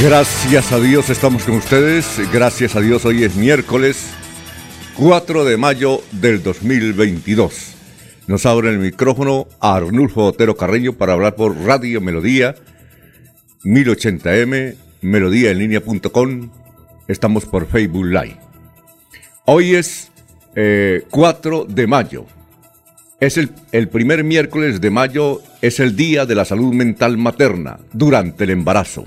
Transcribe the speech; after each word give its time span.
Gracias 0.00 0.72
a 0.72 0.80
Dios 0.80 1.08
estamos 1.08 1.44
con 1.44 1.54
ustedes. 1.54 2.20
Gracias 2.32 2.74
a 2.74 2.80
Dios 2.80 3.04
hoy 3.04 3.22
es 3.22 3.36
miércoles 3.36 4.10
4 4.96 5.44
de 5.44 5.56
mayo 5.56 6.02
del 6.10 6.42
2022. 6.42 7.74
Nos 8.26 8.44
abre 8.44 8.70
el 8.70 8.80
micrófono 8.80 9.46
a 9.60 9.76
Arnulfo 9.76 10.24
Otero 10.24 10.56
Carreño 10.56 10.94
para 10.94 11.12
hablar 11.12 11.36
por 11.36 11.56
Radio 11.58 12.00
Melodía 12.00 12.56
1080m, 13.62 14.74
melodíaenlínea.com. 15.00 16.50
Estamos 17.06 17.46
por 17.46 17.68
Facebook 17.68 18.06
Live. 18.06 18.36
Hoy 19.46 19.76
es 19.76 20.10
4 21.08 21.62
eh, 21.62 21.72
de 21.72 21.86
mayo. 21.86 22.26
Es 23.20 23.38
el 23.38 23.88
primer 23.88 24.24
miércoles 24.24 24.80
de 24.80 24.90
mayo, 24.90 25.40
es 25.62 25.78
el 25.78 25.94
Día 25.94 26.26
de 26.26 26.34
la 26.34 26.44
Salud 26.44 26.74
Mental 26.74 27.16
Materna 27.16 27.78
durante 27.92 28.44
el 28.44 28.50
embarazo. 28.50 29.06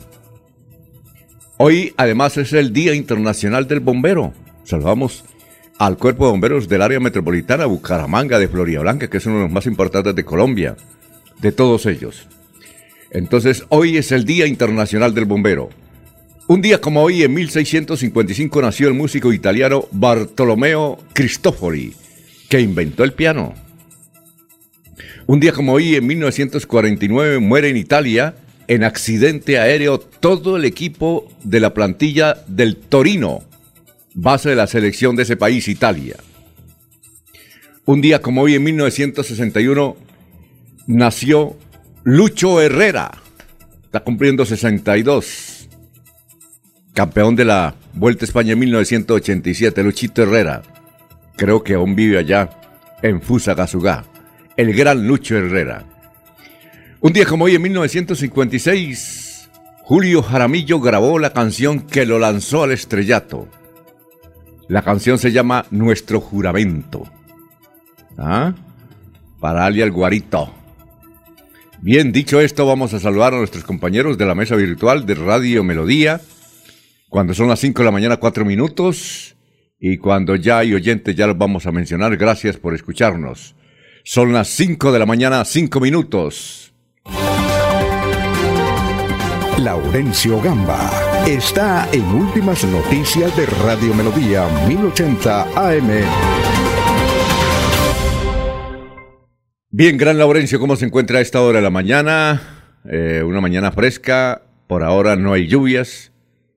Hoy 1.60 1.96
además 1.98 2.38
es 2.38 2.54
el 2.54 2.72
Día 2.72 2.94
Internacional 2.94 3.68
del 3.68 3.80
Bombero. 3.80 4.32
Saludamos 4.64 5.26
al 5.80 5.98
Cuerpo 5.98 6.26
de 6.26 6.32
Bomberos 6.32 6.68
del 6.68 6.84
área 6.84 7.00
metropolitana 7.00 7.66
Bucaramanga 7.66 8.38
de 8.38 8.48
Floria 8.48 8.82
Blanca, 8.82 9.10
que 9.10 9.18
es 9.18 9.26
uno 9.26 9.38
de 9.38 9.44
los 9.46 9.52
más 9.52 9.66
importantes 9.66 10.14
de 10.14 10.24
Colombia, 10.24 10.78
de 11.42 11.52
todos 11.52 11.88
ellos. 11.88 12.28
Entonces, 13.10 13.66
hoy 13.70 13.98
es 13.98 14.12
el 14.12 14.24
Día 14.24 14.46
Internacional 14.46 15.16
del 15.16 15.26
Bombero. 15.26 15.70
Un 16.46 16.62
día 16.62 16.80
como 16.80 17.02
hoy, 17.02 17.24
en 17.24 17.34
1655, 17.34 18.62
nació 18.62 18.88
el 18.88 18.94
músico 18.94 19.34
italiano 19.34 19.88
Bartolomeo 19.92 21.00
Cristofori, 21.14 21.92
que 22.50 22.62
inventó 22.62 23.04
el 23.04 23.14
piano. 23.14 23.56
Un 25.26 25.40
día 25.40 25.54
como 25.54 25.74
hoy, 25.74 25.96
en 25.96 26.06
1949, 26.06 27.40
muere 27.40 27.70
en 27.70 27.78
Italia 27.78 28.36
en 28.68 28.84
accidente 28.84 29.60
aéreo 29.60 30.00
todo 30.00 30.58
el 30.58 30.66
equipo 30.66 31.32
de 31.44 31.60
la 31.60 31.74
plantilla 31.74 32.44
del 32.48 32.76
Torino, 32.76 33.44
base 34.14 34.50
de 34.50 34.56
la 34.56 34.68
selección 34.68 35.16
de 35.16 35.24
ese 35.24 35.38
país, 35.38 35.68
Italia. 35.68 36.18
Un 37.86 38.02
día 38.02 38.22
como 38.22 38.42
hoy, 38.42 38.56
en 38.56 38.64
1961, 38.64 39.96
nació 40.88 41.58
Lucho 42.04 42.62
Herrera, 42.62 43.12
está 43.86 44.02
cumpliendo 44.02 44.46
62, 44.46 45.70
campeón 46.94 47.36
de 47.36 47.46
la 47.46 47.76
Vuelta 47.94 48.26
a 48.26 48.28
España 48.28 48.54
en 48.54 48.60
1987, 48.60 49.82
Luchito 49.84 50.24
Herrera, 50.24 50.62
creo 51.36 51.64
que 51.64 51.76
aún 51.76 51.96
vive 51.96 52.18
allá 52.18 52.50
en 53.02 53.22
Fusagasugá, 53.22 54.06
el 54.56 54.74
gran 54.74 55.08
Lucho 55.08 55.38
Herrera. 55.38 55.86
Un 57.00 57.14
día 57.14 57.26
como 57.26 57.46
hoy, 57.46 57.54
en 57.54 57.62
1956, 57.62 59.50
Julio 59.84 60.24
Jaramillo 60.24 60.80
grabó 60.80 61.20
la 61.20 61.32
canción 61.32 61.82
que 61.82 62.08
lo 62.08 62.18
lanzó 62.18 62.64
al 62.64 62.72
estrellato. 62.72 63.48
La 64.68 64.82
canción 64.82 65.20
se 65.20 65.32
llama 65.32 65.68
Nuestro 65.70 66.20
Juramento. 66.20 67.04
¿Ah? 68.18 68.56
Para 69.40 69.66
Ali 69.66 69.88
Guarito. 69.88 70.52
Bien, 71.80 72.12
dicho 72.12 72.42
esto, 72.42 72.66
vamos 72.66 72.96
a 72.96 73.00
saludar 73.00 73.36
a 73.36 73.38
nuestros 73.38 73.64
compañeros 73.64 74.18
de 74.18 74.26
la 74.26 74.34
mesa 74.34 74.56
virtual 74.56 75.06
de 75.06 75.14
Radio 75.14 75.64
Melodía. 75.64 76.20
Cuando 77.10 77.36
son 77.36 77.48
las 77.48 77.60
5 77.60 77.80
de 77.80 77.86
la 77.86 77.92
mañana, 77.92 78.18
4 78.18 78.44
minutos. 78.44 79.36
Y 79.80 79.98
cuando 79.98 80.36
ya 80.36 80.58
hay 80.58 80.74
oyentes, 80.74 81.16
ya 81.16 81.28
los 81.28 81.38
vamos 81.38 81.68
a 81.68 81.72
mencionar. 81.72 82.18
Gracias 82.18 82.58
por 82.58 82.74
escucharnos. 82.74 83.54
Son 84.04 84.34
las 84.34 84.48
5 84.48 84.92
de 84.92 84.98
la 84.98 85.06
mañana, 85.06 85.46
5 85.46 85.80
minutos. 85.80 86.67
Laurencio 89.68 90.42
Gamba 90.42 90.90
está 91.28 91.90
en 91.92 92.06
Últimas 92.06 92.64
Noticias 92.64 93.36
de 93.36 93.46
Radio 93.48 93.94
Melodía 93.94 94.48
1080 94.66 95.42
AM. 95.42 95.90
Bien, 99.70 99.98
gran 99.98 100.18
Laurencio, 100.18 100.58
¿cómo 100.62 100.78
se 100.78 100.86
encuentra 100.86 101.20
a 101.20 101.22
esta 101.22 101.42
hora 101.42 101.58
de 101.58 101.64
la 101.64 101.70
mañana? 101.70 102.42
Eh, 102.90 103.22
una 103.26 103.42
mañana 103.42 103.74
fresca, 103.74 104.42
por 104.68 104.84
ahora 104.84 105.18
no 105.18 105.34
hay 105.34 105.48
lluvias, 105.48 106.14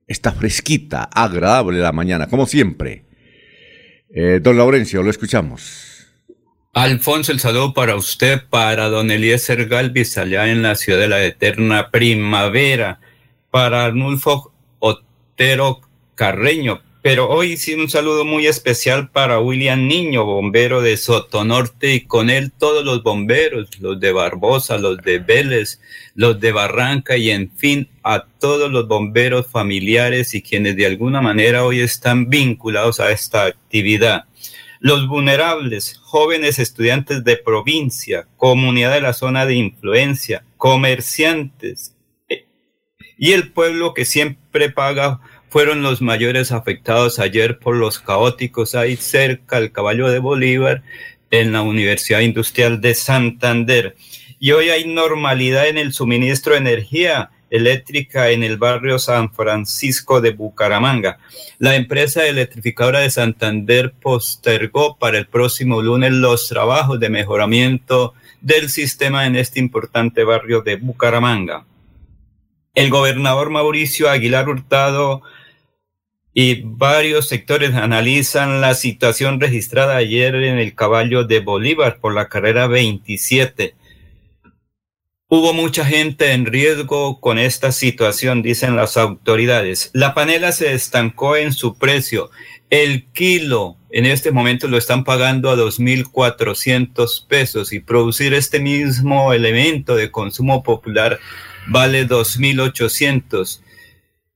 está 0.07 0.31
fresquita, 0.31 1.03
agradable 1.03 1.79
la 1.79 1.91
mañana, 1.91 2.27
como 2.27 2.45
siempre. 2.45 3.03
Eh, 4.15 4.39
don 4.41 4.55
Laurencio, 4.55 5.03
lo 5.03 5.09
escuchamos. 5.09 5.90
Alfonso, 6.73 7.33
el 7.33 7.41
saludo 7.41 7.73
para 7.73 7.97
usted, 7.97 8.43
para 8.49 8.87
don 8.87 9.11
Eliezer 9.11 9.67
Galvis, 9.67 10.17
allá 10.17 10.47
en 10.47 10.61
la 10.61 10.75
ciudad 10.75 10.99
de 10.99 11.09
la 11.09 11.21
eterna 11.21 11.89
primavera, 11.91 13.01
para 13.49 13.83
Arnulfo 13.83 14.53
Otero 14.79 15.81
Carreño, 16.15 16.81
pero 17.01 17.29
hoy 17.29 17.57
sí 17.57 17.73
un 17.73 17.89
saludo 17.89 18.23
muy 18.23 18.47
especial 18.47 19.09
para 19.09 19.41
William 19.41 19.85
Niño, 19.85 20.23
bombero 20.23 20.81
de 20.81 20.95
Sotonorte, 20.95 21.93
y 21.93 22.05
con 22.05 22.29
él 22.29 22.53
todos 22.57 22.85
los 22.85 23.03
bomberos, 23.03 23.67
los 23.81 23.99
de 23.99 24.13
Barbosa, 24.13 24.77
los 24.77 24.95
de 24.99 25.19
Vélez, 25.19 25.81
los 26.15 26.39
de 26.39 26.53
Barranca, 26.53 27.17
y 27.17 27.31
en 27.31 27.51
fin, 27.51 27.89
a 28.01 28.23
todos 28.39 28.71
los 28.71 28.87
bomberos 28.87 29.45
familiares 29.45 30.33
y 30.35 30.41
quienes 30.41 30.77
de 30.77 30.85
alguna 30.85 31.19
manera 31.19 31.65
hoy 31.65 31.81
están 31.81 32.29
vinculados 32.29 33.01
a 33.01 33.11
esta 33.11 33.43
actividad. 33.43 34.23
Los 34.83 35.07
vulnerables, 35.07 35.99
jóvenes 36.01 36.57
estudiantes 36.57 37.23
de 37.23 37.37
provincia, 37.37 38.27
comunidad 38.35 38.95
de 38.95 39.01
la 39.01 39.13
zona 39.13 39.45
de 39.45 39.53
influencia, 39.53 40.43
comerciantes 40.57 41.95
y 43.15 43.33
el 43.33 43.51
pueblo 43.51 43.93
que 43.93 44.05
siempre 44.05 44.71
paga 44.71 45.19
fueron 45.49 45.83
los 45.83 46.01
mayores 46.01 46.51
afectados 46.51 47.19
ayer 47.19 47.59
por 47.59 47.75
los 47.75 47.99
caóticos 47.99 48.73
ahí 48.73 48.95
cerca 48.95 49.59
del 49.59 49.71
caballo 49.71 50.09
de 50.09 50.17
Bolívar 50.17 50.81
en 51.29 51.51
la 51.51 51.61
Universidad 51.61 52.21
Industrial 52.21 52.81
de 52.81 52.95
Santander. 52.95 53.95
Y 54.39 54.53
hoy 54.53 54.69
hay 54.69 54.87
normalidad 54.87 55.67
en 55.67 55.77
el 55.77 55.93
suministro 55.93 56.53
de 56.53 56.59
energía 56.61 57.29
eléctrica 57.51 58.29
en 58.29 58.41
el 58.41 58.57
barrio 58.57 58.97
San 58.97 59.31
Francisco 59.31 60.21
de 60.21 60.31
Bucaramanga. 60.31 61.19
La 61.59 61.75
empresa 61.75 62.25
electrificadora 62.25 63.01
de 63.01 63.11
Santander 63.11 63.91
postergó 63.91 64.97
para 64.97 65.19
el 65.19 65.27
próximo 65.27 65.81
lunes 65.81 66.13
los 66.13 66.47
trabajos 66.47 66.99
de 66.99 67.09
mejoramiento 67.09 68.13
del 68.39 68.69
sistema 68.69 69.27
en 69.27 69.35
este 69.35 69.59
importante 69.59 70.23
barrio 70.23 70.61
de 70.61 70.77
Bucaramanga. 70.77 71.65
El 72.73 72.89
gobernador 72.89 73.49
Mauricio 73.49 74.09
Aguilar 74.09 74.47
Hurtado 74.47 75.21
y 76.33 76.61
varios 76.63 77.27
sectores 77.27 77.75
analizan 77.75 78.61
la 78.61 78.73
situación 78.75 79.41
registrada 79.41 79.97
ayer 79.97 80.35
en 80.35 80.57
el 80.57 80.73
caballo 80.73 81.25
de 81.25 81.41
Bolívar 81.41 81.99
por 81.99 82.13
la 82.13 82.29
carrera 82.29 82.67
27 82.67 83.75
Hubo 85.33 85.53
mucha 85.53 85.85
gente 85.85 86.33
en 86.33 86.45
riesgo 86.45 87.21
con 87.21 87.39
esta 87.39 87.71
situación, 87.71 88.41
dicen 88.41 88.75
las 88.75 88.97
autoridades. 88.97 89.89
La 89.93 90.13
panela 90.13 90.51
se 90.51 90.73
estancó 90.73 91.37
en 91.37 91.53
su 91.53 91.77
precio. 91.77 92.31
El 92.69 93.05
kilo 93.13 93.77
en 93.91 94.05
este 94.07 94.31
momento 94.31 94.67
lo 94.67 94.77
están 94.77 95.05
pagando 95.05 95.49
a 95.49 95.55
2.400 95.55 97.27
pesos 97.27 97.71
y 97.71 97.79
producir 97.79 98.33
este 98.33 98.59
mismo 98.59 99.31
elemento 99.31 99.95
de 99.95 100.11
consumo 100.11 100.63
popular 100.63 101.17
vale 101.65 102.05
2.800. 102.05 103.61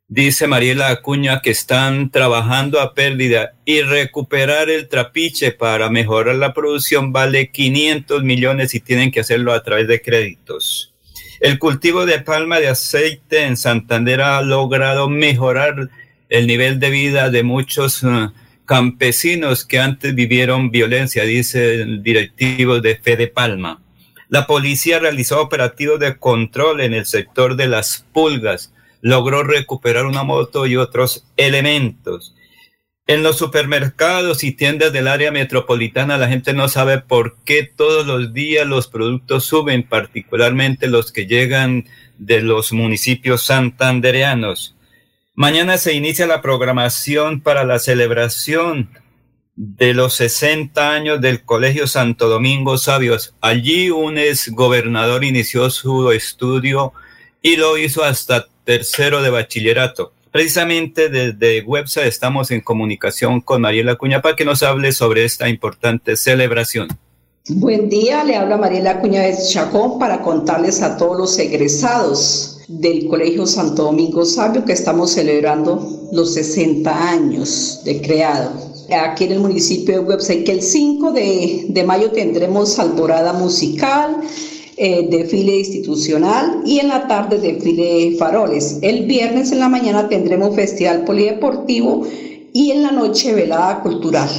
Dice 0.07 0.45
Mariela 0.45 0.89
Acuña 0.89 1.41
que 1.41 1.49
están 1.49 2.11
trabajando 2.11 2.79
a 2.79 2.93
pérdida 2.93 3.55
y 3.65 3.81
recuperar 3.81 4.69
el 4.69 4.87
trapiche 4.87 5.51
para 5.51 5.89
mejorar 5.89 6.35
la 6.35 6.53
producción 6.53 7.11
vale 7.11 7.49
500 7.49 8.21
millones 8.21 8.75
y 8.75 8.81
tienen 8.81 9.09
que 9.09 9.21
hacerlo 9.21 9.51
a 9.51 9.63
través 9.63 9.87
de 9.87 10.03
créditos. 10.03 10.93
El 11.41 11.57
cultivo 11.57 12.05
de 12.05 12.19
palma 12.19 12.59
de 12.59 12.67
aceite 12.67 13.45
en 13.45 13.57
Santander 13.57 14.21
ha 14.21 14.39
logrado 14.43 15.09
mejorar 15.09 15.89
el 16.29 16.45
nivel 16.45 16.79
de 16.79 16.91
vida 16.91 17.31
de 17.31 17.41
muchos 17.41 18.03
uh, 18.03 18.31
campesinos 18.65 19.65
que 19.65 19.79
antes 19.79 20.13
vivieron 20.13 20.69
violencia, 20.69 21.23
dice 21.23 21.81
el 21.81 22.03
directivo 22.03 22.79
de 22.79 22.95
Fede 22.97 23.25
Palma. 23.25 23.81
La 24.29 24.45
policía 24.45 24.99
realizó 24.99 25.41
operativos 25.41 25.99
de 25.99 26.15
control 26.17 26.81
en 26.81 26.93
el 26.93 27.07
sector 27.07 27.55
de 27.55 27.67
las 27.67 28.05
pulgas 28.13 28.71
logró 29.05 29.43
recuperar 29.43 30.07
una 30.07 30.23
moto 30.23 30.65
y 30.65 30.77
otros 30.77 31.27
elementos. 31.37 32.33
En 33.05 33.21
los 33.21 33.37
supermercados 33.37 34.43
y 34.43 34.51
tiendas 34.51 34.93
del 34.93 35.07
área 35.07 35.29
metropolitana 35.29 36.17
la 36.17 36.27
gente 36.27 36.53
no 36.53 36.67
sabe 36.69 36.97
por 36.97 37.37
qué 37.45 37.61
todos 37.61 38.07
los 38.07 38.33
días 38.33 38.65
los 38.65 38.87
productos 38.87 39.45
suben, 39.45 39.83
particularmente 39.83 40.87
los 40.87 41.11
que 41.11 41.27
llegan 41.27 41.85
de 42.17 42.41
los 42.41 42.73
municipios 42.73 43.43
santandereanos. 43.43 44.75
Mañana 45.35 45.77
se 45.77 45.93
inicia 45.93 46.25
la 46.25 46.41
programación 46.41 47.41
para 47.41 47.63
la 47.63 47.77
celebración 47.77 48.89
de 49.55 49.93
los 49.93 50.15
60 50.15 50.93
años 50.93 51.21
del 51.21 51.45
Colegio 51.45 51.85
Santo 51.85 52.27
Domingo 52.27 52.79
Sabios. 52.79 53.35
Allí 53.39 53.91
un 53.91 54.17
ex 54.17 54.49
gobernador 54.49 55.23
inició 55.23 55.69
su 55.69 56.11
estudio 56.11 56.91
y 57.43 57.57
lo 57.57 57.77
hizo 57.77 58.03
hasta 58.03 58.47
tercero 58.65 59.21
de 59.21 59.29
bachillerato. 59.29 60.11
Precisamente 60.31 61.07
desde 61.07 61.61
website 61.61 62.07
estamos 62.07 62.51
en 62.51 62.59
comunicación 62.59 63.39
con 63.39 63.61
Mariela 63.61 63.95
Cuña 63.95 64.21
para 64.21 64.35
que 64.35 64.43
nos 64.43 64.63
hable 64.63 64.91
sobre 64.91 65.23
esta 65.23 65.47
importante 65.47 66.17
celebración. 66.17 66.89
Buen 67.47 67.89
día, 67.89 68.23
le 68.23 68.35
habla 68.35 68.57
Mariela 68.57 68.99
Cuña 68.99 69.21
de 69.21 69.37
Chacón 69.49 69.99
para 69.99 70.21
contarles 70.23 70.81
a 70.81 70.97
todos 70.97 71.17
los 71.17 71.39
egresados 71.39 72.59
del 72.67 73.07
Colegio 73.07 73.45
Santo 73.45 73.83
Domingo 73.83 74.25
Sabio 74.25 74.65
que 74.65 74.73
estamos 74.73 75.11
celebrando 75.11 76.09
los 76.11 76.33
60 76.33 77.09
años 77.09 77.81
de 77.85 78.01
creado. 78.01 78.51
Aquí 78.91 79.25
en 79.25 79.33
el 79.33 79.39
municipio 79.39 79.93
de 79.93 79.99
website 79.99 80.43
que 80.43 80.51
el 80.51 80.61
5 80.61 81.11
de, 81.11 81.65
de 81.69 81.83
mayo 81.83 82.11
tendremos 82.11 82.77
alborada 82.79 83.31
musical, 83.33 84.17
eh, 84.77 85.07
desfile 85.09 85.59
institucional 85.59 86.61
y 86.65 86.79
en 86.79 86.89
la 86.89 87.07
tarde 87.07 87.39
desfile 87.39 88.15
faroles. 88.17 88.79
El 88.81 89.05
viernes 89.05 89.51
en 89.51 89.59
la 89.59 89.69
mañana 89.69 90.09
tendremos 90.09 90.55
festival 90.55 91.05
polideportivo 91.05 92.05
y 92.51 92.71
en 92.71 92.83
la 92.83 92.91
noche 92.91 93.33
velada 93.33 93.81
cultural. 93.81 94.29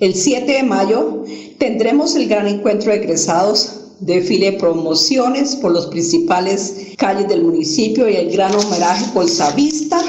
El 0.00 0.14
7 0.14 0.52
de 0.52 0.62
mayo 0.62 1.24
tendremos 1.58 2.14
el 2.16 2.28
gran 2.28 2.46
encuentro 2.46 2.92
de 2.92 2.98
egresados, 2.98 3.80
desfile 4.00 4.52
promociones 4.52 5.56
por 5.56 5.72
los 5.72 5.86
principales 5.86 6.88
calles 6.98 7.28
del 7.28 7.44
municipio 7.44 8.08
y 8.08 8.16
el 8.16 8.30
gran 8.30 8.54
homenaje 8.54 9.06
por 9.12 9.26
Vista 9.56 10.00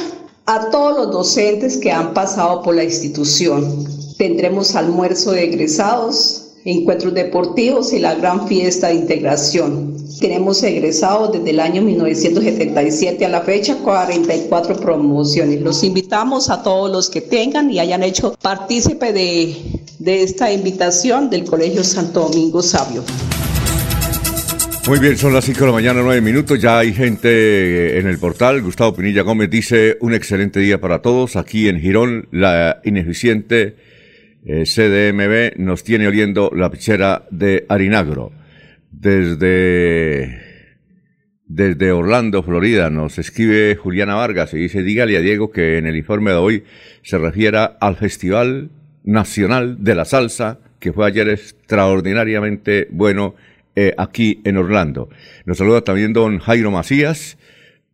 a 0.46 0.70
todos 0.72 0.98
los 0.98 1.12
docentes 1.12 1.78
que 1.78 1.92
han 1.92 2.14
pasado 2.14 2.62
por 2.64 2.76
la 2.76 2.84
institución. 2.84 3.86
Tendremos 4.18 4.76
almuerzo 4.76 5.32
de 5.32 5.46
egresados, 5.46 6.49
encuentros 6.66 7.14
deportivos 7.14 7.94
y 7.94 8.00
la 8.00 8.16
gran 8.16 8.48
fiesta 8.48 8.88
de 8.88 8.96
integración. 8.96 9.96
Tenemos 10.20 10.62
egresados 10.64 11.32
desde 11.32 11.52
el 11.52 11.60
año 11.60 11.82
1977 11.82 13.26
a 13.26 13.30
la 13.30 13.42
fecha 13.42 13.78
44 13.78 14.78
promociones. 14.78 15.62
Los 15.62 15.84
invitamos 15.84 16.50
a 16.50 16.62
todos 16.62 16.92
los 16.92 17.10
que 17.10 17.22
tengan 17.22 17.72
y 17.72 17.80
hayan 17.80 18.04
hecho 18.04 18.36
partícipe 18.42 19.14
de, 19.14 19.56
de 20.00 20.24
esta 20.24 20.52
invitación 20.52 21.30
del 21.30 21.46
Colegio 21.46 21.84
Santo 21.84 22.22
Domingo 22.22 22.62
Sabio. 22.62 23.04
Muy 24.88 24.98
bien, 24.98 25.18
son 25.18 25.34
las 25.34 25.46
5 25.46 25.60
de 25.60 25.66
la 25.68 25.72
mañana, 25.72 26.02
9 26.02 26.20
minutos. 26.20 26.60
Ya 26.60 26.80
hay 26.80 26.94
gente 26.94 28.00
en 28.00 28.08
el 28.08 28.18
portal. 28.18 28.62
Gustavo 28.64 28.96
Pinilla 28.96 29.22
Gómez 29.22 29.50
dice: 29.52 29.98
Un 30.02 30.16
excelente 30.16 30.60
día 30.60 30.82
para 30.82 31.02
todos. 31.04 31.36
Aquí 31.36 31.70
en 31.70 31.80
Girón, 31.80 32.28
la 32.32 32.82
ineficiente 32.84 33.76
eh, 34.46 34.64
CDMB 34.64 35.60
nos 35.60 35.84
tiene 35.84 36.08
oliendo 36.08 36.52
la 36.56 36.70
pichera 36.70 37.26
de 37.32 37.66
Arinagro. 37.70 38.32
Desde, 38.92 40.42
desde 41.46 41.92
Orlando, 41.92 42.42
Florida, 42.44 42.90
nos 42.90 43.20
escribe 43.20 43.76
Juliana 43.76 44.16
Vargas 44.16 44.54
y 44.54 44.58
dice, 44.58 44.82
dígale 44.82 45.18
a 45.18 45.22
Diego 45.22 45.52
que 45.52 45.78
en 45.78 45.86
el 45.86 45.96
informe 45.96 46.32
de 46.32 46.38
hoy 46.38 46.64
se 47.04 47.18
refiera 47.18 47.78
al 47.80 47.96
Festival 47.96 48.70
Nacional 49.04 49.84
de 49.84 49.96
la 49.96 50.06
Salsa, 50.06 50.60
que 50.80 50.94
fue 50.94 51.06
ayer 51.08 51.30
extraordinariamente 51.30 52.88
bueno 52.92 53.36
eh, 53.76 53.94
aquí 53.98 54.42
en 54.44 54.58
Orlando. 54.58 55.10
Nos 55.46 55.58
saluda 55.58 55.82
también 55.82 56.14
don 56.14 56.40
Jairo 56.40 56.72
Macías, 56.72 57.38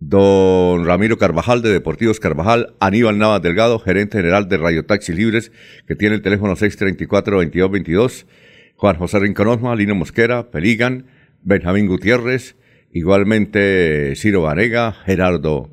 don 0.08 0.86
Ramiro 0.86 1.18
Carvajal 1.18 1.64
de 1.64 1.74
Deportivos 1.74 2.20
Carvajal, 2.20 2.76
Aníbal 2.80 3.18
Navas 3.18 3.42
Delgado, 3.42 3.80
gerente 3.80 4.20
general 4.20 4.48
de 4.48 4.58
Radio 4.58 4.86
Taxi 4.86 5.14
Libres, 5.14 5.52
que 5.88 5.96
tiene 5.96 6.16
el 6.16 6.22
teléfono 6.22 6.56
634-2222, 6.56 8.26
Juan 8.76 8.98
José 8.98 9.20
Rincón 9.20 9.78
Lino 9.78 9.96
Mosquera, 9.96 10.52
Peligan, 10.52 11.08
Benjamín 11.42 11.88
Gutiérrez, 11.88 12.56
igualmente 12.92 14.14
Ciro 14.16 14.44
Vanega, 14.44 14.92
Gerardo, 14.92 15.72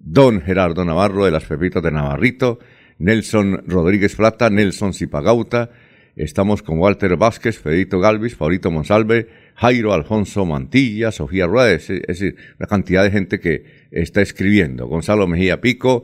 don 0.00 0.40
Gerardo 0.40 0.84
Navarro 0.86 1.26
de 1.26 1.30
las 1.30 1.44
Pepitas 1.44 1.82
de 1.82 1.92
Navarrito, 1.92 2.60
Nelson 2.98 3.64
Rodríguez 3.66 4.16
Plata, 4.16 4.48
Nelson 4.48 4.94
Zipagauta, 4.94 5.70
estamos 6.16 6.62
con 6.62 6.78
Walter 6.78 7.16
Vázquez, 7.18 7.58
Federico 7.58 8.00
Galvis, 8.00 8.34
Favorito 8.34 8.70
Monsalve, 8.70 9.28
Jairo 9.54 9.92
Alfonso 9.92 10.44
Mantilla, 10.44 11.12
Sofía 11.12 11.46
Rueda, 11.46 11.72
es, 11.72 11.88
decir, 11.88 12.36
una 12.58 12.66
cantidad 12.66 13.04
de 13.04 13.10
gente 13.10 13.40
que 13.40 13.86
está 13.90 14.20
escribiendo. 14.20 14.86
Gonzalo 14.86 15.26
Mejía 15.26 15.60
Pico, 15.60 16.02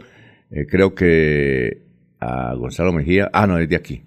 eh, 0.51 0.67
creo 0.69 0.95
que 0.95 1.83
a 2.21 2.55
Gonzalo 2.55 2.93
Mejía, 2.93 3.31
ah, 3.33 3.47
no, 3.47 3.59
es 3.59 3.69
de 3.69 3.77
aquí. 3.77 4.03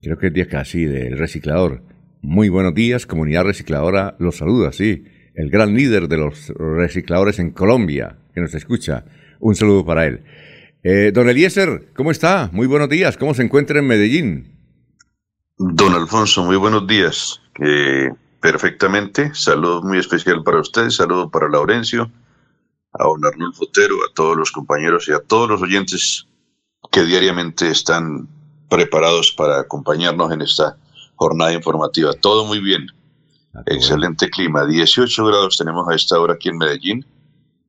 Creo 0.00 0.18
que 0.18 0.28
es 0.28 0.34
de 0.34 0.42
acá, 0.42 0.64
sí, 0.64 0.84
del 0.84 1.18
reciclador. 1.18 1.82
Muy 2.20 2.48
buenos 2.48 2.74
días, 2.74 3.06
comunidad 3.06 3.44
recicladora, 3.44 4.16
los 4.18 4.36
saluda, 4.36 4.72
sí. 4.72 5.04
El 5.34 5.50
gran 5.50 5.74
líder 5.74 6.08
de 6.08 6.16
los 6.16 6.52
recicladores 6.56 7.38
en 7.38 7.50
Colombia, 7.50 8.16
que 8.34 8.40
nos 8.40 8.54
escucha. 8.54 9.04
Un 9.38 9.54
saludo 9.54 9.84
para 9.84 10.06
él. 10.06 10.22
Eh, 10.82 11.12
don 11.12 11.28
Eliezer, 11.28 11.88
¿cómo 11.94 12.10
está? 12.10 12.50
Muy 12.52 12.66
buenos 12.66 12.88
días. 12.88 13.16
¿Cómo 13.16 13.34
se 13.34 13.42
encuentra 13.42 13.78
en 13.78 13.86
Medellín? 13.86 14.58
Don 15.56 15.92
Alfonso, 15.94 16.44
muy 16.44 16.56
buenos 16.56 16.86
días. 16.86 17.40
Perfectamente. 18.40 19.34
Saludo 19.34 19.82
muy 19.82 19.98
especial 19.98 20.42
para 20.42 20.60
usted, 20.60 20.90
saludo 20.90 21.30
para 21.30 21.48
Laurencio, 21.48 22.10
a 22.92 23.04
don 23.04 23.24
Arnulfo 23.24 23.64
Otero, 23.64 23.96
a 23.96 24.14
todos 24.14 24.36
los 24.36 24.50
compañeros 24.50 25.08
y 25.08 25.12
a 25.12 25.20
todos 25.20 25.48
los 25.48 25.62
oyentes 25.62 26.26
que 26.90 27.04
diariamente 27.04 27.70
están 27.70 28.28
preparados 28.68 29.32
para 29.32 29.60
acompañarnos 29.60 30.32
en 30.32 30.42
esta 30.42 30.76
jornada 31.16 31.52
informativa. 31.52 32.12
Todo 32.14 32.44
muy 32.44 32.60
bien. 32.60 32.86
Ah, 33.54 33.62
Excelente 33.66 34.28
clima. 34.30 34.64
18 34.66 35.24
grados 35.24 35.56
tenemos 35.56 35.88
a 35.88 35.94
esta 35.94 36.18
hora 36.20 36.34
aquí 36.34 36.48
en 36.48 36.58
Medellín. 36.58 37.06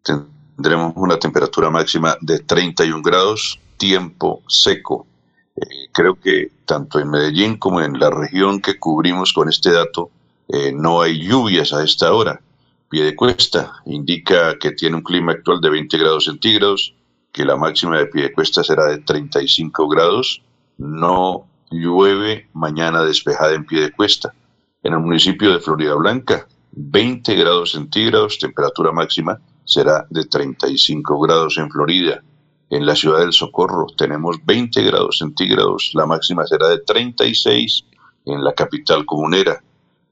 Tendremos 0.04 0.94
una 0.96 1.18
temperatura 1.18 1.70
máxima 1.70 2.18
de 2.22 2.40
31 2.40 3.02
grados, 3.02 3.60
tiempo 3.78 4.42
seco. 4.48 5.08
Eh, 5.56 5.90
creo 5.92 6.16
que 6.16 6.52
tanto 6.66 7.00
en 7.00 7.10
Medellín 7.10 7.58
como 7.58 7.82
en 7.82 8.00
la 8.00 8.10
región 8.10 8.62
que 8.62 8.78
cubrimos 8.78 9.34
con 9.34 9.50
este 9.50 9.72
dato, 9.72 10.12
eh, 10.50 10.72
no 10.74 11.02
hay 11.02 11.20
lluvias 11.20 11.74
a 11.74 11.84
esta 11.84 12.12
hora. 12.12 12.42
Pie 12.90 13.04
de 13.04 13.16
cuesta 13.16 13.72
indica 13.86 14.58
que 14.58 14.72
tiene 14.72 14.96
un 14.96 15.04
clima 15.04 15.34
actual 15.34 15.62
de 15.62 15.70
20 15.70 15.98
grados 16.00 16.26
centígrados, 16.26 16.96
que 17.32 17.46
la 17.46 17.56
máxima 17.56 18.00
de 18.00 18.08
pie 18.08 18.24
de 18.24 18.34
cuesta 18.34 18.64
será 18.64 18.88
de 18.88 18.98
35 18.98 19.88
grados. 19.88 20.42
No 20.80 21.46
llueve 21.70 22.50
mañana 22.54 23.04
despejada 23.04 23.54
en 23.54 23.66
pie 23.66 23.82
de 23.82 23.92
cuesta. 23.92 24.34
En 24.82 24.94
el 24.94 25.00
municipio 25.00 25.52
de 25.52 25.60
Florida 25.60 25.94
Blanca, 25.94 26.48
20 26.72 27.36
grados 27.36 27.74
centígrados, 27.74 28.40
temperatura 28.40 28.92
máxima 28.92 29.40
será 29.66 30.08
de 30.10 30.26
35 30.26 31.20
grados 31.20 31.60
en 31.60 31.70
Florida. 31.70 32.24
En 32.72 32.88
la 32.88 32.96
ciudad 32.96 33.20
del 33.20 33.34
Socorro 33.34 33.86
tenemos 33.98 34.38
20 34.46 34.82
grados 34.84 35.20
centígrados, 35.20 35.92
la 35.94 36.08
máxima 36.08 36.48
será 36.48 36.70
de 36.70 36.80
36 36.80 37.86
en 38.26 38.44
la 38.44 38.54
capital 38.54 39.06
comunera. 39.06 39.62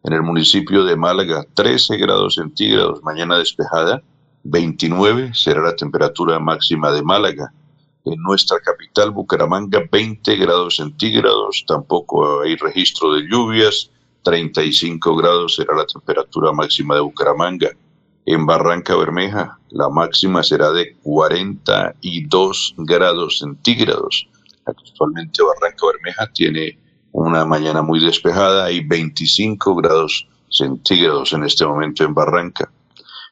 En 0.08 0.14
el 0.14 0.24
municipio 0.24 0.86
de 0.86 0.96
Málaga, 0.96 1.46
13 1.54 1.98
grados 1.98 2.36
centígrados, 2.36 3.04
mañana 3.04 3.38
despejada. 3.40 4.02
29 4.44 5.34
será 5.34 5.62
la 5.62 5.76
temperatura 5.76 6.40
máxima 6.40 6.94
de 6.94 7.04
Málaga. 7.04 7.52
En 8.06 8.22
nuestra 8.22 8.58
capital, 8.62 9.12
Bucaramanga, 9.12 9.84
20 9.92 10.38
grados 10.38 10.78
centígrados, 10.78 11.66
tampoco 11.68 12.40
hay 12.40 12.56
registro 12.56 13.16
de 13.16 13.28
lluvias. 13.28 13.92
35 14.24 15.14
grados 15.18 15.56
será 15.56 15.76
la 15.76 15.86
temperatura 15.86 16.54
máxima 16.54 16.96
de 16.96 17.02
Bucaramanga. 17.02 17.72
En 18.26 18.46
Barranca 18.46 18.96
Bermeja, 18.96 19.60
la 19.72 19.90
máxima 19.90 20.42
será 20.42 20.72
de 20.72 20.96
42 21.04 22.76
grados 22.78 23.40
centígrados. 23.40 24.26
Actualmente 24.66 25.44
Barranca 25.44 25.86
Bermeja 25.86 26.32
tiene 26.32 26.80
una 27.18 27.46
mañana 27.46 27.82
muy 27.82 28.00
despejada, 28.00 28.66
hay 28.66 28.82
25 28.86 29.76
grados 29.78 30.28
centígrados 30.52 31.34
en 31.34 31.44
este 31.46 31.66
momento 31.66 32.04
en 32.04 32.14
Barranca. 32.14 32.72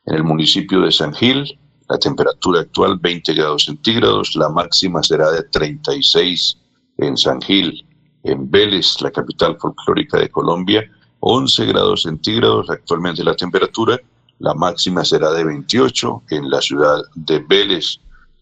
En 0.08 0.16
el 0.16 0.24
municipio 0.24 0.82
de 0.82 0.92
San 0.92 1.14
Gil, 1.14 1.60
la 1.88 2.00
temperatura 2.00 2.62
actual 2.62 2.98
20 2.98 3.36
grados 3.36 3.66
centígrados, 3.66 4.36
la 4.36 4.50
máxima 4.50 5.04
será 5.04 5.30
de 5.30 5.44
36 5.44 6.58
en 6.98 7.16
San 7.16 7.40
Gil. 7.42 7.86
En 8.24 8.50
Vélez, 8.50 9.00
la 9.02 9.12
capital 9.12 9.56
folclórica 9.60 10.18
de 10.18 10.30
Colombia, 10.30 10.84
11 11.20 11.66
grados 11.66 12.02
centígrados 12.02 12.68
actualmente 12.72 13.24
la 13.24 13.36
temperatura, 13.36 14.00
la 14.40 14.56
máxima 14.56 15.06
será 15.06 15.30
de 15.30 15.44
28 15.44 16.24
en 16.32 16.50
la 16.50 16.60
ciudad 16.60 17.04
de 17.14 17.38
Vélez. 17.38 18.00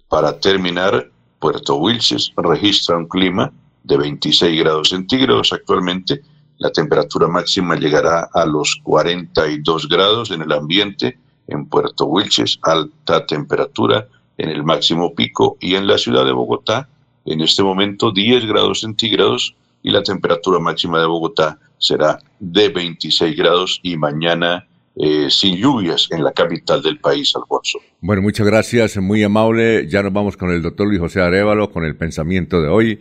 Para 0.07 0.39
terminar, 0.39 1.11
Puerto 1.39 1.75
Wilches 1.75 2.31
registra 2.37 2.95
un 2.95 3.09
clima 3.09 3.51
de 3.83 3.97
26 3.97 4.59
grados 4.59 4.89
centígrados 4.89 5.53
actualmente. 5.53 6.21
La 6.57 6.71
temperatura 6.71 7.27
máxima 7.27 7.75
llegará 7.75 8.29
a 8.33 8.45
los 8.45 8.79
42 8.83 9.89
grados 9.89 10.31
en 10.31 10.41
el 10.41 10.51
ambiente 10.51 11.17
en 11.47 11.65
Puerto 11.65 12.05
Wilches, 12.05 12.59
alta 12.61 13.25
temperatura 13.25 14.07
en 14.37 14.49
el 14.49 14.63
máximo 14.63 15.13
pico 15.13 15.57
y 15.59 15.75
en 15.75 15.87
la 15.87 15.97
ciudad 15.97 16.25
de 16.25 16.31
Bogotá, 16.31 16.89
en 17.25 17.41
este 17.41 17.63
momento 17.63 18.11
10 18.11 18.45
grados 18.45 18.81
centígrados 18.81 19.55
y 19.81 19.91
la 19.91 20.03
temperatura 20.03 20.59
máxima 20.59 20.99
de 20.99 21.05
Bogotá 21.05 21.59
será 21.77 22.17
de 22.39 22.69
26 22.69 23.35
grados 23.35 23.79
y 23.83 23.97
mañana 23.97 24.65
eh, 24.95 25.27
sin 25.29 25.57
lluvias 25.57 26.07
en 26.11 26.23
la 26.23 26.31
capital 26.31 26.81
del 26.81 26.99
país, 26.99 27.35
Alfonso. 27.35 27.79
Bueno, 27.99 28.21
muchas 28.21 28.45
gracias, 28.45 28.97
muy 28.97 29.23
amable. 29.23 29.87
Ya 29.89 30.03
nos 30.03 30.13
vamos 30.13 30.37
con 30.37 30.51
el 30.51 30.61
doctor 30.61 30.87
Luis 30.87 30.99
José 30.99 31.21
Arevalo 31.21 31.71
con 31.71 31.83
el 31.83 31.95
pensamiento 31.95 32.61
de 32.61 32.69
hoy. 32.69 32.99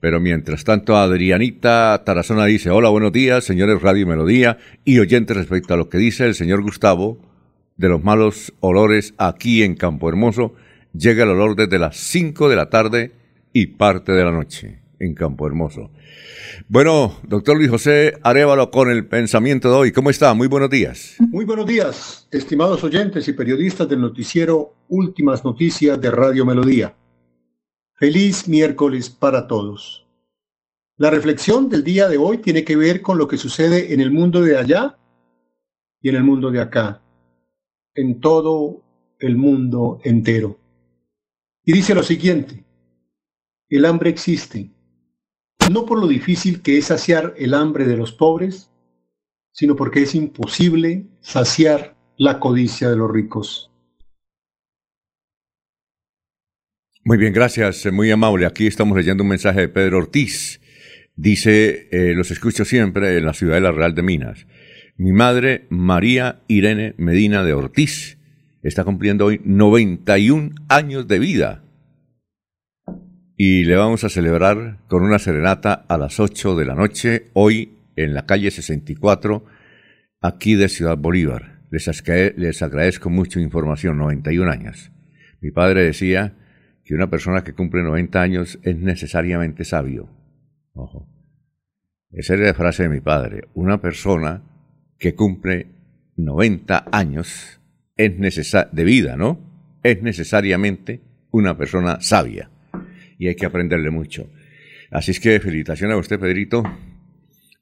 Pero 0.00 0.20
mientras 0.20 0.62
tanto, 0.64 0.96
Adrianita 0.96 2.02
Tarazona 2.04 2.44
dice, 2.44 2.70
hola, 2.70 2.88
buenos 2.88 3.12
días, 3.12 3.44
señores 3.44 3.82
Radio 3.82 4.06
Melodía 4.06 4.58
y 4.84 5.00
oyentes 5.00 5.36
respecto 5.36 5.74
a 5.74 5.76
lo 5.76 5.88
que 5.88 5.98
dice 5.98 6.26
el 6.26 6.36
señor 6.36 6.62
Gustavo 6.62 7.18
de 7.76 7.88
los 7.88 8.02
malos 8.04 8.52
olores 8.60 9.14
aquí 9.18 9.62
en 9.62 9.74
Campo 9.74 10.08
Hermoso. 10.08 10.54
Llega 10.92 11.24
el 11.24 11.30
olor 11.30 11.56
desde 11.56 11.78
las 11.78 11.96
5 11.96 12.48
de 12.48 12.56
la 12.56 12.70
tarde 12.70 13.12
y 13.52 13.66
parte 13.66 14.12
de 14.12 14.24
la 14.24 14.30
noche 14.32 14.80
en 15.00 15.14
Campo 15.14 15.46
Hermoso. 15.46 15.90
Bueno, 16.68 17.16
doctor 17.24 17.56
Luis 17.56 17.70
José 17.70 18.18
Arevalo 18.22 18.70
con 18.70 18.90
el 18.90 19.06
pensamiento 19.06 19.70
de 19.70 19.76
hoy. 19.76 19.92
¿Cómo 19.92 20.10
está? 20.10 20.32
Muy 20.34 20.48
buenos 20.48 20.70
días. 20.70 21.16
Muy 21.18 21.44
buenos 21.44 21.66
días, 21.66 22.28
estimados 22.30 22.84
oyentes 22.84 23.26
y 23.28 23.32
periodistas 23.32 23.88
del 23.88 24.00
noticiero 24.00 24.74
Últimas 24.88 25.44
Noticias 25.44 26.00
de 26.00 26.10
Radio 26.10 26.44
Melodía. 26.44 26.94
Feliz 27.98 28.48
miércoles 28.48 29.10
para 29.10 29.46
todos. 29.46 30.06
La 30.96 31.10
reflexión 31.10 31.68
del 31.68 31.84
día 31.84 32.08
de 32.08 32.16
hoy 32.16 32.38
tiene 32.38 32.64
que 32.64 32.76
ver 32.76 33.02
con 33.02 33.18
lo 33.18 33.28
que 33.28 33.36
sucede 33.36 33.92
en 33.92 34.00
el 34.00 34.10
mundo 34.10 34.40
de 34.40 34.56
allá 34.56 34.98
y 36.00 36.08
en 36.08 36.16
el 36.16 36.24
mundo 36.24 36.50
de 36.50 36.60
acá, 36.60 37.02
en 37.94 38.20
todo 38.20 38.82
el 39.18 39.36
mundo 39.36 40.00
entero. 40.04 40.58
Y 41.64 41.72
dice 41.72 41.94
lo 41.94 42.02
siguiente, 42.02 42.64
el 43.68 43.84
hambre 43.84 44.10
existe 44.10 44.70
no 45.70 45.84
por 45.84 45.98
lo 46.00 46.06
difícil 46.06 46.62
que 46.62 46.78
es 46.78 46.86
saciar 46.86 47.34
el 47.36 47.54
hambre 47.54 47.84
de 47.84 47.96
los 47.96 48.12
pobres, 48.12 48.70
sino 49.52 49.76
porque 49.76 50.02
es 50.02 50.14
imposible 50.14 51.06
saciar 51.20 51.96
la 52.16 52.40
codicia 52.40 52.88
de 52.88 52.96
los 52.96 53.10
ricos. 53.10 53.67
Muy 57.08 57.16
bien, 57.16 57.32
gracias, 57.32 57.90
muy 57.90 58.10
amable. 58.10 58.44
Aquí 58.44 58.66
estamos 58.66 58.94
leyendo 58.94 59.22
un 59.22 59.30
mensaje 59.30 59.60
de 59.60 59.68
Pedro 59.70 59.96
Ortiz. 59.96 60.60
Dice, 61.16 61.88
eh, 61.90 62.12
los 62.14 62.30
escucho 62.30 62.66
siempre 62.66 63.16
en 63.16 63.24
la 63.24 63.32
ciudad 63.32 63.54
de 63.54 63.62
la 63.62 63.72
Real 63.72 63.94
de 63.94 64.02
Minas. 64.02 64.46
Mi 64.98 65.12
madre, 65.12 65.64
María 65.70 66.40
Irene 66.48 66.94
Medina 66.98 67.44
de 67.44 67.54
Ortiz, 67.54 68.18
está 68.62 68.84
cumpliendo 68.84 69.24
hoy 69.24 69.40
91 69.42 70.50
años 70.68 71.08
de 71.08 71.18
vida 71.18 71.64
y 73.38 73.64
le 73.64 73.76
vamos 73.76 74.04
a 74.04 74.10
celebrar 74.10 74.80
con 74.86 75.02
una 75.02 75.18
serenata 75.18 75.86
a 75.88 75.96
las 75.96 76.20
8 76.20 76.56
de 76.56 76.66
la 76.66 76.74
noche, 76.74 77.30
hoy 77.32 77.72
en 77.96 78.12
la 78.12 78.26
calle 78.26 78.50
64, 78.50 79.46
aquí 80.20 80.56
de 80.56 80.68
Ciudad 80.68 80.98
Bolívar. 80.98 81.62
Les, 81.70 81.88
les 82.36 82.60
agradezco 82.60 83.08
mucho 83.08 83.40
información, 83.40 83.96
91 83.96 84.50
años. 84.50 84.90
Mi 85.40 85.50
padre 85.50 85.84
decía 85.84 86.34
que 86.88 86.94
una 86.94 87.10
persona 87.10 87.44
que 87.44 87.52
cumple 87.52 87.82
90 87.82 88.18
años 88.18 88.58
es 88.62 88.74
necesariamente 88.78 89.66
sabio. 89.66 90.08
Ojo. 90.72 91.06
Esa 92.10 92.32
es 92.32 92.40
la 92.40 92.54
frase 92.54 92.84
de 92.84 92.88
mi 92.88 93.02
padre. 93.02 93.42
Una 93.52 93.82
persona 93.82 94.42
que 94.98 95.14
cumple 95.14 95.66
90 96.16 96.86
años 96.90 97.60
es 97.94 98.14
de 98.72 98.84
vida, 98.84 99.18
¿no? 99.18 99.38
Es 99.82 100.02
necesariamente 100.02 101.02
una 101.30 101.58
persona 101.58 102.00
sabia 102.00 102.50
y 103.18 103.28
hay 103.28 103.34
que 103.34 103.44
aprenderle 103.44 103.90
mucho. 103.90 104.30
Así 104.90 105.10
es 105.10 105.20
que 105.20 105.38
felicitaciones 105.40 105.94
a 105.94 105.98
usted, 105.98 106.18
Pedrito, 106.18 106.62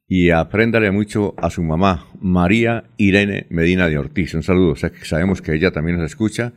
y 0.06 0.30
apréndale 0.30 0.92
mucho 0.92 1.34
a 1.38 1.50
su 1.50 1.64
mamá, 1.64 2.06
María 2.20 2.84
Irene 2.96 3.48
Medina 3.50 3.88
de 3.88 3.98
Ortiz. 3.98 4.34
Un 4.34 4.44
saludo, 4.44 4.74
que 4.74 5.04
sabemos 5.04 5.42
que 5.42 5.52
ella 5.52 5.72
también 5.72 5.96
nos 5.96 6.06
escucha, 6.06 6.52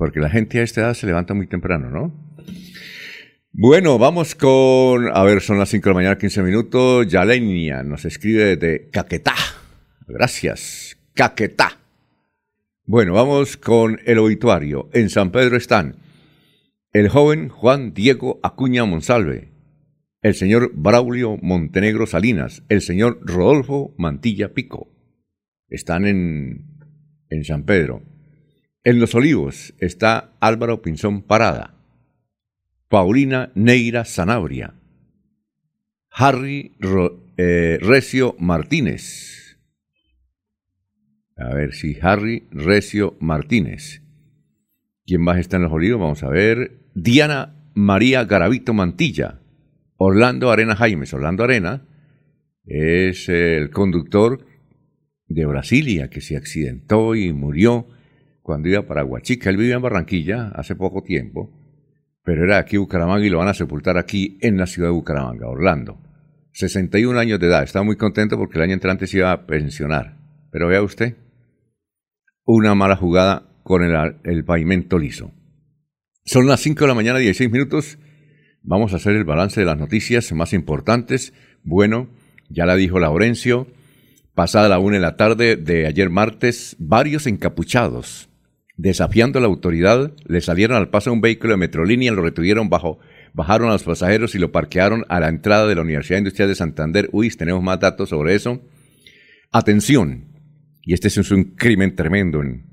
porque 0.00 0.18
la 0.18 0.30
gente 0.30 0.60
a 0.60 0.62
esta 0.62 0.80
edad 0.80 0.94
se 0.94 1.06
levanta 1.06 1.34
muy 1.34 1.46
temprano, 1.46 1.90
¿no? 1.90 2.34
Bueno, 3.52 3.98
vamos 3.98 4.34
con, 4.34 5.14
a 5.14 5.22
ver, 5.24 5.42
son 5.42 5.58
las 5.58 5.68
5 5.68 5.84
de 5.84 5.90
la 5.90 5.94
mañana, 5.94 6.16
15 6.16 6.42
minutos. 6.42 7.06
Yalenia 7.06 7.82
nos 7.82 8.06
escribe 8.06 8.56
de 8.56 8.88
Caquetá. 8.90 9.34
Gracias, 10.08 10.96
Caquetá. 11.12 11.80
Bueno, 12.86 13.12
vamos 13.12 13.58
con 13.58 14.00
el 14.06 14.16
obituario. 14.16 14.88
En 14.94 15.10
San 15.10 15.32
Pedro 15.32 15.58
están 15.58 15.96
el 16.94 17.10
joven 17.10 17.50
Juan 17.50 17.92
Diego 17.92 18.40
Acuña 18.42 18.86
Monsalve, 18.86 19.52
el 20.22 20.34
señor 20.34 20.72
Braulio 20.74 21.36
Montenegro 21.42 22.06
Salinas, 22.06 22.62
el 22.70 22.80
señor 22.80 23.20
Rodolfo 23.20 23.94
Mantilla 23.98 24.54
Pico. 24.54 24.88
Están 25.68 26.06
en, 26.06 26.78
en 27.28 27.44
San 27.44 27.64
Pedro. 27.64 28.02
En 28.82 28.98
Los 28.98 29.14
Olivos 29.14 29.74
está 29.78 30.32
Álvaro 30.40 30.80
Pinzón 30.80 31.20
Parada, 31.20 31.74
Paulina 32.88 33.52
Neira 33.54 34.06
Sanabria, 34.06 34.72
Harry 36.10 36.72
eh, 37.36 37.78
Recio 37.82 38.36
Martínez. 38.38 39.58
A 41.36 41.54
ver 41.54 41.74
si 41.74 41.98
Harry 42.00 42.48
Recio 42.50 43.18
Martínez. 43.20 44.00
¿Quién 45.04 45.20
más 45.20 45.36
está 45.36 45.58
en 45.58 45.64
Los 45.64 45.72
Olivos? 45.72 46.00
Vamos 46.00 46.22
a 46.22 46.30
ver. 46.30 46.80
Diana 46.94 47.70
María 47.74 48.24
Garavito 48.24 48.72
Mantilla, 48.72 49.40
Orlando 49.98 50.50
Arena 50.50 50.74
Jaimes. 50.74 51.12
Orlando 51.12 51.44
Arena 51.44 51.86
es 52.64 53.28
el 53.28 53.68
conductor 53.68 54.46
de 55.28 55.44
Brasilia 55.44 56.08
que 56.08 56.22
se 56.22 56.38
accidentó 56.38 57.14
y 57.14 57.34
murió 57.34 57.99
cuando 58.50 58.68
iba 58.68 58.82
para 58.82 59.04
Huachica. 59.04 59.48
Él 59.48 59.58
vivía 59.58 59.76
en 59.76 59.82
Barranquilla 59.82 60.48
hace 60.56 60.74
poco 60.74 61.04
tiempo, 61.04 61.52
pero 62.24 62.42
era 62.42 62.58
aquí 62.58 62.78
Bucaramanga 62.78 63.24
y 63.24 63.30
lo 63.30 63.38
van 63.38 63.46
a 63.46 63.54
sepultar 63.54 63.96
aquí 63.96 64.38
en 64.40 64.56
la 64.56 64.66
ciudad 64.66 64.88
de 64.88 64.94
Bucaramanga, 64.94 65.46
Orlando. 65.46 66.00
61 66.54 67.16
años 67.16 67.38
de 67.38 67.46
edad. 67.46 67.62
Estaba 67.62 67.84
muy 67.84 67.94
contento 67.94 68.36
porque 68.36 68.58
el 68.58 68.64
año 68.64 68.72
entrante 68.72 69.06
se 69.06 69.18
iba 69.18 69.30
a 69.30 69.46
pensionar. 69.46 70.16
Pero 70.50 70.66
vea 70.66 70.82
usted, 70.82 71.14
una 72.44 72.74
mala 72.74 72.96
jugada 72.96 73.46
con 73.62 73.84
el, 73.84 74.16
el 74.24 74.44
pavimento 74.44 74.98
liso. 74.98 75.30
Son 76.24 76.48
las 76.48 76.58
5 76.58 76.80
de 76.80 76.88
la 76.88 76.94
mañana, 76.94 77.20
16 77.20 77.52
minutos. 77.52 77.98
Vamos 78.64 78.94
a 78.94 78.96
hacer 78.96 79.14
el 79.14 79.22
balance 79.22 79.60
de 79.60 79.66
las 79.66 79.78
noticias 79.78 80.32
más 80.32 80.52
importantes. 80.54 81.34
Bueno, 81.62 82.08
ya 82.48 82.66
la 82.66 82.74
dijo 82.74 82.98
Laurencio. 82.98 83.68
Pasada 84.34 84.68
la 84.68 84.80
una 84.80 84.96
de 84.96 85.02
la 85.02 85.16
tarde 85.16 85.54
de 85.54 85.86
ayer 85.86 86.10
martes, 86.10 86.74
varios 86.80 87.28
encapuchados, 87.28 88.29
desafiando 88.80 89.40
la 89.40 89.46
autoridad, 89.46 90.12
le 90.26 90.40
salieron 90.40 90.76
al 90.76 90.88
paso 90.88 91.12
un 91.12 91.20
vehículo 91.20 91.52
de 91.52 91.58
Metrolínea, 91.58 92.12
lo 92.12 92.22
retuvieron 92.22 92.70
bajo, 92.70 92.98
bajaron 93.34 93.68
a 93.68 93.72
los 93.72 93.82
pasajeros 93.82 94.34
y 94.34 94.38
lo 94.38 94.52
parquearon 94.52 95.04
a 95.10 95.20
la 95.20 95.28
entrada 95.28 95.66
de 95.66 95.74
la 95.74 95.82
Universidad 95.82 96.18
Industrial 96.18 96.48
de 96.48 96.54
Santander. 96.54 97.10
Uy, 97.12 97.28
tenemos 97.30 97.62
más 97.62 97.78
datos 97.78 98.08
sobre 98.08 98.34
eso. 98.34 98.62
Atención, 99.52 100.28
y 100.82 100.94
este 100.94 101.08
es 101.08 101.30
un 101.30 101.44
crimen 101.56 101.94
tremendo 101.94 102.40
en, 102.40 102.64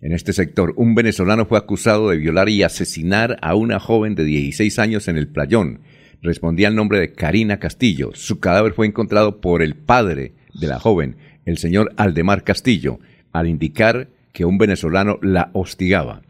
en 0.00 0.12
este 0.12 0.32
sector. 0.32 0.74
Un 0.76 0.96
venezolano 0.96 1.46
fue 1.46 1.58
acusado 1.58 2.10
de 2.10 2.16
violar 2.16 2.48
y 2.48 2.64
asesinar 2.64 3.38
a 3.40 3.54
una 3.54 3.78
joven 3.78 4.16
de 4.16 4.24
16 4.24 4.80
años 4.80 5.06
en 5.06 5.16
el 5.16 5.28
playón. 5.28 5.82
Respondía 6.22 6.66
al 6.68 6.74
nombre 6.74 6.98
de 6.98 7.12
Karina 7.12 7.60
Castillo. 7.60 8.10
Su 8.14 8.40
cadáver 8.40 8.72
fue 8.72 8.86
encontrado 8.86 9.40
por 9.40 9.62
el 9.62 9.76
padre 9.76 10.34
de 10.60 10.66
la 10.66 10.80
joven, 10.80 11.18
el 11.44 11.58
señor 11.58 11.92
Aldemar 11.96 12.42
Castillo, 12.42 12.98
al 13.32 13.46
indicar 13.46 14.08
que 14.32 14.44
un 14.44 14.58
venezolano 14.58 15.18
la 15.22 15.50
hostigaba. 15.52 16.22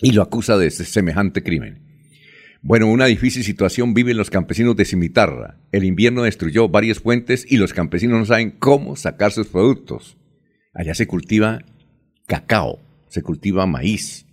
y 0.00 0.12
lo 0.12 0.22
acusa 0.22 0.56
de 0.56 0.70
semejante 0.70 1.42
crimen. 1.42 1.88
Bueno, 2.62 2.86
una 2.88 3.06
difícil 3.06 3.42
situación 3.42 3.94
viven 3.94 4.16
los 4.16 4.30
campesinos 4.30 4.76
de 4.76 4.84
Cimitarra. 4.84 5.60
El 5.72 5.84
invierno 5.84 6.22
destruyó 6.22 6.68
varias 6.68 7.00
fuentes 7.00 7.44
y 7.48 7.56
los 7.56 7.72
campesinos 7.72 8.18
no 8.18 8.24
saben 8.24 8.52
cómo 8.52 8.94
sacar 8.94 9.32
sus 9.32 9.48
productos. 9.48 10.16
Allá 10.72 10.94
se 10.94 11.06
cultiva 11.06 11.64
cacao, 12.26 12.80
se 13.08 13.22
cultiva 13.22 13.66
maíz, 13.66 14.26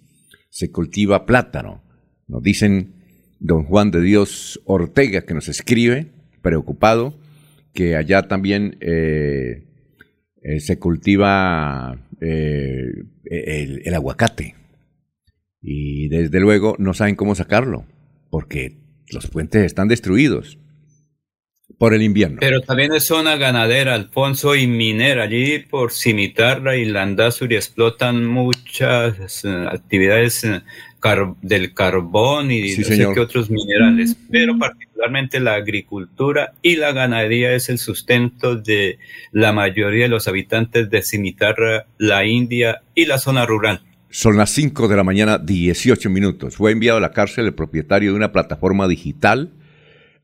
se 0.50 0.72
cultiva 0.72 1.26
plátano. 1.26 1.84
Nos 2.28 2.42
dicen 2.44 2.94
don 3.40 3.64
Juan 3.64 3.92
de 3.92 4.02
Dios 4.02 4.62
Ortega, 4.66 5.22
que 5.22 5.34
nos 5.34 5.48
escribe, 5.48 6.12
preocupado, 6.42 7.18
que 7.74 7.96
allá 7.96 8.28
también 8.28 8.78
eh, 8.82 9.68
eh, 10.42 10.60
se 10.60 10.80
cultiva 10.80 12.05
eh, 12.22 12.86
el 13.26 13.94
aguacate. 13.94 14.56
Y 15.62 16.10
desde 16.10 16.40
luego 16.40 16.76
no 16.78 16.94
saben 16.94 17.16
cómo 17.16 17.34
sacarlo, 17.34 17.86
porque 18.30 18.78
los 19.12 19.28
puentes 19.28 19.64
están 19.64 19.88
destruidos 19.88 20.60
por 21.78 21.94
el 21.94 22.04
invierno. 22.04 22.38
Pero 22.40 22.62
también 22.62 22.94
es 22.94 23.06
zona 23.06 23.36
ganadera, 23.38 23.96
Alfonso, 23.96 24.56
y 24.56 24.68
minera. 24.68 25.24
Allí 25.24 25.60
por 25.60 25.92
Cimitarra 25.92 26.76
y 26.76 26.86
Landazuri 26.86 27.56
explotan 27.56 28.26
muchas 28.26 29.44
eh, 29.44 29.66
actividades 29.70 30.46
del 31.42 31.74
carbón 31.74 32.52
y 32.52 32.76
no 32.76 32.84
sé 32.84 33.08
qué 33.14 33.20
otros 33.20 33.50
minerales. 33.50 34.18
Pero 34.32 34.58
particularmente 34.58 35.40
la 35.40 35.54
agricultura 35.54 36.54
y 36.62 36.78
la 36.78 36.92
ganadería 36.94 37.54
es 37.54 37.70
el 37.70 37.78
sustento 37.78 38.56
de 38.56 38.98
la 39.32 39.54
mayoría 39.54 40.04
de 40.04 40.10
los 40.10 40.28
habitantes 40.28 40.90
de 40.90 41.02
Cimitarra, 41.02 41.86
la 41.98 42.26
India 42.26 42.82
y 42.96 43.06
la 43.06 43.20
zona 43.20 43.46
rural. 43.46 43.82
Son 44.10 44.38
las 44.38 44.50
5 44.52 44.88
de 44.88 44.96
la 44.96 45.04
mañana, 45.04 45.38
18 45.38 46.10
minutos. 46.10 46.56
Fue 46.56 46.72
enviado 46.72 46.98
a 46.98 47.02
la 47.02 47.12
cárcel 47.12 47.46
el 47.46 47.54
propietario 47.54 48.12
de 48.12 48.16
una 48.16 48.32
plataforma 48.32 48.88
digital 48.88 49.52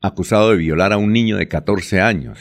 acusado 0.00 0.50
de 0.50 0.56
violar 0.56 0.92
a 0.92 0.96
un 0.96 1.12
niño 1.12 1.36
de 1.36 1.46
14 1.46 2.00
años. 2.00 2.38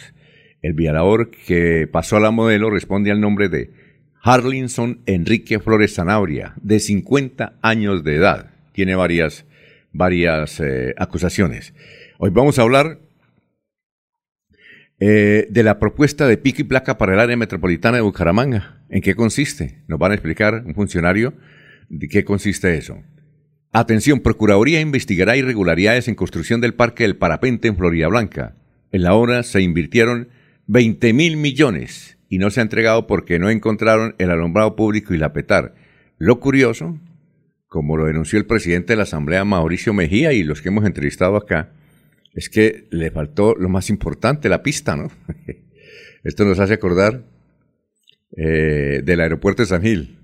El 0.62 0.74
violador 0.74 1.30
que 1.30 1.88
pasó 1.92 2.18
a 2.18 2.20
la 2.20 2.32
modelo 2.32 2.70
responde 2.70 3.12
al 3.12 3.20
nombre 3.20 3.50
de 3.50 3.81
Harlinson 4.24 5.02
Enrique 5.08 5.60
Flores 5.60 5.96
Zanabria, 5.96 6.54
de 6.62 6.80
50 6.80 7.58
años 7.62 8.04
de 8.04 8.16
edad. 8.16 8.52
Tiene 8.72 8.96
varias, 8.96 9.46
varias 9.92 10.60
eh, 10.60 10.94
acusaciones. 10.98 11.74
Hoy 12.20 12.30
vamos 12.30 12.60
a 12.60 12.62
hablar 12.62 13.00
eh, 15.00 15.48
de 15.50 15.64
la 15.64 15.80
propuesta 15.80 16.28
de 16.28 16.38
pico 16.38 16.62
y 16.62 16.66
placa 16.66 17.00
para 17.00 17.16
el 17.16 17.20
área 17.20 17.36
metropolitana 17.36 17.98
de 17.98 18.04
Bucaramanga. 18.04 18.84
¿En 18.90 19.02
qué 19.02 19.16
consiste? 19.16 19.80
Nos 19.88 19.98
van 19.98 20.12
a 20.12 20.16
explicar 20.16 20.64
un 20.68 20.76
funcionario 20.76 21.34
de 21.90 22.08
qué 22.08 22.24
consiste 22.24 22.78
eso. 22.78 23.02
Atención, 23.72 24.20
Procuraduría 24.20 24.82
investigará 24.82 25.36
irregularidades 25.36 26.08
en 26.08 26.16
construcción 26.16 26.62
del 26.62 26.76
Parque 26.76 27.04
del 27.04 27.16
Parapente 27.16 27.70
en 27.70 27.78
Florida 27.78 28.08
Blanca. 28.08 28.56
En 28.92 29.02
la 29.02 29.16
obra 29.16 29.42
se 29.42 29.62
invirtieron 29.62 30.30
20 30.68 31.14
mil 31.14 31.38
millones 31.38 32.18
y 32.32 32.38
no 32.38 32.50
se 32.50 32.62
ha 32.62 32.64
entregado 32.64 33.08
porque 33.08 33.40
no 33.40 33.50
encontraron 33.50 34.16
el 34.18 34.32
alumbrado 34.32 34.78
público 34.78 35.14
y 35.14 35.18
la 35.18 35.34
petar. 35.34 35.76
Lo 36.18 36.40
curioso, 36.40 36.98
como 37.68 37.98
lo 37.98 38.06
denunció 38.06 38.40
el 38.40 38.46
presidente 38.46 38.94
de 38.94 38.98
la 38.98 39.04
Asamblea 39.04 39.44
Mauricio 39.44 39.94
Mejía 39.94 40.32
y 40.32 40.44
los 40.44 40.62
que 40.62 40.70
hemos 40.70 40.86
entrevistado 40.86 41.36
acá, 41.36 41.74
es 42.34 42.48
que 42.48 42.88
le 42.90 43.12
faltó 43.12 43.54
lo 43.56 43.68
más 43.68 43.90
importante, 43.90 44.48
la 44.48 44.64
pista, 44.64 44.96
¿no? 44.96 45.12
Esto 46.24 46.46
nos 46.46 46.58
hace 46.60 46.74
acordar 46.74 47.26
eh, 48.38 49.02
del 49.04 49.20
aeropuerto 49.20 49.64
de 49.64 49.68
San 49.68 49.82
Gil 49.82 50.18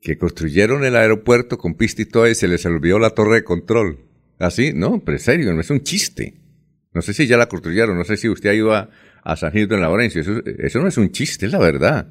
que 0.00 0.18
construyeron 0.18 0.84
el 0.84 0.96
aeropuerto 0.96 1.56
con 1.56 1.74
pista 1.74 2.02
y 2.02 2.06
todo 2.06 2.28
y 2.28 2.34
se 2.34 2.48
les 2.48 2.66
olvidó 2.66 2.98
la 2.98 3.10
torre 3.10 3.36
de 3.36 3.44
control. 3.44 4.00
Así, 4.40 4.72
no, 4.74 5.04
pero 5.04 5.18
serio, 5.18 5.52
no 5.54 5.60
es 5.60 5.70
un 5.70 5.84
chiste. 5.84 6.34
No 6.92 7.00
sé 7.00 7.14
si 7.14 7.28
ya 7.28 7.36
la 7.36 7.46
construyeron, 7.46 7.96
no 7.96 8.02
sé 8.02 8.16
si 8.16 8.28
usted 8.28 8.50
ha 8.50 8.54
ido 8.54 8.74
a, 8.74 8.90
San 9.36 9.52
Gil 9.52 9.68
de 9.68 9.78
Laurencio, 9.78 10.20
eso, 10.20 10.40
eso 10.44 10.80
no 10.80 10.88
es 10.88 10.96
un 10.98 11.12
chiste, 11.12 11.46
es 11.46 11.52
la 11.52 11.58
verdad. 11.58 12.06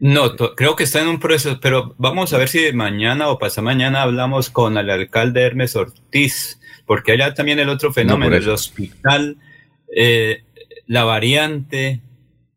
No, 0.00 0.34
creo 0.34 0.76
que 0.76 0.84
está 0.84 1.02
en 1.02 1.08
un 1.08 1.20
proceso, 1.20 1.58
pero 1.60 1.94
vamos 1.98 2.32
a 2.32 2.38
ver 2.38 2.48
si 2.48 2.72
mañana 2.72 3.28
o 3.28 3.38
pasa 3.38 3.60
mañana 3.60 4.00
hablamos 4.00 4.48
con 4.48 4.78
el 4.78 4.88
alcalde 4.88 5.42
Hermes 5.42 5.76
Ortiz, 5.76 6.58
porque 6.86 7.12
allá 7.12 7.34
también 7.34 7.58
el 7.58 7.68
otro 7.68 7.92
fenómeno, 7.92 8.34
el 8.34 8.48
hospital, 8.48 9.36
eh, 9.94 10.44
la 10.86 11.04
variante, 11.04 12.00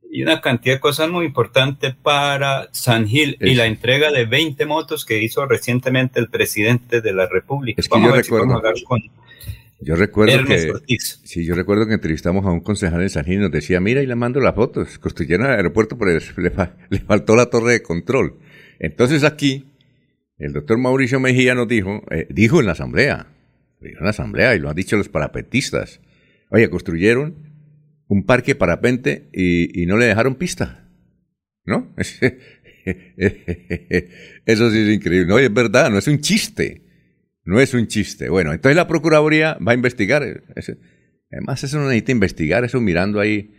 y 0.10 0.22
una 0.22 0.39
cantidad 0.39 0.76
de 0.76 0.80
cosas 0.80 1.10
muy 1.10 1.26
importantes 1.26 1.96
para 1.96 2.69
San 2.72 3.08
Gil 3.08 3.36
y 3.41 3.56
la 3.56 3.65
entrega 3.65 4.12
de 4.12 4.26
20 4.26 4.65
motos 4.67 5.06
que 5.06 5.22
hizo 5.22 5.46
recientemente 5.48 6.19
el 6.19 6.30
presidente 6.30 7.02
de 7.02 7.13
la 7.13 7.28
República. 7.28 7.82
Es 7.82 7.89
que 7.89 8.00
yo 8.00 8.12
recuerdo, 8.12 8.62
yo 9.84 9.96
recuerdo 9.96 10.46
que 10.46 10.72
sí, 11.00 11.46
yo 11.46 11.56
recuerdo 11.56 11.86
que 11.88 11.93
entrevistamos 11.93 12.46
a 12.46 12.52
un 12.52 12.62
concejal 12.62 13.02
en 13.02 13.10
San 13.10 13.26
Gil 13.26 13.36
y 13.36 13.38
nos 13.39 13.52
decía, 13.52 13.80
mira, 13.80 14.02
y 14.02 14.08
le 14.08 14.15
mando 14.15 14.39
las 14.39 14.56
fotos, 14.56 14.98
construyeron 15.00 15.48
el 15.48 15.54
aeropuerto, 15.54 15.98
pero 15.98 16.12
le, 16.89 17.00
faltó 17.00 17.36
la 17.36 17.48
torre 17.48 17.74
de 17.74 17.84
control. 17.84 18.39
Entonces 18.80 19.24
aquí, 19.24 19.72
el 20.38 20.54
doctor 20.54 20.78
Mauricio 20.78 21.19
Mejía 21.19 21.56
nos 21.56 21.67
dijo, 21.67 22.04
eh, 22.12 22.28
dijo 22.30 22.60
en 22.60 22.65
la 22.67 22.72
asamblea, 22.74 23.28
dijo 23.82 24.00
en 24.00 24.04
la 24.04 24.12
asamblea, 24.12 24.56
y 24.56 24.60
lo 24.60 24.69
han 24.69 24.76
dicho 24.76 24.96
los 24.98 25.10
parapetistas, 25.10 26.00
oye, 26.50 26.69
construyeron 26.69 27.36
un 28.08 28.26
parque 28.26 28.56
parapente 28.56 29.30
y, 29.34 29.86
no 29.86 29.98
le 29.98 30.06
dejaron 30.06 30.36
pista. 30.36 30.88
¿No? 31.65 31.93
Eso 34.46 34.69
sí 34.69 34.78
es 34.80 34.89
increíble. 34.93 35.28
No, 35.28 35.39
es 35.39 35.54
verdad, 35.54 35.89
no 35.89 35.98
es 35.98 36.08
un 36.08 36.19
chiste. 36.19 36.83
No 37.45 37.60
es 37.60 37.73
un 37.73 37.88
chiste. 37.88 38.29
Bueno, 38.29 38.53
entonces 38.53 38.75
la 38.75 38.88
Procuraduría 38.88 39.58
va 39.65 39.73
a 39.73 39.75
investigar. 39.75 40.43
Además, 41.32 41.63
eso 41.63 41.77
no 41.77 41.86
necesita 41.86 42.12
investigar, 42.12 42.63
eso 42.63 42.79
mirando 42.79 43.19
ahí 43.19 43.53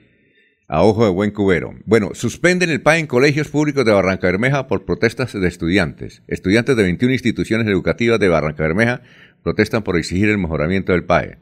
a 0.69 0.83
ojo 0.83 1.05
de 1.05 1.11
buen 1.11 1.31
cubero. 1.31 1.75
Bueno, 1.85 2.11
suspenden 2.15 2.71
el 2.71 2.81
PAE 2.81 3.01
en 3.01 3.07
colegios 3.07 3.49
públicos 3.49 3.85
de 3.85 3.93
Barranca 3.93 4.27
Bermeja 4.27 4.67
por 4.67 4.85
protestas 4.85 5.33
de 5.33 5.47
estudiantes. 5.47 6.23
Estudiantes 6.27 6.77
de 6.77 6.83
21 6.83 7.13
instituciones 7.13 7.67
educativas 7.67 8.19
de 8.19 8.29
Barranca 8.29 8.63
Bermeja 8.63 9.03
protestan 9.43 9.83
por 9.83 9.99
exigir 9.99 10.31
el 10.31 10.39
mejoramiento 10.39 10.93
del 10.93 11.05
PAE. 11.05 11.39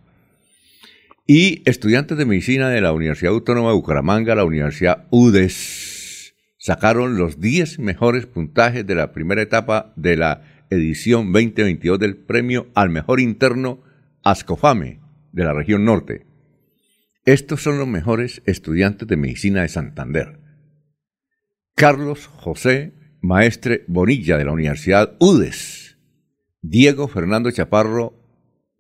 Y 1.26 1.62
estudiantes 1.66 2.18
de 2.18 2.24
medicina 2.24 2.68
de 2.68 2.81
la 2.81 2.92
Universidad 2.92 3.33
Autónoma 3.33 3.68
de 3.68 3.76
Bucaramanga, 3.76 4.35
la 4.35 4.44
Universidad 4.44 5.07
UDES, 5.11 6.35
sacaron 6.59 7.16
los 7.16 7.40
10 7.40 7.78
mejores 7.78 8.26
puntajes 8.26 8.85
de 8.85 8.96
la 8.96 9.12
primera 9.12 9.40
etapa 9.40 9.92
de 9.94 10.16
la 10.16 10.51
edición 10.72 11.32
2022 11.32 11.98
del 11.98 12.16
premio 12.16 12.68
al 12.74 12.90
mejor 12.90 13.20
interno 13.20 13.82
Ascofame 14.22 15.00
de 15.32 15.44
la 15.44 15.52
región 15.52 15.85
norte. 15.85 16.26
Estos 17.24 17.62
son 17.62 17.78
los 17.78 17.87
mejores 17.87 18.42
estudiantes 18.46 19.06
de 19.06 19.16
medicina 19.16 19.62
de 19.62 19.68
Santander. 19.68 20.40
Carlos 21.74 22.26
José 22.26 22.94
Maestre 23.20 23.85
Bonilla 23.87 24.37
de 24.37 24.44
la 24.44 24.52
Universidad 24.52 25.16
UDES. 25.20 25.98
Diego 26.61 27.08
Fernando 27.08 27.50
Chaparro 27.50 28.18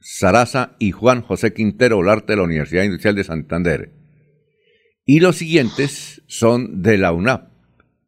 Sarasa 0.00 0.76
y 0.78 0.90
Juan 0.90 1.22
José 1.22 1.52
Quintero 1.52 1.98
Olarte 1.98 2.32
de 2.32 2.38
la 2.38 2.42
Universidad 2.42 2.84
Industrial 2.84 3.14
de 3.14 3.24
Santander. 3.24 3.92
Y 5.04 5.20
los 5.20 5.36
siguientes 5.36 6.22
son 6.26 6.82
de 6.82 6.98
la 6.98 7.12
UNAP. 7.12 7.51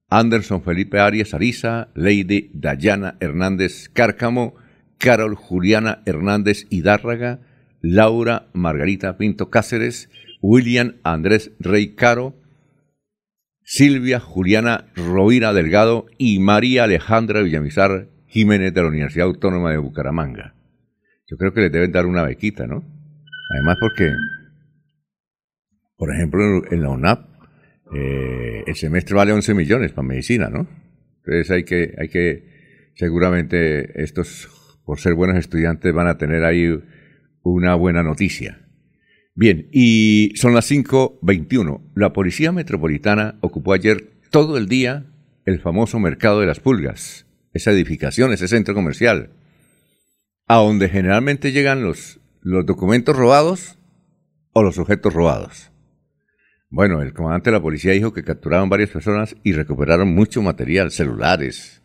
Anderson 0.09 0.63
Felipe 0.63 1.01
Arias 1.01 1.35
Ariza, 1.35 1.89
Lady 1.95 2.51
Dayana 2.53 3.17
Hernández 3.21 3.89
Cárcamo, 3.89 4.55
Carol 4.99 5.35
Juliana 5.35 6.03
Hernández 6.07 6.67
Hidárraga, 6.71 7.41
Laura 7.81 8.47
Margarita 8.53 9.17
Pinto 9.17 9.51
Cáceres, 9.51 10.11
William 10.41 10.97
Andrés 11.03 11.53
Rey 11.59 11.95
Caro, 11.95 12.35
Silvia 13.63 14.21
Juliana 14.21 14.87
Rovira 14.95 15.53
Delgado 15.53 16.07
y 16.19 16.39
María 16.39 16.85
Alejandra 16.85 17.43
Villamizar 17.43 18.09
Jiménez 18.27 18.75
de 18.75 18.83
la 18.83 18.89
Universidad 18.89 19.27
Autónoma 19.27 19.71
de 19.71 19.79
Bucaramanga 19.79 20.55
yo 21.27 21.37
creo 21.37 21.53
que 21.53 21.63
les 21.63 21.73
deben 21.73 21.93
dar 21.93 22.07
una 22.07 22.23
bequita, 22.23 22.67
¿no? 22.67 22.85
Además 23.51 23.77
porque, 23.81 24.13
por 25.97 26.15
ejemplo, 26.15 26.63
en 26.71 26.83
la 26.83 26.91
UNAP, 26.91 27.34
eh, 27.95 28.65
el 28.67 28.75
semestre 28.75 29.15
vale 29.15 29.33
11 29.33 29.55
millones 29.55 29.93
para 29.93 30.07
medicina, 30.07 30.49
¿no? 30.49 30.69
Entonces 31.25 31.51
hay 31.51 31.65
que, 31.65 31.95
hay 31.99 32.09
que, 32.09 32.91
seguramente 32.95 34.03
estos, 34.03 34.49
por 34.85 35.01
ser 35.01 35.15
buenos 35.15 35.39
estudiantes, 35.39 35.93
van 35.93 36.07
a 36.07 36.19
tener 36.19 36.45
ahí 36.45 36.81
una 37.43 37.75
buena 37.75 38.03
noticia. 38.03 38.61
Bien, 39.35 39.69
y 39.73 40.33
son 40.37 40.55
las 40.55 40.71
5.21. 40.71 41.81
La 41.95 42.13
Policía 42.13 42.53
Metropolitana 42.53 43.39
ocupó 43.41 43.73
ayer 43.73 44.13
todo 44.31 44.57
el 44.59 44.69
día 44.69 45.07
el 45.45 45.61
famoso 45.61 45.99
Mercado 45.99 46.41
de 46.41 46.47
las 46.47 46.61
Pulgas, 46.61 47.27
esa 47.53 47.71
edificación, 47.71 48.33
ese 48.33 48.49
centro 48.49 48.75
comercial 48.75 49.31
a 50.47 50.57
donde 50.57 50.89
generalmente 50.89 51.53
llegan 51.53 51.83
los, 51.83 52.21
los 52.43 52.67
documentos 52.67 53.17
robados 53.17 53.79
o 54.53 54.63
los 54.63 54.79
objetos 54.79 55.15
robados. 55.15 55.71
Bueno, 56.75 57.03
el 57.03 57.13
comandante 57.13 57.51
de 57.51 57.57
la 57.57 57.63
policía 57.63 57.93
dijo 57.93 58.13
que 58.13 58.25
capturaron 58.25 58.69
varias 58.69 58.91
personas 58.91 59.37
y 59.45 59.53
recuperaron 59.53 60.13
mucho 60.13 60.43
material, 60.43 60.91
celulares, 60.91 61.81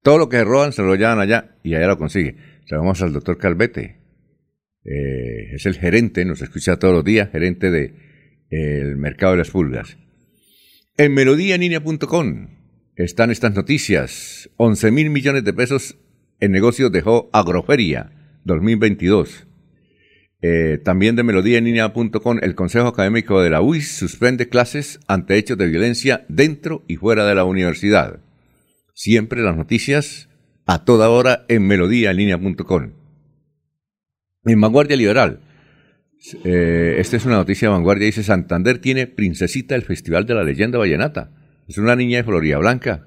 Todo 0.00 0.16
lo 0.16 0.28
que 0.28 0.44
roban 0.44 0.72
se 0.72 0.82
lo 0.82 0.94
llevan 0.94 1.18
allá 1.18 1.56
y 1.64 1.74
allá 1.74 1.88
lo 1.88 1.98
consigue. 1.98 2.36
Llamamos 2.70 3.02
al 3.02 3.12
doctor 3.12 3.36
Calvete. 3.36 3.98
Eh, 4.84 5.54
es 5.54 5.66
el 5.66 5.74
gerente, 5.74 6.24
nos 6.24 6.40
escucha 6.40 6.78
todos 6.78 6.94
los 6.94 7.04
días, 7.04 7.32
gerente 7.32 7.72
del 7.72 7.94
de, 8.48 8.94
mercado 8.94 9.32
de 9.32 9.38
las 9.38 9.50
pulgas. 9.50 9.98
En 10.96 11.14
melodíaenlínea.com 11.14 12.46
están 12.94 13.32
estas 13.32 13.54
noticias. 13.54 14.50
11 14.56 14.92
mil 14.92 15.10
millones 15.10 15.42
de 15.42 15.52
pesos 15.52 15.98
en 16.38 16.52
negocios 16.52 16.92
dejó 16.92 17.28
Agroferia 17.32 18.12
2022. 18.44 19.48
Eh, 20.44 20.78
también 20.84 21.14
de 21.14 21.22
melodíaenlínea.com, 21.22 22.38
el 22.42 22.56
Consejo 22.56 22.88
Académico 22.88 23.40
de 23.40 23.50
la 23.50 23.62
UIS 23.62 23.96
suspende 23.96 24.48
clases 24.48 24.98
ante 25.06 25.36
hechos 25.36 25.56
de 25.56 25.68
violencia 25.68 26.26
dentro 26.28 26.82
y 26.88 26.96
fuera 26.96 27.24
de 27.24 27.36
la 27.36 27.44
universidad. 27.44 28.18
Siempre 28.92 29.42
las 29.42 29.56
noticias 29.56 30.28
a 30.66 30.84
toda 30.84 31.10
hora 31.10 31.44
en 31.48 31.66
melodíaenlínea.com. 31.68 32.90
En 34.44 34.60
Vanguardia 34.60 34.96
Liberal, 34.96 35.38
eh, 36.42 36.96
esta 36.98 37.16
es 37.16 37.24
una 37.24 37.36
noticia 37.36 37.68
de 37.68 37.74
Vanguardia, 37.74 38.06
dice 38.06 38.24
Santander 38.24 38.78
tiene 38.78 39.06
Princesita 39.06 39.76
el 39.76 39.82
Festival 39.82 40.26
de 40.26 40.34
la 40.34 40.42
Leyenda 40.42 40.78
Vallenata. 40.78 41.30
Es 41.68 41.78
una 41.78 41.94
niña 41.94 42.18
de 42.18 42.24
Florida 42.24 42.58
Blanca 42.58 43.06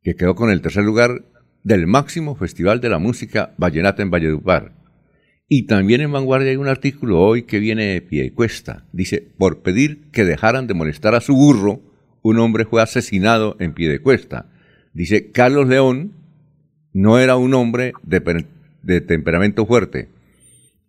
que 0.00 0.14
quedó 0.14 0.36
con 0.36 0.50
el 0.50 0.62
tercer 0.62 0.84
lugar 0.84 1.24
del 1.64 1.88
máximo 1.88 2.36
Festival 2.36 2.80
de 2.80 2.88
la 2.88 2.98
Música 2.98 3.52
Vallenata 3.58 4.02
en 4.02 4.10
Valledupar. 4.10 4.81
Y 5.54 5.64
también 5.64 6.00
en 6.00 6.10
Vanguardia 6.10 6.48
hay 6.48 6.56
un 6.56 6.66
artículo 6.66 7.20
hoy 7.20 7.42
que 7.42 7.58
viene 7.58 7.84
de 7.88 8.00
pie 8.00 8.32
cuesta. 8.32 8.86
Dice, 8.90 9.22
por 9.36 9.60
pedir 9.60 10.04
que 10.10 10.24
dejaran 10.24 10.66
de 10.66 10.72
molestar 10.72 11.14
a 11.14 11.20
su 11.20 11.34
burro, 11.36 11.82
un 12.22 12.38
hombre 12.38 12.64
fue 12.64 12.80
asesinado 12.80 13.56
en 13.60 13.74
pie 13.74 13.90
de 13.90 13.98
cuesta. 13.98 14.46
Dice, 14.94 15.30
Carlos 15.30 15.68
León 15.68 16.14
no 16.94 17.18
era 17.18 17.36
un 17.36 17.52
hombre 17.52 17.92
de, 18.02 18.46
de 18.82 19.02
temperamento 19.02 19.66
fuerte. 19.66 20.08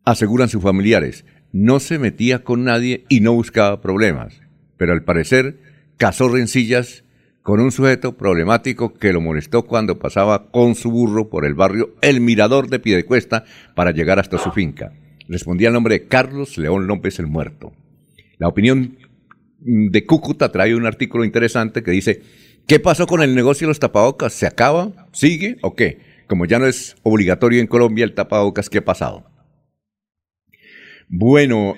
Aseguran 0.06 0.48
sus 0.48 0.64
familiares, 0.64 1.26
no 1.52 1.82
se 1.82 2.00
metía 2.00 2.46
con 2.46 2.64
nadie 2.64 3.04
y 3.10 3.20
no 3.20 3.34
buscaba 3.34 3.82
problemas. 3.82 4.40
Pero 4.78 4.94
al 4.94 5.04
parecer 5.04 5.58
cazó 5.98 6.30
rencillas 6.30 7.04
con 7.44 7.60
un 7.60 7.72
sujeto 7.72 8.18
problemático 8.18 8.94
que 8.94 9.12
lo 9.12 9.20
molestó 9.20 9.64
cuando 9.64 10.00
pasaba 10.00 10.50
con 10.50 10.76
su 10.76 10.90
burro 10.90 11.30
por 11.30 11.46
el 11.46 11.54
barrio 11.54 11.94
El 12.02 12.22
Mirador 12.22 12.70
de 12.70 12.80
Piedecuesta 12.80 13.44
para 13.76 13.92
llegar 13.92 14.18
hasta 14.18 14.38
su 14.38 14.52
finca. 14.52 14.94
Respondía 15.28 15.68
el 15.68 15.74
nombre 15.74 16.00
de 16.00 16.08
Carlos 16.08 16.58
León 16.58 16.88
López 16.88 17.20
el 17.20 17.28
Muerto. 17.28 17.74
La 18.38 18.48
opinión 18.48 18.98
de 19.60 20.06
Cúcuta 20.06 20.52
trae 20.52 20.74
un 20.74 20.86
artículo 20.86 21.26
interesante 21.26 21.84
que 21.84 21.92
dice, 21.92 22.22
¿qué 22.66 22.80
pasó 22.80 23.08
con 23.08 23.22
el 23.22 23.36
negocio 23.36 23.68
de 23.68 23.72
los 23.72 23.80
tapabocas? 23.80 24.34
¿Se 24.34 24.48
acaba? 24.48 25.08
¿Sigue 25.12 25.58
o 25.62 25.76
qué? 25.76 26.00
Como 26.28 26.46
ya 26.46 26.60
no 26.60 26.66
es 26.66 26.96
obligatorio 27.04 27.60
en 27.60 27.68
Colombia 27.68 28.06
el 28.06 28.14
tapabocas, 28.14 28.70
¿qué 28.70 28.80
ha 28.80 28.86
pasado? 28.86 29.30
Bueno, 31.10 31.76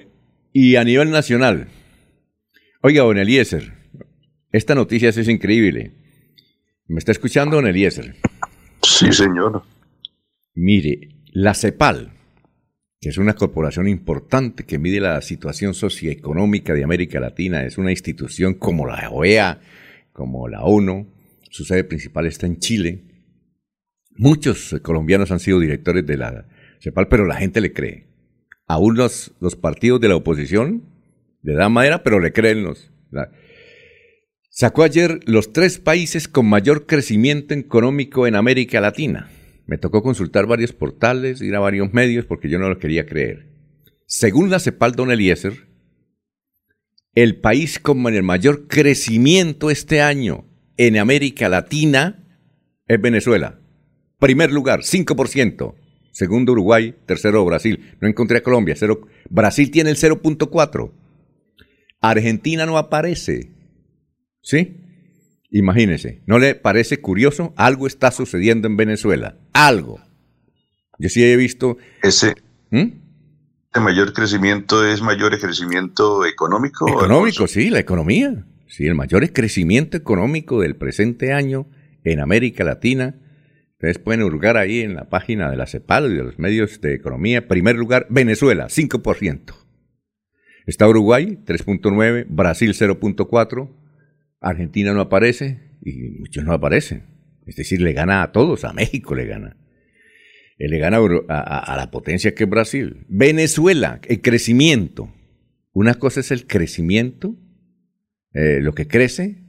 y 0.53 0.75
a 0.75 0.83
nivel 0.83 1.09
nacional, 1.09 1.67
oiga, 2.81 3.03
don 3.03 3.17
Eliezer, 3.17 3.73
esta 4.57 4.73
noticia 4.73 5.09
es 5.09 5.27
increíble. 5.27 5.91
¿Me 6.87 6.99
está 6.99 7.11
escuchando, 7.11 7.57
don 7.57 7.67
Eliezer? 7.67 8.15
Sí, 8.81 9.11
señor. 9.11 9.63
Mire, 10.53 11.09
la 11.33 11.53
CEPAL, 11.53 12.11
que 13.01 13.09
es 13.09 13.17
una 13.17 13.33
corporación 13.33 13.89
importante 13.89 14.65
que 14.65 14.79
mide 14.79 15.01
la 15.01 15.21
situación 15.21 15.73
socioeconómica 15.73 16.73
de 16.73 16.85
América 16.85 17.19
Latina, 17.19 17.65
es 17.65 17.77
una 17.77 17.91
institución 17.91 18.53
como 18.53 18.85
la 18.87 19.09
OEA, 19.09 19.59
como 20.13 20.47
la 20.47 20.63
ONU, 20.63 21.11
su 21.49 21.65
sede 21.65 21.83
principal 21.83 22.25
está 22.25 22.45
en 22.45 22.59
Chile. 22.59 23.03
Muchos 24.11 24.79
colombianos 24.81 25.31
han 25.31 25.41
sido 25.41 25.59
directores 25.59 26.05
de 26.05 26.15
la 26.15 26.47
CEPAL, 26.79 27.09
pero 27.09 27.25
la 27.25 27.35
gente 27.35 27.59
le 27.59 27.73
cree. 27.73 28.07
Aún 28.67 28.95
los, 28.95 29.33
los 29.41 29.57
partidos 29.57 29.99
de 29.99 30.07
la 30.07 30.15
oposición 30.15 30.83
le 31.41 31.55
dan 31.55 31.73
madera, 31.73 32.03
pero 32.03 32.21
le 32.21 32.31
creen 32.31 32.63
los... 32.63 32.89
Sacó 34.57 34.83
ayer 34.83 35.19
los 35.25 35.51
tres 35.51 35.79
países 35.79 36.29
con 36.29 36.45
mayor 36.45 36.85
crecimiento 36.85 37.53
económico 37.53 38.25
en 38.25 38.35
América 38.35 38.79
Latina. 38.79 39.29
Me 39.65 39.77
tocó 39.77 40.01
consultar 40.01 40.47
varios 40.47 40.71
portales, 40.71 41.41
ir 41.41 41.53
a 41.57 41.59
varios 41.59 41.91
medios 41.91 42.23
porque 42.25 42.47
yo 42.47 42.57
no 42.57 42.69
lo 42.69 42.79
quería 42.79 43.05
creer. 43.05 43.49
Según 44.05 44.49
la 44.49 44.61
CEPAL 44.61 44.93
Don 44.93 45.11
Eliezer, 45.11 45.67
el 47.15 47.35
país 47.41 47.79
con 47.79 48.07
el 48.07 48.23
mayor 48.23 48.67
crecimiento 48.69 49.69
este 49.69 50.01
año 50.01 50.45
en 50.77 50.99
América 50.99 51.49
Latina 51.49 52.23
es 52.87 53.01
Venezuela. 53.01 53.59
Primer 54.19 54.53
lugar, 54.53 54.83
5%. 54.83 55.75
Segundo 56.13 56.53
Uruguay, 56.53 56.95
tercero 57.05 57.43
Brasil. 57.43 57.97
No 57.99 58.07
encontré 58.07 58.37
a 58.37 58.43
Colombia. 58.43 58.75
Brasil 59.29 59.69
tiene 59.69 59.89
el 59.89 59.97
0.4. 59.97 60.93
Argentina 61.99 62.65
no 62.65 62.77
aparece. 62.77 63.54
¿Sí? 64.45 64.77
Imagínese, 65.49 66.21
¿no 66.27 66.37
le 66.37 66.53
parece 66.53 67.01
curioso? 67.01 67.53
Algo 67.57 67.87
está 67.87 68.11
sucediendo 68.11 68.67
en 68.67 68.77
Venezuela. 68.77 69.39
Algo. 69.53 69.99
Yo 70.99 71.09
sí 71.09 71.23
he 71.23 71.35
visto. 71.35 71.77
Ese. 72.03 72.35
¿Mm? 72.69 72.91
¿El 73.73 73.81
mayor 73.81 74.13
crecimiento 74.13 74.85
es 74.85 75.01
mayor 75.01 75.37
crecimiento 75.39 76.25
económico? 76.25 76.87
Económico, 76.87 77.47
sí, 77.47 77.71
la 77.71 77.79
economía. 77.79 78.45
Sí, 78.67 78.85
el 78.85 78.93
mayor 78.93 79.33
crecimiento 79.33 79.97
económico 79.97 80.61
del 80.61 80.75
presente 80.75 81.33
año 81.33 81.67
en 82.03 82.19
América 82.19 82.63
Latina. 82.63 83.15
Ustedes 83.73 83.97
pueden 83.97 84.21
hurgar 84.21 84.57
ahí 84.57 84.81
en 84.81 84.93
la 84.93 85.09
página 85.09 85.49
de 85.49 85.57
la 85.57 85.65
CEPAL 85.65 86.11
y 86.11 86.17
de 86.17 86.23
los 86.23 86.37
medios 86.37 86.79
de 86.81 86.93
economía. 86.93 87.47
Primer 87.47 87.77
lugar, 87.77 88.05
Venezuela, 88.11 88.67
5%. 88.67 89.55
Está 90.67 90.87
Uruguay, 90.87 91.39
3.9%, 91.45 92.27
Brasil, 92.29 92.73
0.4%, 92.73 93.84
Argentina 94.45 94.93
no 94.93 95.01
aparece 95.01 95.59
y 95.83 96.19
muchos 96.19 96.43
no 96.43 96.53
aparecen. 96.53 97.03
Es 97.47 97.55
decir, 97.55 97.81
le 97.81 97.93
gana 97.93 98.21
a 98.21 98.31
todos, 98.31 98.63
a 98.63 98.73
México 98.73 99.15
le 99.15 99.25
gana. 99.25 99.57
Eh, 100.59 100.69
le 100.69 100.77
gana 100.77 100.99
a, 101.29 101.75
la 101.75 101.89
potencia 101.91 102.35
que 102.35 102.43
es 102.43 102.49
Brasil. 102.49 103.05
Venezuela, 103.09 103.99
el 104.07 104.21
crecimiento. 104.21 105.11
Una 105.73 105.95
cosa 105.95 106.19
es 106.19 106.31
el 106.31 106.45
crecimiento, 106.45 107.35
eh, 108.33 108.59
lo 108.61 108.73
que 108.73 108.87
crece, 108.87 109.43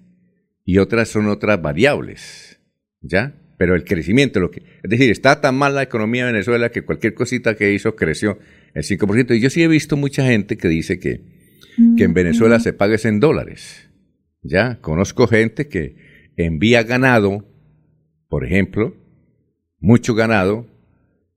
y 0.64 0.78
otras 0.78 1.08
son 1.08 1.26
otras 1.26 1.60
variables. 1.60 2.58
¿Ya? 3.02 3.34
Pero 3.58 3.74
el 3.74 3.84
crecimiento, 3.84 4.40
lo 4.40 4.50
que, 4.50 4.62
es 4.82 4.90
decir, 4.90 5.10
está 5.10 5.42
tan 5.42 5.56
mal 5.56 5.74
la 5.74 5.82
economía 5.82 6.24
de 6.26 6.32
Venezuela 6.32 6.70
que 6.70 6.82
cualquier 6.82 7.12
cosita 7.12 7.54
que 7.54 7.72
hizo 7.72 7.96
creció 7.96 8.38
el 8.74 8.82
5%. 8.82 9.36
Y 9.36 9.40
yo 9.40 9.50
sí 9.50 9.62
he 9.62 9.68
visto 9.68 9.96
mucha 9.98 10.24
gente 10.24 10.56
que 10.56 10.68
dice 10.68 10.98
que, 10.98 11.20
que 11.98 12.04
en 12.04 12.14
Venezuela 12.14 12.60
se 12.60 12.72
pague 12.72 12.96
en 13.04 13.20
dólares. 13.20 13.85
Ya, 14.48 14.80
conozco 14.80 15.26
gente 15.26 15.68
que 15.68 16.32
envía 16.36 16.82
ganado, 16.82 17.44
por 18.28 18.44
ejemplo, 18.44 18.94
mucho 19.78 20.14
ganado, 20.14 20.66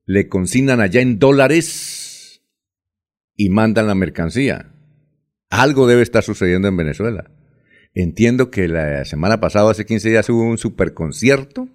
le 0.06 0.28
consignan 0.28 0.80
allá 0.80 1.00
en 1.00 1.18
dólares 1.18 2.42
y 3.36 3.48
mandan 3.48 3.86
la 3.86 3.94
mercancía. 3.94 4.72
Algo 5.50 5.86
debe 5.86 6.02
estar 6.02 6.22
sucediendo 6.22 6.68
en 6.68 6.76
Venezuela. 6.76 7.30
Entiendo 7.94 8.50
que 8.50 8.68
la 8.68 9.04
semana 9.04 9.40
pasada, 9.40 9.70
hace 9.70 9.84
15 9.84 10.10
días, 10.10 10.28
hubo 10.28 10.42
un 10.42 10.58
superconcierto 10.58 11.68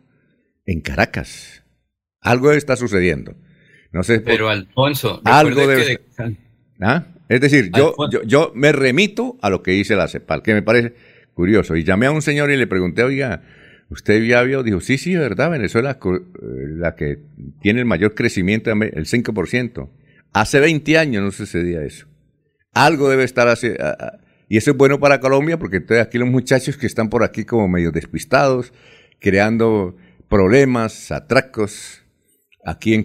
en 0.66 0.82
Caracas. 0.82 1.64
Algo 2.22 2.48
debe 2.48 2.58
estar 2.58 2.78
sucediendo. 2.78 3.36
No 3.92 4.04
sé. 4.04 4.20
Pero 4.22 4.50
Alfonso, 4.50 5.22
algo 5.26 5.68
debe 5.68 6.02
¿Ah? 6.82 7.06
Es 7.28 7.42
decir, 7.42 7.72
yo, 7.76 7.96
yo, 8.12 8.22
yo, 8.24 8.52
me 8.54 8.72
remito 8.72 9.38
a 9.42 9.50
lo 9.50 9.64
que 9.64 9.72
dice 9.72 9.96
la 9.96 10.08
CEPAL, 10.08 10.44
que 10.44 10.54
me 10.54 10.62
parece 10.62 10.94
curioso. 11.36 11.76
Y 11.76 11.84
llamé 11.84 12.08
a 12.08 12.12
un 12.12 12.24
señor 12.24 12.50
y 12.50 12.58
le 12.58 12.66
pregunté, 12.66 13.04
oiga, 13.04 13.44
¿usted 13.90 14.24
ya 14.24 14.42
vio? 14.42 14.64
Dijo, 14.64 14.82
sí, 14.82 14.98
sí, 14.98 15.16
verdad, 15.16 15.52
Venezuela 15.52 16.00
eh, 16.04 16.18
la 16.78 16.96
que 16.96 17.20
tiene 17.62 17.82
el 17.82 17.86
mayor 17.86 18.16
crecimiento, 18.16 18.72
el 18.72 19.06
5%. 19.06 19.90
Hace 20.34 20.60
20 20.60 20.98
años 20.98 21.24
no 21.24 21.32
sucedía 21.32 21.84
eso. 21.84 22.08
Algo 22.74 23.10
debe 23.10 23.24
estar 23.24 23.48
haciendo... 23.48 23.80
Y 24.48 24.58
eso 24.58 24.72
es 24.72 24.78
bueno 24.78 25.00
para 25.00 25.20
Colombia 25.20 25.58
porque 25.58 25.78
entonces 25.78 26.06
aquí 26.06 26.18
los 26.18 26.30
muchachos 26.30 26.78
que 26.78 26.86
están 26.86 27.10
por 27.10 27.24
aquí 27.24 27.46
como 27.46 27.68
medio 27.68 27.92
despistados, 27.92 28.74
creando 29.20 29.96
problemas, 30.30 31.12
atracos. 31.12 32.02
Aquí 32.64 32.94
en 32.94 33.04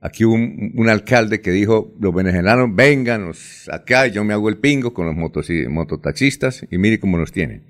aquí 0.00 0.24
hubo 0.24 0.34
un, 0.34 0.88
alcalde 0.88 1.40
que 1.40 1.50
dijo, 1.50 1.92
los 2.00 2.14
venezolanos 2.14 2.74
vengan 2.74 3.32
acá, 3.70 4.06
yo 4.06 4.24
me 4.24 4.32
hago 4.32 4.48
el 4.48 4.58
pingo 4.58 4.94
con 4.94 5.06
los 5.06 5.14
mototaxistas 5.14 6.66
y 6.70 6.78
mire 6.78 6.98
cómo 6.98 7.18
nos 7.18 7.32
tienen. 7.32 7.62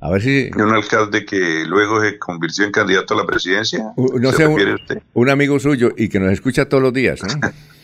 A 0.00 0.10
ver 0.10 0.20
si... 0.20 0.50
Un 0.56 0.72
alcalde 0.72 1.24
que 1.24 1.64
luego 1.64 2.02
se 2.02 2.18
convirtió 2.18 2.64
en 2.64 2.72
candidato 2.72 3.14
a 3.14 3.18
la 3.18 3.26
presidencia. 3.26 3.92
no 3.96 4.32
sé, 4.32 4.46
un, 5.14 5.30
amigo 5.30 5.60
suyo 5.60 5.92
y 5.96 6.08
que 6.08 6.18
nos 6.18 6.32
escucha 6.32 6.68
todos 6.68 6.82
los 6.82 6.92
días. 6.92 7.20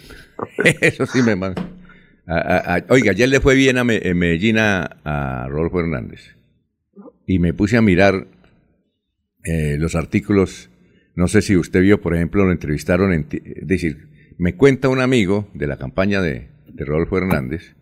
Eso 0.81 1.07
sí 1.07 1.23
me 1.23 1.37
manda. 1.37 1.65
oiga, 2.89 3.13
ayer 3.13 3.29
le 3.29 3.41
fue 3.41 3.55
bien 3.55 3.79
a 3.79 3.83
en 3.83 4.19
Medellín 4.19 4.59
a, 4.59 5.47
Rodolfo 5.49 5.79
Hernández. 5.79 6.35
Y 7.25 7.39
me 7.39 7.55
puse 7.55 7.77
a 7.77 7.83
mirar 7.83 8.27
eh, 9.45 9.77
los 9.79 9.95
artículos 9.95 10.71
No 11.19 11.27
sé 11.27 11.43
si 11.43 11.57
usted 11.57 11.81
vio, 11.83 12.01
por 12.01 12.15
ejemplo, 12.15 12.45
lo 12.45 12.53
entrevistaron, 12.53 13.13
en, 13.13 13.27
es 13.33 13.67
decir, 13.67 14.07
me 14.39 14.55
cuenta 14.55 14.89
un 14.89 15.01
amigo 15.01 15.51
de 15.53 15.67
la 15.67 15.77
campaña 15.77 16.23
de, 16.23 16.47
de 16.69 16.85
Rodolfo 16.85 17.19
Hernández 17.19 17.75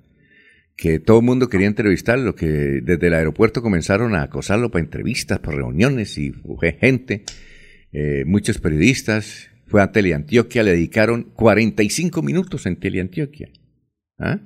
que 0.74 1.00
todo 1.00 1.18
el 1.18 1.26
mundo 1.26 1.50
quería 1.50 1.66
entrevistarlo, 1.66 2.34
que 2.34 2.46
desde 2.46 3.08
el 3.08 3.12
aeropuerto 3.12 3.60
comenzaron 3.60 4.14
a 4.14 4.22
acosarlo 4.22 4.70
para 4.70 4.84
entrevistas, 4.86 5.40
para 5.40 5.58
reuniones 5.58 6.16
y 6.16 6.32
fue 6.32 6.78
gente, 6.80 7.24
eh, 7.92 8.24
muchos 8.24 8.56
periodistas, 8.56 9.50
fue 9.66 9.82
a 9.82 9.92
Teleantioquia, 9.92 10.62
le 10.62 10.70
dedicaron 10.70 11.24
45 11.34 12.22
minutos 12.22 12.64
en 12.64 12.76
Teleantioquia. 12.76 13.50
¿Ah? 14.18 14.40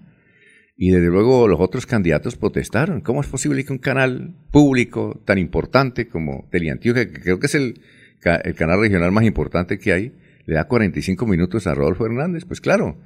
Y 0.77 0.91
desde 0.91 1.11
luego 1.11 1.47
los 1.47 1.61
otros 1.61 1.87
candidatos 1.87 2.35
protestaron. 2.35 3.03
¿Cómo 3.03 3.21
es 3.21 3.29
posible 3.29 3.65
que 3.65 3.73
un 3.73 3.79
canal 3.79 4.35
público 4.51 5.23
tan 5.25 5.39
importante 5.39 6.09
como 6.09 6.49
Teleantioquia, 6.51 7.07
que 7.07 7.21
creo 7.21 7.39
que 7.39 7.47
es 7.47 7.55
el, 7.55 7.81
el 8.23 8.55
canal 8.55 8.81
regional 8.81 9.13
más 9.13 9.25
importante 9.25 9.79
que 9.79 9.93
hay, 9.93 10.13
le 10.47 10.55
da 10.55 10.65
45 10.65 11.27
minutos 11.27 11.67
a 11.67 11.75
Rodolfo 11.75 12.07
Hernández? 12.07 12.45
Pues 12.45 12.61
claro, 12.61 12.99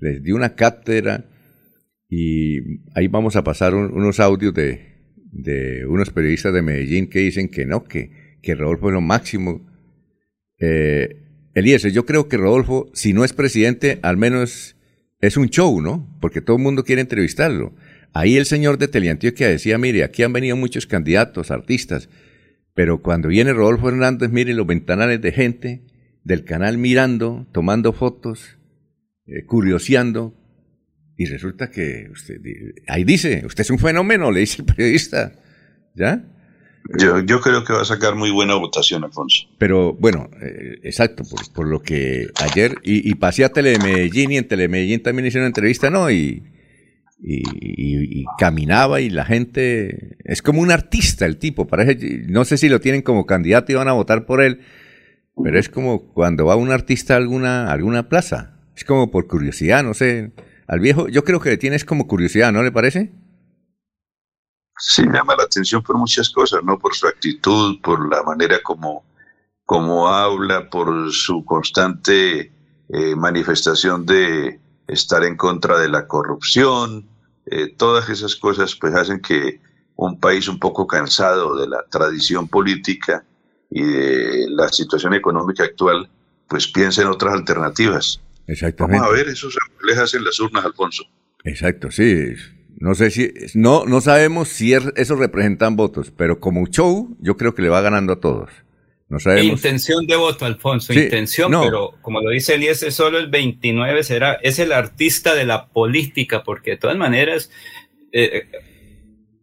les 0.00 0.22
dio 0.22 0.36
una 0.36 0.54
cátedra 0.54 1.24
y 2.08 2.58
ahí 2.94 3.08
vamos 3.08 3.36
a 3.36 3.44
pasar 3.44 3.74
unos 3.74 4.18
audios 4.20 4.52
de, 4.52 4.90
de, 5.32 5.86
unos 5.86 6.10
periodistas 6.10 6.52
de 6.52 6.62
Medellín 6.62 7.08
que 7.08 7.20
dicen 7.20 7.48
que 7.48 7.66
no, 7.66 7.84
que, 7.84 8.38
que 8.42 8.54
Rodolfo 8.54 8.88
es 8.88 8.94
lo 8.94 9.00
máximo. 9.00 9.66
Eh, 10.58 11.22
Eliezer, 11.54 11.92
yo 11.92 12.06
creo 12.06 12.28
que 12.28 12.36
Rodolfo, 12.36 12.90
si 12.94 13.12
no 13.12 13.24
es 13.24 13.32
presidente, 13.32 13.98
al 14.02 14.16
menos 14.16 14.76
es 15.20 15.36
un 15.36 15.48
show, 15.48 15.80
¿no? 15.80 16.18
Porque 16.20 16.40
todo 16.40 16.56
el 16.56 16.62
mundo 16.62 16.84
quiere 16.84 17.02
entrevistarlo. 17.02 17.74
Ahí 18.12 18.36
el 18.36 18.46
señor 18.46 18.78
de 18.78 18.88
Teleantioquia 18.88 19.48
decía, 19.48 19.78
mire, 19.78 20.02
aquí 20.02 20.22
han 20.22 20.32
venido 20.32 20.56
muchos 20.56 20.86
candidatos, 20.86 21.50
artistas, 21.50 22.08
pero 22.74 23.02
cuando 23.02 23.28
viene 23.28 23.52
Rodolfo 23.52 23.88
Hernández, 23.88 24.30
mire 24.30 24.54
los 24.54 24.66
ventanales 24.66 25.20
de 25.20 25.32
gente 25.32 25.82
del 26.24 26.44
canal 26.44 26.78
mirando, 26.78 27.46
tomando 27.52 27.92
fotos, 27.92 28.58
eh, 29.26 29.44
curioseando, 29.44 30.34
y 31.16 31.26
resulta 31.26 31.70
que 31.70 32.08
usted, 32.10 32.40
ahí 32.88 33.04
dice, 33.04 33.42
usted 33.44 33.62
es 33.62 33.70
un 33.70 33.78
fenómeno, 33.78 34.30
le 34.30 34.40
dice 34.40 34.62
el 34.62 34.66
periodista. 34.66 35.32
¿Ya? 35.94 36.24
Yo, 36.98 37.20
yo 37.20 37.40
creo 37.40 37.62
que 37.62 37.72
va 37.74 37.82
a 37.82 37.84
sacar 37.84 38.14
muy 38.14 38.30
buena 38.30 38.54
votación, 38.54 39.04
Alfonso. 39.04 39.46
Pero 39.58 39.92
bueno, 39.92 40.30
eh, 40.40 40.78
exacto, 40.82 41.24
por, 41.54 41.68
lo 41.68 41.82
que 41.82 42.28
ayer, 42.36 42.76
y, 42.82 43.14
pasé 43.16 43.44
a 43.44 43.52
Telemedellín 43.52 44.32
y 44.32 44.38
en 44.38 44.48
Telemedellín 44.48 45.02
también 45.02 45.26
hicieron 45.26 45.44
una 45.44 45.48
entrevista, 45.48 45.90
¿no? 45.90 46.10
Y, 46.10 46.42
y, 47.22 48.24
caminaba 48.38 49.00
y 49.00 49.10
la 49.10 49.24
gente, 49.24 50.16
es 50.24 50.42
como 50.42 50.60
un 50.60 50.70
artista 50.70 51.26
el 51.26 51.38
tipo, 51.38 51.66
parece, 51.66 52.24
no 52.28 52.44
sé 52.44 52.56
si 52.56 52.68
lo 52.68 52.80
tienen 52.80 53.02
como 53.02 53.26
candidato 53.26 53.72
y 53.72 53.74
van 53.74 53.88
a 53.88 53.92
votar 53.92 54.24
por 54.26 54.40
él, 54.40 54.62
pero 55.42 55.58
es 55.58 55.68
como 55.68 56.12
cuando 56.12 56.46
va 56.46 56.56
un 56.56 56.70
artista 56.70 57.14
a 57.14 57.16
alguna, 57.18 57.70
alguna 57.70 58.08
plaza, 58.08 58.56
es 58.74 58.84
como 58.84 59.10
por 59.10 59.26
curiosidad, 59.26 59.82
no 59.82 59.94
sé 59.94 60.32
al 60.66 60.80
viejo, 60.80 61.08
yo 61.08 61.24
creo 61.24 61.40
que 61.40 61.50
le 61.50 61.56
tienes 61.56 61.84
como 61.84 62.06
curiosidad, 62.06 62.52
¿no 62.52 62.62
le 62.62 62.72
parece? 62.72 63.12
Sí, 64.78 65.02
llama 65.02 65.36
la 65.36 65.42
atención 65.42 65.82
por 65.82 65.98
muchas 65.98 66.30
cosas, 66.30 66.62
¿no? 66.64 66.78
Por 66.78 66.94
su 66.94 67.06
actitud, 67.06 67.80
por 67.82 68.08
la 68.10 68.22
manera 68.22 68.60
como, 68.62 69.04
como 69.66 70.08
habla, 70.08 70.70
por 70.70 71.12
su 71.12 71.44
constante 71.44 72.50
eh, 72.88 73.14
manifestación 73.14 74.06
de 74.06 74.58
estar 74.88 75.22
en 75.24 75.36
contra 75.36 75.78
de 75.78 75.88
la 75.88 76.06
corrupción. 76.06 77.09
Eh, 77.50 77.74
todas 77.76 78.08
esas 78.08 78.36
cosas 78.36 78.76
pues 78.76 78.94
hacen 78.94 79.20
que 79.20 79.60
un 79.96 80.18
país 80.20 80.48
un 80.48 80.58
poco 80.58 80.86
cansado 80.86 81.58
de 81.58 81.68
la 81.68 81.84
tradición 81.90 82.48
política 82.48 83.24
y 83.70 83.82
de 83.82 84.46
la 84.50 84.68
situación 84.68 85.14
económica 85.14 85.64
actual, 85.64 86.08
pues 86.48 86.68
piense 86.68 87.02
en 87.02 87.08
otras 87.08 87.34
alternativas. 87.34 88.20
Exactamente. 88.46 89.00
Vamos 89.00 89.12
a 89.12 89.16
ver, 89.16 89.28
eso 89.28 89.50
se 89.50 89.58
refleja 89.68 90.16
en 90.16 90.24
las 90.24 90.40
urnas, 90.40 90.64
Alfonso. 90.64 91.04
Exacto, 91.44 91.90
sí. 91.90 92.34
No 92.78 92.94
sé 92.94 93.10
si, 93.10 93.32
no, 93.54 93.84
no 93.84 94.00
sabemos 94.00 94.48
si 94.48 94.72
eso 94.72 95.16
representan 95.16 95.76
votos, 95.76 96.10
pero 96.10 96.40
como 96.40 96.66
show, 96.66 97.16
yo 97.20 97.36
creo 97.36 97.54
que 97.54 97.62
le 97.62 97.68
va 97.68 97.80
ganando 97.80 98.14
a 98.14 98.20
todos. 98.20 98.50
No 99.10 99.18
sabemos. 99.18 99.58
Intención 99.58 100.06
de 100.06 100.14
voto, 100.14 100.44
Alfonso, 100.44 100.92
intención, 100.92 101.50
pero 101.50 101.94
como 102.00 102.20
lo 102.20 102.30
dice 102.30 102.54
Elías, 102.54 102.78
solo 102.90 103.18
el 103.18 103.26
29 103.26 104.04
será, 104.04 104.34
es 104.34 104.60
el 104.60 104.70
artista 104.72 105.34
de 105.34 105.44
la 105.44 105.66
política, 105.66 106.44
porque 106.44 106.70
de 106.70 106.76
todas 106.76 106.96
maneras, 106.96 107.50
eh, 108.12 108.48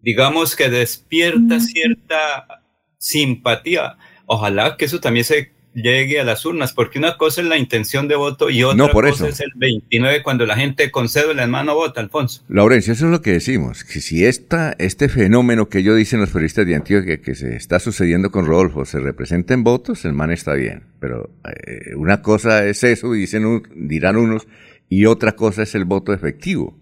digamos 0.01 0.55
que 0.55 0.69
despierta 0.69 1.59
cierta 1.59 2.63
simpatía. 2.97 3.97
Ojalá 4.25 4.77
que 4.77 4.85
eso 4.85 5.01
también 5.01 5.25
se 5.25 5.56
llegue 5.77 6.19
a 6.19 6.23
las 6.23 6.43
urnas, 6.45 6.73
porque 6.73 6.97
una 6.97 7.17
cosa 7.17 7.41
es 7.41 7.47
la 7.47 7.57
intención 7.57 8.07
de 8.07 8.15
voto 8.15 8.49
y 8.49 8.63
otra 8.63 8.89
cosa 8.91 9.29
es 9.29 9.39
el 9.39 9.51
29 9.55 10.23
cuando 10.23 10.45
la 10.45 10.55
gente 10.55 10.89
con 10.89 11.07
cédula 11.07 11.43
en 11.43 11.51
mano 11.51 11.75
vota, 11.75 12.01
Alfonso. 12.01 12.43
Laurencio, 12.49 12.93
eso 12.93 13.05
es 13.05 13.11
lo 13.11 13.21
que 13.21 13.33
decimos, 13.33 13.83
que 13.83 14.01
si 14.01 14.25
esta, 14.25 14.75
este 14.79 15.07
fenómeno 15.07 15.69
que 15.69 15.83
yo 15.83 15.93
dicen 15.93 16.19
los 16.19 16.31
periodistas 16.31 16.65
de 16.65 16.75
Antioquia 16.75 17.21
que 17.21 17.35
se 17.35 17.55
está 17.55 17.79
sucediendo 17.79 18.31
con 18.31 18.45
Rodolfo 18.45 18.85
se 18.85 18.99
representa 18.99 19.53
en 19.53 19.63
votos, 19.63 20.03
el 20.05 20.13
man 20.13 20.31
está 20.31 20.53
bien, 20.55 20.83
pero 20.99 21.29
eh, 21.45 21.95
una 21.95 22.21
cosa 22.21 22.65
es 22.65 22.83
eso, 22.83 23.13
dicen, 23.13 23.63
dirán 23.75 24.17
unos, 24.17 24.47
y 24.89 25.05
otra 25.05 25.33
cosa 25.33 25.63
es 25.63 25.75
el 25.75 25.85
voto 25.85 26.11
efectivo. 26.11 26.75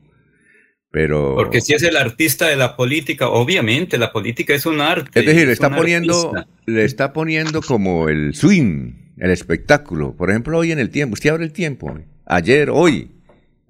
Pero... 0.95 1.36
Porque 1.36 1.60
si 1.60 1.73
es 1.73 1.84
el 1.84 1.97
artista 1.97 2.47
de 2.47 2.55
la 2.55 2.77
política, 2.77 3.27
obviamente 3.27 3.97
la 3.97 4.13
política 4.13 4.53
es 4.53 4.65
un 4.65 4.79
arte. 4.79 5.19
Es 5.19 5.25
decir, 5.25 5.45
le 5.45 5.51
está 5.51 5.69
poniendo, 5.69 6.31
le 6.65 6.86
está 6.86 7.12
poniendo 7.12 7.62
como 7.62 8.08
el 8.08 8.34
swing, 8.34 8.93
el 9.17 9.29
espectáculo. 9.29 10.15
Por 10.15 10.29
ejemplo, 10.29 10.58
hoy 10.58 10.71
en 10.71 10.79
el 10.79 10.89
tiempo, 10.91 11.15
usted 11.15 11.31
abre 11.31 11.43
el 11.43 11.51
tiempo, 11.51 11.99
ayer, 12.25 12.69
hoy, 12.69 13.12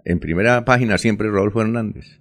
en 0.04 0.20
primera 0.20 0.66
página 0.66 1.00
siempre 1.00 1.28
Rodolfo 1.28 1.62
Hernández. 1.62 2.20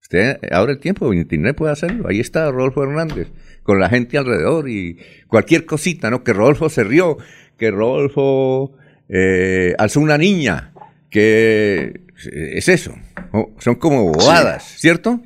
Usted 0.00 0.38
abre 0.52 0.74
el 0.74 0.78
tiempo, 0.78 1.12
internet 1.12 1.56
puede 1.56 1.72
hacerlo. 1.72 2.06
Ahí 2.08 2.20
está 2.20 2.48
Rodolfo 2.48 2.84
Hernández, 2.84 3.26
con 3.64 3.80
la 3.80 3.88
gente 3.88 4.18
alrededor 4.18 4.68
y 4.68 4.98
cualquier 5.26 5.66
cosita, 5.66 6.10
¿no? 6.10 6.22
Que 6.22 6.32
Rodolfo 6.32 6.68
se 6.68 6.84
rió, 6.84 7.18
que 7.58 7.72
Rodolfo 7.72 8.76
eh, 9.08 9.74
alzó 9.78 9.98
una 9.98 10.16
niña, 10.16 10.71
que 11.12 12.06
es 12.32 12.68
eso. 12.68 12.94
Son 13.58 13.76
como 13.76 14.12
bobadas, 14.12 14.64
¿cierto? 14.78 15.20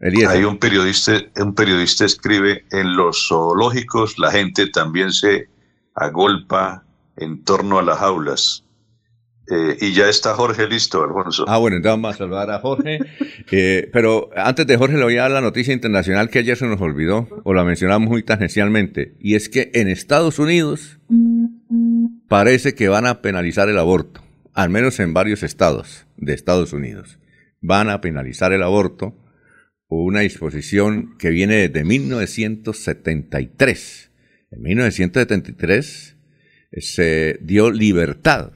Hay 0.00 0.44
un 0.44 0.58
periodista, 0.58 1.12
un 1.36 1.54
periodista 1.54 2.04
escribe, 2.04 2.64
en 2.70 2.96
los 2.96 3.28
zoológicos 3.28 4.18
la 4.18 4.30
gente 4.30 4.68
también 4.68 5.12
se 5.12 5.48
agolpa 5.94 6.84
en 7.16 7.44
torno 7.44 7.78
a 7.78 7.82
las 7.82 7.98
jaulas. 7.98 8.62
Eh, 9.48 9.76
y 9.80 9.92
ya 9.92 10.08
está 10.08 10.34
Jorge 10.34 10.66
listo, 10.66 11.02
Alfonso. 11.04 11.44
Ah, 11.46 11.58
bueno, 11.58 11.76
entonces 11.76 12.02
vamos 12.02 12.14
a 12.14 12.18
saludar 12.18 12.50
a 12.50 12.60
Jorge. 12.60 12.98
Eh, 13.52 13.88
pero 13.92 14.28
antes 14.34 14.66
de 14.66 14.76
Jorge 14.76 14.96
le 14.96 15.04
voy 15.04 15.18
a 15.18 15.22
dar 15.22 15.30
la 15.30 15.40
noticia 15.40 15.72
internacional 15.72 16.30
que 16.30 16.40
ayer 16.40 16.56
se 16.56 16.66
nos 16.66 16.80
olvidó, 16.80 17.28
o 17.44 17.54
la 17.54 17.62
mencionamos 17.62 18.08
muy 18.08 18.24
tangencialmente, 18.24 19.14
y 19.20 19.36
es 19.36 19.48
que 19.48 19.70
en 19.74 19.86
Estados 19.86 20.40
Unidos 20.40 20.98
parece 22.26 22.74
que 22.74 22.88
van 22.88 23.06
a 23.06 23.22
penalizar 23.22 23.68
el 23.68 23.78
aborto, 23.78 24.20
al 24.56 24.70
menos 24.70 24.98
en 24.98 25.14
varios 25.14 25.44
estados 25.44 26.08
de 26.16 26.34
Estados 26.34 26.72
Unidos 26.72 27.20
van 27.60 27.90
a 27.90 28.00
penalizar 28.00 28.52
el 28.52 28.64
aborto 28.64 29.16
una 29.88 30.20
disposición 30.20 31.16
que 31.18 31.30
viene 31.30 31.68
desde 31.68 31.84
1973. 31.84 34.10
En 34.50 34.62
1973 34.62 36.16
se 36.78 37.38
dio 37.42 37.70
libertad 37.70 38.52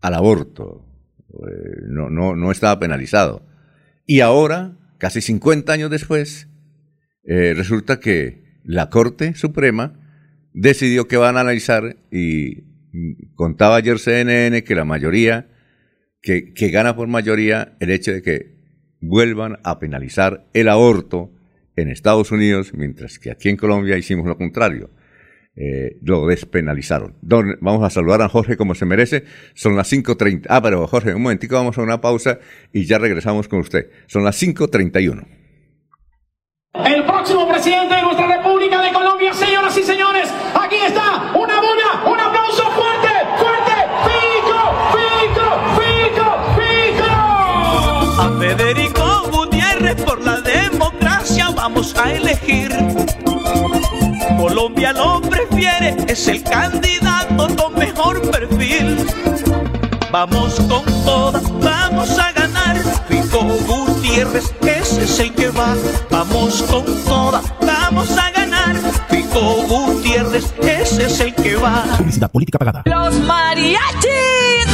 al 0.00 0.14
aborto, 0.14 0.86
eh, 1.30 1.80
no, 1.88 2.10
no, 2.10 2.36
no 2.36 2.50
estaba 2.50 2.78
penalizado. 2.78 3.46
Y 4.06 4.20
ahora, 4.20 4.76
casi 4.98 5.20
50 5.20 5.72
años 5.72 5.90
después, 5.90 6.48
eh, 7.24 7.54
resulta 7.54 7.98
que 8.00 8.44
la 8.64 8.90
Corte 8.90 9.34
Suprema 9.34 10.00
decidió 10.52 11.08
que 11.08 11.16
van 11.16 11.36
a 11.36 11.40
analizar 11.40 11.96
y 12.10 12.73
contaba 13.34 13.76
ayer 13.76 13.98
CNN 13.98 14.62
que 14.64 14.74
la 14.74 14.84
mayoría 14.84 15.48
que, 16.24 16.70
gana 16.70 16.96
por 16.96 17.06
mayoría 17.06 17.76
el 17.80 17.90
hecho 17.90 18.12
de 18.12 18.22
que 18.22 18.54
vuelvan 19.00 19.58
a 19.62 19.78
penalizar 19.78 20.46
el 20.54 20.68
aborto 20.68 21.30
en 21.76 21.90
Estados 21.90 22.32
Unidos, 22.32 22.72
mientras 22.72 23.18
que 23.18 23.30
aquí 23.30 23.50
en 23.50 23.56
Colombia 23.56 23.98
hicimos 23.98 24.26
lo 24.26 24.36
contrario. 24.36 24.90
Eh, 25.56 25.98
lo 26.02 26.26
despenalizaron. 26.26 27.14
vamos 27.22 27.84
a 27.84 27.90
saludar 27.90 28.22
a 28.22 28.28
Jorge 28.28 28.56
como 28.56 28.74
se 28.74 28.86
merece. 28.86 29.24
Son 29.54 29.76
las 29.76 29.92
5.30. 29.92 30.46
Ah, 30.48 30.60
pero 30.60 30.84
Jorge, 30.88 31.14
un 31.14 31.22
momentico, 31.22 31.54
vamos 31.54 31.78
a 31.78 31.82
una 31.82 32.00
pausa 32.00 32.40
y 32.72 32.86
ya 32.86 32.98
regresamos 32.98 33.46
con 33.46 33.60
usted. 33.60 33.88
Son 34.06 34.24
las 34.24 34.42
5.31. 34.42 35.24
El 36.74 37.04
próximo 37.04 37.48
presidente 37.48 37.94
de 37.94 38.02
nuestra 38.02 38.36
República 38.36 38.82
de 38.82 38.92
Colombia, 38.92 39.03
vamos 51.84 51.94
a 51.96 52.12
elegir. 52.12 52.70
Colombia 54.38 54.92
lo 54.92 55.20
prefiere, 55.20 55.96
es 56.08 56.28
el 56.28 56.42
candidato 56.42 57.48
con 57.56 57.74
mejor 57.74 58.30
perfil. 58.30 59.06
Vamos 60.10 60.54
con 60.60 60.84
todas, 61.04 61.42
vamos 61.60 62.18
a 62.18 62.32
ganar. 62.32 62.76
Fico 63.08 63.42
Gutiérrez, 63.66 64.54
ese 64.62 65.04
es 65.04 65.18
el 65.18 65.34
que 65.34 65.50
va. 65.50 65.76
Vamos 66.10 66.62
con 66.62 66.84
todas, 67.04 67.44
vamos 67.60 68.16
a 68.16 68.30
ganar. 68.30 68.76
Fico 69.10 69.40
Gutiérrez, 69.68 70.54
ese 70.62 71.06
es 71.06 71.20
el 71.20 71.34
que 71.34 71.56
va. 71.56 71.84
Publicidad 71.98 72.30
política 72.30 72.58
pagada. 72.58 72.82
Los 72.86 73.14
mariachis. 73.20 74.73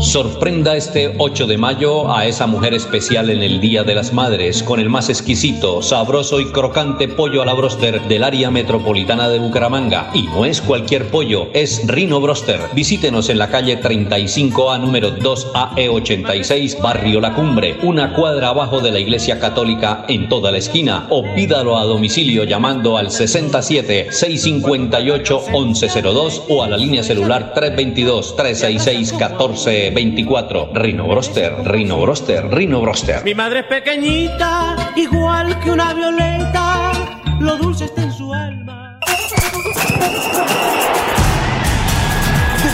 Sorprenda 0.00 0.76
este 0.76 1.16
8 1.18 1.48
de 1.48 1.58
mayo 1.58 2.14
a 2.14 2.24
esa 2.24 2.46
mujer 2.46 2.72
especial 2.72 3.30
en 3.30 3.42
el 3.42 3.58
Día 3.58 3.82
de 3.82 3.96
las 3.96 4.12
Madres 4.12 4.62
con 4.62 4.78
el 4.78 4.88
más 4.88 5.08
exquisito, 5.08 5.82
sabroso 5.82 6.38
y 6.38 6.46
crocante 6.52 7.08
pollo 7.08 7.42
a 7.42 7.44
la 7.44 7.52
broster 7.52 8.00
del 8.06 8.22
área 8.22 8.48
metropolitana 8.52 9.28
de 9.28 9.40
Bucaramanga. 9.40 10.10
Y 10.14 10.22
no 10.22 10.44
es 10.44 10.60
cualquier 10.60 11.08
pollo, 11.08 11.48
es 11.52 11.82
Rino 11.84 12.20
Broster. 12.20 12.60
Visítenos 12.74 13.28
en 13.28 13.38
la 13.38 13.48
calle 13.50 13.80
35A 13.82 14.80
número 14.80 15.16
2AE86, 15.16 16.80
Barrio 16.80 17.20
La 17.20 17.34
Cumbre, 17.34 17.76
una 17.82 18.14
cuadra 18.14 18.50
abajo 18.50 18.78
de 18.78 18.92
la 18.92 19.00
Iglesia 19.00 19.40
Católica 19.40 20.04
en 20.06 20.28
toda 20.28 20.52
la 20.52 20.58
esquina. 20.58 21.08
O 21.10 21.24
pídalo 21.34 21.76
a 21.76 21.84
domicilio 21.84 22.44
llamando 22.44 22.98
al 22.98 23.10
67 23.10 24.12
658 24.12 25.42
1102 25.52 26.42
o 26.48 26.62
a 26.62 26.68
la 26.68 26.76
línea 26.76 27.02
celular 27.02 27.52
322 27.52 28.36
366 28.36 29.12
14 29.18 29.87
24. 29.90 30.70
Rino 30.74 31.06
Broster, 31.06 31.54
Rino 31.64 32.00
Broster, 32.00 32.48
Rino 32.50 32.80
Broster. 32.80 33.24
Mi 33.24 33.34
madre 33.34 33.60
es 33.60 33.66
pequeñita, 33.66 34.92
igual 34.96 35.58
que 35.60 35.70
una 35.70 35.94
violeta, 35.94 36.92
lo 37.40 37.56
dulce 37.56 37.84
está 37.86 38.02
en 38.02 38.12
su 38.12 38.32
alma. 38.32 38.98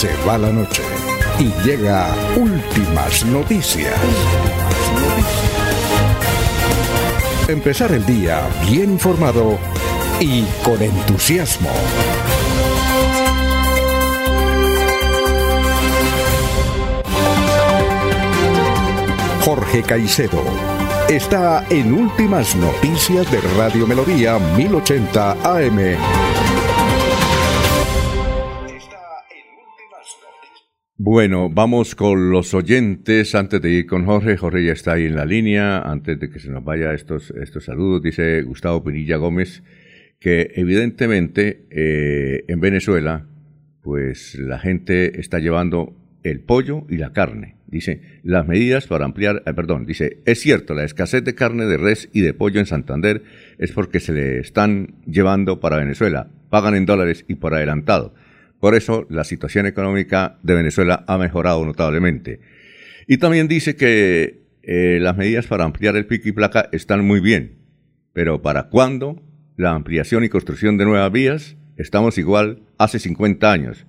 Se 0.00 0.08
va 0.26 0.38
la 0.38 0.50
noche 0.50 0.80
y 1.38 1.52
llega 1.62 2.08
últimas 2.34 3.22
noticias. 3.26 3.92
Empezar 7.46 7.92
el 7.92 8.06
día 8.06 8.48
bien 8.66 8.92
informado 8.92 9.58
y 10.18 10.44
con 10.64 10.80
entusiasmo. 10.80 11.68
Jorge 19.44 19.82
Caicedo 19.82 20.42
está 21.10 21.66
en 21.68 21.92
Últimas 21.92 22.56
Noticias 22.56 23.30
de 23.30 23.42
Radio 23.58 23.86
Melodía 23.86 24.38
1080 24.38 25.32
AM. 25.42 26.29
Bueno, 31.02 31.48
vamos 31.48 31.94
con 31.94 32.30
los 32.30 32.52
oyentes 32.52 33.34
antes 33.34 33.62
de 33.62 33.70
ir 33.70 33.86
con 33.86 34.04
Jorge. 34.04 34.36
Jorge 34.36 34.66
ya 34.66 34.74
está 34.74 34.92
ahí 34.92 35.06
en 35.06 35.16
la 35.16 35.24
línea. 35.24 35.78
Antes 35.78 36.20
de 36.20 36.28
que 36.28 36.38
se 36.38 36.50
nos 36.50 36.62
vaya 36.62 36.92
estos, 36.92 37.30
estos 37.30 37.64
saludos, 37.64 38.02
dice 38.02 38.42
Gustavo 38.42 38.84
Pinilla 38.84 39.16
Gómez 39.16 39.62
que 40.20 40.52
evidentemente 40.56 41.64
eh, 41.70 42.44
en 42.48 42.60
Venezuela, 42.60 43.24
pues 43.80 44.34
la 44.34 44.58
gente 44.58 45.18
está 45.18 45.38
llevando 45.38 45.96
el 46.22 46.40
pollo 46.40 46.84
y 46.90 46.98
la 46.98 47.14
carne. 47.14 47.56
Dice, 47.66 48.02
las 48.22 48.46
medidas 48.46 48.86
para 48.86 49.06
ampliar, 49.06 49.42
eh, 49.46 49.54
perdón, 49.54 49.86
dice, 49.86 50.18
es 50.26 50.40
cierto, 50.40 50.74
la 50.74 50.84
escasez 50.84 51.24
de 51.24 51.34
carne 51.34 51.64
de 51.64 51.78
res 51.78 52.10
y 52.12 52.20
de 52.20 52.34
pollo 52.34 52.60
en 52.60 52.66
Santander 52.66 53.22
es 53.56 53.72
porque 53.72 54.00
se 54.00 54.12
le 54.12 54.38
están 54.38 54.96
llevando 55.06 55.60
para 55.60 55.78
Venezuela. 55.78 56.28
Pagan 56.50 56.74
en 56.74 56.84
dólares 56.84 57.24
y 57.26 57.36
por 57.36 57.54
adelantado. 57.54 58.12
Por 58.60 58.74
eso 58.74 59.06
la 59.08 59.24
situación 59.24 59.66
económica 59.66 60.38
de 60.42 60.54
Venezuela 60.54 61.04
ha 61.08 61.18
mejorado 61.18 61.64
notablemente. 61.64 62.40
Y 63.06 63.16
también 63.16 63.48
dice 63.48 63.74
que 63.74 64.42
eh, 64.62 64.98
las 65.00 65.16
medidas 65.16 65.46
para 65.46 65.64
ampliar 65.64 65.96
el 65.96 66.06
pico 66.06 66.28
y 66.28 66.32
placa 66.32 66.68
están 66.70 67.04
muy 67.04 67.20
bien, 67.20 67.56
pero 68.12 68.42
¿para 68.42 68.68
cuándo 68.68 69.22
la 69.56 69.72
ampliación 69.72 70.24
y 70.24 70.28
construcción 70.28 70.76
de 70.76 70.84
nuevas 70.84 71.10
vías? 71.10 71.56
Estamos 71.76 72.18
igual 72.18 72.62
hace 72.76 72.98
50 72.98 73.50
años, 73.50 73.86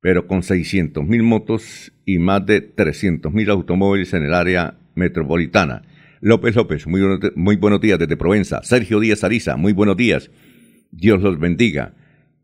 pero 0.00 0.26
con 0.26 0.40
600.000 0.40 1.22
motos 1.22 1.92
y 2.06 2.18
más 2.18 2.44
de 2.46 2.74
300.000 2.74 3.50
automóviles 3.50 4.14
en 4.14 4.24
el 4.24 4.32
área 4.32 4.78
metropolitana. 4.94 5.82
López 6.22 6.56
López, 6.56 6.86
muy, 6.86 7.02
muy 7.34 7.56
buenos 7.56 7.80
días 7.80 7.98
desde 7.98 8.16
Provenza. 8.16 8.62
Sergio 8.62 9.00
Díaz 9.00 9.24
Ariza, 9.24 9.56
muy 9.56 9.74
buenos 9.74 9.96
días. 9.96 10.30
Dios 10.90 11.22
los 11.22 11.38
bendiga. 11.38 11.94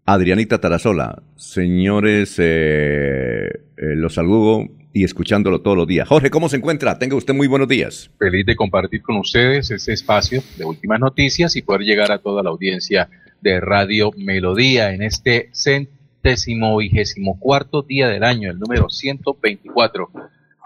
Adrianita 0.09 0.61
Tarasola, 0.61 1.21
señores, 1.35 2.37
eh, 2.39 3.49
eh, 3.49 3.61
los 3.77 4.15
saludo 4.15 4.69
y 4.93 5.03
escuchándolo 5.03 5.63
todos 5.63 5.77
los 5.77 5.89
días. 5.89 6.07
Jorge, 6.07 6.31
¿cómo 6.31 6.49
se 6.49 6.59
encuentra? 6.59 6.97
Tenga 7.01 7.17
usted 7.17 7.35
muy 7.35 7.49
buenos 7.49 7.67
días. 7.67 8.09
Feliz 8.17 8.47
de 8.47 8.55
compartir 8.55 9.03
con 9.03 9.17
ustedes 9.17 9.69
este 9.73 9.93
espacio 9.93 10.45
de 10.57 10.65
últimas 10.65 11.01
noticias 11.01 11.57
y 11.57 11.63
poder 11.63 11.81
llegar 11.81 12.13
a 12.13 12.19
toda 12.19 12.45
la 12.45 12.51
audiencia 12.51 13.11
de 13.41 13.59
Radio 13.59 14.13
Melodía 14.17 14.93
en 14.93 15.03
este 15.03 15.51
centésimo 15.53 16.77
vigésimo 16.77 17.37
cuarto 17.41 17.83
día 17.83 18.07
del 18.07 18.23
año, 18.23 18.53
el 18.53 18.61
número 18.61 18.89
124 18.89 20.09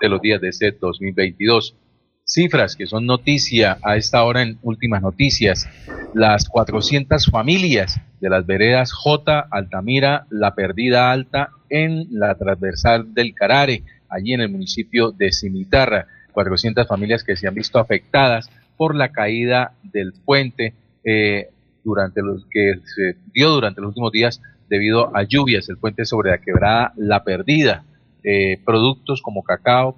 de 0.03 0.09
los 0.11 0.21
días 0.21 0.43
de 0.43 0.51
este 0.51 0.73
2022 0.73 1.77
cifras 2.31 2.77
que 2.77 2.87
son 2.87 3.07
noticia 3.07 3.79
a 3.83 3.97
esta 3.97 4.23
hora 4.23 4.43
en 4.43 4.59
últimas 4.63 5.03
noticias. 5.03 5.69
Las 6.15 6.49
400 6.49 7.27
familias 7.27 8.01
de 8.21 8.31
las 8.31 8.47
veredas 8.47 8.93
J, 8.93 9.49
Altamira, 9.51 10.27
La 10.31 10.55
Perdida 10.55 11.11
Alta, 11.11 11.51
en 11.69 12.07
la 12.11 12.37
transversal 12.37 13.15
del 13.15 13.35
Carare, 13.35 13.83
allí 14.09 14.33
en 14.33 14.41
el 14.41 14.51
municipio 14.51 15.11
de 15.11 15.33
Cimitarra. 15.33 16.07
400 16.33 16.87
familias 16.87 17.25
que 17.25 17.37
se 17.37 17.49
han 17.49 17.55
visto 17.55 17.81
afectadas 17.81 18.49
por 18.77 18.95
la 18.95 19.11
caída 19.11 19.73
del 19.83 20.13
puente 20.13 20.75
eh, 21.05 21.49
durante 21.83 22.23
los 22.23 22.47
que 22.49 22.75
se 22.85 23.17
dio 23.35 23.51
durante 23.51 23.81
los 23.81 23.89
últimos 23.89 24.13
días 24.13 24.41
debido 24.69 25.15
a 25.17 25.25
lluvias. 25.25 25.69
El 25.69 25.79
puente 25.79 26.05
sobre 26.05 26.31
la 26.31 26.39
quebrada 26.39 26.93
La 26.97 27.25
Perdida. 27.25 27.85
Eh, 28.23 28.61
productos 28.65 29.23
como 29.23 29.43
cacao, 29.43 29.97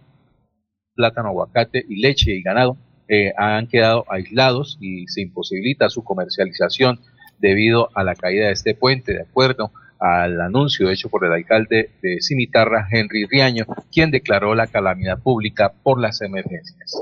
plátano, 0.95 1.29
aguacate 1.29 1.85
y 1.89 2.01
leche 2.01 2.33
y 2.35 2.43
ganado 2.43 2.77
eh, 3.09 3.33
han 3.37 3.67
quedado 3.67 4.05
aislados 4.09 4.79
y 4.81 5.07
se 5.09 5.23
imposibilita 5.23 5.91
su 5.91 6.03
comercialización 6.03 7.01
debido 7.39 7.91
a 7.95 8.05
la 8.05 8.15
caída 8.15 8.47
de 8.47 8.53
este 8.53 8.75
puente, 8.75 9.13
de 9.13 9.23
acuerdo 9.23 9.73
al 9.99 10.41
anuncio 10.41 10.91
hecho 10.91 11.09
por 11.09 11.27
el 11.27 11.33
alcalde 11.33 11.91
de 12.01 12.21
Cimitarra, 12.21 12.89
Henry 12.91 13.27
Riaño, 13.27 13.67
quien 13.93 14.11
declaró 14.11 14.55
la 14.55 14.67
calamidad 14.67 15.23
pública 15.23 15.75
por 15.83 16.01
las 16.01 16.23
emergencias. 16.23 16.95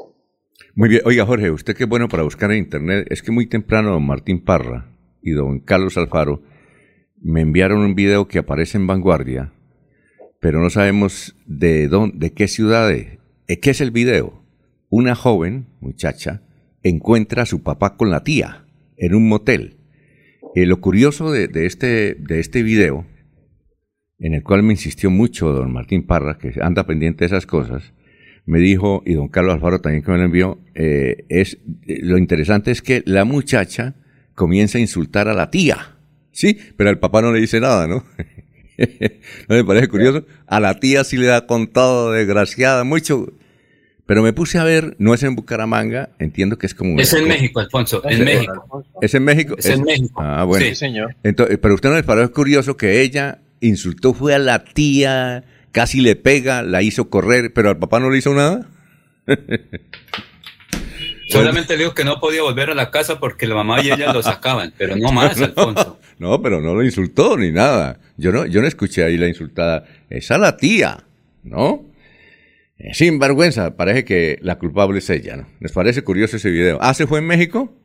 Muy 0.74 0.88
bien. 0.88 1.02
Oiga, 1.04 1.24
Jorge, 1.24 1.50
usted 1.50 1.76
es 1.78 1.88
bueno 1.88 2.08
para 2.08 2.22
buscar 2.22 2.50
en 2.50 2.58
internet. 2.58 3.06
Es 3.10 3.22
que 3.22 3.32
muy 3.32 3.46
temprano 3.46 3.92
don 3.92 4.06
Martín 4.06 4.44
Parra 4.44 4.86
y 5.22 5.30
don 5.30 5.60
Carlos 5.60 5.96
Alfaro 5.96 6.42
me 7.22 7.42
enviaron 7.42 7.80
un 7.80 7.94
video 7.94 8.28
que 8.28 8.38
aparece 8.38 8.78
en 8.78 8.86
Vanguardia, 8.86 9.52
pero 10.40 10.60
no 10.60 10.70
sabemos 10.70 11.36
de 11.46 11.88
dónde, 11.88 12.18
de 12.18 12.32
qué 12.32 12.48
ciudad. 12.48 12.90
¿Qué 13.58 13.70
es 13.70 13.80
el 13.80 13.90
video? 13.90 14.44
Una 14.90 15.16
joven, 15.16 15.66
muchacha, 15.80 16.42
encuentra 16.84 17.42
a 17.42 17.46
su 17.46 17.64
papá 17.64 17.96
con 17.96 18.08
la 18.08 18.22
tía 18.22 18.64
en 18.96 19.14
un 19.14 19.28
motel. 19.28 19.78
Eh, 20.54 20.66
lo 20.66 20.80
curioso 20.80 21.32
de, 21.32 21.48
este, 21.66 22.14
de 22.14 22.38
este 22.38 22.62
video, 22.62 23.06
en 24.20 24.34
el 24.34 24.44
cual 24.44 24.62
me 24.62 24.74
insistió 24.74 25.10
mucho 25.10 25.52
don 25.52 25.72
Martín 25.72 26.06
Parra, 26.06 26.38
que 26.38 26.52
anda 26.62 26.86
pendiente 26.86 27.20
de 27.20 27.26
esas 27.26 27.46
cosas, 27.46 27.92
me 28.46 28.60
dijo, 28.60 29.02
y 29.04 29.14
don 29.14 29.28
Carlos 29.28 29.54
Alfaro 29.54 29.80
también 29.80 30.04
que 30.04 30.12
me 30.12 30.18
lo 30.18 30.24
envió, 30.24 30.60
eh, 30.74 31.24
es, 31.28 31.58
eh, 31.86 31.98
lo 32.02 32.18
interesante 32.18 32.70
es 32.70 32.82
que 32.82 33.02
la 33.04 33.24
muchacha 33.24 33.96
comienza 34.34 34.78
a 34.78 34.80
insultar 34.80 35.26
a 35.26 35.34
la 35.34 35.50
tía, 35.50 35.96
¿sí? 36.30 36.56
Pero 36.76 36.90
al 36.90 37.00
papá 37.00 37.20
no 37.20 37.32
le 37.32 37.40
dice 37.40 37.60
nada, 37.60 37.88
¿no? 37.88 38.04
¿No 39.48 39.56
me 39.56 39.64
parece 39.64 39.88
curioso? 39.88 40.24
A 40.46 40.60
la 40.60 40.78
tía 40.78 41.02
sí 41.02 41.16
le 41.16 41.26
da 41.26 41.46
contado, 41.46 42.12
desgraciada, 42.12 42.84
mucho. 42.84 43.32
Pero 44.10 44.24
me 44.24 44.32
puse 44.32 44.58
a 44.58 44.64
ver, 44.64 44.96
no 44.98 45.14
es 45.14 45.22
en 45.22 45.36
Bucaramanga, 45.36 46.08
entiendo 46.18 46.58
que 46.58 46.66
es 46.66 46.74
como... 46.74 46.98
Es 46.98 47.12
en 47.12 47.28
México, 47.28 47.60
Alfonso, 47.60 48.02
en 48.04 48.24
México. 48.24 48.84
¿Es 49.00 49.14
en 49.14 49.22
México? 49.22 49.54
Es 49.56 49.66
en 49.66 49.84
México. 49.84 50.20
Ah, 50.20 50.42
bueno. 50.42 50.66
Sí, 50.66 50.74
señor. 50.74 51.14
Entonces, 51.22 51.60
pero 51.62 51.76
usted 51.76 51.90
no 51.90 51.94
le 51.94 52.02
parece 52.02 52.32
curioso 52.32 52.76
que 52.76 53.02
ella 53.02 53.38
insultó, 53.60 54.12
fue 54.12 54.34
a 54.34 54.40
la 54.40 54.64
tía, 54.64 55.44
casi 55.70 56.00
le 56.00 56.16
pega, 56.16 56.62
la 56.62 56.82
hizo 56.82 57.08
correr, 57.08 57.52
pero 57.54 57.68
al 57.68 57.78
papá 57.78 58.00
no 58.00 58.10
le 58.10 58.18
hizo 58.18 58.34
nada. 58.34 58.66
Solamente 61.28 61.74
le 61.74 61.84
digo 61.84 61.94
que 61.94 62.02
no 62.02 62.18
podía 62.18 62.42
volver 62.42 62.70
a 62.70 62.74
la 62.74 62.90
casa 62.90 63.20
porque 63.20 63.46
la 63.46 63.54
mamá 63.54 63.80
y 63.80 63.92
ella 63.92 64.12
lo 64.12 64.24
sacaban, 64.24 64.74
pero 64.76 64.96
no 64.96 65.12
más, 65.12 65.40
Alfonso. 65.40 66.00
No, 66.18 66.42
pero 66.42 66.60
no 66.60 66.74
lo 66.74 66.82
insultó 66.82 67.36
ni 67.36 67.52
nada. 67.52 68.00
Yo 68.16 68.32
no, 68.32 68.44
yo 68.44 68.60
no 68.60 68.66
escuché 68.66 69.04
ahí 69.04 69.16
la 69.16 69.28
insultada. 69.28 69.84
Es 70.08 70.32
a 70.32 70.38
la 70.38 70.56
tía, 70.56 71.04
¿no? 71.44 71.89
Eh, 72.80 72.94
Sin 72.94 73.18
vergüenza, 73.18 73.76
parece 73.76 74.04
que 74.04 74.38
la 74.40 74.58
culpable 74.58 74.98
es 74.98 75.10
ella, 75.10 75.36
¿no? 75.36 75.46
¿Les 75.60 75.70
parece 75.72 76.02
curioso 76.02 76.36
ese 76.36 76.50
video? 76.50 76.78
¿Ah, 76.80 76.94
se 76.94 77.06
fue 77.06 77.18
en 77.18 77.26
México? 77.26 77.76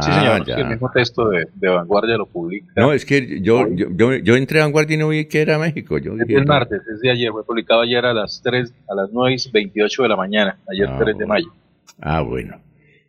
Sí, 0.00 0.12
señor. 0.12 0.44
Sí, 0.44 0.52
el 0.52 0.68
mismo 0.68 0.90
texto 0.92 1.28
de, 1.28 1.46
de, 1.54 1.68
Vanguardia 1.68 2.16
lo 2.16 2.26
publica. 2.26 2.72
No, 2.76 2.92
es 2.92 3.04
que 3.04 3.40
yo, 3.40 3.66
yo, 3.72 3.88
yo, 3.90 4.14
yo, 4.14 4.36
entré 4.36 4.60
a 4.60 4.64
Vanguardia 4.64 4.94
y 4.94 4.98
no 4.98 5.08
vi 5.08 5.24
que 5.26 5.40
era 5.40 5.58
México. 5.58 5.98
Yo 5.98 6.14
es 6.14 6.28
el 6.28 6.46
martes, 6.46 6.80
es 6.92 7.00
de 7.00 7.10
ayer. 7.10 7.30
Fue 7.32 7.44
publicado 7.44 7.82
ayer 7.82 8.04
a 8.04 8.14
las 8.14 8.40
3, 8.42 8.72
a 8.88 8.94
las 8.94 9.10
9 9.12 9.36
y 9.36 9.50
28 9.50 10.02
de 10.04 10.08
la 10.08 10.16
mañana, 10.16 10.58
ayer 10.70 10.88
ah, 10.88 10.96
3 10.98 11.18
de 11.18 11.26
mayo. 11.26 11.52
Ah, 12.00 12.20
bueno. 12.20 12.60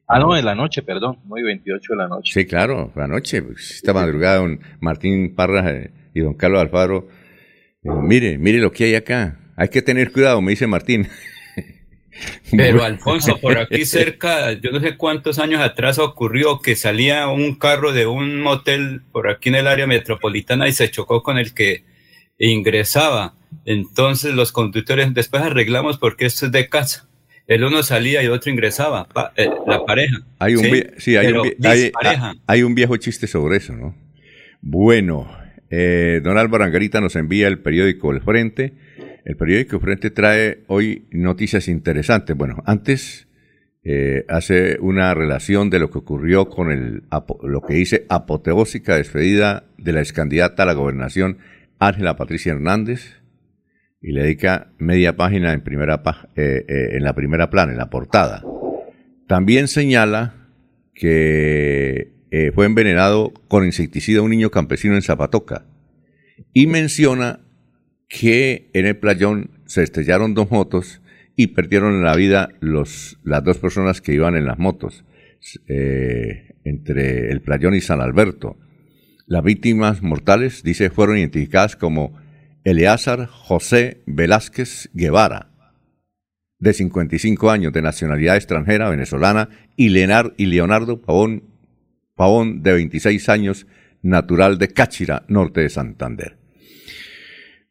Ah, 0.08 0.20
no, 0.20 0.36
en 0.36 0.44
la 0.44 0.56
noche, 0.56 0.82
perdón, 0.82 1.18
9 1.26 1.42
y 1.42 1.46
28 1.46 1.94
de 1.94 1.98
la 1.98 2.08
noche. 2.08 2.34
Sí, 2.34 2.46
claro, 2.46 2.92
la 2.96 3.08
noche. 3.08 3.44
Pues, 3.44 3.72
esta 3.76 3.94
madrugada, 3.94 4.38
don 4.38 4.60
Martín 4.80 5.36
Parra 5.36 5.70
eh, 5.70 5.92
y 6.14 6.22
don 6.22 6.34
Carlos 6.34 6.62
Alfaro. 6.62 7.08
Eh, 7.84 7.90
mire, 7.90 8.38
mire 8.40 8.58
lo 8.58 8.72
que 8.72 8.86
hay 8.86 8.96
acá. 8.96 9.38
Hay 9.62 9.70
que 9.70 9.84
tener 9.84 10.12
cuidado, 10.12 10.42
me 10.42 10.54
dice 10.54 10.66
Martín. 10.66 11.08
Pero 12.52 12.84
Alfonso, 12.84 13.38
por 13.40 13.60
aquí 13.60 13.86
cerca, 13.86 14.54
yo 14.54 14.72
no 14.72 14.80
sé 14.80 14.98
cuántos 14.98 15.38
años 15.38 15.62
atrás 15.62 16.00
ocurrió 16.00 16.62
que 16.62 16.76
salía 16.76 17.28
un 17.28 17.54
carro 17.60 17.94
de 17.94 18.08
un 18.08 18.42
motel 18.42 19.04
por 19.12 19.30
aquí 19.30 19.50
en 19.50 19.56
el 19.56 19.68
área 19.68 19.86
metropolitana 19.86 20.68
y 20.68 20.74
se 20.74 20.90
chocó 20.90 21.22
con 21.22 21.38
el 21.38 21.54
que 21.54 21.84
ingresaba. 22.40 23.36
Entonces 23.64 24.34
los 24.34 24.52
conductores 24.52 25.14
después 25.14 25.44
arreglamos 25.44 26.00
porque 26.00 26.26
esto 26.26 26.48
es 26.48 26.52
de 26.52 26.68
casa. 26.68 27.08
El 27.46 27.64
uno 27.64 27.84
salía 27.84 28.24
y 28.24 28.26
el 28.26 28.32
otro 28.32 28.52
ingresaba, 28.52 29.08
pa, 29.10 29.32
eh, 29.36 29.48
la 29.68 29.86
pareja. 29.86 30.24
Hay 30.40 30.56
un, 30.56 30.64
¿sí? 30.64 30.84
sí, 30.98 31.18
hay, 31.18 31.34
un, 31.34 31.54
hay, 31.64 31.92
hay, 32.48 32.64
un 32.64 32.74
viejo 32.74 32.98
chiste 32.98 33.28
sobre 33.28 33.58
eso, 33.58 33.74
¿no? 33.74 33.96
Bueno, 34.60 35.30
eh, 35.70 36.20
don 36.24 36.40
Álvaro 36.40 36.64
Angarita 36.64 37.00
nos 37.00 37.16
envía 37.16 37.48
el 37.48 37.60
periódico 37.60 38.12
El 38.12 38.22
Frente 38.22 38.74
el 39.24 39.36
periódico 39.36 39.80
Frente 39.80 40.10
trae 40.10 40.64
hoy 40.68 41.06
noticias 41.12 41.68
interesantes. 41.68 42.36
Bueno, 42.36 42.64
antes 42.66 43.28
eh, 43.84 44.26
hace 44.28 44.78
una 44.80 45.14
relación 45.14 45.70
de 45.70 45.80
lo 45.80 45.90
que 45.90 46.00
ocurrió 46.00 46.50
con 46.50 47.04
lo 47.44 47.62
que 47.62 47.74
dice 47.74 48.06
apoteósica 48.10 48.96
despedida 48.96 49.66
de 49.78 49.94
la 49.94 50.02
ex 50.02 50.14
candidata 50.14 50.64
a 50.64 50.66
la 50.68 50.74
gobernación 50.74 51.38
Ángela 51.80 52.16
Patricia 52.16 52.52
Hernández 52.52 53.22
y 54.02 54.12
le 54.12 54.24
dedica 54.24 54.72
media 54.78 55.16
página 55.16 55.54
en, 55.54 55.62
primera, 55.62 56.02
eh, 56.36 56.66
eh, 56.68 56.90
en 56.94 57.04
la 57.04 57.14
primera 57.14 57.50
plana, 57.50 57.72
en 57.72 57.78
la 57.78 57.90
portada. 57.90 58.44
También 59.28 59.68
señala 59.68 60.36
que 60.94 62.14
fue 62.54 62.66
envenenado 62.66 63.34
con 63.50 63.66
insecticida 63.66 64.22
un 64.22 64.30
niño 64.30 64.52
campesino 64.52 64.96
en 64.96 65.02
Zapatoca 65.02 65.66
y 66.54 66.68
menciona 66.68 67.42
que 68.12 68.70
en 68.74 68.86
el 68.86 68.98
playón 68.98 69.52
se 69.66 69.84
estrellaron 69.84 70.34
dos 70.34 70.52
motos 70.52 71.02
y 71.38 71.48
perdieron 71.48 72.04
la 72.04 72.14
vida 72.14 72.50
los, 72.60 73.18
las 73.24 73.42
dos 73.42 73.58
personas 73.58 74.02
que 74.02 74.14
iban 74.14 74.36
en 74.36 74.46
las 74.46 74.60
motos, 74.60 75.06
eh, 75.68 76.56
entre 76.66 77.32
el 77.32 77.42
playón 77.42 77.74
y 77.74 77.80
San 77.80 78.02
Alberto. 78.02 78.58
Las 79.28 79.44
víctimas 79.46 80.02
mortales, 80.02 80.62
dice, 80.62 80.90
fueron 80.90 81.18
identificadas 81.18 81.78
como 81.78 82.14
Eleazar 82.66 83.28
José 83.28 84.02
Velázquez 84.06 84.90
Guevara, 84.94 85.48
de 86.60 86.74
55 86.74 87.50
años, 87.50 87.72
de 87.72 87.82
nacionalidad 87.82 88.36
extranjera 88.36 88.90
venezolana, 88.90 89.48
y, 89.78 89.88
Leonardo 89.88 91.02
Pavón, 91.02 91.44
Pavón, 92.16 92.62
de 92.62 92.74
26 92.74 93.30
años, 93.30 93.68
natural 94.02 94.58
de 94.58 94.68
Cáchira, 94.68 95.24
norte 95.30 95.62
de 95.62 95.70
Santander. 95.70 96.41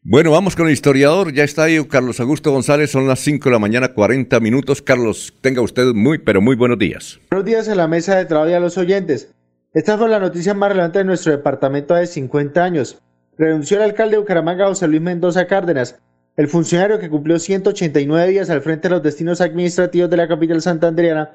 Bueno, 0.02 0.30
vamos 0.30 0.56
con 0.56 0.66
el 0.66 0.72
historiador. 0.72 1.34
Ya 1.34 1.44
está 1.44 1.64
ahí 1.64 1.84
Carlos 1.84 2.20
Augusto 2.20 2.50
González. 2.50 2.90
Son 2.90 3.06
las 3.06 3.20
5 3.20 3.50
de 3.50 3.52
la 3.52 3.58
mañana, 3.58 3.92
40 3.92 4.40
minutos. 4.40 4.80
Carlos, 4.80 5.34
tenga 5.42 5.60
usted 5.60 5.92
muy, 5.92 6.16
pero 6.16 6.40
muy 6.40 6.56
buenos 6.56 6.78
días. 6.78 7.20
Buenos 7.30 7.44
días 7.44 7.68
en 7.68 7.76
la 7.76 7.86
mesa 7.86 8.16
de 8.16 8.24
trabajo 8.24 8.48
y 8.48 8.54
a 8.54 8.60
los 8.60 8.78
oyentes. 8.78 9.30
Esta 9.74 9.98
fue 9.98 10.08
la 10.08 10.18
noticia 10.18 10.54
más 10.54 10.70
relevante 10.70 11.00
de 11.00 11.04
nuestro 11.04 11.32
departamento 11.32 11.92
de 11.92 12.06
50 12.06 12.64
años. 12.64 12.98
Renunció 13.36 13.76
el 13.76 13.82
alcalde 13.82 14.12
de 14.12 14.20
Bucaramanga, 14.20 14.68
José 14.68 14.88
Luis 14.88 15.02
Mendoza 15.02 15.46
Cárdenas. 15.46 16.00
El 16.34 16.48
funcionario 16.48 16.98
que 16.98 17.10
cumplió 17.10 17.38
189 17.38 18.28
días 18.28 18.48
al 18.48 18.62
frente 18.62 18.88
de 18.88 18.94
los 18.94 19.02
destinos 19.02 19.42
administrativos 19.42 20.08
de 20.08 20.16
la 20.16 20.28
capital 20.28 20.62
santandriana 20.62 21.32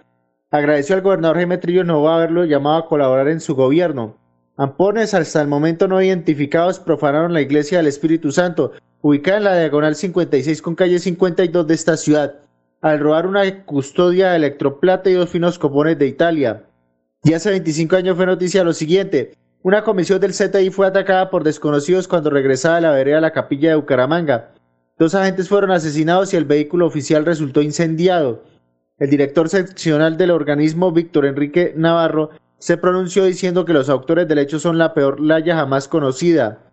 agradeció 0.49 0.95
al 0.95 1.03
gobernador 1.03 1.38
Jaime 1.38 1.59
Trillo 1.59 1.84
Nova 1.84 2.16
haberlo 2.16 2.45
llamado 2.45 2.78
a 2.78 2.88
colaborar 2.88 3.28
en 3.28 3.41
su 3.41 3.53
gobierno. 3.53 4.18
Ampones 4.58 5.14
hasta 5.14 5.41
el 5.41 5.49
momento 5.49 5.89
no 5.89 6.01
identificados 6.01 6.80
profanaron 6.80 7.34
la 7.34 7.41
iglesia 7.41 7.80
del 7.80 7.88
Espíritu 7.88 8.32
Santo, 8.32 8.72
ubicada 9.01 9.38
en 9.38 9.43
la 9.43 9.60
diagonal 9.60 9.95
56 9.95 10.62
con 10.62 10.76
calle 10.76 10.99
52 10.99 11.68
de 11.68 11.74
esta 11.74 11.97
ciudad, 11.97 12.36
al 12.82 12.99
robar 12.99 13.28
una 13.28 13.66
custodia 13.66 14.30
de 14.30 14.38
electroplata 14.38 15.10
y 15.10 15.14
dos 15.14 15.30
finos 15.30 15.60
copones 15.60 15.99
de 15.99 16.08
Italia. 16.08 16.64
Y 17.24 17.34
hace 17.34 17.49
25 17.49 17.97
años 17.97 18.16
fue 18.16 18.26
noticia 18.28 18.64
lo 18.64 18.72
siguiente. 18.72 19.34
Una 19.62 19.84
comisión 19.84 20.22
del 20.22 20.32
CTI 20.32 20.70
fue 20.70 20.88
atacada 20.88 21.30
por 21.30 21.43
desconocidos 21.43 22.08
cuando 22.08 22.30
regresaba 22.30 22.76
de 22.76 22.82
la 22.82 22.91
vereda 22.91 23.18
a 23.18 23.22
la 23.22 23.34
capilla 23.34 23.72
de 23.72 23.76
Bucaramanga. 23.76 24.51
Dos 24.97 25.16
agentes 25.16 25.49
fueron 25.49 25.72
asesinados 25.72 26.34
y 26.34 26.38
el 26.38 26.45
vehículo 26.45 26.86
oficial 26.86 27.26
resultó 27.26 27.62
incendiado. 27.62 28.43
El 28.99 29.10
director 29.10 29.49
seccional 29.49 30.16
del 30.16 30.32
organismo, 30.32 30.93
Víctor 30.93 31.26
Enrique 31.26 31.74
Navarro, 31.76 32.30
se 32.60 32.78
pronunció 32.78 33.26
diciendo 33.26 33.66
que 33.66 33.74
los 33.74 33.89
autores 33.89 34.28
del 34.28 34.39
hecho 34.39 34.60
son 34.60 34.78
la 34.78 34.93
peor 34.93 35.20
laya 35.20 35.56
jamás 35.56 35.88
conocida. 35.88 36.72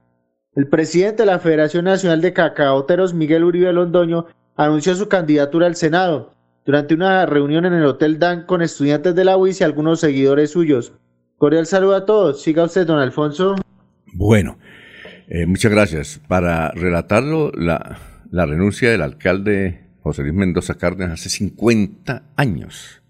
El 0.54 0.68
presidente 0.68 1.22
de 1.22 1.26
la 1.26 1.38
Federación 1.38 1.86
Nacional 1.86 2.20
de 2.20 2.32
Cacaoteros, 2.32 3.14
Miguel 3.14 3.44
Uribe 3.44 3.72
Londoño, 3.72 4.26
anunció 4.56 4.94
su 4.94 5.08
candidatura 5.08 5.66
al 5.66 5.76
Senado 5.76 6.34
durante 6.64 6.94
una 6.94 7.26
reunión 7.26 7.64
en 7.64 7.72
el 7.72 7.84
Hotel 7.84 8.18
Dan 8.18 8.46
con 8.46 8.62
estudiantes 8.62 9.14
de 9.14 9.24
la 9.24 9.36
UIS 9.36 9.60
y 9.60 9.64
algunos 9.64 10.00
seguidores 10.00 10.50
suyos. 10.50 10.92
Cordial 11.36 11.66
saludo 11.66 11.96
a 11.96 12.06
todos. 12.06 12.42
Siga 12.42 12.64
usted, 12.64 12.86
don 12.86 12.98
Alfonso. 12.98 13.56
Bueno, 14.12 14.58
eh, 15.28 15.46
muchas 15.46 15.72
gracias. 15.72 16.20
Para 16.28 16.70
relatarlo, 16.72 17.50
la, 17.52 17.98
la 18.30 18.46
renuncia 18.46 18.90
del 18.90 19.02
alcalde 19.02 19.88
José 20.02 20.22
Luis 20.22 20.34
Mendoza 20.34 20.76
Cárdenas 20.76 21.20
hace 21.20 21.30
50 21.30 22.30
años, 22.36 23.02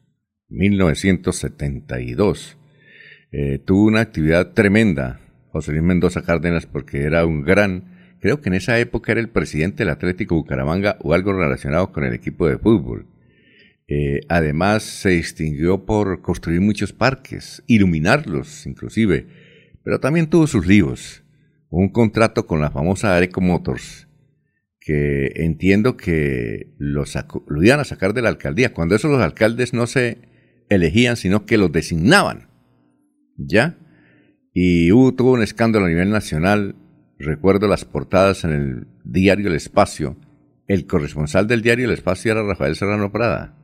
1972. 0.49 2.57
Eh, 3.33 3.59
tuvo 3.64 3.87
una 3.87 4.03
actividad 4.03 4.53
tremenda, 4.53 5.18
José 5.49 5.72
Luis 5.72 5.83
Mendoza 5.83 6.22
Cárdenas, 6.22 6.66
porque 6.66 7.05
era 7.05 7.24
un 7.24 7.43
gran, 7.43 7.85
creo 8.20 8.43
que 8.43 8.51
en 8.51 8.55
esa 8.55 8.78
época 8.78 9.12
era 9.12 9.22
el 9.22 9.30
presidente 9.30 9.78
del 9.78 9.89
Atlético 9.89 10.35
Bucaramanga 10.35 10.99
o 11.01 11.14
algo 11.14 11.33
relacionado 11.33 11.93
con 11.93 12.05
el 12.05 12.12
equipo 12.12 12.47
de 12.47 12.59
fútbol. 12.59 13.07
Eh, 13.89 14.20
además, 14.28 14.83
se 14.83 15.11
distinguió 15.11 15.87
por 15.87 16.20
construir 16.20 16.61
muchos 16.61 16.93
parques, 16.93 17.62
iluminarlos 17.66 18.66
inclusive, 18.66 19.26
pero 19.83 19.99
también 19.99 20.28
tuvo 20.28 20.47
sus 20.47 20.66
líos. 20.66 21.24
Un 21.70 21.89
contrato 21.89 22.47
con 22.47 22.61
la 22.61 22.70
famosa 22.70 23.16
Areco 23.16 23.41
Motors, 23.41 24.09
que 24.78 25.33
entiendo 25.37 25.97
que 25.97 26.74
lo, 26.76 27.05
lo 27.49 27.62
iban 27.62 27.80
a 27.80 27.85
sacar 27.85 28.12
de 28.12 28.20
la 28.20 28.28
alcaldía, 28.28 28.74
cuando 28.74 28.95
esos 28.95 29.11
los 29.11 29.22
alcaldes 29.22 29.72
no 29.72 29.87
se 29.87 30.18
elegían, 30.68 31.16
sino 31.16 31.47
que 31.47 31.57
los 31.57 31.72
designaban. 31.72 32.51
¿Ya? 33.37 33.78
Y 34.55 34.93
hubo, 34.93 35.14
tuvo 35.14 35.33
un 35.33 35.43
escándalo 35.43 35.87
a 35.87 35.89
nivel 35.89 36.11
nacional. 36.11 36.76
Recuerdo 37.18 37.68
las 37.68 37.85
portadas 37.85 38.45
en 38.45 38.53
el 38.53 38.87
diario 39.05 39.49
El 39.49 39.55
Espacio. 39.55 40.16
El 40.68 40.87
corresponsal 40.87 41.47
del 41.47 41.62
diario 41.62 41.87
El 41.87 41.93
Espacio 41.93 42.33
era 42.33 42.43
Rafael 42.43 42.76
Serrano 42.76 43.12
Prada. 43.12 43.57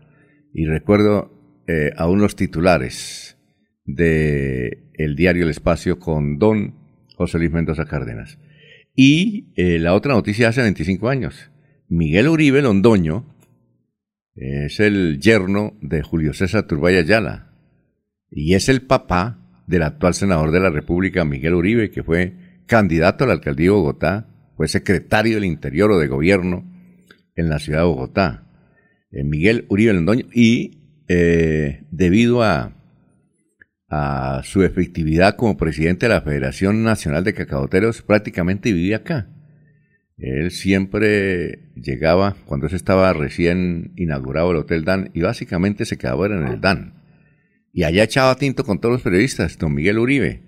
Y 0.53 0.67
recuerdo 0.67 1.63
eh, 1.67 1.93
a 1.97 2.09
unos 2.09 2.37
titulares 2.37 3.37
de 3.85 4.85
el 4.95 5.17
diario 5.17 5.45
El 5.45 5.51
Espacio 5.51 5.99
con 5.99 6.39
don 6.39 6.75
José 7.17 7.39
Luis 7.39 7.53
Mendoza 7.53 7.85
Cárdenas. 7.85 8.39
Y 8.95 9.53
eh, 9.57 9.79
la 9.79 9.95
otra 9.95 10.15
noticia 10.15 10.49
hace 10.49 10.63
25 10.63 11.09
años. 11.09 11.51
Miguel 11.89 12.29
Uribe 12.29 12.63
Londoño 12.63 13.35
es 14.35 14.79
el 14.81 15.21
yerno 15.21 15.75
de 15.81 16.03
Julio 16.03 16.33
César 16.33 16.67
Turbay 16.67 16.97
Ayala 16.97 17.53
y 18.31 18.55
es 18.55 18.69
el 18.69 18.83
papá 18.83 19.48
del 19.69 19.83
actual 19.83 20.15
senador 20.15 20.51
de 20.51 20.61
la 20.61 20.71
República, 20.71 21.25
Miguel 21.25 21.55
Uribe, 21.55 21.91
que 21.91 22.03
fue 22.03 22.33
candidato 22.67 23.25
a 23.25 23.27
la 23.27 23.35
alcaldía 23.35 23.67
de 23.67 23.73
Bogotá, 23.73 24.27
fue 24.57 24.67
secretario 24.67 25.37
del 25.37 25.45
Interior 25.45 25.93
o 25.93 25.99
de 25.99 26.09
Gobierno 26.09 26.65
en 27.37 27.49
la 27.49 27.59
ciudad 27.59 27.81
de 27.81 27.85
Bogotá. 27.85 28.47
Eh, 29.13 29.25
Miguel 29.25 29.67
Uribe 29.69 29.93
Londoño 29.93 30.27
y 30.33 30.81
eh, 31.07 31.85
debido 31.91 32.43
a, 32.43 32.73
a 33.89 34.41
su 34.43 34.63
efectividad 34.63 35.37
como 35.37 35.57
presidente 35.57 36.07
de 36.07 36.15
la 36.15 36.23
Federación 36.23 36.83
Nacional 36.83 37.25
de 37.25 37.35
Cacaoteros, 37.35 38.03
prácticamente 38.03 38.73
vivía 38.73 38.97
acá. 38.97 39.29
Él 40.17 40.51
siempre 40.51 41.71
llegaba, 41.77 42.37
cuando 42.47 42.69
se 42.69 42.77
estaba 42.77 43.13
recién 43.13 43.93
inaugurado 43.97 44.51
el 44.51 44.57
Hotel 44.57 44.85
Dan, 44.85 45.11
y 45.15 45.21
básicamente 45.21 45.85
se 45.85 45.97
quedaba 45.97 46.27
en 46.27 46.47
el 46.47 46.61
Dan. 46.61 46.98
Y 47.79 47.85
allá 47.85 48.03
echaba 48.03 48.35
tinto 48.35 48.65
con 48.65 48.81
todos 48.81 48.95
los 48.95 49.03
periodistas, 49.03 49.57
don 49.57 49.73
Miguel 49.73 50.01
Uribe. 50.01 50.43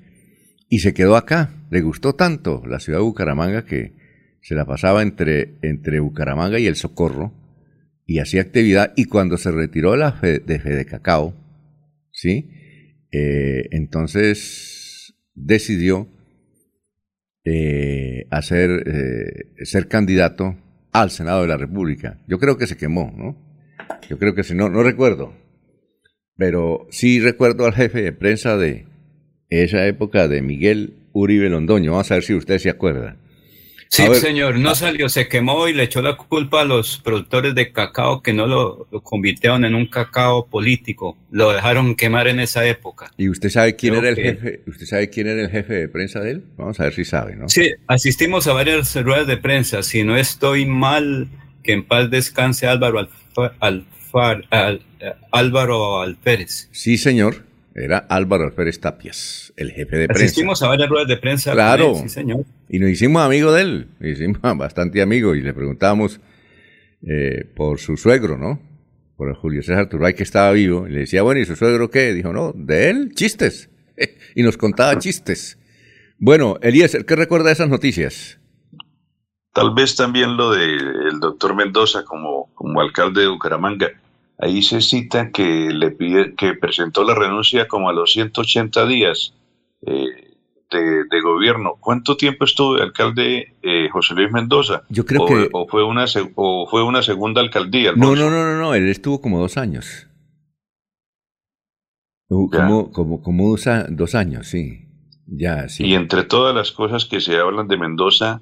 Y 0.69 0.81
se 0.81 0.93
quedó 0.93 1.15
acá. 1.15 1.55
Le 1.71 1.81
gustó 1.81 2.13
tanto 2.17 2.61
la 2.67 2.81
ciudad 2.81 2.99
de 2.99 3.05
Bucaramanga 3.05 3.65
que 3.65 3.93
se 4.43 4.57
la 4.57 4.67
pasaba 4.67 5.01
entre, 5.01 5.55
entre 5.63 6.01
Bucaramanga 6.01 6.59
y 6.59 6.67
el 6.67 6.75
Socorro 6.75 7.33
y 8.05 8.19
hacía 8.19 8.41
actividad. 8.43 8.93
Y 8.97 9.05
cuando 9.05 9.37
se 9.37 9.53
retiró 9.53 9.93
de, 9.93 9.99
la 9.99 10.11
Fe- 10.11 10.41
de 10.41 10.59
Fede 10.59 10.87
Cacao, 10.87 11.33
¿sí? 12.11 12.51
Eh, 13.13 13.69
entonces 13.71 15.15
decidió 15.33 16.09
eh, 17.45 18.27
hacer, 18.33 18.71
eh, 18.89 19.65
ser 19.65 19.87
candidato 19.87 20.57
al 20.91 21.13
Senado 21.13 21.43
de 21.43 21.47
la 21.47 21.57
República. 21.59 22.19
Yo 22.27 22.41
creo 22.41 22.59
que 22.59 22.67
se 22.67 22.77
quemó, 22.77 23.15
¿no? 23.17 23.37
Yo 24.09 24.19
creo 24.19 24.35
que 24.35 24.43
si 24.43 24.57
no, 24.57 24.69
no 24.69 24.83
recuerdo. 24.83 25.40
Pero 26.41 26.87
sí 26.91 27.21
recuerdo 27.21 27.67
al 27.67 27.75
jefe 27.75 28.01
de 28.01 28.13
prensa 28.13 28.57
de 28.57 28.87
esa 29.51 29.87
época 29.87 30.27
de 30.27 30.41
Miguel 30.41 30.95
Uribe 31.13 31.51
Londoño. 31.51 31.93
Vamos 31.93 32.11
a 32.11 32.15
ver 32.15 32.23
si 32.25 32.33
usted 32.33 32.57
se 32.59 32.71
acuerda. 32.71 33.17
Sí, 33.91 34.05
ver, 34.09 34.15
señor, 34.17 34.59
no 34.59 34.75
salió, 34.75 35.11
se 35.11 35.29
quemó 35.29 35.69
y 35.69 35.75
le 35.75 35.83
echó 35.83 36.01
la 36.01 36.17
culpa 36.17 36.63
a 36.63 36.65
los 36.65 36.97
productores 37.05 37.55
de 37.55 37.73
cacao 37.73 38.23
que 38.23 38.33
no 38.33 38.47
lo, 38.47 38.87
lo 38.91 39.03
convirtieron 39.03 39.67
en 39.67 39.75
un 39.75 39.85
cacao 39.85 40.47
político, 40.47 41.19
lo 41.31 41.53
dejaron 41.53 41.95
quemar 41.95 42.27
en 42.27 42.41
esa 42.41 42.65
época. 42.67 43.13
¿Y 43.19 43.29
usted 43.29 43.51
sabe 43.51 43.77
quién 43.77 43.93
Creo 43.93 44.01
era 44.03 44.11
el 44.11 44.17
que- 44.17 44.23
jefe? 44.23 44.61
¿Usted 44.67 44.87
sabe 44.87 45.11
quién 45.11 45.27
era 45.27 45.43
el 45.43 45.51
jefe 45.51 45.75
de 45.75 45.89
prensa 45.89 46.21
de 46.21 46.31
él? 46.31 46.45
Vamos 46.57 46.81
a 46.81 46.85
ver 46.85 46.95
si 46.95 47.05
sabe, 47.05 47.37
¿no? 47.37 47.51
Sí, 47.51 47.71
asistimos 47.87 48.47
a 48.47 48.55
varias 48.55 48.95
ruedas 49.05 49.27
de 49.27 49.37
prensa, 49.37 49.83
si 49.83 50.05
no 50.05 50.17
estoy 50.17 50.65
mal, 50.65 51.29
que 51.63 51.73
en 51.75 51.85
paz 51.85 52.09
descanse 52.11 52.67
Álvaro 52.67 52.99
Alfa- 53.01 53.53
Alfar- 54.13 54.47
Al- 54.51 54.83
eh, 55.01 55.13
Álvaro 55.33 56.01
Alférez. 56.01 56.69
Sí, 56.73 56.97
señor. 56.99 57.45
Era 57.75 57.99
Álvaro 57.99 58.45
Alférez 58.45 58.81
Tapias, 58.81 59.53
el 59.57 59.71
jefe 59.71 59.97
de 59.97 60.09
prensa. 60.09 60.25
Asistimos 60.25 60.63
a 60.63 60.69
varias 60.69 60.89
ruedas 60.89 61.09
de 61.09 61.17
prensa. 61.17 61.53
Claro. 61.53 61.93
él, 61.97 62.03
sí, 62.03 62.09
señor. 62.09 62.45
Y 62.69 62.79
nos 62.81 62.91
hicimos 62.91 63.23
amigos 63.23 63.55
de 63.55 63.61
él, 63.63 63.87
nos 64.01 64.11
hicimos 64.11 64.41
bastante 64.57 65.01
amigos 65.01 65.37
y 65.37 65.41
le 65.41 65.55
preguntábamos 65.55 66.21
eh, 67.09 67.45
por 67.55 67.79
su 67.79 67.97
suegro, 67.97 68.37
¿no? 68.37 68.61
Por 69.17 69.29
el 69.29 69.37
Julio 69.37 69.63
César 69.63 69.89
Turbay 69.89 70.15
que 70.15 70.25
estaba 70.25 70.51
vivo. 70.53 70.89
Y 70.89 70.93
le 70.93 71.01
decía, 71.01 71.23
bueno, 71.23 71.41
¿y 71.41 71.45
su 71.45 71.55
suegro 71.55 71.91
qué? 71.91 72.13
Dijo, 72.13 72.33
no, 72.33 72.53
de 72.57 72.91
él, 72.91 73.13
chistes. 73.15 73.71
y 74.35 74.43
nos 74.43 74.57
contaba 74.57 74.99
chistes. 74.99 75.57
Bueno, 76.19 76.59
Eliezer, 76.63 77.07
¿qué 77.07 77.15
recuerda 77.17 77.47
de 77.47 77.53
esas 77.53 77.69
noticias? 77.69 78.41
Tal 79.55 79.75
vez 79.75 79.95
también 79.97 80.37
lo 80.37 80.51
doctor 81.21 81.55
Mendoza 81.55 82.05
como, 82.05 82.49
como 82.55 82.81
alcalde 82.81 83.23
de 83.23 83.29
Bucaramanga. 83.29 83.89
Ahí 84.39 84.63
se 84.63 84.81
cita 84.81 85.31
que 85.31 85.71
le 85.71 85.91
pide 85.91 86.35
que 86.35 86.55
presentó 86.55 87.05
la 87.05 87.15
renuncia 87.15 87.69
como 87.69 87.89
a 87.91 87.93
los 87.93 88.13
180 88.13 88.87
días 88.87 89.35
eh, 89.87 90.07
de, 90.71 91.05
de 91.11 91.21
gobierno. 91.21 91.75
¿Cuánto 91.79 92.17
tiempo 92.17 92.45
estuvo 92.47 92.77
de 92.77 92.83
alcalde 92.85 93.55
eh, 93.63 93.89
José 93.93 94.15
Luis 94.15 94.33
Mendoza? 94.33 94.83
Yo 94.89 95.05
creo 95.05 95.23
o, 95.23 95.27
que- 95.27 95.49
o 95.53 95.67
fue 95.69 95.85
una 95.85 96.07
o 96.37 96.67
fue 96.71 96.83
una 96.85 97.03
segunda 97.03 97.41
alcaldía. 97.43 97.93
No, 97.95 98.17
no, 98.17 98.31
no, 98.31 98.45
no, 98.45 98.57
no, 98.59 98.75
él 98.75 98.89
estuvo 98.89 99.21
como 99.21 99.39
dos 99.41 99.57
años. 99.59 100.07
Como, 102.29 102.93
como, 102.93 103.23
como 103.23 103.57
dos 103.91 104.15
años, 104.15 104.47
sí. 104.47 104.87
Ya, 105.27 105.69
sí. 105.69 105.85
Y 105.85 105.95
entre 105.95 106.23
todas 106.25 106.55
las 106.55 106.71
cosas 106.73 107.05
que 107.05 107.21
se 107.21 107.37
hablan 107.39 107.67
de 107.69 107.77
Mendoza, 107.77 108.41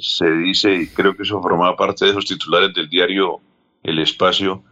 se 0.00 0.30
dice, 0.30 0.74
y 0.74 0.86
creo 0.88 1.16
que 1.16 1.22
eso 1.22 1.40
formaba 1.40 1.76
parte 1.76 2.04
de 2.04 2.12
esos 2.12 2.26
titulares 2.26 2.72
del 2.74 2.88
diario 2.88 3.40
El 3.82 3.98
Espacio, 3.98 4.64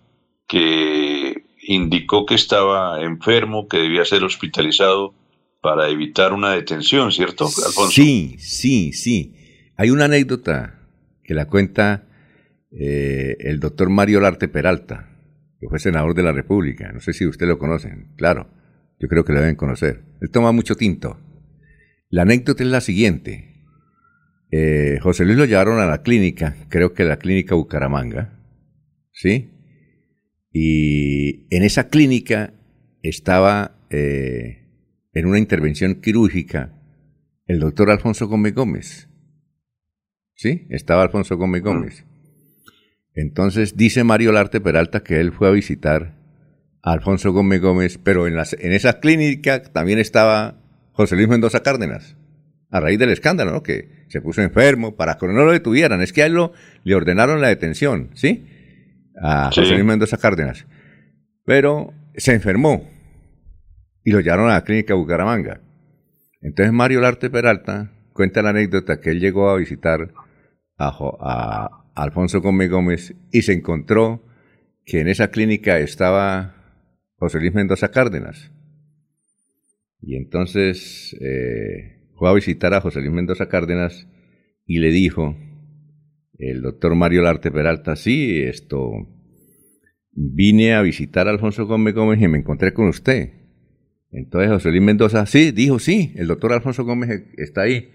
que 0.47 1.45
indicó 1.63 2.27
que 2.27 2.35
estaba 2.35 3.03
enfermo, 3.03 3.69
que 3.69 3.79
debía 3.79 4.05
ser 4.05 4.25
hospitalizado 4.25 5.15
para 5.61 5.89
evitar 5.89 6.33
una 6.33 6.53
detención, 6.53 7.13
¿cierto, 7.13 7.45
Alfonso? 7.45 7.91
Sí, 7.91 8.37
sí, 8.39 8.93
sí. 8.93 9.35
Hay 9.77 9.91
una 9.91 10.07
anécdota 10.07 10.89
que 11.23 11.35
la 11.35 11.47
cuenta 11.47 12.07
eh, 12.71 13.37
el 13.41 13.61
doctor 13.61 13.91
Mario 13.91 14.21
Larte 14.21 14.49
Peralta, 14.49 15.09
que 15.61 15.69
fue 15.69 15.79
senador 15.79 16.15
de 16.15 16.23
la 16.23 16.33
República. 16.33 16.91
No 16.93 17.01
sé 17.01 17.13
si 17.13 17.27
usted 17.27 17.47
lo 17.47 17.59
conocen, 17.59 18.13
claro. 18.17 18.51
Yo 19.01 19.09
creo 19.09 19.25
que 19.25 19.33
lo 19.33 19.41
deben 19.41 19.57
conocer. 19.57 20.05
Él 20.21 20.31
toma 20.31 20.53
mucho 20.53 20.75
tinto. 20.75 21.21
La 22.11 22.23
anécdota 22.23 22.63
es 22.63 22.69
la 22.69 22.81
siguiente. 22.81 23.58
Eh, 24.51 24.99
José 25.03 25.25
Luis 25.25 25.37
lo 25.37 25.45
llevaron 25.45 25.79
a 25.79 25.87
la 25.87 26.03
clínica, 26.03 26.57
creo 26.69 26.95
que 26.95 27.05
la 27.05 27.19
clínica 27.19 27.55
Bucaramanga, 27.55 28.39
¿sí? 29.13 29.51
Y 30.53 31.55
en 31.55 31.63
esa 31.63 31.89
clínica 31.89 32.55
estaba 33.03 33.79
eh, 33.91 34.69
en 35.13 35.27
una 35.27 35.39
intervención 35.39 35.97
quirúrgica 35.97 36.75
el 37.47 37.61
doctor 37.61 37.91
Alfonso 37.91 38.29
Gómez 38.29 38.55
Gómez. 38.55 39.09
¿Sí? 40.35 40.67
Estaba 40.71 41.03
Alfonso 41.03 41.37
Gómez 41.37 41.63
Gómez. 41.63 42.05
Entonces 43.15 43.77
dice 43.77 44.05
Mario 44.05 44.31
Larte 44.31 44.61
Peralta 44.61 45.03
que 45.03 45.19
él 45.19 45.33
fue 45.33 45.49
a 45.49 45.51
visitar 45.51 46.15
a 46.83 46.93
Alfonso 46.93 47.33
Gómez 47.33 47.61
Gómez, 47.61 47.99
pero 47.99 48.29
en, 48.29 48.35
en 48.35 48.73
esa 48.73 49.01
clínica 49.01 49.63
también 49.63 49.99
estaba 49.99 50.63
José 50.93 51.17
Luis 51.17 51.29
Mendoza 51.29 51.63
Cárdenas, 51.63 52.17
a 52.71 52.81
raíz 52.81 52.99
del 52.99 53.11
escándalo, 53.11 53.53
¿no? 53.53 53.63
Que 53.63 54.05
se 54.09 54.21
puso 54.21 54.43
enfermo 54.43 54.97
para 54.97 55.17
que 55.17 55.27
no 55.27 55.45
lo 55.45 55.53
detuvieran. 55.53 56.03
Es 56.03 56.13
que 56.13 56.23
a 56.23 56.27
él 56.27 56.35
lo, 56.35 56.53
le 56.85 56.95
ordenaron 56.95 57.41
la 57.41 57.49
detención, 57.49 58.11
¿sí? 58.15 58.47
A 59.21 59.51
Sí. 59.53 59.61
José 59.61 59.75
Luis 59.75 59.85
Mendoza 59.85 60.17
Cárdenas. 60.19 60.67
Pero 61.45 61.93
se 62.15 62.35
enfermó 62.35 62.89
y 64.05 64.13
lo 64.13 64.21
llevaron 64.21 64.51
a 64.51 64.55
la 64.55 64.65
clínica 64.65 64.95
Bucaramanga. 64.95 65.61
Entonces 66.41 66.73
Mario 66.73 67.01
Larte 67.01 67.31
Peralta 67.31 67.91
cuenta 68.13 68.43
la 68.43 68.51
anécdota 68.51 69.01
que 69.01 69.11
él 69.11 69.21
llegó 69.21 69.49
a 69.51 69.57
visitar 69.57 70.13
a 70.79 71.85
Alfonso 71.95 72.41
Gómez 72.41 72.71
Gómez 72.71 73.15
y 73.33 73.43
se 73.43 73.53
encontró 73.53 74.25
que 74.85 75.01
en 75.01 75.09
esa 75.09 75.29
clínica 75.29 75.79
estaba 75.79 76.55
José 77.17 77.41
Luis 77.41 77.53
Mendoza 77.55 77.91
Cárdenas. 77.91 78.53
Y 80.01 80.17
entonces 80.17 81.17
eh, 81.21 81.98
fue 82.19 82.29
a 82.29 82.35
visitar 82.35 82.75
a 82.75 82.81
José 82.81 83.01
Luis 83.01 83.13
Mendoza 83.13 83.49
Cárdenas 83.49 84.07
y 84.67 84.79
le 84.79 84.91
dijo 84.91 85.37
el 86.39 86.63
doctor 86.63 86.95
Mario 86.95 87.23
Larte 87.23 87.51
Peralta, 87.51 87.97
sí, 87.97 88.43
esto, 88.43 88.91
vine 90.13 90.75
a 90.75 90.83
visitar 90.83 91.27
a 91.27 91.31
Alfonso 91.31 91.67
Gómez 91.67 91.95
Gómez 91.95 92.21
y 92.21 92.29
me 92.29 92.39
encontré 92.39 92.73
con 92.73 92.89
usted. 92.89 93.33
Entonces 94.11 94.51
José 94.51 94.71
Luis 94.71 94.83
Mendoza, 94.83 95.27
sí, 95.27 95.53
dijo, 95.53 95.79
sí, 95.79 96.13
el 96.17 96.27
doctor 96.27 96.53
Alfonso 96.53 96.85
Gómez 96.85 97.25
está 97.37 97.63
ahí, 97.63 97.91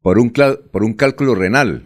por 0.00 0.18
un, 0.18 0.32
por 0.32 0.84
un 0.84 0.94
cálculo 0.94 1.34
renal. 1.34 1.84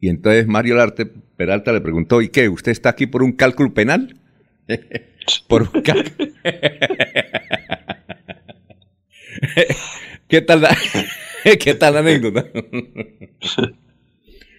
Y 0.00 0.08
entonces 0.08 0.46
Mario 0.46 0.76
Larte 0.76 1.06
Peralta 1.06 1.72
le 1.72 1.80
preguntó, 1.80 2.22
¿y 2.22 2.28
qué? 2.28 2.48
¿Usted 2.48 2.72
está 2.72 2.90
aquí 2.90 3.06
por 3.06 3.22
un 3.22 3.32
cálculo 3.32 3.74
penal? 3.74 4.20
por 5.48 5.62
un 5.62 5.82
cálculo... 5.82 6.30
¿Qué 10.28 10.40
tal 10.42 10.62
la, 10.62 10.76
¿Qué 11.60 11.74
tal 11.74 11.94
la 11.94 12.00
anécdota? 12.00 12.46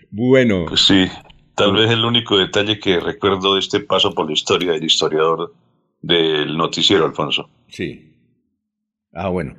Bueno. 0.10 0.66
Pues 0.70 0.88
sí, 0.88 1.06
tal 1.54 1.74
vez 1.74 1.92
el 1.92 2.06
único 2.06 2.38
detalle 2.38 2.80
que 2.80 2.98
recuerdo 3.00 3.56
de 3.56 3.60
este 3.60 3.82
paso 3.82 4.14
por 4.14 4.26
la 4.26 4.32
historia 4.32 4.72
del 4.72 4.84
historiador 4.86 5.54
del 6.02 6.56
noticiero, 6.56 7.06
Alfonso. 7.06 7.50
Sí. 7.68 8.14
Ah, 9.14 9.28
bueno. 9.28 9.56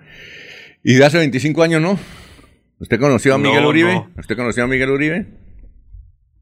¿Y 0.82 0.94
de 0.94 1.04
hace 1.04 1.18
25 1.18 1.62
años 1.62 1.82
no? 1.82 1.98
¿Usted 2.78 2.98
conoció 2.98 3.34
a 3.34 3.38
Miguel 3.38 3.62
No, 3.62 3.68
Uribe? 3.68 3.94
no. 3.94 4.10
¿Usted 4.16 4.36
conoció 4.36 4.64
a 4.64 4.68
Miguel 4.68 4.90
Uribe? 4.90 5.26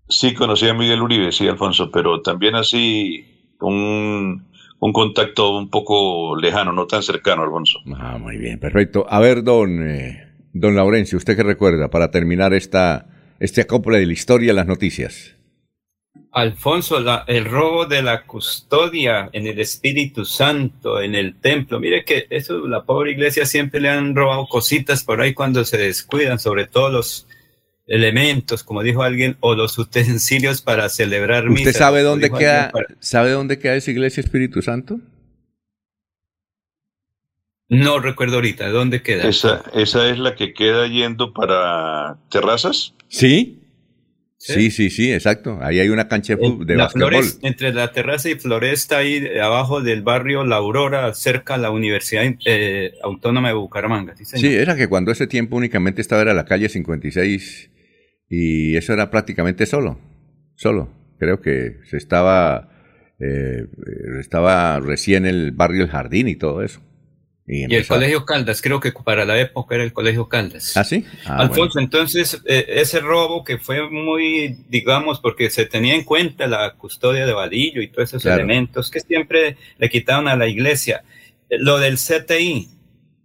Sí, 0.09 0.35
conocí 0.35 0.69
a 0.69 0.75
Miguel 0.75 1.03
Uribe, 1.03 1.33
sí, 1.33 1.49
Alfonso, 1.49 1.91
pero 1.91 2.23
también 2.23 2.55
así 2.55 3.55
un, 3.61 4.47
un 4.79 4.93
contacto 4.93 5.57
un 5.57 5.71
poco 5.71 6.37
lejano, 6.37 6.73
no 6.73 6.87
tan 6.87 7.03
cercano, 7.03 7.43
Alfonso. 7.43 7.81
Ah, 7.97 8.19
muy 8.19 8.37
bien, 8.37 8.59
perfecto. 8.59 9.07
A 9.09 9.21
ver, 9.21 9.43
don, 9.43 9.89
eh, 9.89 10.29
don 10.53 10.75
Laurencio, 10.77 11.19
¿usted 11.19 11.37
qué 11.37 11.43
recuerda 11.43 11.89
para 11.89 12.11
terminar 12.11 12.53
esta, 12.55 13.07
este 13.41 13.63
acople 13.63 13.99
de 13.99 14.07
la 14.07 14.13
historia 14.13 14.53
las 14.53 14.67
noticias? 14.67 15.33
Alfonso, 16.33 17.01
la- 17.01 17.25
el 17.27 17.47
robo 17.47 17.87
de 17.87 18.03
la 18.03 18.25
custodia 18.27 19.31
en 19.33 19.47
el 19.47 19.59
Espíritu 19.59 20.25
Santo, 20.27 21.01
en 21.01 21.15
el 21.15 21.41
templo. 21.41 21.81
Mire 21.81 22.05
que 22.05 22.27
eso, 22.29 22.67
la 22.67 22.85
pobre 22.85 23.13
iglesia 23.13 23.47
siempre 23.47 23.81
le 23.81 23.89
han 23.89 24.15
robado 24.15 24.47
cositas 24.47 25.03
por 25.03 25.21
ahí 25.23 25.33
cuando 25.33 25.65
se 25.65 25.79
descuidan, 25.79 26.39
sobre 26.39 26.67
todo 26.67 26.91
los 26.91 27.27
elementos, 27.87 28.65
como 28.65 28.83
dijo 28.83 29.03
alguien, 29.03 29.37
o 29.41 29.55
los 29.55 29.79
utensilios 29.79 30.63
para 30.63 30.89
celebrar 30.89 31.49
misa. 31.49 31.69
¿Usted 31.69 31.79
sabe 31.79 32.03
dónde 32.03 32.31
queda, 32.31 32.71
para- 32.71 32.87
sabe 33.01 33.31
dónde 33.31 33.59
queda 33.59 33.75
esa 33.77 33.91
iglesia 33.91 34.21
Espíritu 34.21 34.63
Santo? 34.63 34.99
No 37.69 37.99
recuerdo 37.99 38.37
ahorita, 38.37 38.69
¿dónde 38.69 39.03
queda? 39.03 39.29
Esa, 39.29 39.65
esa 39.75 40.09
es 40.09 40.19
la 40.19 40.37
que 40.37 40.53
queda 40.55 40.87
yendo 40.87 41.33
para 41.33 42.17
terrazas. 42.31 42.95
¿Sí? 43.09 43.61
Sí, 44.39 44.71
sí, 44.71 44.91
sí, 44.91 45.13
exacto. 45.13 45.59
Ahí 45.63 45.81
hay 45.81 45.89
una 45.89 46.07
cancha 46.07 46.37
de, 46.37 46.57
de 46.65 46.77
La 46.77 46.85
basquetbol. 46.85 47.09
Flores- 47.11 47.39
entre 47.43 47.73
la 47.73 47.91
terraza 47.91 48.29
y 48.31 48.37
Floresta, 48.37 48.99
ahí 48.99 49.27
abajo 49.43 49.81
del 49.81 50.03
barrio 50.03 50.45
La 50.45 50.57
Aurora, 50.57 51.13
cerca 51.15 51.55
a 51.55 51.59
la 51.59 51.71
Universidad 51.71 52.23
eh, 52.45 52.93
Autónoma 53.03 53.49
de 53.49 53.55
Bucaramanga. 53.55 54.15
Sí, 54.17 54.25
señor. 54.25 54.41
Sí, 54.49 54.55
era 54.57 54.77
que 54.77 54.87
cuando 54.87 55.11
ese 55.11 55.27
tiempo 55.27 55.57
únicamente 55.57 56.01
estaba 56.01 56.23
era 56.23 56.35
la 56.35 56.45
calle 56.45 56.69
56 56.69 57.71
y 58.29 58.77
eso 58.77 58.93
era 58.93 59.11
prácticamente 59.11 59.67
solo, 59.67 59.99
solo. 60.55 60.91
Creo 61.19 61.41
que 61.41 61.79
se 61.89 61.97
estaba, 61.97 62.69
eh, 63.19 63.67
estaba 64.21 64.81
recién 64.81 65.27
el 65.27 65.53
barrio 65.53 65.85
El 65.85 65.91
Jardín 65.91 66.29
y 66.29 66.37
todo 66.37 66.63
eso. 66.63 66.81
Y, 67.49 67.73
Y 67.73 67.77
el 67.77 67.87
Colegio 67.87 68.25
Caldas, 68.27 68.61
creo 68.61 68.81
que 68.81 68.91
para 68.93 69.25
la 69.25 69.39
época 69.41 69.77
era 69.77 69.85
el 69.85 69.93
Colegio 69.93 70.29
Caldas. 70.29 70.77
¿Ah, 70.77 70.83
sí? 70.83 71.05
Ah, 71.25 71.39
Alfonso, 71.43 71.79
entonces 71.79 72.43
eh, 72.45 72.65
ese 72.69 72.99
robo 73.01 73.45
que 73.45 73.59
fue 73.59 73.89
muy, 73.89 74.65
digamos, 74.69 75.21
porque 75.21 75.49
se 75.49 75.65
tenía 75.65 75.95
en 75.95 76.03
cuenta 76.03 76.49
la 76.49 76.75
custodia 76.75 77.25
de 77.25 77.33
Vadillo 77.33 77.81
y 77.81 77.89
todos 77.89 78.09
esos 78.09 78.23
Claro. 78.23 78.39
elementos 78.39 78.91
que 78.91 78.99
siempre 79.01 79.57
le 79.79 79.89
quitaron 79.89 80.27
a 80.27 80.35
la 80.37 80.49
iglesia. 80.49 81.05
Eh, 81.49 81.59
Lo 81.61 81.79
del 81.79 81.99
CTI, 81.99 82.69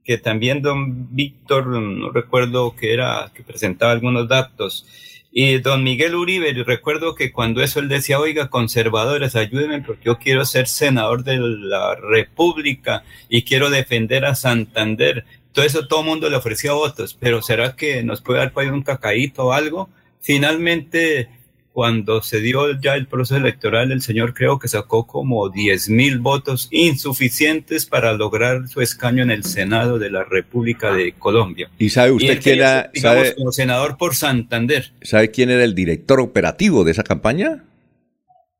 que 0.03 0.17
también 0.17 0.61
don 0.61 1.15
Víctor, 1.15 1.67
no 1.67 2.11
recuerdo 2.11 2.75
que 2.75 2.93
era, 2.93 3.31
que 3.33 3.43
presentaba 3.43 3.91
algunos 3.91 4.27
datos, 4.27 4.85
y 5.33 5.59
don 5.59 5.83
Miguel 5.83 6.15
Uribe, 6.15 6.51
recuerdo 6.65 7.15
que 7.15 7.31
cuando 7.31 7.63
eso 7.63 7.79
él 7.79 7.87
decía, 7.87 8.19
oiga, 8.19 8.49
conservadores, 8.49 9.35
ayúdenme 9.37 9.81
porque 9.81 10.05
yo 10.05 10.19
quiero 10.19 10.43
ser 10.43 10.67
senador 10.67 11.23
de 11.23 11.37
la 11.37 11.95
República 11.95 13.03
y 13.29 13.43
quiero 13.43 13.69
defender 13.69 14.25
a 14.25 14.35
Santander. 14.35 15.25
Todo 15.53 15.63
eso 15.63 15.87
todo 15.87 16.01
el 16.01 16.07
mundo 16.07 16.29
le 16.29 16.35
ofrecía 16.35 16.73
votos, 16.73 17.15
pero 17.17 17.41
¿será 17.41 17.77
que 17.77 18.03
nos 18.03 18.21
puede 18.21 18.39
dar 18.39 18.51
por 18.51 18.63
ahí 18.63 18.69
un 18.69 18.83
cacaíto 18.83 19.45
o 19.45 19.53
algo? 19.53 19.89
Finalmente, 20.19 21.29
cuando 21.73 22.21
se 22.21 22.41
dio 22.41 22.79
ya 22.81 22.95
el 22.95 23.07
proceso 23.07 23.37
electoral, 23.37 23.91
el 23.91 24.01
señor 24.01 24.33
creo 24.33 24.59
que 24.59 24.67
sacó 24.67 25.07
como 25.07 25.49
10 25.49 25.89
mil 25.89 26.19
votos 26.19 26.67
insuficientes 26.71 27.85
para 27.85 28.13
lograr 28.13 28.67
su 28.67 28.81
escaño 28.81 29.23
en 29.23 29.31
el 29.31 29.43
Senado 29.45 29.97
de 29.97 30.09
la 30.09 30.23
República 30.25 30.93
de 30.93 31.13
Colombia. 31.13 31.69
¿Y 31.77 31.89
sabe 31.89 32.11
usted 32.11 32.41
quién 32.41 32.59
era, 32.59 32.91
digamos, 32.93 33.17
sabe, 33.27 33.35
como 33.35 33.51
senador 33.51 33.97
por 33.97 34.15
Santander. 34.15 34.91
sabe 35.01 35.31
quién 35.31 35.49
era 35.49 35.63
el 35.63 35.73
director 35.75 36.19
operativo 36.19 36.83
de 36.83 36.91
esa 36.91 37.03
campaña? 37.03 37.63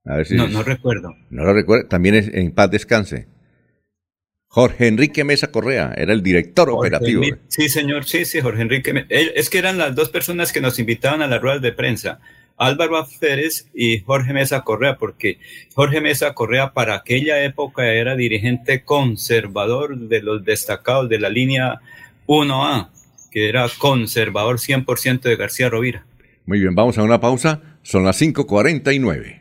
A 0.05 0.15
ver 0.15 0.25
si 0.25 0.35
No, 0.35 0.47
no 0.47 0.63
recuerdo. 0.63 1.13
no 1.29 1.43
lo 1.43 1.53
recuerdo. 1.53 1.87
También 1.89 2.15
es 2.15 2.27
en 2.33 2.51
paz 2.53 2.71
descanse. 2.71 3.27
Jorge 4.47 4.87
Enrique 4.87 5.23
Mesa 5.23 5.49
Correa 5.51 5.93
era 5.95 6.11
el 6.13 6.21
director 6.23 6.69
operativo. 6.69 7.23
Sí, 7.47 7.69
señor, 7.69 8.03
sí, 8.05 8.25
sí, 8.25 8.41
Jorge 8.41 8.61
Enrique. 8.63 9.05
Él- 9.09 9.31
Es 9.35 9.49
que 9.49 9.59
eran 9.59 9.77
las 9.77 9.95
dos 9.95 10.09
personas 10.09 10.51
que 10.51 10.59
nos 10.59 10.77
invitaban 10.79 11.21
a 11.21 11.27
las 11.27 11.41
ruedas 11.41 11.61
de 11.61 11.71
prensa, 11.71 12.19
Álvaro 12.61 13.07
Pérez 13.19 13.67
y 13.73 14.01
Jorge 14.01 14.33
Mesa 14.33 14.61
Correa, 14.61 14.97
porque 14.97 15.39
Jorge 15.73 15.99
Mesa 15.99 16.35
Correa 16.35 16.73
para 16.73 16.93
aquella 16.93 17.43
época 17.43 17.91
era 17.91 18.15
dirigente 18.15 18.83
conservador 18.83 19.97
de 19.97 20.21
los 20.21 20.45
destacados 20.45 21.09
de 21.09 21.19
la 21.19 21.29
línea 21.29 21.81
1A, 22.27 22.89
que 23.31 23.49
era 23.49 23.65
conservador 23.79 24.59
100% 24.59 25.21
de 25.21 25.35
García 25.37 25.69
Rovira. 25.69 26.05
Muy 26.45 26.59
bien, 26.59 26.75
vamos 26.75 26.99
a 26.99 27.03
una 27.03 27.19
pausa. 27.19 27.61
Son 27.81 28.05
las 28.05 28.21
5.49. 28.21 29.40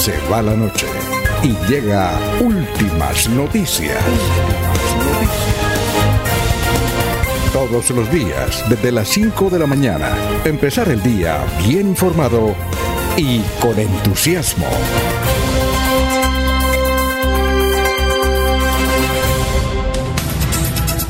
Se 0.00 0.16
va 0.32 0.40
la 0.40 0.56
noche 0.56 0.86
y 1.42 1.52
llega 1.70 2.18
últimas 2.40 3.28
noticias. 3.28 4.02
Todos 7.52 7.90
los 7.90 8.10
días, 8.10 8.64
desde 8.70 8.92
las 8.92 9.08
5 9.08 9.50
de 9.50 9.58
la 9.58 9.66
mañana, 9.66 10.16
empezar 10.46 10.88
el 10.88 11.02
día 11.02 11.44
bien 11.68 11.88
informado 11.88 12.56
y 13.18 13.40
con 13.60 13.78
entusiasmo. 13.78 14.66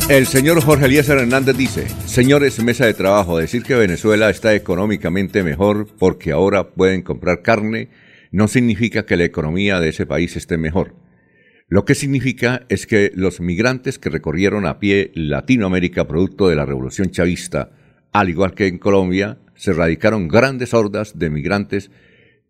El 0.08 0.26
señor 0.26 0.60
Jorge 0.64 0.86
Eliezer 0.86 1.18
Hernández 1.18 1.56
dice, 1.56 1.86
señores, 2.06 2.60
mesa 2.64 2.86
de 2.86 2.94
trabajo, 2.94 3.38
decir 3.38 3.62
que 3.62 3.76
Venezuela 3.76 4.30
está 4.30 4.52
económicamente 4.52 5.44
mejor 5.44 5.86
porque 5.96 6.32
ahora 6.32 6.70
pueden 6.70 7.02
comprar 7.02 7.42
carne 7.42 7.88
no 8.30 8.48
significa 8.48 9.06
que 9.06 9.16
la 9.16 9.24
economía 9.24 9.80
de 9.80 9.88
ese 9.88 10.06
país 10.06 10.36
esté 10.36 10.56
mejor. 10.56 10.94
Lo 11.68 11.84
que 11.84 11.94
significa 11.94 12.66
es 12.68 12.86
que 12.86 13.12
los 13.14 13.40
migrantes 13.40 13.98
que 13.98 14.10
recorrieron 14.10 14.66
a 14.66 14.80
pie 14.80 15.12
Latinoamérica 15.14 16.08
producto 16.08 16.48
de 16.48 16.56
la 16.56 16.66
revolución 16.66 17.10
chavista, 17.10 17.70
al 18.12 18.28
igual 18.28 18.54
que 18.54 18.66
en 18.66 18.78
Colombia, 18.78 19.38
se 19.54 19.72
radicaron 19.72 20.26
grandes 20.26 20.74
hordas 20.74 21.18
de 21.18 21.30
migrantes, 21.30 21.90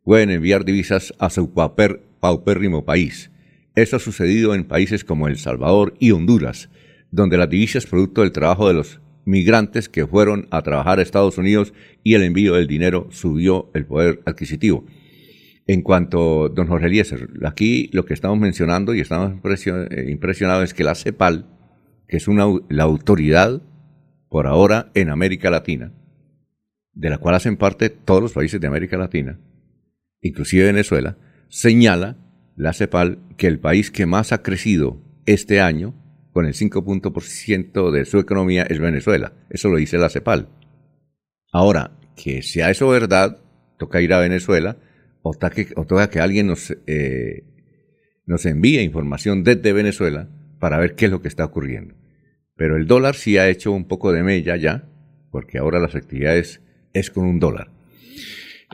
pueden 0.05 0.31
enviar 0.31 0.64
divisas 0.64 1.12
a 1.18 1.28
su 1.28 1.53
pauper- 1.53 2.01
paupérrimo 2.20 2.85
país. 2.85 3.31
Eso 3.74 3.97
ha 3.97 4.01
sucedido 4.01 4.55
en 4.55 4.64
países 4.64 5.05
como 5.05 5.28
El 5.28 5.37
Salvador 5.37 5.95
y 5.99 6.12
Honduras, 6.12 6.70
donde 7.11 7.37
las 7.37 7.51
divisas 7.51 7.87
producto 7.87 8.22
del 8.22 8.33
trabajo 8.33 8.68
de 8.68 8.74
los 8.74 9.01
migrantes 9.24 9.89
que 9.89 10.07
fueron 10.07 10.49
a 10.51 10.62
trabajar 10.62 10.99
a 10.99 11.03
Estados 11.03 11.37
Unidos 11.39 11.74
y 12.03 12.14
el 12.14 12.22
envío 12.22 12.55
del 12.55 12.66
dinero 12.66 13.09
subió 13.11 13.70
el 13.74 13.85
poder 13.85 14.22
adquisitivo. 14.24 14.87
En 15.73 15.83
cuanto, 15.83 16.49
don 16.49 16.66
Jorge 16.66 16.89
Eliezer, 16.89 17.29
aquí 17.47 17.91
lo 17.93 18.05
que 18.05 18.12
estamos 18.12 18.37
mencionando 18.41 18.93
y 18.93 18.99
estamos 18.99 19.35
eh, 19.45 20.07
impresionados 20.09 20.64
es 20.64 20.75
que 20.75 20.83
la 20.83 20.97
CEPAL, 20.97 21.47
que 22.09 22.16
es 22.16 22.27
una, 22.27 22.45
la 22.68 22.83
autoridad 22.83 23.62
por 24.29 24.49
ahora 24.49 24.91
en 24.95 25.11
América 25.11 25.49
Latina, 25.49 25.93
de 26.93 27.09
la 27.09 27.18
cual 27.18 27.37
hacen 27.37 27.57
parte 27.57 27.89
todos 27.89 28.21
los 28.21 28.33
países 28.33 28.61
de 28.61 28.66
América 28.66 28.99
Latina, 28.99 29.39
inclusive 30.21 30.64
Venezuela, 30.64 31.18
señala 31.49 32.16
la 32.57 32.73
CEPAL 32.73 33.21
que 33.37 33.47
el 33.47 33.61
país 33.61 33.93
que 33.93 34.07
más 34.07 34.33
ha 34.33 34.43
crecido 34.43 35.01
este 35.25 35.61
año, 35.61 35.95
con 36.33 36.47
el 36.47 36.55
5% 36.55 37.93
de 37.93 38.07
su 38.07 38.18
economía, 38.18 38.64
es 38.64 38.81
Venezuela. 38.81 39.35
Eso 39.51 39.68
lo 39.68 39.77
dice 39.77 39.99
la 39.99 40.11
CEPAL. 40.11 40.49
Ahora, 41.53 41.93
que 42.16 42.43
sea 42.43 42.71
eso 42.71 42.89
verdad, 42.89 43.39
toca 43.79 44.01
ir 44.01 44.12
a 44.12 44.18
Venezuela 44.18 44.77
o, 45.23 45.35
ta 45.35 45.51
que, 45.51 45.68
o 45.77 45.85
toca 45.87 46.09
que 46.11 46.21
alguien 46.21 46.47
nos, 46.47 46.71
eh, 46.87 47.45
nos 48.27 48.47
envíe 48.47 48.81
información 48.81 49.45
desde 49.45 49.73
Venezuela 49.73 50.29
para 50.59 50.79
ver 50.79 50.95
qué 50.95 51.07
es 51.07 51.11
lo 51.11 51.21
que 51.23 51.29
está 51.29 51.45
ocurriendo. 51.45 51.95
pero 52.57 52.77
el 52.77 52.87
dólar 52.87 53.14
sí 53.14 53.39
ha 53.39 53.49
hecho 53.49 53.73
un 53.73 53.87
poco 53.89 54.12
de 54.12 54.23
mella 54.23 54.55
ya, 54.57 54.85
porque 55.31 55.57
ahora 55.59 55.79
las 55.81 55.95
actividades 55.95 56.61
es 56.93 57.11
con 57.11 57.25
un 57.25 57.41
dólar. 57.41 57.71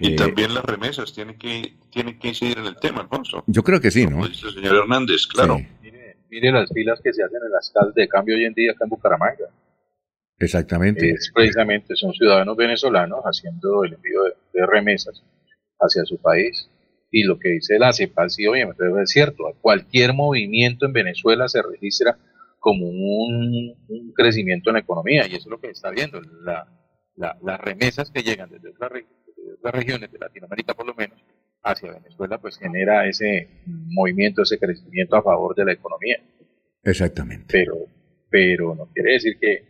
Y 0.00 0.12
Eh, 0.12 0.16
también 0.16 0.52
las 0.54 0.64
remesas 0.64 1.12
tienen 1.14 1.38
que, 1.38 1.74
tienen 1.90 2.18
que 2.18 2.28
incidir 2.28 2.58
en 2.58 2.66
el 2.66 2.76
tema, 2.76 3.02
Alfonso. 3.02 3.44
Yo 3.46 3.62
creo 3.62 3.80
que 3.80 3.90
sí, 3.92 4.04
¿no? 4.04 4.16
Como 4.16 4.28
dice 4.28 4.48
el 4.48 4.54
señor 4.54 4.74
Hernández, 4.76 5.26
claro. 5.26 5.58
Sí, 5.82 5.90
Mire 6.28 6.50
las 6.50 6.68
filas 6.72 7.00
que 7.02 7.12
se 7.12 7.22
hacen 7.22 7.38
en 7.46 7.52
las 7.52 7.70
calles 7.72 7.94
de 7.94 8.08
cambio 8.08 8.34
hoy 8.34 8.44
en 8.44 8.52
día 8.54 8.72
acá 8.72 8.84
en 8.84 8.90
Bucaramanga. 8.90 9.46
exactamente. 10.38 11.08
Es 11.10 11.30
precisamente, 11.34 11.94
son 11.96 12.12
ciudadanos 12.12 12.56
venezolanos 12.56 13.20
haciendo 13.24 13.84
el 13.84 13.94
envío 13.94 14.24
de, 14.24 14.32
de 14.52 14.66
remesas 14.66 15.22
hacia 15.80 16.04
su 16.04 16.20
país. 16.20 16.70
Y 17.10 17.22
lo 17.24 17.38
que 17.38 17.50
dice 17.50 17.78
la 17.78 17.92
CEPAL, 17.92 18.30
sí, 18.30 18.46
obviamente 18.46 18.82
es 19.02 19.10
cierto. 19.10 19.44
Cualquier 19.60 20.12
movimiento 20.12 20.86
en 20.86 20.92
Venezuela 20.92 21.48
se 21.48 21.62
registra 21.62 22.18
como 22.58 22.86
un, 22.88 23.74
un 23.88 24.12
crecimiento 24.12 24.70
en 24.70 24.74
la 24.74 24.80
economía. 24.80 25.22
Y 25.26 25.30
eso 25.36 25.44
es 25.44 25.46
lo 25.46 25.60
que 25.60 25.70
está 25.70 25.90
viendo. 25.90 26.20
La, 26.42 26.66
la- 27.16 27.36
las 27.42 27.60
remesas 27.60 28.10
que 28.10 28.22
llegan 28.22 28.50
desde 28.50 28.70
otras, 28.70 28.90
re- 28.90 29.06
desde 29.36 29.52
otras 29.54 29.74
regiones 29.74 30.12
de 30.12 30.18
Latinoamérica, 30.18 30.74
por 30.74 30.86
lo 30.86 30.94
menos, 30.94 31.18
hacia 31.62 31.92
Venezuela, 31.92 32.38
pues 32.38 32.58
genera 32.58 33.06
ese 33.08 33.48
movimiento, 33.66 34.42
ese 34.42 34.58
crecimiento 34.58 35.16
a 35.16 35.22
favor 35.22 35.54
de 35.54 35.64
la 35.64 35.72
economía 35.72 36.18
Exactamente. 36.82 37.46
pero 37.50 37.74
pero 38.28 38.74
no 38.74 38.86
quiere 38.92 39.12
decir 39.14 39.38
que, 39.40 39.68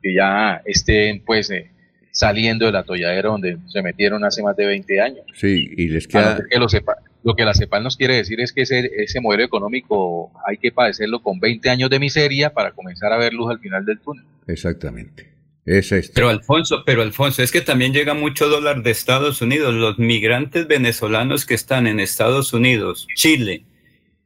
que 0.00 0.14
ya 0.14 0.62
estén 0.64 1.24
pues 1.24 1.50
eh, 1.50 1.70
saliendo 2.12 2.66
del 2.66 2.76
atolladero 2.76 3.32
donde 3.32 3.58
se 3.66 3.82
metieron 3.82 4.24
hace 4.24 4.42
más 4.42 4.56
de 4.56 4.66
20 4.66 5.00
años. 5.00 5.24
Sí, 5.34 5.72
y 5.76 5.88
les 5.88 6.06
queda... 6.06 6.38
que 6.48 6.58
lo, 6.58 6.68
sepa, 6.68 6.96
lo 7.24 7.34
que 7.34 7.44
la 7.44 7.54
CEPAL 7.54 7.82
nos 7.82 7.96
quiere 7.96 8.16
decir 8.16 8.40
es 8.40 8.52
que 8.52 8.62
ese, 8.62 8.90
ese 8.98 9.20
modelo 9.20 9.42
económico 9.42 10.30
hay 10.46 10.58
que 10.58 10.70
padecerlo 10.70 11.22
con 11.22 11.40
20 11.40 11.68
años 11.70 11.90
de 11.90 11.98
miseria 11.98 12.52
para 12.52 12.72
comenzar 12.72 13.12
a 13.12 13.16
ver 13.16 13.32
luz 13.32 13.50
al 13.50 13.58
final 13.58 13.84
del 13.84 13.98
túnel. 13.98 14.24
Exactamente. 14.46 15.32
Es 15.64 15.92
esto. 15.92 16.12
Pero 16.14 16.28
Alfonso, 16.28 16.82
pero 16.84 17.02
Alfonso, 17.02 17.42
es 17.42 17.52
que 17.52 17.60
también 17.60 17.92
llega 17.92 18.14
mucho 18.14 18.48
dólar 18.48 18.82
de 18.82 18.90
Estados 18.90 19.40
Unidos. 19.42 19.72
Los 19.72 19.98
migrantes 19.98 20.66
venezolanos 20.66 21.46
que 21.46 21.54
están 21.54 21.86
en 21.86 22.00
Estados 22.00 22.52
Unidos, 22.52 23.06
Chile, 23.14 23.64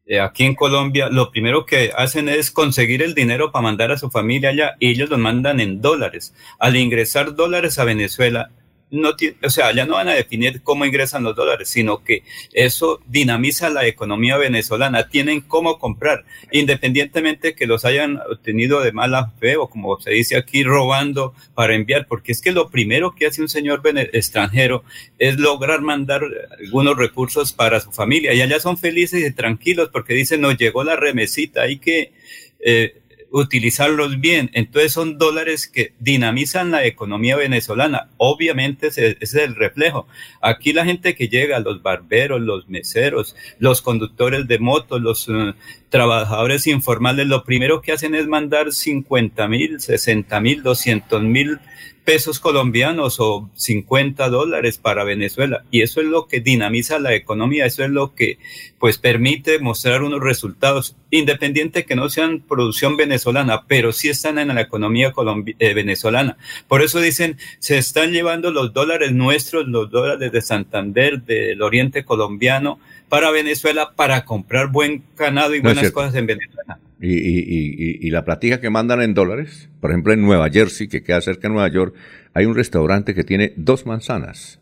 eh, 0.06 0.20
aquí 0.20 0.44
en 0.44 0.54
Colombia, 0.54 1.08
lo 1.10 1.32
primero 1.32 1.66
que 1.66 1.90
hacen 1.96 2.28
es 2.28 2.52
conseguir 2.52 3.02
el 3.02 3.14
dinero 3.14 3.50
para 3.50 3.64
mandar 3.64 3.90
a 3.90 3.98
su 3.98 4.08
familia 4.08 4.50
allá 4.50 4.76
y 4.78 4.90
ellos 4.90 5.10
los 5.10 5.18
mandan 5.18 5.58
en 5.58 5.80
dólares. 5.80 6.32
Al 6.60 6.76
ingresar 6.76 7.34
dólares 7.34 7.78
a 7.80 7.84
Venezuela, 7.84 8.50
no 8.90 9.16
ti- 9.16 9.34
o 9.42 9.50
sea, 9.50 9.72
ya 9.74 9.84
no 9.84 9.94
van 9.94 10.08
a 10.08 10.14
definir 10.14 10.62
cómo 10.62 10.84
ingresan 10.84 11.24
los 11.24 11.34
dólares, 11.34 11.68
sino 11.68 12.04
que 12.04 12.22
eso 12.52 13.00
dinamiza 13.06 13.68
la 13.68 13.86
economía 13.86 14.36
venezolana. 14.36 15.08
Tienen 15.08 15.40
cómo 15.40 15.78
comprar, 15.78 16.24
independientemente 16.52 17.54
que 17.54 17.66
los 17.66 17.84
hayan 17.84 18.18
obtenido 18.30 18.80
de 18.80 18.92
mala 18.92 19.32
fe 19.40 19.56
o 19.56 19.68
como 19.68 19.98
se 20.00 20.10
dice 20.10 20.36
aquí, 20.36 20.62
robando 20.62 21.34
para 21.54 21.74
enviar, 21.74 22.06
porque 22.06 22.32
es 22.32 22.40
que 22.40 22.52
lo 22.52 22.70
primero 22.70 23.14
que 23.14 23.26
hace 23.26 23.42
un 23.42 23.48
señor 23.48 23.82
extranjero 24.12 24.84
es 25.18 25.38
lograr 25.38 25.80
mandar 25.80 26.22
algunos 26.58 26.96
recursos 26.96 27.52
para 27.52 27.80
su 27.80 27.90
familia 27.92 28.34
y 28.34 28.40
allá 28.40 28.60
son 28.60 28.78
felices 28.78 29.26
y 29.26 29.32
tranquilos 29.32 29.90
porque 29.92 30.14
dicen, 30.14 30.40
nos 30.40 30.56
llegó 30.56 30.84
la 30.84 30.96
remesita, 30.96 31.62
hay 31.62 31.78
que... 31.78 32.12
eh, 32.60 33.00
utilizarlos 33.40 34.20
bien. 34.20 34.50
Entonces 34.54 34.92
son 34.92 35.18
dólares 35.18 35.66
que 35.66 35.92
dinamizan 36.00 36.70
la 36.70 36.84
economía 36.84 37.36
venezolana. 37.36 38.08
Obviamente 38.16 38.88
ese, 38.88 39.16
es 39.20 39.34
el 39.34 39.54
reflejo. 39.54 40.06
Aquí 40.40 40.72
la 40.72 40.84
gente 40.84 41.14
que 41.14 41.28
llega, 41.28 41.60
los 41.60 41.82
barberos, 41.82 42.40
los 42.40 42.68
meseros, 42.68 43.36
los 43.58 43.82
conductores 43.82 44.48
de 44.48 44.58
motos, 44.58 45.02
los 45.02 45.28
eh, 45.28 45.52
trabajadores 45.90 46.66
informales, 46.66 47.26
lo 47.26 47.44
primero 47.44 47.82
que 47.82 47.92
hacen 47.92 48.14
es 48.14 48.26
mandar 48.26 48.72
50 48.72 49.48
mil, 49.48 49.80
60 49.80 50.40
mil, 50.40 50.62
200 50.62 51.22
mil 51.22 51.60
pesos 52.06 52.38
colombianos 52.38 53.16
o 53.18 53.50
50 53.56 54.28
dólares 54.30 54.78
para 54.78 55.02
Venezuela. 55.02 55.64
Y 55.72 55.82
eso 55.82 56.00
es 56.00 56.06
lo 56.06 56.28
que 56.28 56.40
dinamiza 56.40 57.00
la 57.00 57.14
economía, 57.14 57.66
eso 57.66 57.84
es 57.84 57.90
lo 57.90 58.14
que 58.14 58.38
pues 58.78 58.96
permite 58.96 59.58
mostrar 59.58 60.02
unos 60.04 60.20
resultados, 60.20 60.94
independiente 61.10 61.84
que 61.84 61.96
no 61.96 62.08
sean 62.08 62.40
producción 62.40 62.96
venezolana, 62.96 63.64
pero 63.66 63.92
sí 63.92 64.08
están 64.08 64.38
en 64.38 64.54
la 64.54 64.60
economía 64.60 65.12
colombi- 65.12 65.56
eh, 65.58 65.74
venezolana. 65.74 66.36
Por 66.68 66.82
eso 66.82 67.00
dicen, 67.00 67.38
se 67.58 67.76
están 67.76 68.12
llevando 68.12 68.52
los 68.52 68.72
dólares 68.72 69.10
nuestros, 69.12 69.66
los 69.66 69.90
dólares 69.90 70.30
de 70.30 70.40
Santander, 70.42 71.22
del 71.22 71.60
oriente 71.60 72.04
colombiano, 72.04 72.78
para 73.08 73.30
Venezuela, 73.32 73.92
para 73.96 74.24
comprar 74.24 74.68
buen 74.68 75.02
ganado 75.16 75.54
y 75.56 75.60
buenas 75.60 75.84
cosas 75.92 76.14
en 76.14 76.26
Venezuela. 76.26 76.78
Y, 77.00 77.12
y- 77.12 77.38
y- 77.40 78.06
y- 78.06 78.10
la 78.10 78.24
platica 78.24 78.60
que 78.60 78.70
mandan 78.70 79.02
en 79.02 79.12
dólares, 79.12 79.68
por 79.80 79.90
ejemplo 79.90 80.14
en 80.14 80.22
Nueva 80.22 80.48
Jersey, 80.50 80.88
que 80.88 81.02
queda 81.02 81.20
cerca 81.20 81.42
de 81.48 81.54
Nueva 81.54 81.68
York, 81.70 81.94
hay 82.32 82.46
un 82.46 82.54
restaurante 82.54 83.14
que 83.14 83.22
tiene 83.22 83.52
dos 83.56 83.84
manzanas. 83.84 84.60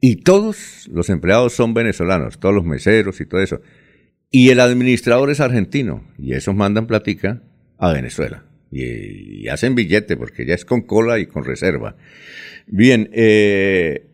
Y 0.00 0.16
todos 0.16 0.86
los 0.92 1.08
empleados 1.08 1.54
son 1.54 1.72
venezolanos, 1.72 2.38
todos 2.38 2.54
los 2.54 2.64
meseros 2.64 3.20
y 3.22 3.26
todo 3.26 3.40
eso. 3.40 3.62
Y 4.30 4.50
el 4.50 4.60
administrador 4.60 5.30
es 5.30 5.40
argentino. 5.40 6.04
Y 6.18 6.34
esos 6.34 6.54
mandan 6.54 6.86
platica 6.86 7.42
a 7.78 7.92
Venezuela. 7.94 8.44
Y, 8.70 9.44
y 9.44 9.48
hacen 9.48 9.74
billete 9.74 10.16
porque 10.18 10.44
ya 10.44 10.54
es 10.54 10.66
con 10.66 10.82
cola 10.82 11.18
y 11.18 11.26
con 11.26 11.44
reserva. 11.44 11.96
Bien, 12.66 13.08
eh, 13.14 14.08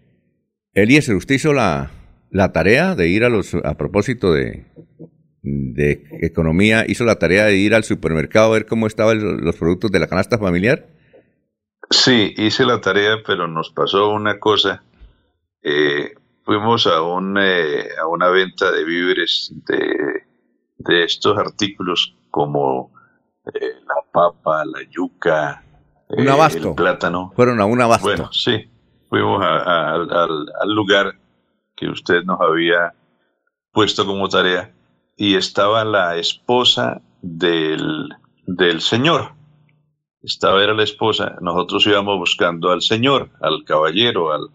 Eliezer, 0.74 1.16
usted 1.16 1.34
hizo 1.36 1.52
la, 1.52 1.90
la 2.30 2.52
tarea 2.52 2.94
de 2.94 3.08
ir 3.08 3.24
a 3.24 3.28
los, 3.28 3.54
a 3.54 3.76
propósito 3.76 4.32
de, 4.32 4.66
de 5.42 6.04
economía, 6.22 6.84
hizo 6.86 7.04
la 7.04 7.18
tarea 7.18 7.44
de 7.46 7.56
ir 7.56 7.74
al 7.74 7.84
supermercado 7.84 8.46
a 8.50 8.54
ver 8.54 8.66
cómo 8.66 8.86
estaban 8.86 9.42
los 9.44 9.56
productos 9.56 9.90
de 9.90 9.98
la 10.00 10.06
canasta 10.06 10.38
familiar. 10.38 10.86
Sí, 11.90 12.34
hice 12.36 12.64
la 12.66 12.80
tarea, 12.80 13.16
pero 13.26 13.48
nos 13.48 13.70
pasó 13.70 14.10
una 14.10 14.38
cosa. 14.38 14.82
Eh, 15.62 16.12
fuimos 16.44 16.86
a, 16.86 17.02
un, 17.02 17.36
eh, 17.40 17.88
a 18.00 18.06
una 18.06 18.28
venta 18.28 18.70
de 18.70 18.84
víveres 18.84 19.52
de, 19.66 20.24
de 20.78 21.04
estos 21.04 21.36
artículos 21.36 22.16
como 22.30 22.92
eh, 23.46 23.60
la 23.86 24.02
papa, 24.12 24.64
la 24.64 24.82
yuca, 24.90 25.64
Un 26.08 26.28
abasto. 26.28 26.68
el 26.70 26.74
plátano. 26.74 27.32
Fueron 27.34 27.60
a 27.60 27.64
un 27.64 27.80
abasto. 27.80 28.06
Bueno, 28.06 28.30
sí, 28.32 28.70
fuimos 29.08 29.42
a- 29.42 29.56
a- 29.58 29.94
al, 29.94 30.10
al- 30.12 30.46
al 30.60 30.74
lugar 30.74 31.14
que 31.74 31.88
usted 31.88 32.22
nos 32.24 32.40
había 32.40 32.92
puesto 33.72 34.04
como 34.06 34.28
tarea 34.28 34.72
y 35.20 35.34
estaba 35.34 35.84
la 35.84 36.16
esposa 36.16 37.02
del, 37.20 38.08
del 38.46 38.80
señor. 38.80 39.34
Estaba, 40.22 40.62
era 40.64 40.72
la 40.72 40.82
esposa, 40.82 41.36
nosotros 41.42 41.86
íbamos 41.86 42.16
buscando 42.16 42.70
al 42.70 42.80
señor, 42.80 43.28
al 43.42 43.64
caballero, 43.64 44.32
al, 44.32 44.48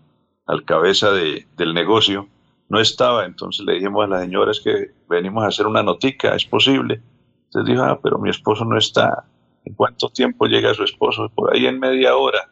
al 0.47 0.66
cabeza 0.66 1.11
de, 1.11 1.45
del 1.55 1.76
negocio. 1.76 2.28
No 2.68 2.80
estaba, 2.80 3.26
entonces 3.26 3.63
le 3.63 3.74
dijimos 3.74 4.05
a 4.05 4.07
la 4.07 4.22
señora 4.22 4.49
es 4.49 4.59
que 4.59 4.89
venimos 5.07 5.43
a 5.43 5.49
hacer 5.49 5.68
una 5.68 5.84
notica, 5.84 6.34
¿es 6.34 6.45
posible? 6.45 6.99
Entonces 7.43 7.72
dijo, 7.72 7.84
ah, 7.84 7.99
pero 8.01 8.18
mi 8.18 8.32
esposo 8.32 8.66
no 8.66 8.76
está. 8.76 9.24
¿En 9.66 9.76
cuánto 9.76 10.09
tiempo 10.09 10.47
llega 10.47 10.74
su 10.74 10.84
esposo? 10.84 11.30
Por 11.30 11.53
ahí 11.53 11.68
en 11.68 11.80
media 11.80 12.16
hora. 12.16 12.49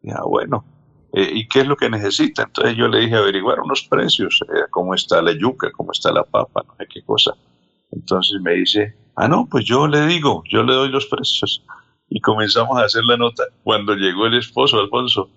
Dije, 0.00 0.16
ah, 0.18 0.24
bueno, 0.26 0.64
eh, 1.12 1.30
¿y 1.32 1.46
qué 1.46 1.60
es 1.60 1.68
lo 1.68 1.76
que 1.76 1.88
necesita? 1.88 2.42
Entonces 2.42 2.74
yo 2.76 2.88
le 2.88 2.98
dije 2.98 3.14
averiguar 3.14 3.60
unos 3.60 3.84
precios, 3.84 4.40
eh, 4.48 4.62
cómo 4.68 4.94
está 4.94 5.22
la 5.22 5.30
yuca, 5.30 5.70
cómo 5.70 5.92
está 5.92 6.10
la 6.10 6.24
papa, 6.24 6.64
no 6.66 6.74
sé 6.74 6.88
qué 6.92 7.04
cosa. 7.04 7.36
Entonces 7.92 8.40
me 8.40 8.54
dice, 8.54 8.94
ah, 9.16 9.28
no, 9.28 9.46
pues 9.50 9.64
yo 9.64 9.86
le 9.86 10.06
digo, 10.06 10.42
yo 10.48 10.62
le 10.62 10.74
doy 10.74 10.88
los 10.88 11.06
precios. 11.06 11.64
Y 12.08 12.20
comenzamos 12.20 12.78
a 12.78 12.84
hacer 12.84 13.04
la 13.04 13.16
nota. 13.16 13.44
Cuando 13.62 13.94
llegó 13.94 14.26
el 14.26 14.34
esposo, 14.34 14.78
Alfonso, 14.78 15.30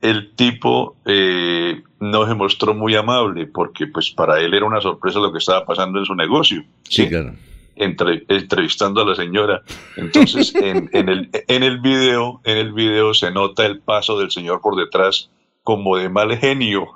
el 0.00 0.34
tipo 0.36 0.96
eh, 1.06 1.82
no 2.00 2.26
se 2.26 2.34
mostró 2.34 2.74
muy 2.74 2.94
amable 2.94 3.46
porque 3.46 3.86
pues 3.86 4.10
para 4.10 4.38
él 4.40 4.52
era 4.54 4.66
una 4.66 4.80
sorpresa 4.80 5.18
lo 5.18 5.32
que 5.32 5.38
estaba 5.38 5.64
pasando 5.64 5.98
en 5.98 6.04
su 6.04 6.14
negocio. 6.14 6.64
Sí, 6.88 7.08
claro. 7.08 7.34
Entre- 7.76 8.24
entrevistando 8.28 9.02
a 9.02 9.04
la 9.06 9.14
señora. 9.14 9.62
Entonces, 9.96 10.54
en, 10.54 10.88
en 10.92 11.08
el, 11.08 11.30
en 11.32 11.62
el 11.62 11.80
video, 11.80 12.40
en 12.44 12.56
el 12.58 12.72
video 12.72 13.14
se 13.14 13.30
nota 13.30 13.66
el 13.66 13.80
paso 13.80 14.18
del 14.18 14.30
señor 14.30 14.60
por 14.60 14.76
detrás 14.76 15.30
como 15.66 15.96
de 15.96 16.08
mal 16.08 16.38
genio, 16.38 16.86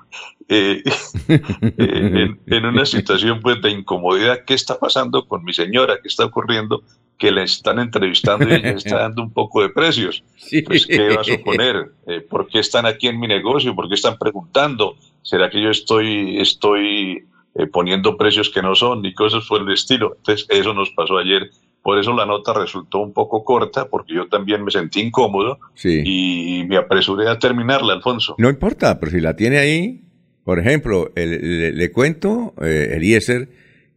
eh, 0.49 0.81
eh, 1.29 1.71
en, 1.77 2.41
en 2.47 2.65
una 2.65 2.87
situación 2.87 3.41
pues 3.41 3.61
de 3.61 3.71
incomodidad. 3.73 4.45
¿Qué 4.47 4.55
está 4.55 4.79
pasando 4.79 5.27
con 5.27 5.43
mi 5.43 5.53
señora? 5.53 5.99
¿Qué 6.01 6.07
está 6.07 6.25
ocurriendo? 6.25 6.85
Que 7.19 7.33
le 7.33 7.43
están 7.43 7.81
entrevistando 7.81 8.49
y 8.49 8.55
ella 8.55 8.71
está 8.71 9.01
dando 9.01 9.23
un 9.23 9.33
poco 9.33 9.61
de 9.61 9.71
precios. 9.71 10.23
Pues, 10.67 10.87
¿qué 10.87 11.15
va 11.15 11.21
a 11.21 11.25
suponer? 11.25 11.93
Eh, 12.07 12.21
¿Por 12.21 12.47
qué 12.47 12.61
están 12.61 12.87
aquí 12.87 13.09
en 13.09 13.19
mi 13.19 13.27
negocio? 13.27 13.75
¿Por 13.75 13.89
qué 13.89 13.95
están 13.95 14.17
preguntando? 14.19 14.97
¿Será 15.23 15.51
que 15.51 15.61
yo 15.61 15.71
estoy, 15.71 16.39
estoy 16.39 17.25
poniendo 17.73 18.17
precios 18.17 18.51
que 18.51 18.63
no 18.63 18.75
son 18.75 19.05
y 19.05 19.15
cosas 19.15 19.47
por 19.47 19.63
el 19.63 19.73
estilo? 19.73 20.15
Entonces, 20.17 20.47
eso 20.49 20.73
nos 20.75 20.91
pasó 20.91 21.19
ayer. 21.19 21.51
Por 21.83 21.99
eso 21.99 22.15
la 22.15 22.27
nota 22.27 22.53
resultó 22.53 22.99
un 22.99 23.13
poco 23.15 23.43
corta, 23.45 23.89
porque 23.89 24.15
yo 24.15 24.29
también 24.29 24.63
me 24.65 24.71
sentí 24.71 25.01
incómodo 25.01 25.59
Sí. 25.75 26.03
y 26.05 26.65
me 26.69 26.77
apresuré 26.77 27.29
a 27.29 27.39
terminarla, 27.39 27.95
Alfonso. 27.95 28.35
No 28.39 28.51
importa, 28.51 29.01
pero 29.01 29.13
si 29.13 29.21
la 29.21 29.35
tiene 29.35 29.59
ahí, 29.59 30.03
por 30.45 30.59
ejemplo, 30.59 31.11
el- 31.17 31.61
le, 31.61 31.73
le 31.73 31.91
cuento, 31.93 32.55
eh, 32.63 32.93
Eliezer, 32.97 33.49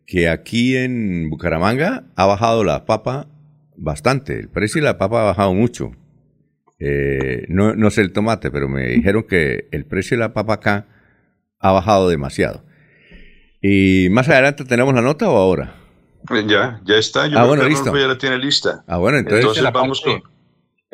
que 0.05 0.29
aquí 0.29 0.75
en 0.77 1.29
Bucaramanga 1.29 2.05
ha 2.15 2.25
bajado 2.25 2.63
la 2.63 2.85
papa 2.85 3.27
bastante. 3.75 4.39
El 4.39 4.49
precio 4.49 4.81
de 4.81 4.85
la 4.85 4.97
papa 4.97 5.21
ha 5.21 5.25
bajado 5.25 5.53
mucho. 5.53 5.91
Eh, 6.79 7.45
no, 7.49 7.75
no 7.75 7.89
sé 7.89 8.01
el 8.01 8.11
tomate, 8.13 8.51
pero 8.51 8.67
me 8.67 8.87
dijeron 8.87 9.23
que 9.27 9.67
el 9.71 9.85
precio 9.85 10.17
de 10.17 10.21
la 10.21 10.33
papa 10.33 10.53
acá 10.55 10.87
ha 11.59 11.71
bajado 11.71 12.09
demasiado. 12.09 12.63
Y 13.61 14.07
más 14.11 14.27
adelante 14.29 14.65
tenemos 14.65 14.93
la 14.93 15.01
nota 15.01 15.29
o 15.29 15.37
ahora? 15.37 15.75
Ya, 16.47 16.79
ya 16.83 16.95
está. 16.95 17.27
Yo 17.27 17.37
Ah, 17.39 17.45
bueno, 17.45 17.63
listo. 17.63 17.81
Arnulfo 17.89 18.01
ya 18.01 18.07
la 18.13 18.17
tiene 18.17 18.37
lista. 18.37 18.83
Ah, 18.87 18.97
bueno, 18.97 19.17
entonces- 19.17 19.41
Entonces 19.41 19.63
La 19.63 19.71
vamos 19.71 20.01
parte- 20.01 20.21
con... 20.21 20.33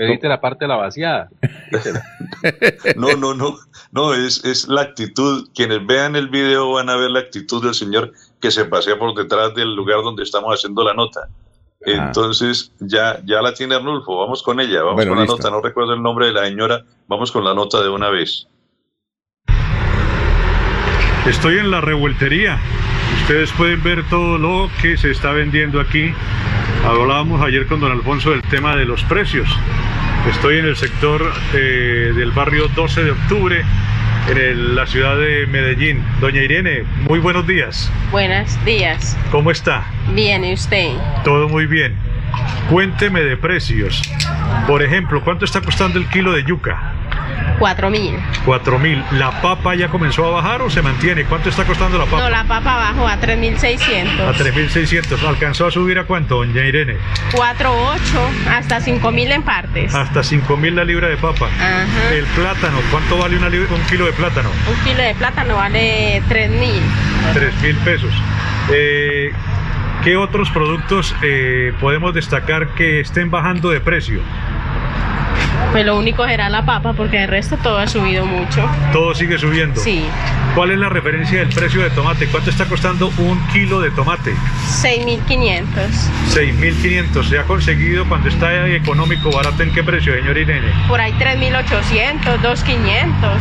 Edite 0.02 0.30
la 0.30 0.40
parte 0.40 0.64
de 0.64 0.70
la 0.70 0.76
vaciada. 0.78 1.30
No, 2.96 3.16
no, 3.18 3.34
no, 3.34 3.58
no, 3.92 4.14
es, 4.14 4.44
es 4.46 4.68
la 4.70 4.82
actitud. 4.82 5.50
Quienes 5.54 5.86
vean 5.86 6.16
el 6.16 6.30
video 6.30 6.72
van 6.72 6.90
a 6.90 6.96
ver 6.96 7.12
la 7.12 7.20
actitud 7.20 7.62
del 7.64 7.74
señor 7.74 8.14
que 8.40 8.50
se 8.50 8.64
pasea 8.66 8.98
por 8.98 9.14
detrás 9.14 9.54
del 9.56 9.76
lugar 9.76 10.02
donde 10.04 10.24
estamos 10.24 10.54
haciendo 10.56 10.84
la 10.86 10.94
nota. 10.94 11.28
Entonces, 11.82 12.72
ya, 12.80 13.20
ya 13.26 13.42
la 13.42 13.54
tiene 13.54 13.76
Arnulfo, 13.76 14.18
vamos 14.20 14.42
con 14.44 14.60
ella, 14.62 14.80
vamos 14.84 14.96
Bueno, 14.96 15.12
con 15.12 15.20
la 15.20 15.26
nota, 15.26 15.50
no 15.50 15.62
recuerdo 15.62 15.94
el 15.94 16.02
nombre 16.02 16.28
de 16.28 16.34
la 16.34 16.46
señora, 16.46 16.84
vamos 17.08 17.32
con 17.32 17.44
la 17.44 17.54
nota 17.54 17.82
de 17.82 17.90
una 17.90 18.10
vez. 18.10 18.48
Estoy 21.26 21.58
en 21.58 21.72
la 21.72 21.82
revueltería. 21.82 22.60
Ustedes 23.30 23.52
pueden 23.52 23.84
ver 23.84 24.02
todo 24.10 24.40
lo 24.40 24.72
que 24.82 24.98
se 24.98 25.12
está 25.12 25.32
vendiendo 25.32 25.80
aquí. 25.80 26.12
Hablábamos 26.84 27.40
ayer 27.44 27.68
con 27.68 27.80
don 27.80 27.92
Alfonso 27.92 28.32
del 28.32 28.42
tema 28.42 28.76
de 28.76 28.86
los 28.86 29.04
precios. 29.04 29.48
Estoy 30.28 30.58
en 30.58 30.66
el 30.66 30.76
sector 30.76 31.32
eh, 31.54 32.12
del 32.16 32.32
barrio 32.32 32.68
12 32.70 33.04
de 33.04 33.12
octubre, 33.12 33.62
en 34.32 34.36
el- 34.40 34.76
la 34.76 34.88
ciudad 34.88 35.16
de 35.16 35.46
Medellín. 35.46 36.04
Doña 36.20 36.42
Irene, 36.42 36.86
muy 37.08 37.20
buenos 37.20 37.46
días. 37.46 37.92
Buenos 38.10 38.66
días. 38.66 39.16
¿Cómo 39.30 39.52
está? 39.52 39.84
Bien, 40.16 40.44
¿y 40.44 40.54
usted? 40.56 40.90
Todo 41.24 41.48
muy 41.48 41.68
bien. 41.68 41.94
Cuénteme 42.68 43.22
de 43.22 43.38
precios. 43.38 44.02
Por 44.66 44.82
ejemplo, 44.82 45.22
¿cuánto 45.24 45.46
está 45.46 45.62
costando 45.62 46.00
el 46.00 46.08
kilo 46.08 46.32
de 46.32 46.46
yuca? 46.46 46.94
Cuatro 47.60 47.90
mil. 47.90 48.16
4 48.46 48.80
mil. 48.80 49.04
¿La 49.12 49.42
papa 49.42 49.76
ya 49.76 49.90
comenzó 49.90 50.26
a 50.26 50.30
bajar 50.30 50.62
o 50.62 50.70
se 50.70 50.82
mantiene? 50.82 51.26
¿Cuánto 51.26 51.50
está 51.50 51.66
costando 51.66 51.98
la 51.98 52.06
papa? 52.06 52.18
No, 52.24 52.30
la 52.30 52.46
papa 52.46 52.78
bajó 52.78 53.06
a 53.06 53.20
3.600. 53.20 54.20
A 54.22 54.34
3.600. 54.34 55.28
¿Alcanzó 55.28 55.68
a 55.68 55.72
subir 55.72 56.00
a 56.00 56.06
cuánto, 56.06 56.36
doña 56.38 56.64
Irene? 56.66 56.96
4.8 57.34 58.50
hasta 58.50 58.80
5.000 58.80 59.32
en 59.34 59.44
partes. 59.44 59.94
Hasta 59.94 60.22
5.000 60.22 60.74
la 60.74 60.86
libra 60.86 61.10
de 61.10 61.18
papa. 61.18 61.48
Ajá. 61.48 62.14
El 62.14 62.26
plátano, 62.28 62.78
¿cuánto 62.92 63.18
vale 63.18 63.36
una 63.38 63.50
libra- 63.50 63.74
un 63.76 63.82
kilo 63.88 64.06
de 64.06 64.14
plátano? 64.14 64.50
Un 64.70 64.84
kilo 64.86 65.04
de 65.04 65.14
plátano 65.16 65.56
vale 65.56 66.22
3.000. 66.30 66.82
3.000 67.34 67.76
pesos. 67.84 68.12
Eh, 68.72 69.32
¿Qué 70.04 70.16
otros 70.16 70.50
productos 70.52 71.14
eh, 71.22 71.74
podemos 71.82 72.14
destacar 72.14 72.70
que 72.70 73.02
estén 73.02 73.30
bajando 73.30 73.70
de 73.70 73.82
precio? 73.82 74.22
Pues 75.72 75.86
lo 75.86 75.97
único 75.97 76.26
será 76.26 76.50
la 76.50 76.66
papa 76.66 76.93
porque 76.93 77.24
el 77.24 77.28
resto 77.30 77.56
todo 77.58 77.78
ha 77.78 77.86
subido 77.88 78.26
mucho. 78.26 78.68
Todo 78.91 79.14
sigue 79.14 79.38
subiendo. 79.38 79.80
Sí. 79.80 80.04
¿Cuál 80.56 80.72
es 80.72 80.80
la 80.80 80.89
referencia 80.89 81.39
del 81.39 81.50
precio 81.50 81.82
de 81.84 81.91
tomate? 81.91 82.26
¿Cuánto 82.28 82.50
está 82.50 82.66
costando 82.66 83.12
un 83.20 83.39
kilo 83.54 83.80
de 83.80 83.91
tomate? 83.91 84.34
6.500. 84.82 85.66
6.500. 86.34 87.24
¿Se 87.30 87.38
ha 87.38 87.43
conseguido 87.43 88.06
cuando 88.08 88.30
está 88.30 88.68
económico, 88.68 89.32
barato, 89.32 89.62
en 89.62 89.72
qué 89.72 89.84
precio, 89.84 90.14
señor 90.16 90.38
Irene? 90.38 90.70
Por 90.88 91.00
ahí 91.00 91.14
3.800, 91.20 92.39
2.500. 92.41 93.38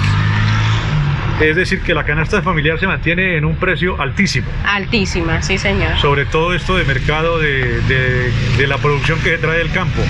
Es 1.41 1.55
decir, 1.57 1.81
que 1.83 1.95
la 1.95 2.05
canasta 2.05 2.43
familiar 2.43 2.79
se 2.81 2.87
mantiene 2.89 3.37
en 3.37 3.45
un 3.45 3.55
precio 3.57 4.01
altísimo. 4.01 4.49
Altísima, 4.67 5.41
sí 5.41 5.57
señor. 5.57 5.97
Sobre 5.99 6.27
todo 6.27 6.53
esto 6.53 6.77
de 6.77 6.85
mercado 6.85 7.39
de, 7.39 7.81
de- 7.83 8.33
de 8.59 8.67
la 8.67 8.77
producción 8.79 9.19
que 9.21 9.31
se 9.31 9.39
trae 9.39 9.59
del 9.59 9.71
campo. 9.71 10.03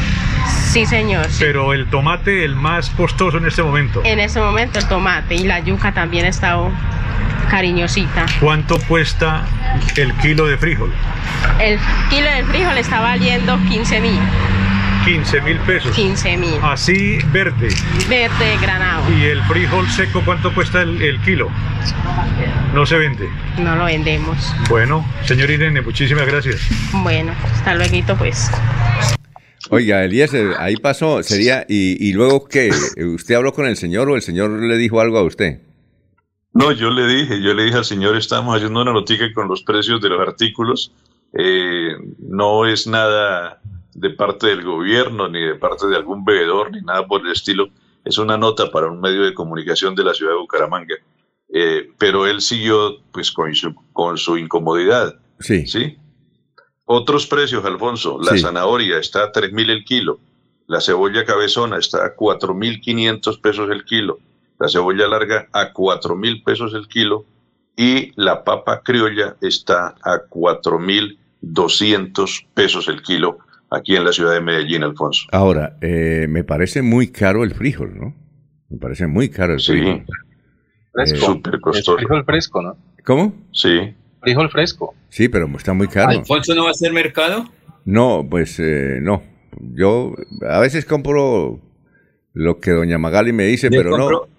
Sí 0.47 0.87
señor. 0.87 1.27
sí. 1.29 1.37
Pero 1.41 1.73
el 1.73 1.87
tomate, 1.89 2.45
el 2.45 2.55
más 2.55 2.91
costoso 2.91 3.39
en 3.39 3.47
este 3.47 3.63
momento. 3.63 4.03
En 4.05 4.21
ese 4.21 4.41
momento 4.41 4.79
el 4.79 4.87
tomate 4.87 5.35
y 5.35 5.45
la 5.45 5.61
yuca 5.61 5.93
también 5.93 6.27
está 6.27 6.59
oh, 6.59 6.71
cariñosita. 7.51 8.27
¿Cuánto 8.41 8.79
cuesta 8.81 9.45
el 9.97 10.13
kilo 10.15 10.47
de 10.47 10.57
frijol? 10.57 10.93
El 11.61 11.79
kilo 12.11 12.31
de 12.31 12.45
frijol 12.45 12.79
está 12.79 13.01
valiendo 13.01 13.59
15 13.69 14.01
mil. 14.01 14.21
15 15.05 15.41
mil 15.41 15.57
pesos. 15.61 15.95
15 15.97 16.37
mil. 16.37 16.55
Así 16.63 17.19
verde. 17.33 17.69
Verde 18.09 18.59
granado. 18.61 19.03
¿Y 19.13 19.25
el 19.25 19.43
frijol 19.45 19.89
seco 19.91 20.23
cuánto 20.25 20.53
cuesta 20.55 20.83
el, 20.83 21.01
el 21.01 21.19
kilo? 21.21 21.49
No 22.75 22.85
se 22.85 22.99
vende. 22.99 23.29
No 23.59 23.75
lo 23.77 23.87
vendemos. 23.87 24.55
Bueno, 24.69 25.05
señor 25.25 25.51
Irene, 25.51 25.81
muchísimas 25.81 26.27
gracias. 26.27 26.61
Bueno, 26.93 27.33
hasta 27.55 27.75
luego 27.75 28.17
pues. 28.17 28.51
Oiga, 29.71 30.05
Eliezer, 30.05 30.55
ahí 30.59 30.77
pasó, 30.77 31.23
sería, 31.23 31.65
y, 31.69 32.09
y 32.09 32.13
luego 32.13 32.47
qué, 32.47 32.71
¿usted 33.15 33.35
habló 33.35 33.53
con 33.53 33.67
el 33.67 33.77
señor 33.77 34.09
o 34.09 34.17
el 34.17 34.23
señor 34.23 34.51
le 34.51 34.77
dijo 34.77 35.01
algo 35.01 35.19
a 35.19 35.25
usted? 35.25 35.61
No, 36.55 36.73
yo 36.73 36.91
le 36.91 37.07
dije, 37.07 37.41
yo 37.41 37.55
le 37.55 37.65
dije 37.65 37.77
al 37.77 37.85
señor, 37.85 38.17
estamos 38.17 38.57
haciendo 38.57 38.83
una 38.83 38.93
notica 38.93 39.33
con 39.33 39.49
los 39.49 39.63
precios 39.63 40.01
de 40.01 40.09
los 40.09 40.21
artículos. 40.21 40.93
Eh, 41.39 41.93
no 42.19 42.67
es 42.67 42.87
nada 42.87 43.61
de 43.95 44.11
parte 44.11 44.49
del 44.49 44.65
gobierno, 44.65 45.29
ni 45.29 45.41
de 45.41 45.55
parte 45.55 45.87
de 45.87 45.97
algún 45.97 46.25
bebedor, 46.25 46.73
ni 46.73 46.81
nada 46.81 47.07
por 47.07 47.25
el 47.25 47.33
estilo. 47.33 47.69
Es 48.05 48.19
una 48.19 48.37
nota 48.37 48.71
para 48.71 48.91
un 48.91 49.01
medio 49.01 49.23
de 49.23 49.35
comunicación 49.35 49.95
de 49.95 50.05
la 50.05 50.15
ciudad 50.15 50.33
de 50.33 50.39
Bucaramanga. 50.39 50.97
Eh, 51.53 51.91
pero 51.99 52.27
él 52.27 52.41
siguió 52.41 53.03
pues 53.13 53.31
con 53.31 53.55
su, 53.55 53.75
con 53.93 54.17
su 54.17 54.37
incomodidad. 54.37 55.15
Sí. 55.41 55.67
¿Sí? 55.67 55.97
Otros 56.91 57.27
precios, 57.27 57.63
Alfonso. 57.67 58.19
La 58.21 58.33
Sí. 58.33 58.39
zanahoria 58.39 58.99
está 58.99 59.25
a 59.25 59.31
3.000 59.33 59.69
el 59.71 59.85
kilo. 59.85 60.19
La 60.67 60.81
cebolla 60.81 61.25
cabezona 61.27 61.77
está 61.79 62.03
a 62.05 62.15
4.500 62.17 63.39
pesos 63.39 63.71
el 63.71 63.85
kilo. 63.85 64.19
La 64.59 64.69
cebolla 64.69 65.07
larga 65.07 65.49
a 65.53 65.73
4.000 65.75 66.43
pesos 66.43 66.73
el 66.75 66.89
kilo. 66.89 67.25
Y 67.77 68.13
la 68.21 68.43
papa 68.43 68.81
criolla 68.83 69.37
está 69.43 69.95
a 70.03 70.23
4.200 70.29 72.47
pesos 72.55 72.89
el 72.89 73.03
kilo 73.03 73.39
aquí 73.71 73.95
en 73.97 74.05
la 74.05 74.13
ciudad 74.13 74.33
de 74.33 74.41
Medellín, 74.41 74.83
Alfonso. 74.83 75.27
Ahora, 75.31 75.77
eh, 75.81 76.27
me 76.29 76.43
parece 76.45 76.83
muy 76.83 77.09
caro 77.13 77.45
el 77.45 77.55
frijol, 77.55 77.97
¿no? 77.99 78.15
Me 78.71 78.79
parece 78.79 79.07
muy 79.07 79.29
caro 79.29 79.55
el 79.55 79.61
Sí. 79.61 79.73
frijol. 79.73 80.05
Fresco. 80.93 81.17
Eh, 81.17 81.21
Súper 81.21 81.61
costoso. 81.61 81.93
Es 81.93 81.97
frijol 81.99 82.25
fresco, 82.25 82.63
¿no? 82.63 82.77
¿Cómo? 83.05 83.33
Sí. 83.53 83.95
Frijol 84.29 84.51
fresco. 84.51 84.95
Sí, 85.09 85.29
pero 85.29 85.49
está 85.57 85.73
muy 85.73 85.89
caro. 85.89 86.11
¿Alfonso 86.11 86.55
no 86.55 86.63
va 86.65 86.69
a 86.69 86.73
hacer 86.73 86.93
mercado? 86.93 87.45
No, 87.85 88.27
pues 88.29 88.59
eh, 88.61 88.99
no. 89.01 89.23
Yo 89.75 90.15
a 90.49 90.61
veces 90.61 90.85
compro 90.85 91.61
lo 92.35 92.61
que 92.61 92.71
doña 92.73 92.99
Magali 92.99 93.33
me 93.33 93.45
dice, 93.45 93.69
Yo 93.71 93.79
pero 93.81 93.91
compro- 93.97 94.11
no. 94.11 94.39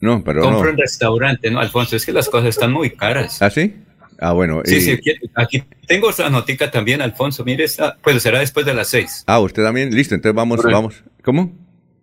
No, 0.00 0.22
pero 0.22 0.42
Compro 0.42 0.64
no. 0.64 0.70
en 0.70 0.76
restaurante, 0.78 1.50
¿no, 1.50 1.58
Alfonso? 1.58 1.96
Es 1.96 2.06
que 2.06 2.12
las 2.12 2.28
cosas 2.28 2.50
están 2.50 2.72
muy 2.72 2.90
caras. 2.90 3.42
¿Ah, 3.42 3.50
sí? 3.50 3.74
Ah, 4.20 4.32
bueno. 4.32 4.62
Sí, 4.64 4.76
y- 4.76 4.80
sí, 4.80 4.92
aquí, 4.92 5.10
aquí 5.34 5.64
tengo 5.88 6.10
esa 6.10 6.30
notica 6.30 6.70
también, 6.70 7.00
Alfonso. 7.02 7.44
Mire, 7.44 7.64
esta, 7.64 7.96
pues 8.02 8.22
será 8.22 8.38
después 8.38 8.64
de 8.64 8.74
las 8.74 8.88
seis. 8.88 9.24
Ah, 9.26 9.40
usted 9.40 9.64
también. 9.64 9.92
Listo, 9.92 10.14
entonces 10.14 10.36
vamos, 10.36 10.58
Correcto. 10.58 10.76
vamos. 10.76 11.04
¿Cómo? 11.24 11.52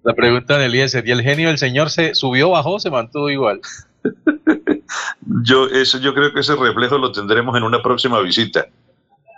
La 0.04 0.14
pregunta 0.14 0.58
de 0.58 0.66
Eliezer, 0.66 1.08
¿y 1.08 1.12
el 1.12 1.22
genio 1.22 1.48
del 1.48 1.58
señor 1.58 1.90
se 1.90 2.16
subió, 2.16 2.50
bajó, 2.50 2.80
se 2.80 2.90
mantuvo 2.90 3.30
igual? 3.30 3.62
Yo, 5.44 5.68
eso, 5.68 6.00
yo 6.00 6.14
creo 6.14 6.34
que 6.34 6.40
ese 6.42 6.56
reflejo 6.56 6.98
lo 6.98 7.12
tendremos 7.12 7.56
en 7.58 7.64
una 7.64 7.82
próxima 7.82 8.20
visita. 8.22 8.68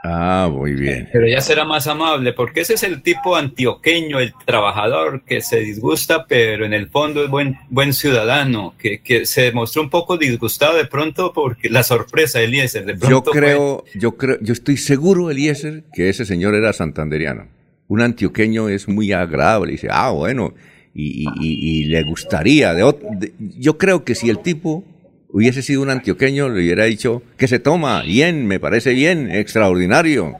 Ah, 0.03 0.47
muy 0.51 0.73
bien. 0.73 1.09
Pero 1.11 1.27
ya 1.27 1.41
será 1.41 1.65
más 1.65 1.87
amable, 1.87 2.31
porque 2.31 2.61
ese 2.61 2.75
es 2.75 2.83
el 2.83 3.01
tipo 3.01 3.35
antioqueño, 3.35 4.19
el 4.19 4.33
trabajador 4.45 5.23
que 5.23 5.41
se 5.41 5.59
disgusta, 5.59 6.25
pero 6.27 6.65
en 6.65 6.73
el 6.73 6.87
fondo 6.87 7.23
es 7.23 7.29
buen, 7.29 7.57
buen 7.69 7.93
ciudadano, 7.93 8.75
que, 8.77 8.99
que 9.01 9.25
se 9.25 9.51
mostró 9.51 9.81
un 9.81 9.89
poco 9.89 10.17
disgustado 10.17 10.77
de 10.77 10.85
pronto 10.85 11.33
porque 11.33 11.69
la 11.69 11.83
sorpresa 11.83 12.39
de 12.39 12.45
Eliezer, 12.45 12.85
de 12.85 12.93
pronto 12.95 13.09
Yo 13.09 13.21
fue- 13.23 13.33
creo, 13.41 13.83
yo 13.95 14.15
creo, 14.15 14.37
yo 14.39 14.53
estoy 14.53 14.77
seguro, 14.77 15.29
Eliezer, 15.31 15.83
que 15.93 16.09
ese 16.09 16.25
señor 16.25 16.53
era 16.55 16.71
santanderiano. 16.73 17.47
Un 17.89 18.01
antioqueño 18.01 18.69
es 18.69 18.87
muy 18.87 19.11
agradable. 19.13 19.71
Dice, 19.73 19.87
ah, 19.89 20.11
bueno, 20.11 20.53
y, 20.97 21.23
y- 21.23 21.27
y- 21.41 21.81
y 21.81 21.83
le 21.85 22.03
gustaría. 22.03 22.73
De, 22.73 22.83
de- 23.19 23.33
yo 23.59 23.77
creo 23.77 24.03
que 24.03 24.15
si 24.15 24.29
el 24.29 24.39
tipo 24.39 24.83
hubiese 25.29 25.61
sido 25.61 25.81
un 25.83 25.89
antioqueño, 25.91 26.49
le 26.49 26.61
hubiera 26.61 26.85
dicho 26.85 27.21
que 27.37 27.47
se 27.47 27.59
toma 27.59 28.01
bien, 28.01 28.47
me 28.47 28.59
parece 28.59 28.93
bien, 28.93 29.29
extraordinario. 29.31 30.33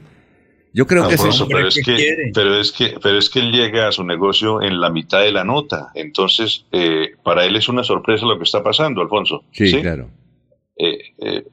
Yo 0.74 0.86
creo 0.86 1.04
que 1.08 1.14
ese 1.14 1.44
pero 1.48 1.66
es 1.68 1.74
que, 1.84 2.30
pero 2.34 2.60
es 2.60 2.72
que, 2.72 2.94
pero 3.02 3.18
es 3.18 3.30
que 3.30 3.38
él 3.40 3.52
llega 3.52 3.88
a 3.88 3.92
su 3.92 4.04
negocio 4.04 4.60
en 4.62 4.80
la 4.80 4.90
mitad 4.90 5.20
de 5.22 5.32
la 5.32 5.44
nota. 5.44 5.88
Entonces, 5.94 6.66
eh, 6.72 7.12
para 7.22 7.44
él 7.46 7.56
es 7.56 7.68
una 7.68 7.82
sorpresa 7.84 8.26
lo 8.26 8.36
que 8.38 8.44
está 8.44 8.62
pasando, 8.62 9.00
Alfonso. 9.00 9.44
Sí, 9.52 9.72
claro. 9.80 10.10
Eh, 10.76 10.98
eh, 11.20 11.44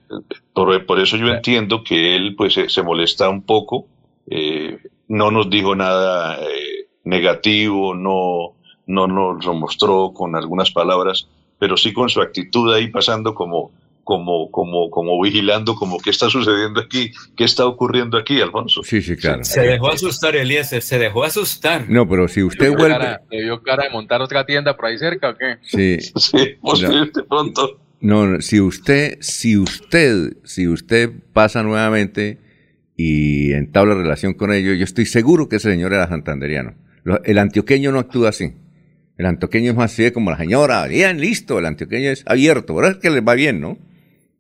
por, 0.54 0.86
por 0.86 1.00
eso 1.00 1.18
yo 1.18 1.28
entiendo 1.34 1.84
que 1.84 2.16
él 2.16 2.36
pues 2.36 2.54
se, 2.54 2.70
se 2.70 2.84
molesta 2.84 3.30
un 3.30 3.42
poco. 3.44 3.88
eh, 4.30 4.78
no 5.08 5.30
nos 5.32 5.50
dijo 5.50 5.76
nada 5.76 6.38
eh, 6.42 6.88
negativo, 7.04 7.96
no, 7.96 8.55
no 8.88 9.08
nos 9.08 9.46
lo 9.46 9.54
mostró 9.54 10.12
con 10.14 10.36
algunas 10.36 10.72
palabras, 10.72 11.28
pero 11.60 11.78
sí 11.78 11.94
con 11.94 12.10
su 12.10 12.22
actitud 12.22 12.74
ahí 12.74 12.88
pasando 12.90 13.34
como, 13.34 13.72
como, 14.04 14.52
como, 14.52 14.90
como 14.92 15.20
vigilando, 15.22 15.74
como 15.76 15.98
qué 16.00 16.12
está 16.12 16.30
sucediendo 16.30 16.80
aquí, 16.82 17.12
qué 17.36 17.44
está 17.46 17.66
ocurriendo 17.66 18.18
aquí, 18.18 18.40
Alfonso. 18.42 18.84
Sí, 18.84 19.02
sí, 19.02 19.16
claro. 19.16 19.44
Se 19.44 19.62
dejó 19.62 19.90
asustar, 19.92 20.36
Eliezer, 20.36 20.82
se 20.82 21.00
dejó 21.00 21.24
asustar. 21.24 21.90
No, 21.90 22.08
pero 22.08 22.28
si 22.28 22.44
usted 22.44 22.70
¿Le 22.70 22.76
vuelve... 22.76 22.90
cara- 22.98 23.22
¿Le 23.32 23.44
vio 23.44 23.62
cara 23.64 23.86
de 23.86 23.90
montar 23.90 24.22
otra 24.22 24.46
tienda 24.46 24.76
por 24.76 24.86
ahí 24.86 24.98
cerca 25.00 25.30
o 25.30 25.36
qué? 25.36 25.58
Sí. 25.64 26.12
Sí, 26.20 26.56
posiblemente 26.62 27.24
pronto. 27.24 27.80
No, 28.02 28.28
no, 28.28 28.42
si 28.42 28.60
usted, 28.60 29.18
si 29.22 29.58
usted, 29.58 30.38
si 30.44 30.68
usted 30.68 31.10
pasa 31.34 31.64
nuevamente 31.64 32.38
y 32.96 33.52
entabla 33.54 33.96
relación 33.96 34.34
con 34.36 34.54
ellos, 34.54 34.78
yo 34.78 34.84
estoy 34.84 35.06
seguro 35.08 35.50
que 35.50 35.56
ese 35.56 35.72
señor 35.72 35.94
era 35.94 36.08
santanderiano. 36.08 36.76
El 37.24 37.38
antioqueño 37.40 37.92
no 37.92 38.00
actúa 38.00 38.30
así. 38.30 38.54
El 39.18 39.26
antioqueño 39.28 39.72
es 39.72 39.78
más 39.78 39.94
así 39.94 40.12
como 40.12 40.30
la 40.32 40.38
señora, 40.38 40.86
bien, 40.88 41.20
listo, 41.22 41.58
el 41.60 41.66
antioqueño 41.66 42.10
es 42.12 42.24
abierto, 42.26 42.76
¿verdad? 42.76 42.92
Es 42.94 42.98
que 42.98 43.10
les 43.10 43.24
va 43.26 43.34
bien, 43.34 43.62
¿no? 43.62 43.78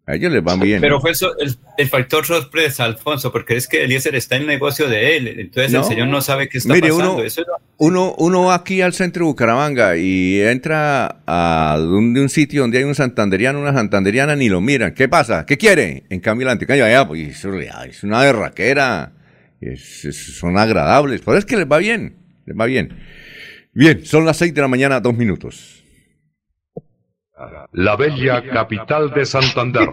A 0.07 0.15
ellos 0.15 0.31
les 0.31 0.43
va 0.43 0.55
bien. 0.55 0.81
Pero 0.81 1.01
fue 1.01 1.11
eso 1.11 1.35
el, 1.39 1.55
el 1.79 1.87
factor 1.89 2.25
sorpresa, 2.25 2.83
Alfonso, 2.83 3.31
porque 3.31 3.55
es 3.55 3.67
que 3.67 3.83
Eliezer 3.85 4.13
está 4.13 4.35
en 4.35 4.43
el 4.43 4.47
negocio 4.49 4.87
de 4.87 5.17
él, 5.17 5.27
entonces 5.39 5.71
No. 5.71 5.79
el 5.79 5.85
señor 5.85 6.09
no 6.09 6.21
sabe 6.21 6.47
qué 6.47 6.59
está 6.59 6.73
Mire, 6.73 6.89
pasando. 6.89 7.13
uno- 7.15 7.23
Eso 7.23 7.41
Uno, 7.77 8.13
uno 8.19 8.43
va 8.43 8.55
aquí 8.55 8.81
al 8.81 8.93
centro 8.93 9.25
de 9.25 9.31
Bucaramanga 9.31 9.97
y 9.97 10.39
entra 10.41 11.21
a 11.25 11.77
un, 11.79 12.13
de 12.13 12.21
un 12.21 12.29
sitio 12.29 12.61
donde 12.61 12.77
hay 12.77 12.83
un 12.83 12.93
santanderiano, 12.93 13.59
una 13.59 13.73
santanderiana, 13.73 14.35
ni 14.35 14.47
lo 14.47 14.61
miran. 14.61 14.93
¿Qué 14.93 15.07
pasa? 15.09 15.45
¿Qué 15.47 15.57
quiere? 15.57 16.03
En 16.11 16.19
cambio, 16.19 16.45
el 16.45 16.51
antioqueño, 16.51 16.85
allá, 16.85 17.07
pues 17.07 17.27
eso 17.27 17.59
ya 17.59 17.83
es 17.85 18.03
una 18.03 18.19
berraquera. 18.21 19.13
Es- 19.59 20.05
es- 20.05 20.37
son 20.37 20.55
agradables. 20.59 21.21
Pero 21.25 21.37
es 21.37 21.45
que 21.45 21.57
les 21.57 21.65
va 21.65 21.79
bien. 21.79 22.15
Les 22.45 22.55
va 22.55 22.65
bien. 22.67 22.89
Bien, 23.77 24.05
son 24.05 24.23
las 24.23 24.37
seis 24.37 24.53
de 24.53 24.61
la 24.61 24.69
mañana, 24.69 25.01
dos 25.01 25.13
minutos. 25.13 25.83
La 27.73 27.97
bella 27.97 28.41
capital 28.49 29.13
de 29.13 29.25
Santander. 29.25 29.89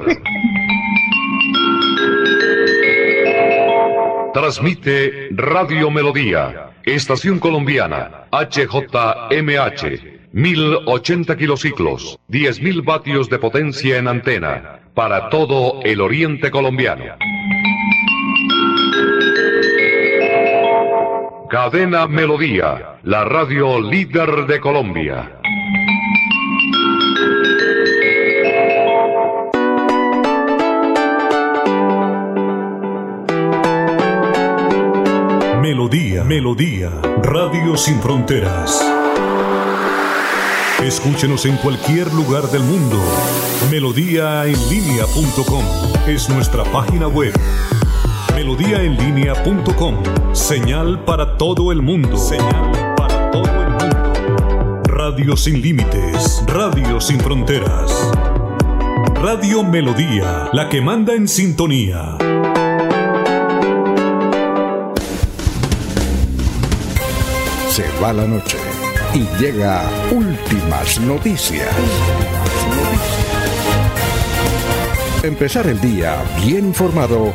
Transmite 4.32 5.30
Radio 5.32 5.90
Melodía, 5.90 6.70
Estación 6.84 7.40
Colombiana, 7.40 8.28
HJMH, 8.30 9.82
1080 10.30 11.36
kilociclos, 11.36 12.20
10.000 12.28 12.84
vatios 12.84 13.28
de 13.28 13.40
potencia 13.40 13.98
en 13.98 14.06
antena, 14.06 14.78
para 14.94 15.28
todo 15.28 15.82
el 15.82 16.00
oriente 16.00 16.52
colombiano. 16.52 17.16
Cadena 21.52 22.06
Melodía, 22.06 22.96
la 23.02 23.24
radio 23.26 23.78
líder 23.78 24.46
de 24.46 24.58
Colombia. 24.58 25.38
Melodía, 35.60 36.24
Melodía, 36.24 36.90
Radio 37.22 37.76
Sin 37.76 38.00
Fronteras. 38.00 38.82
Escúchenos 40.82 41.44
en 41.44 41.58
cualquier 41.58 42.10
lugar 42.14 42.44
del 42.44 42.62
mundo. 42.62 42.96
Melodíaenlínea.com 43.70 45.66
es 46.08 46.30
nuestra 46.30 46.64
página 46.64 47.08
web. 47.08 47.34
Melodíaenlínea.com, 48.34 49.96
señal 50.32 51.04
para 51.04 51.36
todo 51.36 51.70
el 51.70 51.82
mundo. 51.82 52.16
Señal 52.16 52.94
para 52.96 53.30
todo 53.30 53.44
el 53.44 53.70
mundo. 53.70 54.82
Radio 54.84 55.36
sin 55.36 55.60
límites, 55.60 56.42
Radio 56.46 57.00
sin 57.00 57.20
fronteras. 57.20 58.10
Radio 59.14 59.62
Melodía, 59.62 60.48
la 60.52 60.68
que 60.68 60.80
manda 60.80 61.14
en 61.14 61.28
sintonía. 61.28 62.16
Se 67.68 67.84
va 68.02 68.12
la 68.12 68.26
noche 68.26 68.58
y 69.14 69.26
llega 69.38 69.82
últimas 70.10 70.98
noticias. 71.00 71.68
Empezar 75.22 75.66
el 75.66 75.80
día 75.80 76.16
bien 76.44 76.66
informado 76.66 77.32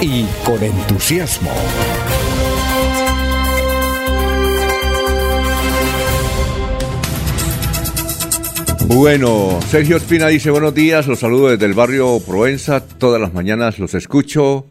y 0.00 0.24
con 0.44 0.62
entusiasmo. 0.62 1.50
Bueno, 8.86 9.60
Sergio 9.68 9.96
Espina 9.96 10.28
dice 10.28 10.50
buenos 10.50 10.74
días, 10.74 11.06
los 11.06 11.18
saludo 11.18 11.50
desde 11.50 11.66
el 11.66 11.74
barrio 11.74 12.20
Provenza, 12.24 12.80
todas 12.80 13.20
las 13.20 13.34
mañanas 13.34 13.78
los 13.78 13.94
escucho. 13.94 14.66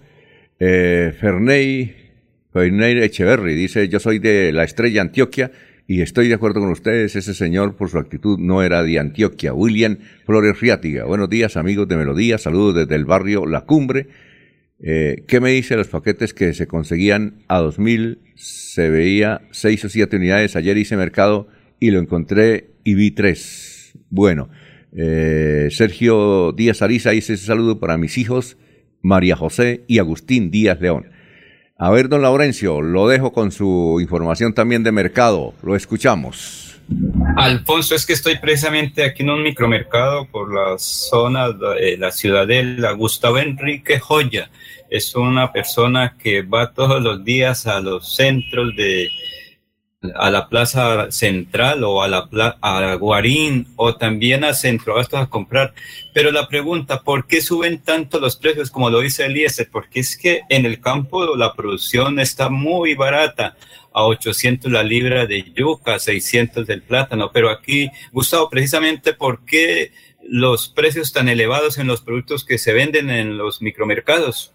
Eh, 0.60 1.14
Ferney, 1.20 1.96
Ferney 2.52 3.04
Echeverry 3.04 3.54
dice 3.54 3.88
yo 3.90 4.00
soy 4.00 4.20
de 4.20 4.52
la 4.52 4.64
estrella 4.64 5.02
Antioquia 5.02 5.52
y 5.88 6.02
estoy 6.02 6.30
de 6.30 6.34
acuerdo 6.34 6.62
con 6.62 6.72
ustedes, 6.72 7.16
ese 7.16 7.34
señor 7.34 7.76
por 7.76 7.90
su 7.90 8.00
actitud 8.00 8.40
no 8.40 8.64
era 8.64 8.82
de 8.82 8.98
Antioquia. 8.98 9.54
William 9.54 9.98
Flores 10.26 10.60
Riátiga, 10.60 11.06
buenos 11.06 11.30
días 11.30 11.56
amigos 11.56 11.88
de 11.88 11.98
Melodía, 11.98 12.38
saludos 12.38 12.76
desde 12.76 12.96
el 12.96 13.06
barrio 13.06 13.46
La 13.46 13.62
Cumbre. 13.62 14.08
Eh, 14.80 15.24
¿Qué 15.28 15.40
me 15.40 15.52
dice 15.52 15.76
los 15.76 15.88
paquetes 15.88 16.34
que 16.34 16.54
se 16.54 16.68
conseguían 16.68 17.44
a 17.48 17.60
2000? 17.60 18.20
Se 18.36 18.90
veía 18.90 19.42
seis 19.52 19.84
o 19.86 19.90
siete 19.90 20.18
unidades. 20.18 20.56
Ayer 20.56 20.78
hice 20.78 20.98
mercado 20.98 21.48
y 21.80 21.92
lo 21.92 22.00
encontré 22.00 22.72
y 22.84 22.94
vi 22.94 23.12
tres. 23.12 23.94
Bueno, 24.10 24.50
eh, 24.96 25.70
Sergio 25.72 26.52
Díaz 26.52 26.82
Ariza 26.82 27.12
dice 27.12 27.34
ese 27.34 27.46
saludo 27.46 27.80
para 27.80 27.98
mis 27.98 28.18
hijos, 28.18 28.58
María 29.02 29.36
José 29.36 29.84
y 29.88 30.00
Agustín 30.00 30.52
Díaz 30.52 30.80
León. 30.80 31.12
A 31.80 31.92
ver, 31.92 32.10
don 32.10 32.22
Laurencio, 32.22 32.82
lo 32.82 33.08
dejo 33.08 33.32
con 33.32 33.52
su 33.52 34.00
información 34.02 34.54
también 34.54 34.84
de 34.84 34.92
mercado. 34.92 35.54
Lo 35.62 35.76
escuchamos. 35.76 36.80
Alfonso, 37.36 37.94
es 37.94 38.06
que 38.06 38.14
estoy 38.14 38.38
precisamente 38.40 39.04
aquí 39.04 39.22
en 39.22 39.30
un 39.30 39.44
micromercado 39.44 40.26
por 40.32 40.54
la 40.54 40.78
zona 40.80 41.52
de 41.52 41.98
la 41.98 42.12
ciudadela. 42.12 42.94
Gustavo 42.94 43.38
Enrique 43.38 44.00
Joya 44.00 44.50
es 44.90 45.16
una 45.16 45.52
persona 45.52 46.16
que 46.22 46.42
va 46.42 46.74
todos 46.74 47.02
los 47.02 47.24
días 47.24 47.68
a 47.68 47.80
los 47.80 48.16
centros 48.16 48.76
de 48.76 49.10
a 50.16 50.30
la 50.30 50.48
plaza 50.48 51.12
central 51.12 51.84
o 51.84 52.04
a 52.04 52.08
la 52.08 52.28
pla- 52.30 52.58
a 52.62 52.94
Guarín 52.96 53.68
o 53.76 53.96
también 53.96 54.44
a 54.44 54.54
Centro 54.54 54.98
a 55.00 55.30
comprar. 55.30 55.74
Pero 56.14 56.32
la 56.32 56.48
pregunta, 56.48 57.02
¿por 57.02 57.26
qué 57.26 57.42
suben 57.42 57.80
tanto 57.80 58.20
los 58.20 58.36
precios 58.38 58.70
como 58.70 58.90
lo 58.92 59.00
dice 59.00 59.26
Eliezer? 59.26 59.70
Porque 59.72 60.00
es 60.02 60.16
que 60.16 60.42
en 60.50 60.66
el 60.66 60.80
campo 60.80 61.36
la 61.36 61.54
producción 61.54 62.20
está 62.20 62.50
muy 62.50 62.94
barata, 62.94 63.58
a 63.92 64.04
800 64.06 64.72
la 64.72 64.84
libra 64.84 65.26
de 65.26 65.52
yuca, 65.56 65.98
600 65.98 66.68
del 66.68 66.84
plátano, 66.84 67.32
pero 67.34 67.50
aquí, 67.50 67.90
Gustavo, 68.12 68.48
precisamente, 68.48 69.14
¿por 69.14 69.44
qué 69.44 69.92
los 70.22 70.70
precios 70.70 71.12
tan 71.12 71.28
elevados 71.30 71.80
en 71.80 71.88
los 71.88 72.02
productos 72.02 72.46
que 72.46 72.60
se 72.60 72.74
venden 72.74 73.10
en 73.10 73.38
los 73.38 73.60
micromercados? 73.60 74.52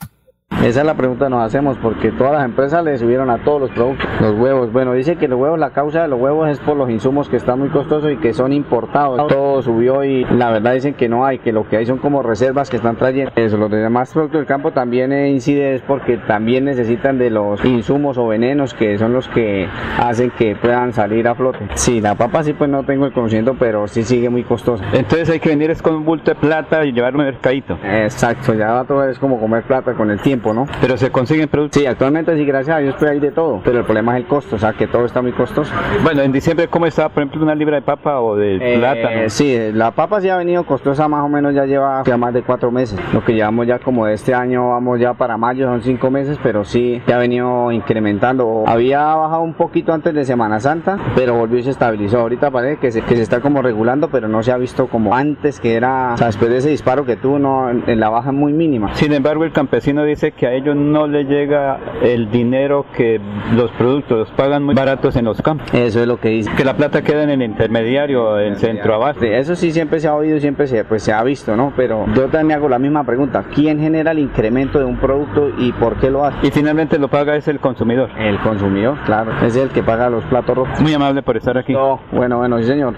Esa 0.61 0.81
es 0.81 0.87
la 0.87 0.95
pregunta 0.95 1.27
que 1.27 1.31
nos 1.31 1.45
hacemos 1.45 1.77
porque 1.79 2.13
todas 2.13 2.35
las 2.35 2.45
empresas 2.45 2.85
le 2.85 2.97
subieron 2.97 3.31
a 3.31 3.39
todos 3.39 3.63
los 3.63 3.71
productos. 3.71 4.09
Los 4.21 4.35
huevos, 4.39 4.73
bueno, 4.73 4.93
dice 4.93 5.17
que 5.17 5.27
los 5.27 5.39
huevos, 5.39 5.59
la 5.59 5.71
causa 5.71 6.03
de 6.03 6.09
los 6.09 6.21
huevos 6.21 6.49
es 6.49 6.61
por 6.61 6.77
los 6.77 6.89
insumos 6.89 7.29
que 7.29 7.37
están 7.37 7.59
muy 7.59 7.69
costosos 7.69 8.13
y 8.13 8.17
que 8.17 8.33
son 8.33 8.53
importados. 8.53 9.27
Todo 9.27 9.61
subió 9.63 10.05
y 10.05 10.25
la 10.25 10.51
verdad 10.51 10.75
dicen 10.75 10.95
que 10.95 11.09
no 11.09 11.25
hay, 11.27 11.39
que 11.39 11.53
lo 11.53 11.69
que 11.69 11.79
hay 11.79 11.87
son 11.87 11.99
como 11.99 12.23
reservas 12.23 12.71
que 12.71 12.77
están 12.77 12.97
trayendo. 12.97 13.33
Eso, 13.35 13.57
los 13.57 13.71
demás 13.71 14.13
productos 14.13 14.41
del 14.41 14.47
campo 14.47 14.71
también 14.71 15.13
incide 15.13 15.75
es 15.75 15.83
porque 15.83 16.17
también 16.17 16.65
necesitan 16.65 17.19
de 17.19 17.31
los 17.31 17.65
insumos 17.65 18.17
o 18.19 18.29
venenos 18.29 18.75
que 18.75 18.99
son 18.99 19.13
los 19.13 19.29
que 19.29 19.69
hacen 19.99 20.31
que 20.31 20.55
puedan 20.55 20.93
salir 20.93 21.27
a 21.27 21.35
flote. 21.35 21.59
Sí, 21.75 22.01
la 22.01 22.15
papa 22.15 22.43
sí 22.43 22.53
pues 22.53 22.71
no 22.71 22.85
tengo 22.85 23.07
el 23.07 23.13
conocimiento, 23.13 23.57
pero 23.59 23.89
sí 23.89 24.03
sigue 24.03 24.29
muy 24.29 24.45
costosa. 24.45 24.85
Entonces 24.93 25.31
hay 25.31 25.41
que 25.41 25.49
venir 25.49 25.71
es 25.71 25.83
con 25.83 25.95
un 25.95 26.05
bulto 26.05 26.31
de 26.31 26.35
plata 26.35 26.85
y 26.85 26.93
llevarlo 26.93 27.21
al 27.21 27.27
mercadito. 27.27 27.79
Exacto, 27.85 28.55
ya 28.55 28.85
todo 28.85 29.09
es 29.09 29.19
como 29.19 29.41
comer 29.41 29.65
plata 29.65 29.95
con 29.95 30.11
el 30.11 30.21
tiempo, 30.21 30.42
¿no? 30.53 30.67
Pero 30.81 30.97
se 30.97 31.11
consiguen 31.11 31.49
productos. 31.49 31.81
Sí, 31.81 31.87
actualmente 31.87 32.37
sí, 32.37 32.45
gracias 32.45 32.77
a 32.77 32.81
Dios 32.81 32.95
pues 32.99 33.11
hay 33.11 33.21
de 33.21 33.31
todo, 33.31 33.61
pero 33.65 33.79
el 33.79 33.85
problema 33.85 34.13
es 34.17 34.23
el 34.25 34.29
costo, 34.29 34.57
o 34.57 34.59
sea 34.59 34.73
que 34.73 34.87
todo 34.87 35.05
está 35.05 35.23
muy 35.23 35.33
costoso. 35.33 35.73
Bueno, 36.03 36.23
en 36.23 36.33
diciembre, 36.33 36.69
¿cómo 36.69 36.87
estaba, 36.87 37.09
por 37.11 37.23
ejemplo, 37.23 37.43
una 37.43 37.55
libra 37.55 37.77
de 37.77 37.83
papa 37.83 38.21
o 38.21 38.37
de 38.37 38.57
Eh, 38.57 38.79
plátano? 38.79 39.29
Sí, 39.29 39.57
la 39.73 39.91
papa 39.93 40.21
sí 40.21 40.29
ha 40.29 40.37
venido 40.37 40.65
costosa 40.65 41.07
más 41.09 41.25
o 41.25 41.29
menos, 41.29 41.55
ya 41.55 41.65
lleva 41.67 42.03
ya 42.05 42.17
más 42.17 42.35
de 42.35 42.43
cuatro 42.43 42.71
meses. 42.71 42.99
Lo 43.13 43.25
que 43.25 43.35
llevamos 43.35 43.67
ya 43.67 43.79
como 43.79 44.07
de 44.07 44.15
este 44.15 44.35
año, 44.35 44.71
vamos 44.71 44.99
ya 45.01 45.15
para 45.15 45.37
mayo, 45.37 45.67
son 45.67 45.83
cinco 45.83 46.11
meses, 46.11 46.39
pero 46.43 46.65
sí 46.65 47.01
ya 47.07 47.17
ha 47.17 47.19
venido 47.19 47.71
incrementando. 47.73 48.65
Había 48.67 49.03
bajado 49.15 49.43
un 49.43 49.55
poquito 49.55 49.93
antes 49.93 50.15
de 50.15 50.25
Semana 50.25 50.61
Santa, 50.61 50.99
pero 51.15 51.35
volvió 51.35 51.59
y 51.59 51.63
se 51.63 51.71
estabilizó. 51.71 52.21
Ahorita 52.21 52.51
parece 52.51 52.79
que 52.79 52.91
se, 52.91 53.03
que 53.03 53.17
se 53.17 53.23
está 53.23 53.41
como 53.41 53.63
regulando, 53.63 54.09
pero 54.09 54.29
no 54.29 54.43
se 54.43 54.53
ha 54.53 54.57
visto 54.57 54.87
como 54.89 55.15
antes, 55.15 55.61
que 55.61 55.75
era, 55.75 56.15
o 56.15 56.17
sea, 56.17 56.29
después 56.29 56.51
de 56.51 56.59
ese 56.59 56.71
disparo 56.71 57.05
que 57.05 57.17
tuvo, 57.17 57.39
no, 57.39 57.71
en 57.71 58.01
la 58.01 58.09
baja 58.09 58.33
muy 58.33 58.53
mínima. 58.53 58.95
Sin 58.95 59.13
embargo, 59.13 59.45
el 59.45 59.53
campesino 59.53 60.05
dice 60.05 60.32
que 60.37 60.47
a 60.47 60.53
ellos 60.53 60.77
no 60.77 61.07
les 61.07 61.29
llega 61.29 61.79
el 62.03 62.31
dinero 62.31 62.87
que 62.97 63.21
los 63.55 63.71
productos 63.73 64.19
los 64.19 64.31
pagan 64.31 64.63
muy 64.63 64.75
baratos 64.75 65.17
en 65.17 65.25
los 65.25 65.41
campos. 65.41 65.73
Eso 65.73 66.01
es 66.01 66.07
lo 66.07 66.19
que 66.19 66.29
dice. 66.29 66.51
Que 66.57 66.65
la 66.65 66.77
plata 66.77 67.03
queda 67.03 67.23
en 67.23 67.31
el 67.31 67.43
intermediario, 67.43 68.39
en 68.41 68.57
centro 68.57 68.95
abajo. 68.95 69.23
Eso 69.23 69.55
sí 69.55 69.73
siempre 69.73 70.01
se 70.01 70.09
ha 70.09 70.15
oído, 70.15 70.39
siempre 70.41 70.67
se, 70.67 70.85
pues, 70.85 71.03
se 71.03 71.13
ha 71.13 71.23
visto, 71.23 71.57
¿no? 71.57 71.73
Pero 71.77 72.07
yo 72.15 72.29
también 72.29 72.59
hago 72.59 72.69
la 72.69 72.79
misma 72.79 73.05
pregunta. 73.05 73.45
¿Quién 73.55 73.81
genera 73.81 74.13
el 74.13 74.19
incremento 74.19 74.79
de 74.79 74.85
un 74.85 74.97
producto 74.97 75.51
y 75.59 75.73
por 75.73 75.97
qué 75.97 76.11
lo 76.11 76.25
hace? 76.25 76.47
Y 76.47 76.51
finalmente 76.51 76.99
lo 76.99 77.09
paga 77.09 77.37
es 77.37 77.49
el 77.49 77.61
consumidor. 77.61 78.11
El 78.19 78.39
consumidor, 78.41 78.99
claro. 79.05 79.33
Es 79.45 79.57
el 79.57 79.71
que 79.71 79.83
paga 79.83 80.11
los 80.11 80.25
platos 80.25 80.57
rojos. 80.57 80.81
Muy 80.81 80.95
amable 80.95 81.23
por 81.23 81.37
estar 81.37 81.57
aquí. 81.57 81.73
No, 81.73 82.01
bueno, 82.11 82.39
bueno, 82.39 82.59
sí 82.59 82.65
señor. 82.65 82.95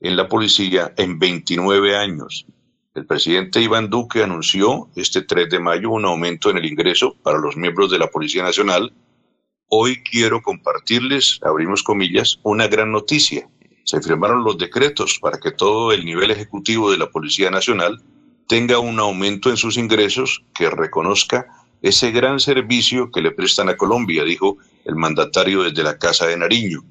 en 0.00 0.16
la 0.16 0.28
policía 0.28 0.92
en 0.96 1.18
29 1.18 1.96
años. 1.96 2.46
El 2.94 3.06
presidente 3.06 3.60
Iván 3.62 3.88
Duque 3.88 4.22
anunció 4.22 4.90
este 4.96 5.22
3 5.22 5.48
de 5.48 5.60
mayo 5.60 5.90
un 5.90 6.04
aumento 6.04 6.50
en 6.50 6.58
el 6.58 6.66
ingreso 6.66 7.16
para 7.22 7.38
los 7.38 7.56
miembros 7.56 7.90
de 7.90 7.98
la 7.98 8.08
Policía 8.08 8.42
Nacional. 8.42 8.92
Hoy 9.68 10.02
quiero 10.02 10.42
compartirles, 10.42 11.38
abrimos 11.42 11.82
comillas, 11.82 12.40
una 12.42 12.66
gran 12.66 12.90
noticia. 12.90 13.48
Se 13.84 14.00
firmaron 14.00 14.44
los 14.44 14.58
decretos 14.58 15.18
para 15.20 15.38
que 15.38 15.50
todo 15.50 15.92
el 15.92 16.04
nivel 16.04 16.30
ejecutivo 16.30 16.90
de 16.90 16.98
la 16.98 17.10
Policía 17.10 17.50
Nacional 17.50 18.02
tenga 18.46 18.78
un 18.78 18.98
aumento 18.98 19.50
en 19.50 19.56
sus 19.56 19.76
ingresos 19.76 20.42
que 20.54 20.70
reconozca 20.70 21.46
ese 21.82 22.10
gran 22.10 22.40
servicio 22.40 23.10
que 23.10 23.22
le 23.22 23.30
prestan 23.30 23.68
a 23.68 23.76
Colombia, 23.76 24.24
dijo 24.24 24.58
el 24.84 24.96
mandatario 24.96 25.62
desde 25.62 25.82
la 25.82 25.98
Casa 25.98 26.26
de 26.26 26.36
Nariño. 26.36 26.82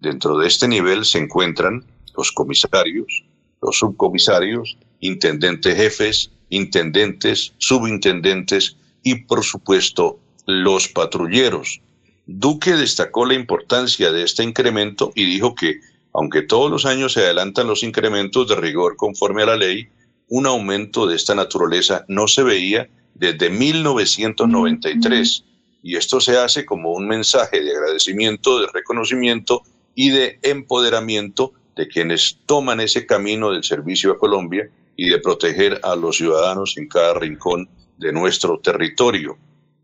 Dentro 0.00 0.38
de 0.38 0.46
este 0.46 0.68
nivel 0.68 1.04
se 1.04 1.18
encuentran 1.18 1.84
los 2.16 2.32
comisarios, 2.32 3.24
los 3.60 3.78
subcomisarios, 3.78 4.78
intendentes 5.00 5.76
jefes, 5.76 6.30
intendentes, 6.50 7.52
subintendentes 7.58 8.76
y, 9.02 9.16
por 9.16 9.44
supuesto, 9.44 10.18
los 10.46 10.88
patrulleros. 10.88 11.80
Duque 12.26 12.72
destacó 12.72 13.26
la 13.26 13.34
importancia 13.34 14.12
de 14.12 14.22
este 14.22 14.42
incremento 14.42 15.12
y 15.14 15.24
dijo 15.24 15.54
que, 15.54 15.80
aunque 16.18 16.42
todos 16.42 16.68
los 16.68 16.84
años 16.84 17.12
se 17.12 17.20
adelantan 17.20 17.68
los 17.68 17.84
incrementos 17.84 18.48
de 18.48 18.56
rigor 18.56 18.96
conforme 18.96 19.44
a 19.44 19.46
la 19.46 19.56
ley, 19.56 19.86
un 20.26 20.46
aumento 20.46 21.06
de 21.06 21.14
esta 21.14 21.32
naturaleza 21.36 22.04
no 22.08 22.26
se 22.26 22.42
veía 22.42 22.90
desde 23.14 23.50
1993 23.50 25.44
y 25.80 25.94
esto 25.94 26.20
se 26.20 26.36
hace 26.36 26.66
como 26.66 26.90
un 26.92 27.06
mensaje 27.06 27.62
de 27.62 27.70
agradecimiento, 27.70 28.58
de 28.58 28.66
reconocimiento 28.74 29.62
y 29.94 30.10
de 30.10 30.40
empoderamiento 30.42 31.52
de 31.76 31.86
quienes 31.86 32.40
toman 32.46 32.80
ese 32.80 33.06
camino 33.06 33.52
del 33.52 33.62
servicio 33.62 34.10
a 34.10 34.18
Colombia 34.18 34.68
y 34.96 35.10
de 35.10 35.20
proteger 35.20 35.78
a 35.84 35.94
los 35.94 36.16
ciudadanos 36.16 36.76
en 36.78 36.88
cada 36.88 37.14
rincón 37.14 37.68
de 37.96 38.12
nuestro 38.12 38.58
territorio. 38.58 39.38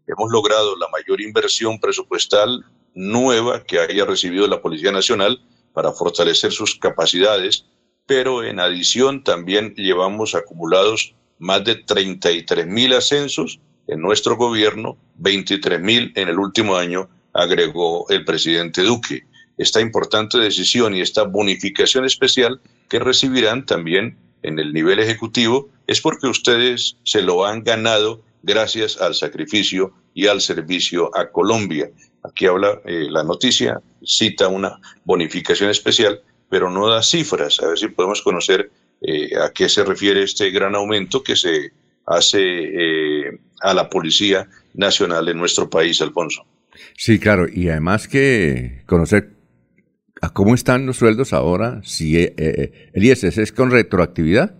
Hemos 0.08 0.32
logrado 0.32 0.76
la 0.78 0.88
mayor 0.88 1.20
inversión 1.20 1.78
presupuestal 1.78 2.64
nueva 2.92 3.62
que 3.62 3.78
haya 3.78 4.04
recibido 4.04 4.48
la 4.48 4.60
Policía 4.60 4.90
Nacional 4.90 5.40
para 5.74 5.92
fortalecer 5.92 6.52
sus 6.52 6.76
capacidades, 6.76 7.66
pero 8.06 8.42
en 8.42 8.60
adición 8.60 9.22
también 9.22 9.74
llevamos 9.74 10.34
acumulados 10.34 11.14
más 11.38 11.64
de 11.64 11.74
33 11.74 12.66
mil 12.66 12.94
ascensos 12.94 13.60
en 13.86 14.00
nuestro 14.00 14.36
gobierno, 14.36 14.96
23 15.16 15.80
mil 15.80 16.12
en 16.14 16.28
el 16.28 16.38
último 16.38 16.76
año, 16.76 17.10
agregó 17.34 18.08
el 18.08 18.24
presidente 18.24 18.82
Duque. 18.82 19.24
Esta 19.58 19.80
importante 19.80 20.38
decisión 20.38 20.94
y 20.94 21.00
esta 21.00 21.24
bonificación 21.24 22.04
especial 22.04 22.60
que 22.88 22.98
recibirán 22.98 23.66
también 23.66 24.16
en 24.42 24.58
el 24.58 24.72
nivel 24.72 25.00
ejecutivo 25.00 25.68
es 25.86 26.00
porque 26.00 26.28
ustedes 26.28 26.96
se 27.04 27.22
lo 27.22 27.44
han 27.44 27.62
ganado 27.62 28.22
gracias 28.42 29.00
al 29.00 29.14
sacrificio 29.14 29.92
y 30.14 30.28
al 30.28 30.40
servicio 30.40 31.10
a 31.16 31.30
Colombia. 31.30 31.90
Aquí 32.24 32.46
habla 32.46 32.80
eh, 32.84 33.06
la 33.10 33.22
noticia, 33.22 33.80
cita 34.02 34.48
una 34.48 34.78
bonificación 35.04 35.70
especial, 35.70 36.20
pero 36.48 36.70
no 36.70 36.88
da 36.88 37.02
cifras. 37.02 37.60
A 37.60 37.68
ver 37.68 37.78
si 37.78 37.88
podemos 37.88 38.22
conocer 38.22 38.70
eh, 39.02 39.30
a 39.36 39.50
qué 39.52 39.68
se 39.68 39.84
refiere 39.84 40.22
este 40.22 40.50
gran 40.50 40.74
aumento 40.74 41.22
que 41.22 41.36
se 41.36 41.72
hace 42.06 42.40
eh, 42.40 43.38
a 43.60 43.74
la 43.74 43.88
Policía 43.88 44.48
Nacional 44.74 45.28
en 45.28 45.38
nuestro 45.38 45.68
país, 45.68 46.00
Alfonso. 46.00 46.46
Sí, 46.96 47.18
claro, 47.18 47.46
y 47.52 47.68
además 47.68 48.08
que 48.08 48.82
conocer 48.86 49.34
a 50.20 50.30
cómo 50.30 50.54
están 50.54 50.86
los 50.86 50.96
sueldos 50.96 51.32
ahora, 51.32 51.80
si 51.84 52.16
eh, 52.16 52.34
eh, 52.36 52.90
el 52.92 53.04
ISS 53.04 53.38
es 53.38 53.52
con 53.52 53.70
retroactividad. 53.70 54.54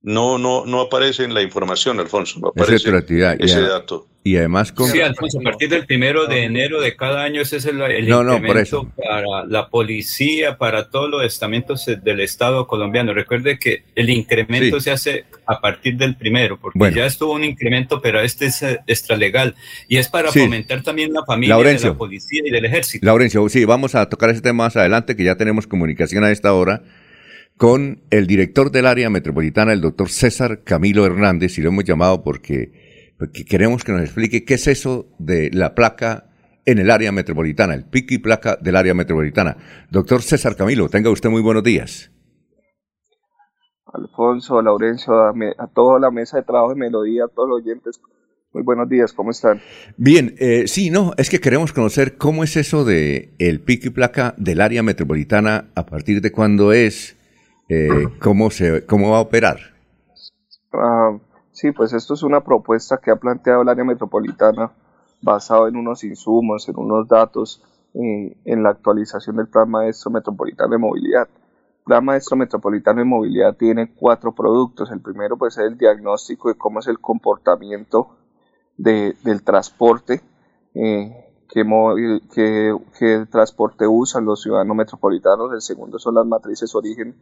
No, 0.00 0.38
no, 0.38 0.64
no 0.64 0.80
aparece 0.82 1.24
en 1.24 1.34
la 1.34 1.42
información, 1.42 1.98
Alfonso, 1.98 2.38
no 2.40 2.52
Es 2.54 2.62
aparece 2.62 2.90
ese 3.40 3.58
a- 3.58 3.68
dato. 3.68 4.06
Y 4.24 4.36
además 4.36 4.72
con... 4.72 4.88
Sí, 4.90 5.00
Alfonso, 5.00 5.38
a 5.40 5.42
partir 5.42 5.70
del 5.70 5.86
primero 5.86 6.26
de 6.26 6.44
enero 6.44 6.80
de 6.82 6.94
cada 6.96 7.22
año 7.22 7.40
ese 7.40 7.56
es 7.56 7.64
el, 7.64 7.80
el 7.80 8.06
No, 8.08 8.22
no, 8.22 8.32
por 8.32 8.40
incremento 8.42 8.60
eso. 8.60 8.92
para 8.94 9.44
la 9.46 9.68
policía, 9.70 10.58
para 10.58 10.90
todos 10.90 11.08
los 11.08 11.24
estamentos 11.24 11.86
del 11.86 12.20
Estado 12.20 12.66
colombiano. 12.66 13.14
Recuerde 13.14 13.58
que 13.58 13.84
el 13.94 14.10
incremento 14.10 14.78
Sí. 14.80 14.84
se 14.84 14.90
hace 14.90 15.24
a 15.46 15.60
partir 15.60 15.96
del 15.96 16.14
primero, 16.16 16.58
porque 16.60 16.78
Bueno. 16.78 16.96
ya 16.96 17.06
estuvo 17.06 17.32
un 17.32 17.44
incremento, 17.44 18.02
pero 18.02 18.20
este 18.20 18.46
es 18.46 18.62
eh, 18.62 18.80
extralegal 18.86 19.54
y 19.88 19.96
es 19.96 20.08
para 20.08 20.30
Sí. 20.30 20.40
fomentar 20.40 20.82
también 20.82 21.12
la 21.12 21.24
familia 21.24 21.54
Laurencio. 21.56 21.88
de 21.88 21.94
la 21.94 21.98
policía 21.98 22.42
y 22.44 22.50
del 22.50 22.66
ejército. 22.66 23.06
Laurencio, 23.06 23.48
sí, 23.48 23.64
vamos 23.64 23.94
a 23.94 24.08
tocar 24.10 24.28
ese 24.30 24.42
tema 24.42 24.64
más 24.64 24.76
adelante, 24.76 25.16
que 25.16 25.24
ya 25.24 25.36
tenemos 25.36 25.66
comunicación 25.66 26.22
a 26.24 26.30
esta 26.30 26.52
hora 26.52 26.82
con 27.58 28.04
el 28.10 28.26
director 28.26 28.70
del 28.70 28.86
área 28.86 29.10
metropolitana, 29.10 29.72
el 29.72 29.80
doctor 29.82 30.08
César 30.08 30.62
Camilo 30.64 31.04
Hernández, 31.04 31.58
y 31.58 31.62
lo 31.62 31.68
hemos 31.68 31.84
llamado 31.84 32.22
porque, 32.22 33.12
porque 33.18 33.44
queremos 33.44 33.84
que 33.84 33.92
nos 33.92 34.00
explique 34.02 34.44
qué 34.44 34.54
es 34.54 34.66
eso 34.68 35.06
de 35.18 35.50
la 35.52 35.74
placa 35.74 36.30
en 36.64 36.78
el 36.78 36.90
área 36.90 37.12
metropolitana, 37.12 37.74
el 37.74 37.84
pico 37.84 38.14
y 38.14 38.18
placa 38.18 38.56
del 38.56 38.76
área 38.76 38.94
metropolitana. 38.94 39.56
Doctor 39.90 40.22
César 40.22 40.54
Camilo, 40.54 40.88
tenga 40.88 41.10
usted 41.10 41.28
muy 41.30 41.42
buenos 41.42 41.64
días. 41.64 42.10
Alfonso, 43.92 44.62
Laurencio, 44.62 45.14
a, 45.14 45.32
me- 45.32 45.54
a 45.58 45.66
toda 45.66 45.98
la 45.98 46.10
mesa 46.10 46.36
de 46.36 46.44
trabajo 46.44 46.74
de 46.74 46.76
Melodía, 46.80 47.24
a 47.24 47.28
todos 47.28 47.48
los 47.48 47.62
oyentes, 47.62 48.00
Muy 48.52 48.62
buenos 48.62 48.88
días, 48.88 49.12
¿cómo 49.12 49.30
están? 49.30 49.60
Bien, 49.98 50.34
eh, 50.38 50.64
sí, 50.68 50.88
no, 50.90 51.12
es 51.18 51.28
que 51.28 51.38
queremos 51.38 51.72
conocer 51.74 52.16
cómo 52.16 52.44
es 52.44 52.56
eso 52.56 52.84
de 52.84 53.34
el 53.38 53.60
pico 53.60 53.88
y 53.88 53.90
placa 53.90 54.34
del 54.38 54.60
área 54.62 54.82
metropolitana, 54.82 55.66
a 55.74 55.84
partir 55.84 56.22
de 56.22 56.32
cuándo 56.32 56.72
es, 56.72 57.17
eh, 57.68 57.88
cómo, 58.22 58.50
se, 58.50 58.84
cómo 58.86 59.10
va 59.12 59.18
a 59.18 59.22
operar. 59.22 59.58
Ah, 60.72 61.18
sí, 61.52 61.72
pues 61.72 61.92
esto 61.92 62.14
es 62.14 62.22
una 62.22 62.42
propuesta 62.42 62.98
que 62.98 63.10
ha 63.10 63.16
planteado 63.16 63.62
el 63.62 63.68
área 63.68 63.84
metropolitana 63.84 64.72
basado 65.22 65.66
en 65.68 65.76
unos 65.76 66.04
insumos, 66.04 66.68
en 66.68 66.76
unos 66.78 67.08
datos, 67.08 67.62
eh, 67.94 68.36
en 68.44 68.62
la 68.62 68.70
actualización 68.70 69.36
del 69.36 69.48
Plan 69.48 69.68
Maestro 69.70 70.10
Metropolitano 70.10 70.70
de 70.72 70.78
Movilidad. 70.78 71.28
El 71.28 71.84
Plan 71.84 72.04
Maestro 72.04 72.36
Metropolitano 72.36 72.98
de 72.98 73.04
Movilidad 73.04 73.56
tiene 73.56 73.92
cuatro 73.94 74.32
productos. 74.34 74.90
El 74.90 75.00
primero 75.00 75.36
pues 75.38 75.56
es 75.58 75.64
el 75.64 75.78
diagnóstico 75.78 76.48
de 76.48 76.54
cómo 76.56 76.80
es 76.80 76.86
el 76.86 76.98
comportamiento 77.00 78.10
de- 78.76 79.16
del 79.24 79.42
transporte, 79.42 80.20
eh, 80.74 81.24
qué- 81.48 82.76
qué 82.98 83.26
transporte 83.30 83.86
usan 83.88 84.24
los 84.26 84.42
ciudadanos 84.42 84.76
metropolitanos. 84.76 85.52
El 85.52 85.62
segundo 85.62 85.98
son 85.98 86.14
las 86.14 86.26
matrices 86.26 86.74
origen, 86.74 87.16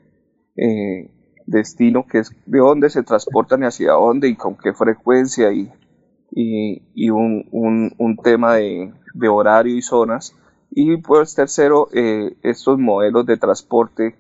eh, 0.57 1.11
destino, 1.47 2.07
que 2.07 2.19
es 2.19 2.31
de 2.47 2.59
dónde 2.59 2.91
se 2.91 3.03
transportan 3.03 3.63
y 3.63 3.67
hacia 3.67 3.93
dónde 3.93 4.29
y 4.29 4.37
con 4.37 4.57
qué 4.57 4.73
frecuencia 4.73 5.53
y, 5.53 5.71
y, 6.31 7.11
un, 7.11 7.47
un- 7.99 8.17
tema 8.23 8.55
de, 8.57 8.93
horario 9.29 9.77
y 9.77 9.83
zonas. 9.83 10.35
Y 10.71 10.97
pues 10.99 11.35
tercero, 11.35 11.89
eh, 11.93 12.37
estos 12.43 12.79
modelos 12.79 13.25
de 13.27 13.37
transporte 13.37 14.17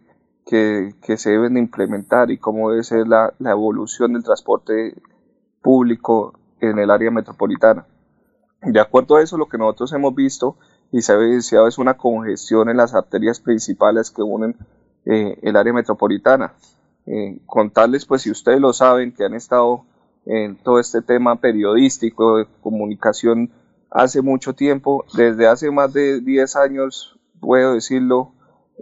que, 0.46 0.94
que 1.02 1.16
se 1.16 1.30
deben 1.30 1.54
de 1.54 1.60
implementar 1.60 2.30
y 2.30 2.38
cómo 2.38 2.70
debe 2.70 2.84
ser 2.84 3.06
la, 3.08 3.34
la 3.38 3.50
evolución 3.50 4.12
del 4.12 4.22
transporte 4.22 4.94
público 5.60 6.38
en 6.60 6.78
el 6.78 6.90
área 6.90 7.10
metropolitana. 7.10 7.86
De 8.62 8.80
acuerdo 8.80 9.16
a 9.16 9.22
eso, 9.22 9.36
lo 9.36 9.48
que 9.48 9.58
nosotros 9.58 9.92
hemos 9.92 10.14
visto 10.14 10.56
y 10.92 11.02
se 11.02 11.12
ha 11.12 11.16
evidenciado 11.16 11.66
es 11.68 11.78
una 11.78 11.94
congestión 11.96 12.68
en 12.68 12.76
las 12.78 12.94
arterias 12.94 13.40
principales 13.40 14.10
que 14.10 14.22
unen 14.22 14.56
eh, 15.06 15.38
el 15.42 15.56
área 15.56 15.72
metropolitana. 15.72 16.54
Eh, 17.06 17.38
contarles, 17.46 18.04
pues 18.06 18.22
si 18.22 18.30
ustedes 18.30 18.60
lo 18.60 18.72
saben, 18.72 19.12
que 19.12 19.24
han 19.24 19.34
estado 19.34 19.84
en 20.24 20.56
todo 20.56 20.80
este 20.80 21.02
tema 21.02 21.36
periodístico, 21.40 22.38
de 22.38 22.46
comunicación 22.60 23.50
hace 23.90 24.22
mucho 24.22 24.54
tiempo, 24.54 25.04
desde 25.16 25.46
hace 25.46 25.70
más 25.70 25.92
de 25.92 26.20
10 26.20 26.56
años, 26.56 27.18
puedo 27.40 27.74
decirlo, 27.74 28.32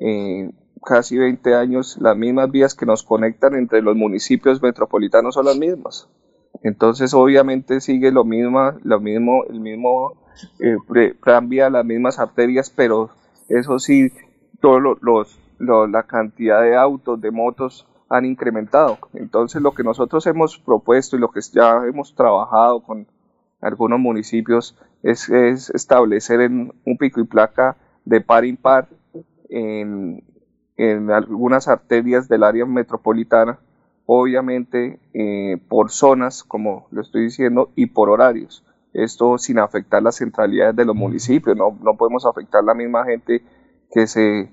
eh, 0.00 0.50
casi 0.84 1.18
20 1.18 1.54
años, 1.54 1.98
las 2.00 2.16
mismas 2.16 2.50
vías 2.50 2.74
que 2.74 2.86
nos 2.86 3.02
conectan 3.02 3.54
entre 3.54 3.82
los 3.82 3.94
municipios 3.96 4.62
metropolitanos 4.62 5.34
son 5.34 5.44
las 5.46 5.56
mismas. 5.58 6.08
Entonces, 6.62 7.12
obviamente 7.14 7.80
sigue 7.80 8.10
lo 8.10 8.24
mismo, 8.24 8.72
lo 8.82 9.00
mismo, 9.00 9.44
el 9.44 9.60
mismo 9.60 10.14
eh, 10.60 10.76
plan 11.22 11.48
vía, 11.48 11.68
las 11.70 11.84
mismas 11.84 12.18
arterias, 12.18 12.70
pero 12.70 13.10
eso 13.48 13.78
sí, 13.78 14.10
todos 14.60 14.80
lo- 14.80 14.98
los, 15.02 15.38
lo- 15.58 15.86
la 15.86 16.04
cantidad 16.04 16.62
de 16.62 16.76
autos, 16.76 17.20
de 17.20 17.30
motos 17.30 17.86
han 18.08 18.24
incrementado. 18.24 18.98
Entonces, 19.14 19.60
lo 19.62 19.72
que 19.72 19.82
nosotros 19.82 20.26
hemos 20.26 20.58
propuesto 20.58 21.16
y 21.16 21.20
lo 21.20 21.30
que 21.30 21.40
ya 21.52 21.82
hemos 21.86 22.14
trabajado 22.14 22.80
con 22.82 23.06
algunos 23.60 23.98
municipios 23.98 24.76
es, 25.02 25.28
es 25.30 25.70
establecer 25.70 26.40
en 26.40 26.72
un 26.84 26.96
pico 26.98 27.20
y 27.20 27.24
placa 27.24 27.76
de 28.04 28.20
par 28.20 28.44
impar 28.44 28.88
en, 29.48 30.22
en 30.76 31.10
algunas 31.10 31.68
arterias 31.68 32.28
del 32.28 32.42
área 32.44 32.66
metropolitana, 32.66 33.58
obviamente 34.06 35.00
eh, 35.14 35.58
por 35.68 35.90
zonas, 35.90 36.44
como 36.44 36.86
lo 36.90 37.00
estoy 37.00 37.22
diciendo, 37.24 37.70
y 37.74 37.86
por 37.86 38.10
horarios. 38.10 38.64
Esto 38.92 39.38
sin 39.38 39.58
afectar 39.58 40.02
las 40.02 40.16
centralidades 40.16 40.76
de 40.76 40.84
los 40.84 40.94
municipios, 40.94 41.56
no, 41.56 41.76
no 41.82 41.96
podemos 41.96 42.26
afectar 42.26 42.62
la 42.62 42.74
misma 42.74 43.04
gente 43.04 43.42
que 43.90 44.06
se, 44.06 44.50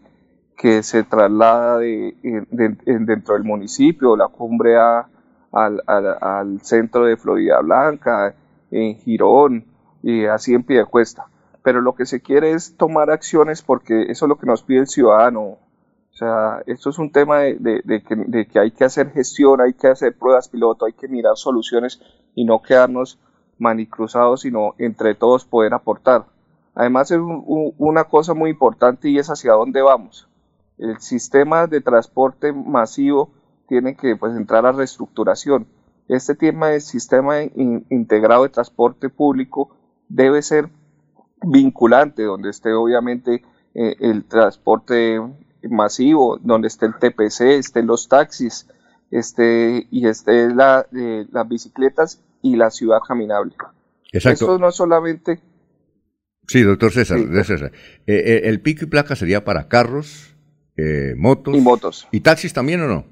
que 0.57 0.83
se 0.83 1.03
traslada 1.03 1.79
de, 1.79 2.15
de- 2.21 2.69
de- 2.69 2.99
dentro 2.99 3.33
del 3.35 3.43
municipio, 3.43 4.15
la 4.15 4.27
cumbre 4.27 4.77
a- 4.77 5.07
al, 5.51 5.81
al- 5.87 6.61
centro 6.61 7.05
de 7.05 7.17
Florida 7.17 7.59
Blanca, 7.61 8.35
en 8.71 8.95
Girón 8.97 9.65
y 10.03 10.25
así 10.25 10.53
en 10.53 10.63
Piedecuesta. 10.63 11.25
Pero 11.63 11.81
lo 11.81 11.93
que 11.95 12.05
se 12.05 12.21
quiere 12.21 12.51
es 12.53 12.75
tomar 12.77 13.11
acciones 13.11 13.61
porque 13.61 14.03
eso 14.03 14.25
es 14.25 14.29
lo 14.29 14.37
que 14.37 14.45
nos 14.47 14.63
pide 14.63 14.79
el 14.79 14.87
ciudadano. 14.87 15.41
O 15.41 16.13
sea, 16.13 16.61
esto 16.67 16.89
es 16.89 16.99
un 16.99 17.11
tema 17.11 17.39
de, 17.39 17.55
de- 17.59 17.81
de 17.83 18.03
que, 18.03 18.15
de 18.15 18.47
hay 18.59 18.71
que 18.71 18.83
hacer 18.85 19.11
gestión, 19.11 19.61
hay 19.61 19.73
que 19.73 19.87
hacer 19.87 20.15
pruebas 20.17 20.47
piloto, 20.49 20.85
hay 20.85 20.93
que 20.93 21.07
mirar 21.07 21.35
soluciones 21.37 22.01
y 22.35 22.45
no 22.45 22.61
quedarnos 22.61 23.19
manicruzados, 23.57 24.41
sino 24.41 24.75
entre 24.77 25.15
todos 25.15 25.45
poder 25.45 25.73
aportar. 25.73 26.25
Además 26.75 27.11
es 27.11 27.17
un- 27.19 27.73
una 27.77 28.03
cosa 28.05 28.33
muy 28.33 28.49
importante 28.49 29.09
y 29.09 29.17
es 29.19 29.29
hacia 29.29 29.53
dónde 29.53 29.81
vamos. 29.81 30.27
El 30.77 30.99
sistema 30.99 31.67
de 31.67 31.81
transporte 31.81 32.51
masivo 32.53 33.31
tiene 33.67 33.95
que 33.95 34.15
pues, 34.15 34.35
entrar 34.35 34.65
a 34.65 34.71
reestructuración. 34.71 35.67
Este 36.07 36.35
tema 36.35 36.69
del 36.69 36.81
sistema 36.81 37.41
in- 37.43 37.85
integrado 37.89 38.43
de 38.43 38.49
transporte 38.49 39.09
público 39.09 39.75
debe 40.09 40.41
ser 40.41 40.69
vinculante, 41.43 42.23
donde 42.23 42.49
esté 42.49 42.73
obviamente 42.73 43.43
eh, 43.73 43.95
el 43.99 44.25
transporte 44.25 45.19
masivo, 45.69 46.37
donde 46.41 46.67
esté 46.67 46.87
el 46.87 46.95
TPC, 46.95 47.41
estén 47.59 47.87
los 47.87 48.07
taxis, 48.07 48.67
este, 49.11 49.87
y 49.91 50.07
esté 50.07 50.53
la, 50.53 50.85
eh, 50.95 51.25
las 51.31 51.47
bicicletas 51.47 52.21
y 52.41 52.55
la 52.55 52.71
ciudad 52.71 52.99
caminable. 53.07 53.53
Exacto. 54.11 54.45
Esto 54.45 54.57
no 54.59 54.71
solamente 54.71 55.39
Sí, 56.47 56.63
doctor 56.63 56.91
César. 56.91 57.19
César. 57.45 57.71
Eh, 58.07 58.13
eh, 58.25 58.41
el 58.45 58.59
pico 58.61 58.83
y 58.83 58.87
placa 58.87 59.15
sería 59.15 59.45
para 59.45 59.69
carros, 59.69 60.30
eh, 60.77 61.13
motos. 61.17 61.55
Y 61.55 61.61
motos. 61.61 62.07
¿Y 62.11 62.19
taxis 62.21 62.53
también 62.53 62.81
o 62.81 62.87
no? 62.87 63.05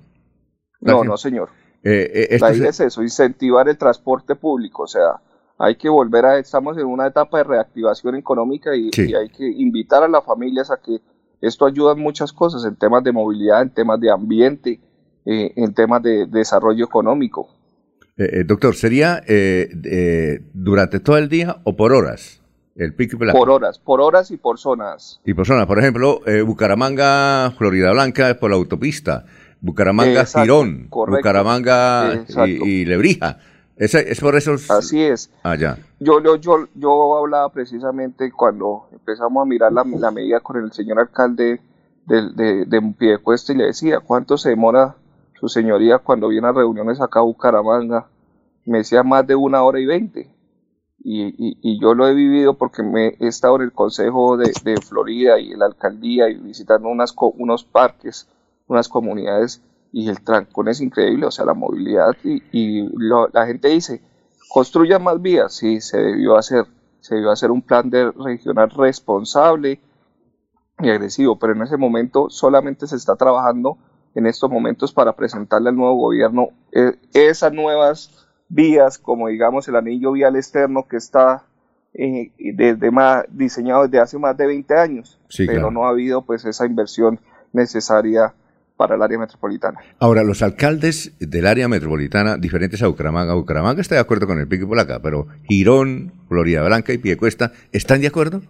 No, 0.81 0.93
Taxis. 0.93 1.07
no, 1.09 1.17
señor. 1.17 1.49
Eh, 1.83 2.27
eh, 2.31 2.37
La 2.39 2.53
idea 2.53 2.69
es 2.69 2.79
eso, 2.79 3.01
incentivar 3.03 3.69
el 3.69 3.77
transporte 3.77 4.35
público, 4.35 4.83
o 4.83 4.87
sea, 4.87 5.21
hay 5.57 5.75
que 5.75 5.87
volver 5.89 6.25
a, 6.25 6.37
estamos 6.39 6.77
en 6.77 6.85
una 6.85 7.07
etapa 7.07 7.37
de 7.39 7.43
reactivación 7.45 8.15
económica 8.15 8.75
y, 8.75 8.89
Sí. 8.93 9.09
y 9.09 9.15
hay 9.15 9.29
que 9.29 9.45
invitar 9.47 10.03
a 10.03 10.07
las 10.07 10.23
familias 10.25 10.71
a 10.71 10.77
que 10.77 10.99
esto 11.41 11.65
ayuda 11.65 11.93
en 11.93 11.99
muchas 11.99 12.33
cosas, 12.33 12.65
en 12.65 12.75
temas 12.75 13.03
de 13.03 13.11
movilidad, 13.13 13.61
en 13.61 13.73
temas 13.73 13.99
de 13.99 14.11
ambiente, 14.11 14.81
eh, 15.25 15.53
en 15.55 15.73
temas 15.73 16.01
de 16.03 16.25
desarrollo 16.27 16.83
económico. 16.85 17.47
eh, 18.17 18.43
doctor, 18.45 18.75
¿sería 18.75 19.21
eh, 19.27 19.69
eh, 19.85 20.39
durante 20.53 20.99
todo 20.99 21.17
el 21.17 21.29
día 21.29 21.61
o 21.63 21.77
por 21.77 21.93
horas? 21.93 22.38
El 22.79 22.93
pico 22.93 23.17
y 23.17 23.19
placa. 23.19 23.37
Por 23.37 23.49
horas, 23.49 23.77
por 23.77 23.99
horas 23.99 24.31
y 24.31 24.37
por 24.37 24.57
zonas. 24.57 25.19
Y 25.25 25.33
por 25.33 25.45
zona, 25.45 25.67
por 25.67 25.79
ejemplo, 25.79 26.21
eh, 26.25 26.41
Bucaramanga, 26.41 27.51
Florida 27.57 27.91
Blanca 27.91 28.29
es 28.29 28.37
por 28.37 28.49
la 28.51 28.55
autopista. 28.55 29.25
Bucaramanga, 29.59 30.21
Exacto, 30.21 30.41
Girón. 30.41 30.87
correcto. 30.89 31.17
Bucaramanga 31.19 32.23
y, 32.47 32.49
y 32.63 32.85
Lebrija. 32.85 33.37
Es, 33.75 33.93
es 33.95 34.19
por 34.21 34.35
esos. 34.37 34.71
Así 34.71 35.01
es. 35.01 35.29
Ya. 35.59 35.77
Yo, 35.99 36.23
yo, 36.23 36.37
yo, 36.37 36.67
yo 36.73 37.17
hablaba 37.17 37.49
precisamente 37.51 38.31
cuando 38.31 38.87
empezamos 38.93 39.41
a 39.41 39.45
mirar 39.45 39.73
la, 39.73 39.83
la 39.83 40.11
medida 40.11 40.39
con 40.39 40.63
el 40.63 40.71
señor 40.71 40.99
alcalde 40.99 41.59
de, 42.05 42.21
de, 42.33 42.65
de 42.65 42.93
Piedecuesta 42.97 43.51
y 43.51 43.57
le 43.57 43.65
decía, 43.65 43.99
¿cuánto 43.99 44.37
se 44.37 44.49
demora 44.51 44.95
su 45.37 45.49
señoría 45.49 45.97
cuando 45.99 46.29
viene 46.29 46.47
a 46.47 46.53
reuniones 46.53 47.01
acá 47.01 47.19
a 47.19 47.23
Bucaramanga? 47.23 48.07
Me 48.65 48.79
decía 48.79 49.03
más 49.03 49.27
de 49.27 49.35
una 49.35 49.63
hora 49.63 49.79
y 49.81 49.85
veinte. 49.85 50.29
Y, 51.01 51.33
y, 51.61 51.79
yo 51.79 51.93
lo 51.93 52.07
he 52.07 52.13
vivido 52.13 52.55
porque 52.55 52.83
me 52.83 53.15
he 53.19 53.27
estado 53.27 53.55
en 53.55 53.61
el 53.63 53.71
Consejo 53.71 54.35
de, 54.35 54.81
Florida 54.81 55.39
y 55.39 55.51
en 55.53 55.59
la 55.59 55.67
alcaldía 55.67 56.29
y 56.29 56.35
visitando 56.35 56.89
unas, 56.89 57.15
unos 57.17 57.63
parques, 57.63 58.27
unas 58.67 58.89
comunidades 58.89 59.61
y 59.93 60.09
el 60.09 60.21
trancón 60.21 60.67
es 60.67 60.81
increíble, 60.81 61.25
o 61.25 61.31
sea, 61.31 61.45
la 61.45 61.53
movilidad 61.53 62.15
y, 62.23 62.43
y 62.51 62.89
lo- 62.97 63.29
la 63.29 63.47
gente 63.47 63.69
dice, 63.69 64.01
construya 64.49 64.99
más 64.99 65.21
vías, 65.21 65.53
sí, 65.53 65.79
se 65.81 65.97
debió 65.99 66.37
hacer, 66.37 66.65
se 66.99 67.15
debió 67.15 67.31
hacer 67.31 67.49
un 67.49 67.61
plan 67.61 67.89
de 67.89 68.11
regional 68.11 68.69
responsable 68.69 69.79
y 70.79 70.89
agresivo, 70.89 71.37
pero 71.39 71.53
en 71.53 71.61
ese 71.61 71.77
momento 71.77 72.29
solamente 72.29 72.87
se 72.87 72.95
está 72.97 73.15
trabajando 73.15 73.77
en 74.15 74.25
estos 74.27 74.49
momentos 74.49 74.91
para 74.91 75.13
presentarle 75.15 75.69
al 75.69 75.75
nuevo 75.75 75.95
gobierno 75.95 76.49
eh, 76.71 76.97
esas 77.13 77.53
nuevas 77.53 78.27
vías, 78.49 78.97
como 78.97 79.27
digamos 79.27 79.67
el 79.67 79.75
anillo 79.75 80.11
vial 80.11 80.35
externo 80.35 80.87
que 80.87 80.97
está 80.97 81.43
eh, 81.93 82.31
desde 82.37 82.91
más, 82.91 83.25
diseñado 83.29 83.83
desde 83.83 83.99
hace 83.99 84.17
más 84.17 84.35
de 84.37 84.45
20 84.47 84.73
años, 84.75 85.19
Sí, 85.29 85.45
pero 85.45 85.59
claro. 85.59 85.71
no 85.71 85.85
ha 85.85 85.89
habido 85.89 86.23
pues 86.23 86.45
esa 86.45 86.65
inversión 86.65 87.19
necesaria 87.53 88.33
para 88.77 88.95
el 88.95 89.01
área 89.01 89.19
metropolitana. 89.19 89.79
Ahora, 89.99 90.23
los 90.23 90.41
alcaldes 90.41 91.13
del 91.19 91.45
área 91.47 91.67
metropolitana, 91.67 92.37
diferentes 92.37 92.81
a 92.81 92.87
Bucaramanga, 92.87 93.33
Bucaramanga 93.33 93.81
está 93.81 93.95
de 93.95 94.01
acuerdo 94.01 94.25
con 94.25 94.39
el 94.39 94.47
pico 94.47 94.65
y 94.65 94.69
placa, 94.69 94.99
pero 95.01 95.27
Girón, 95.47 96.13
Florida 96.29 96.63
Blanca 96.63 96.93
y 96.93 96.97
Piedecuesta, 96.97 97.51
¿están 97.73 98.01
de 98.01 98.07
acuerdo? 98.07 98.41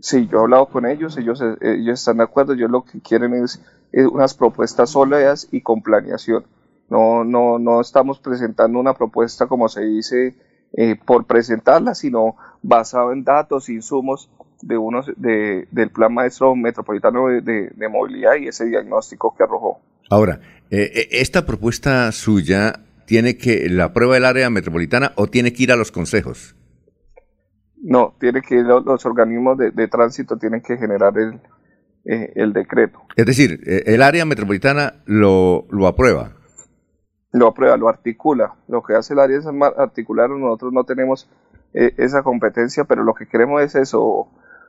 Sí, 0.00 0.26
yo 0.30 0.38
he 0.38 0.40
hablado 0.42 0.66
con 0.66 0.86
ellos, 0.86 1.16
ellos, 1.18 1.40
eh, 1.40 1.54
ellos 1.60 2.00
están 2.00 2.16
de 2.16 2.24
acuerdo, 2.24 2.54
ellos 2.54 2.70
lo 2.70 2.84
que 2.84 3.00
quieren 3.00 3.34
es, 3.34 3.62
eh, 3.92 4.04
unas 4.06 4.34
propuestas 4.34 4.90
sólidas 4.90 5.46
y 5.52 5.60
con 5.60 5.82
planeación. 5.82 6.44
No, 6.92 7.24
no, 7.24 7.58
no 7.58 7.80
estamos 7.80 8.18
presentando 8.18 8.78
una 8.78 8.92
propuesta 8.92 9.46
como 9.46 9.66
se 9.70 9.80
dice 9.82 10.34
eh, 10.76 10.94
por 11.06 11.24
presentarla, 11.26 11.94
sino 11.94 12.36
basado 12.62 13.12
en 13.12 13.24
datos, 13.24 13.70
insumos 13.70 14.30
de 14.60 14.76
unos 14.76 15.10
de, 15.16 15.66
del 15.70 15.88
Plan 15.90 16.12
Maestro 16.12 16.54
Metropolitano 16.54 17.28
de, 17.28 17.40
de- 17.40 17.70
de 17.74 17.88
Movilidad 17.88 18.34
y 18.36 18.48
ese 18.48 18.66
diagnóstico 18.66 19.34
que 19.34 19.42
arrojó. 19.42 19.80
Ahora, 20.10 20.40
eh, 20.70 20.90
eh, 20.94 21.08
esta 21.12 21.46
propuesta 21.46 22.12
suya 22.12 22.74
tiene 23.06 23.38
que 23.38 23.68
la 23.70 23.94
prueba 23.94 24.14
del 24.14 24.26
área 24.26 24.50
metropolitana 24.50 25.12
o 25.16 25.26
tiene 25.28 25.54
que 25.54 25.62
ir 25.62 25.72
a 25.72 25.76
los 25.76 25.90
consejos. 25.92 26.54
No, 27.82 28.14
tiene 28.20 28.42
que 28.42 28.56
los, 28.62 28.84
los 28.84 29.04
organismos 29.06 29.56
de, 29.56 29.88
tránsito 29.88 30.36
tienen 30.36 30.60
que 30.60 30.76
generar 30.76 31.14
el, 31.18 31.40
eh, 32.04 32.32
el 32.36 32.52
decreto. 32.52 33.00
Es 33.16 33.24
decir, 33.24 33.60
el 33.64 34.02
área 34.02 34.26
metropolitana 34.26 35.02
lo, 35.06 35.66
lo 35.70 35.86
aprueba. 35.86 36.32
Lo 37.32 37.48
aprueba, 37.48 37.76
lo 37.76 37.88
articula. 37.88 38.54
Lo 38.68 38.82
que 38.82 38.94
hace 38.94 39.14
el 39.14 39.20
área 39.20 39.38
es 39.38 39.46
articularlo. 39.76 40.38
Nosotros 40.38 40.72
no 40.72 40.84
tenemos 40.84 41.28
eh, 41.74 41.94
esa 41.96 42.22
competencia, 42.22 42.84
pero 42.84 43.02
lo 43.04 43.14
que 43.14 43.26
queremos 43.26 43.62
es 43.62 43.74
eso. 43.74 44.28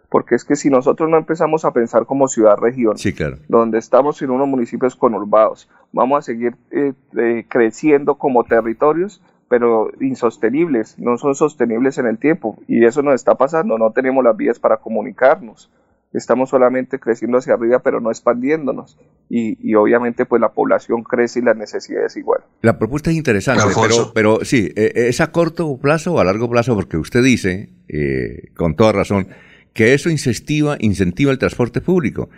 Porque 0.10 0.36
es 0.36 0.46
que 0.46 0.56
si 0.56 0.70
nosotros 0.70 1.10
no 1.10 1.18
empezamos 1.18 1.66
a 1.66 1.72
pensar 1.72 2.06
como 2.06 2.28
ciudad-región, 2.28 2.98
Sí, 2.98 3.14
claro. 3.14 3.38
donde 3.48 3.80
estamos 3.80 4.22
en 4.22 4.30
unos 4.30 4.48
municipios 4.48 4.96
conurbados, 4.96 5.68
vamos 5.92 6.20
a 6.20 6.22
seguir 6.22 6.56
eh, 6.72 6.94
eh, 7.18 7.46
creciendo 7.50 8.16
como 8.16 8.44
territorios, 8.44 9.22
pero 9.50 9.90
insostenibles, 10.00 10.98
no 11.00 11.18
son 11.18 11.36
sostenibles 11.36 11.98
en 11.98 12.06
el 12.06 12.18
tiempo. 12.18 12.58
Y 12.68 12.86
eso 12.86 13.02
nos 13.02 13.16
está 13.16 13.36
pasando, 13.36 13.78
no 13.78 13.92
tenemos 13.92 14.24
las 14.24 14.38
vías 14.38 14.60
para 14.60 14.78
comunicarnos. 14.78 15.70
Estamos 16.14 16.50
solamente 16.50 17.00
creciendo 17.00 17.40
hacia 17.40 17.56
arriba, 17.56 17.80
pero 17.80 18.00
no 18.00 18.12
expandiéndonos. 18.12 18.98
Y, 19.30 19.58
y 19.68 19.76
obviamente 19.76 20.26
pues 20.26 20.40
la 20.40 20.54
población 20.54 21.04
crece 21.04 21.40
y 21.40 21.42
las 21.42 21.58
necesidades 21.58 22.16
igual. 22.18 22.42
La 22.62 22.78
propuesta 22.78 23.10
es 23.10 23.18
interesante, 23.18 23.64
pero, 23.82 24.12
pero 24.14 24.46
sí, 24.46 24.72
eh, 24.76 24.92
¿es 24.96 25.22
a 25.22 25.32
corto 25.32 25.76
plazo 25.78 26.14
o 26.14 26.20
a 26.20 26.24
largo 26.24 26.50
plazo? 26.50 26.76
Porque 26.76 26.98
usted 26.98 27.24
dice, 27.24 27.70
eh, 27.88 28.52
con 28.56 28.76
toda 28.76 28.92
razón, 28.92 29.28
que 29.74 29.94
eso 29.94 30.10
incentiva, 30.10 30.78
incentiva 30.80 31.32
el 31.32 31.40
transporte 31.40 31.82
público. 31.82 32.30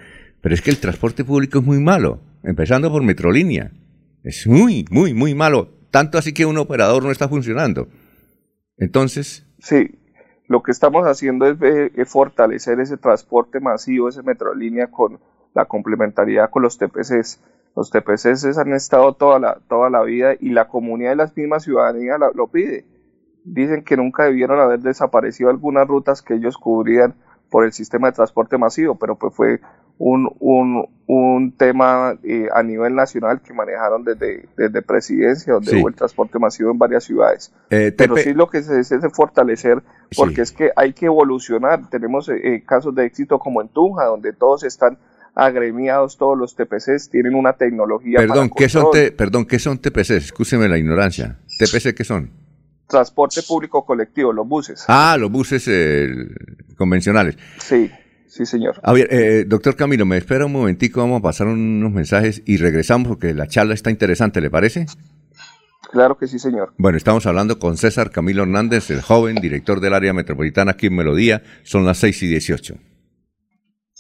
Pero 0.42 0.56
es 0.56 0.62
que 0.62 0.70
el 0.70 0.78
transporte 0.78 1.26
público 1.26 1.60
es 1.60 1.66
muy 1.66 1.80
malo, 1.80 2.22
empezando 2.44 2.92
por 2.92 3.04
Metrolínea. 3.04 3.72
Es 4.24 4.48
muy, 4.48 4.86
muy, 4.90 5.14
muy 5.14 5.36
malo. 5.36 5.70
Tanto 5.92 6.18
así 6.18 6.34
que 6.34 6.46
un 6.46 6.58
operador 6.58 7.04
no 7.04 7.12
está 7.12 7.28
funcionando. 7.28 7.88
Entonces, 8.78 9.46
Sí, 9.60 9.98
lo 10.48 10.62
que 10.64 10.72
estamos 10.72 11.06
haciendo 11.08 11.46
es, 11.48 11.58
eh, 11.62 11.92
es 11.96 12.10
fortalecer 12.10 12.80
ese 12.80 12.98
transporte 12.98 13.60
masivo, 13.60 14.10
ese 14.10 14.24
Metrolínea 14.24 14.88
con 14.88 15.20
la 15.54 15.66
complementariedad 15.66 16.50
con 16.50 16.64
los 16.64 16.78
TPCs. 16.78 17.40
Los 17.76 17.90
TPCs 17.90 18.58
han 18.58 18.74
estado 18.74 19.14
toda 19.14 19.40
la, 19.40 19.60
toda 19.68 19.90
la 19.90 20.02
vida 20.04 20.34
y 20.40 20.50
la 20.50 20.68
comunidad 20.68 21.14
y 21.14 21.16
las 21.18 21.36
mismas 21.36 21.64
ciudadanías 21.64 22.20
la- 22.20 22.32
lo 22.34 22.48
pide. 22.48 22.86
Dicen 23.44 23.84
que 23.84 23.98
nunca 23.98 24.24
debieron 24.26 24.60
haber 24.60 24.80
desaparecido 24.80 25.50
algunas 25.50 25.88
rutas 25.88 26.22
que 26.22 26.34
ellos 26.36 26.58
cubrían 26.58 27.16
por 27.50 27.64
el 27.66 27.74
sistema 27.74 28.08
de 28.08 28.14
transporte 28.16 28.58
masivo, 28.58 28.96
pero 28.96 29.16
pues 29.18 29.34
fue 29.36 29.60
un, 29.98 30.30
un, 30.40 30.88
un 31.08 31.52
tema 31.58 32.18
eh, 32.24 32.48
a 32.54 32.62
nivel 32.64 32.96
nacional 32.96 33.42
que 33.42 33.54
manejaron 33.54 34.04
desde, 34.04 34.48
desde 34.58 34.82
presidencia, 34.82 35.54
donde 35.54 35.72
Sí. 35.72 35.78
hubo 35.80 35.88
el 35.88 35.96
transporte 35.96 36.38
masivo 36.40 36.72
en 36.72 36.78
varias 36.78 37.04
ciudades. 37.06 37.54
eh, 37.70 37.94
Pero 37.98 38.18
sí 38.18 38.34
lo 38.34 38.50
que 38.50 38.62
se 38.64 38.80
es 38.80 38.92
es 38.92 39.04
fortalecer, 39.14 39.82
porque 40.18 40.42
es 40.42 40.52
que 40.52 40.72
hay 40.76 40.94
que 40.94 41.06
evolucionar. 41.06 41.90
Tenemos 41.90 42.28
eh, 42.30 42.40
eh, 42.44 42.64
casos 42.66 42.94
de 42.96 43.06
éxito 43.06 43.40
como 43.40 43.62
en 43.62 43.70
Tunja, 43.70 44.06
donde 44.06 44.34
todos 44.34 44.64
están 44.64 44.98
agremiados, 45.34 46.18
todos 46.18 46.38
los 46.38 46.56
TPCs 46.56 47.10
tienen 47.10 47.36
una 47.36 47.54
tecnología 47.54 48.20
perdón, 48.20 48.50
para 48.50 48.58
¿qué 48.60 48.70
son, 48.70 48.86
perdón, 49.18 49.46
¿qué 49.46 49.60
son 49.60 49.78
TPC? 49.80 50.12
Escúcheme 50.12 50.68
la 50.70 50.78
ignorancia. 50.78 51.40
¿TPC 51.60 51.94
qué 51.96 52.04
son? 52.04 52.32
transporte 52.88 53.42
público 53.42 53.84
colectivo, 53.84 54.32
los 54.32 54.48
buses. 54.48 54.86
Ah, 54.88 55.18
los 55.20 55.32
buses 55.32 55.68
eh, 55.68 56.08
convencionales. 56.78 57.36
Sí, 57.58 57.90
sí, 58.28 58.46
señor. 58.46 58.80
A 58.84 58.94
ver, 58.94 59.08
eh, 59.12 59.46
doctor 59.46 59.76
Camilo, 59.76 60.06
me 60.06 60.18
espera 60.18 60.46
un 60.46 60.52
momentico, 60.52 61.02
vamos 61.02 61.20
a 61.20 61.24
pasar 61.24 61.48
unos 61.48 61.92
mensajes 61.92 62.42
y 62.46 62.58
regresamos 62.58 63.08
porque 63.08 63.34
la 63.34 63.48
charla 63.48 63.74
está 63.74 63.90
interesante, 63.90 64.42
¿le 64.42 64.50
parece? 64.50 64.86
Claro 65.92 66.18
que 66.18 66.28
sí, 66.28 66.40
señor. 66.40 66.74
Bueno, 66.78 66.98
estamos 66.98 67.26
hablando 67.26 67.58
con 67.58 67.78
César 67.78 68.12
Camilo 68.12 68.44
Hernández, 68.44 68.90
el 68.92 69.02
joven 69.02 69.36
director 69.36 69.80
del 69.80 69.94
área 69.94 70.14
metropolitana 70.14 70.72
aquí 70.72 70.88
en 70.88 70.96
Melodía. 70.96 71.44
Son 71.64 71.86
las 71.86 72.00
6 72.00 72.24
y 72.24 72.28
18. 72.28 72.76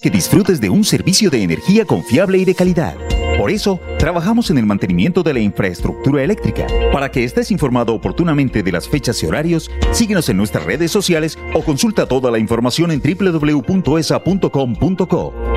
que 0.01 0.09
disfrutes 0.09 0.59
de 0.59 0.69
un 0.69 0.83
servicio 0.83 1.29
de 1.29 1.41
energía 1.41 1.85
confiable 1.85 2.37
y 2.37 2.45
de 2.45 2.53
calidad. 2.53 2.95
Por 3.37 3.51
eso, 3.51 3.79
trabajamos 3.99 4.49
en 4.49 4.57
el 4.57 4.65
mantenimiento 4.65 5.21
de 5.21 5.33
la 5.33 5.39
infraestructura 5.41 6.23
eléctrica. 6.23 6.67
Para 6.93 7.11
que 7.11 7.23
estés 7.25 7.51
informado 7.51 7.93
oportunamente 7.93 8.63
de 8.63 8.71
las 8.71 8.87
fechas 8.87 9.21
y 9.21 9.25
horarios, 9.25 9.69
síguenos 9.91 10.29
en 10.29 10.37
nuestras 10.37 10.63
redes 10.63 10.89
sociales 10.91 11.37
o 11.53 11.61
consulta 11.61 12.07
toda 12.07 12.31
la 12.31 12.39
información 12.39 12.91
en 12.91 13.01
www.esa.com.co. 13.01 14.05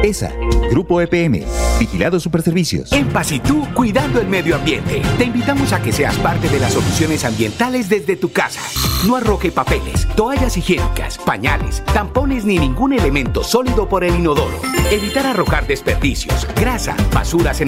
ESA, 0.03 0.33
Grupo 0.71 1.01
EPM, 1.01 1.45
Vigilado 1.79 2.19
Superservicios. 2.21 2.93
En 2.93 3.07
Paz 3.09 3.33
cuidando 3.75 4.21
el 4.21 4.27
medio 4.27 4.57
ambiente. 4.57 5.03
Te 5.17 5.25
invitamos 5.25 5.73
a 5.73 5.81
que 5.81 5.93
seas 5.93 6.17
parte 6.19 6.49
de 6.49 6.59
las 6.59 6.73
soluciones 6.73 7.25
ambientales 7.25 7.89
desde 7.89 8.17
tu 8.17 8.33
casa. 8.33 8.61
No 9.07 9.17
arroje 9.17 9.53
papeles, 9.53 10.09
toallas 10.17 10.57
higiénicas, 10.57 11.19
pañales, 11.19 11.85
tampones 11.95 12.45
ni 12.45 12.59
ningún 12.59 12.93
elemento 12.93 13.45
sólido 13.45 13.89
por 13.89 14.03
el 14.03 14.17
inodoro. 14.17 14.61
Evitar 14.91 15.27
arrojar 15.27 15.67
desperdicios, 15.67 16.47
grasa, 16.57 16.97
basuras 17.13 17.61
en 17.61 17.68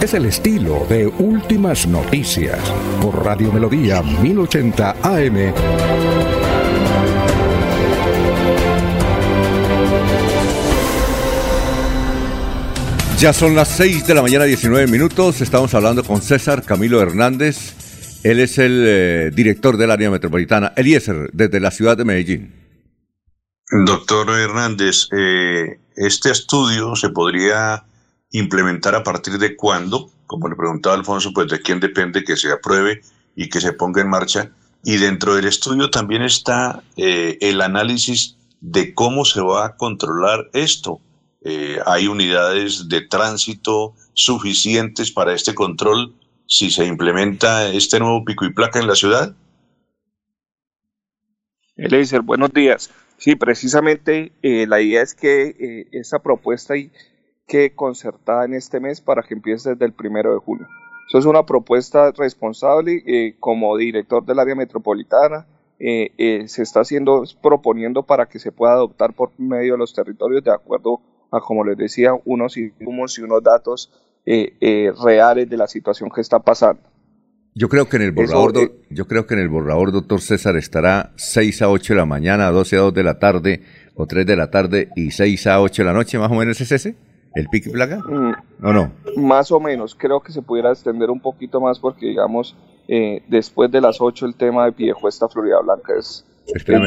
Es 0.00 0.14
el 0.14 0.24
estilo 0.24 0.86
de 0.88 1.06
Últimas 1.06 1.86
Noticias 1.86 2.58
por 3.02 3.22
Radio 3.22 3.52
Melodía 3.52 4.00
1080 4.02 4.96
AM. 5.02 5.54
Ya 13.18 13.34
son 13.34 13.54
las 13.54 13.68
6 13.68 14.06
de 14.06 14.14
la 14.14 14.22
mañana, 14.22 14.44
19 14.44 14.86
minutos. 14.86 15.42
Estamos 15.42 15.74
hablando 15.74 16.02
con 16.02 16.22
César 16.22 16.62
Camilo 16.62 17.02
Hernández. 17.02 17.74
Él 18.24 18.40
es 18.40 18.56
el 18.56 18.82
eh, 18.86 19.30
director 19.34 19.76
del 19.76 19.90
área 19.90 20.10
metropolitana, 20.10 20.72
Eliezer, 20.76 21.28
desde 21.34 21.60
la 21.60 21.70
ciudad 21.70 21.98
de 21.98 22.06
Medellín. 22.06 22.54
Doctor 23.84 24.30
Hernández, 24.30 25.08
eh, 25.12 25.78
este 25.94 26.30
estudio 26.30 26.96
se 26.96 27.10
podría 27.10 27.84
implementar 28.32 28.94
a 28.94 29.02
partir 29.02 29.38
de 29.38 29.56
cuándo, 29.56 30.10
como 30.26 30.48
le 30.48 30.56
preguntaba 30.56 30.94
Alfonso, 30.94 31.32
pues 31.34 31.48
de 31.48 31.60
quién 31.60 31.80
depende 31.80 32.24
que 32.24 32.36
se 32.36 32.52
apruebe 32.52 33.00
y 33.34 33.48
que 33.48 33.60
se 33.60 33.72
ponga 33.72 34.00
en 34.02 34.08
marcha. 34.08 34.50
Y 34.84 34.96
dentro 34.96 35.34
del 35.34 35.46
estudio 35.46 35.90
también 35.90 36.22
está 36.22 36.82
eh, 36.96 37.36
el 37.40 37.60
análisis 37.60 38.36
de 38.60 38.94
cómo 38.94 39.24
se 39.24 39.40
va 39.40 39.66
a 39.66 39.76
controlar 39.76 40.48
esto. 40.52 41.00
Eh, 41.42 41.78
hay 41.86 42.06
unidades 42.06 42.88
de 42.88 43.00
tránsito 43.00 43.94
suficientes 44.14 45.10
para 45.10 45.32
este 45.34 45.54
control 45.54 46.14
si 46.46 46.70
se 46.70 46.84
implementa 46.84 47.68
este 47.68 48.00
nuevo 48.00 48.24
pico 48.24 48.44
y 48.44 48.52
placa 48.52 48.78
en 48.78 48.86
la 48.86 48.94
ciudad. 48.94 49.34
Eliezer, 51.76 52.20
buenos 52.22 52.52
días. 52.52 52.90
Sí, 53.16 53.36
precisamente 53.36 54.32
eh, 54.42 54.66
la 54.66 54.80
idea 54.80 55.02
es 55.02 55.14
que 55.14 55.86
esa 55.92 56.20
propuesta 56.20 56.76
y- 56.76 56.90
quede 57.50 57.74
concertada 57.74 58.44
en 58.44 58.54
este 58.54 58.78
mes 58.80 59.00
para 59.00 59.22
que 59.22 59.34
empiece 59.34 59.70
desde 59.70 59.84
el 59.84 59.92
primero 59.92 60.32
de 60.32 60.38
julio. 60.38 60.66
Eso 61.08 61.18
es 61.18 61.24
una 61.26 61.44
propuesta 61.44 62.12
responsable 62.12 63.02
eh, 63.04 63.34
como 63.40 63.76
director 63.76 64.24
del 64.24 64.38
área 64.38 64.54
metropolitana. 64.54 65.46
eh, 65.82 66.12
eh, 66.18 66.46
se 66.46 66.62
está 66.62 66.80
haciendo, 66.80 67.24
proponiendo 67.42 68.02
para 68.04 68.26
que 68.26 68.38
se 68.38 68.52
pueda 68.52 68.74
adoptar 68.74 69.14
por 69.14 69.30
medio 69.38 69.72
de 69.72 69.78
los 69.78 69.94
territorios 69.94 70.44
de 70.44 70.52
acuerdo 70.52 71.00
a, 71.32 71.40
como 71.40 71.64
les 71.64 71.76
decía, 71.78 72.10
unos 72.26 72.56
insumos 72.56 73.18
y 73.18 73.22
unos 73.22 73.42
datos 73.42 73.90
eh, 74.26 74.52
eh, 74.60 74.92
reales 75.02 75.48
de 75.48 75.56
la 75.56 75.66
situación 75.66 76.10
que 76.14 76.20
está 76.20 76.38
pasando. 76.38 76.82
Yo 77.54 77.68
creo 77.68 77.88
que 77.88 77.96
en 77.96 78.02
el 78.02 78.10
Eso, 78.10 78.20
borrador, 78.36 78.52
do- 78.52 78.60
eh, 78.62 78.72
yo 78.90 79.06
creo 79.08 79.26
que 79.26 79.34
en 79.34 79.40
el 79.40 79.48
borrador, 79.48 79.90
doctor 79.90 80.20
César, 80.20 80.56
estará 80.56 81.12
6 81.16 81.62
a 81.62 81.70
8 81.70 81.94
de 81.94 81.98
la 81.98 82.06
mañana, 82.06 82.50
12 82.50 82.76
a 82.76 82.80
2 82.80 82.94
de 82.94 83.02
la 83.02 83.18
tarde, 83.18 83.62
o 83.94 84.06
3 84.06 84.24
de 84.26 84.36
la 84.36 84.50
tarde 84.50 84.88
y 84.94 85.10
6 85.10 85.46
a 85.48 85.60
8 85.62 85.82
de 85.82 85.86
la 85.86 85.92
noche, 85.94 86.18
más 86.18 86.30
o 86.30 86.34
menos 86.34 86.60
es 86.60 86.70
ese, 86.72 86.94
el 87.34 87.48
pique 87.48 87.70
y 87.70 87.72
placa. 87.72 87.98
Mm, 87.98 88.32
¿O 88.64 88.72
no? 88.72 88.92
Más 89.16 89.50
o 89.52 89.60
menos, 89.60 89.94
creo 89.94 90.20
que 90.20 90.32
se 90.32 90.42
pudiera 90.42 90.70
extender 90.70 91.10
un 91.10 91.20
poquito 91.20 91.60
más 91.60 91.78
porque, 91.78 92.06
digamos, 92.06 92.56
eh, 92.88 93.22
después 93.28 93.70
de 93.70 93.80
las 93.80 94.00
8 94.00 94.26
el 94.26 94.34
tema 94.34 94.64
de 94.64 94.72
Piedecuesta, 94.72 95.28
Florida 95.28 95.60
Blanca 95.62 95.92
es, 95.98 96.24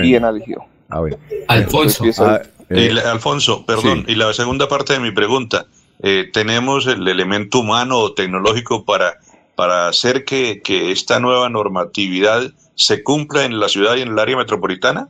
bien 0.02 0.26
elegido. 0.26 0.66
A 0.90 1.02
ver. 1.02 1.18
Alfonso. 1.48 2.04
Ah, 2.20 2.42
Y 2.70 2.90
la- 2.90 3.12
Alfonso, 3.12 3.66
perdón, 3.66 4.06
y 4.08 4.16
la 4.16 4.34
segunda 4.34 4.68
parte 4.68 4.94
de 4.94 5.00
mi 5.00 5.12
pregunta, 5.12 5.66
eh, 6.02 6.30
¿tenemos 6.34 6.88
el 6.88 7.08
elemento 7.08 7.60
humano 7.60 7.98
o 8.00 8.14
tecnológico 8.14 8.84
para, 8.84 9.14
para 9.56 9.88
hacer 9.88 10.26
que, 10.26 10.62
que 10.62 10.92
esta 10.92 11.20
nueva 11.20 11.50
normatividad 11.50 12.42
se 12.76 13.04
cumpla 13.04 13.46
en 13.46 13.60
la 13.60 13.70
ciudad 13.70 13.96
y 13.96 14.02
en 14.02 14.10
el 14.10 14.20
área 14.20 14.36
metropolitana? 14.38 15.08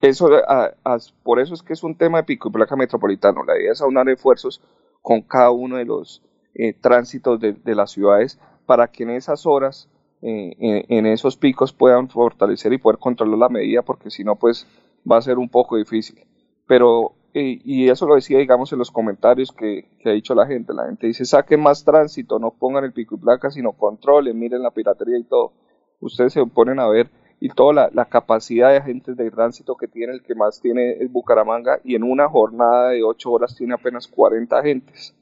Eso, 0.00 0.28
a- 0.46 0.74
a- 0.84 0.98
por 1.22 1.40
eso 1.40 1.54
es 1.54 1.62
que 1.62 1.72
es 1.72 1.82
un 1.82 1.96
tema 1.96 2.18
de 2.18 2.24
pico 2.24 2.48
y 2.48 2.52
placa 2.52 2.76
metropolitano. 2.76 3.42
La 3.44 3.58
idea 3.58 3.72
es 3.72 3.80
aunar 3.80 4.08
esfuerzos 4.08 4.60
con 5.02 5.22
cada 5.22 5.50
uno 5.50 5.76
de 5.76 5.84
los 5.84 6.22
eh, 6.54 6.72
tránsitos 6.74 7.38
de, 7.40 7.56
las 7.74 7.90
ciudades 7.92 8.38
para 8.66 8.88
que 8.88 9.02
en 9.04 9.10
esas 9.10 9.46
horas, 9.46 9.88
eh, 10.22 10.54
en, 10.58 10.84
en 10.98 11.06
esos 11.06 11.36
picos 11.36 11.72
puedan 11.72 12.08
fortalecer 12.08 12.72
y 12.72 12.78
poder 12.78 12.98
controlar 12.98 13.38
la 13.38 13.48
medida, 13.48 13.82
porque 13.82 14.10
si 14.10 14.24
no, 14.24 14.36
pues 14.36 14.66
va 15.10 15.18
a 15.18 15.22
ser 15.22 15.38
un 15.38 15.48
poco 15.48 15.76
difícil. 15.76 16.18
Pero, 16.66 17.12
eh, 17.34 17.60
y 17.64 17.88
eso 17.88 18.06
lo 18.06 18.14
decía, 18.16 18.38
digamos, 18.38 18.72
en 18.72 18.78
los 18.78 18.90
comentarios 18.90 19.52
que, 19.52 19.88
que 20.00 20.08
ha 20.10 20.12
dicho 20.12 20.34
la 20.34 20.46
gente. 20.46 20.72
La 20.74 20.86
gente 20.86 21.06
dice, 21.06 21.24
saquen 21.24 21.60
más 21.60 21.84
tránsito, 21.84 22.38
no 22.38 22.50
pongan 22.52 22.84
el 22.84 22.92
pico 22.92 23.14
y 23.14 23.18
placa, 23.18 23.50
sino 23.50 23.72
controlen, 23.72 24.38
miren 24.38 24.62
la 24.62 24.70
piratería 24.72 25.18
y 25.18 25.24
todo. 25.24 25.52
Ustedes 26.00 26.32
se 26.32 26.44
ponen 26.46 26.80
a 26.80 26.88
ver 26.88 27.10
y 27.40 27.50
toda 27.50 27.90
la, 27.92 28.04
capacidad 28.06 28.70
de 28.70 28.78
agentes 28.78 29.16
de 29.16 29.30
tránsito 29.30 29.76
que 29.76 29.88
tiene, 29.88 30.14
el 30.14 30.22
que 30.22 30.34
más 30.34 30.60
tiene 30.60 30.92
es 31.00 31.10
Bucaramanga, 31.10 31.80
y 31.84 31.94
en 31.94 32.02
una 32.02 32.28
jornada 32.28 32.90
de 32.90 33.02
8 33.02 33.30
horas 33.30 33.54
tiene 33.56 33.74
apenas 33.74 34.08
40 34.08 34.58
agentes. 34.58 35.14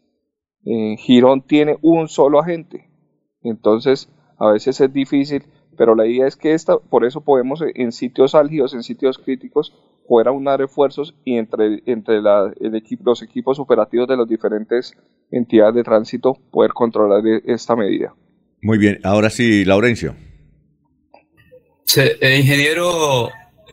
Eh, 0.65 0.97
Girón 0.99 1.43
tiene 1.43 1.77
un 1.83 2.09
solo 2.09 2.39
agente. 2.39 2.89
Entonces, 3.43 4.09
a 4.39 4.51
veces 4.53 4.81
es 4.81 4.93
difícil, 4.93 5.45
pero 5.77 5.95
la 5.95 6.07
idea 6.07 6.27
es 6.27 6.37
que 6.37 6.55
esta, 6.55 6.79
por 6.79 7.05
eso 7.05 7.23
podemos 7.23 7.63
en 7.75 7.93
sitios 7.93 8.35
álgidos, 8.35 8.75
en 8.75 8.83
sitios 8.83 9.19
críticos, 9.19 9.75
poder 10.07 10.29
aunar 10.29 10.63
esfuerzos 10.63 11.15
y 11.25 11.37
entre, 11.37 11.83
entre 11.87 12.21
los 12.21 13.23
equipos 13.23 13.59
operativos 13.59 14.07
de 14.07 14.17
las 14.17 14.29
diferentes 14.29 14.97
entidades 15.31 15.75
de 15.75 15.83
tránsito 15.83 16.35
poder 16.51 16.73
controlar 16.73 17.27
eh, 17.27 17.43
esta 17.47 17.75
medida. 17.75 18.15
Muy 18.63 18.79
bien, 18.79 18.99
ahora 19.03 19.31
sí, 19.31 19.65
Laurencio. 19.65 20.15
Eh, 21.97 22.37
ingeniero 22.39 23.31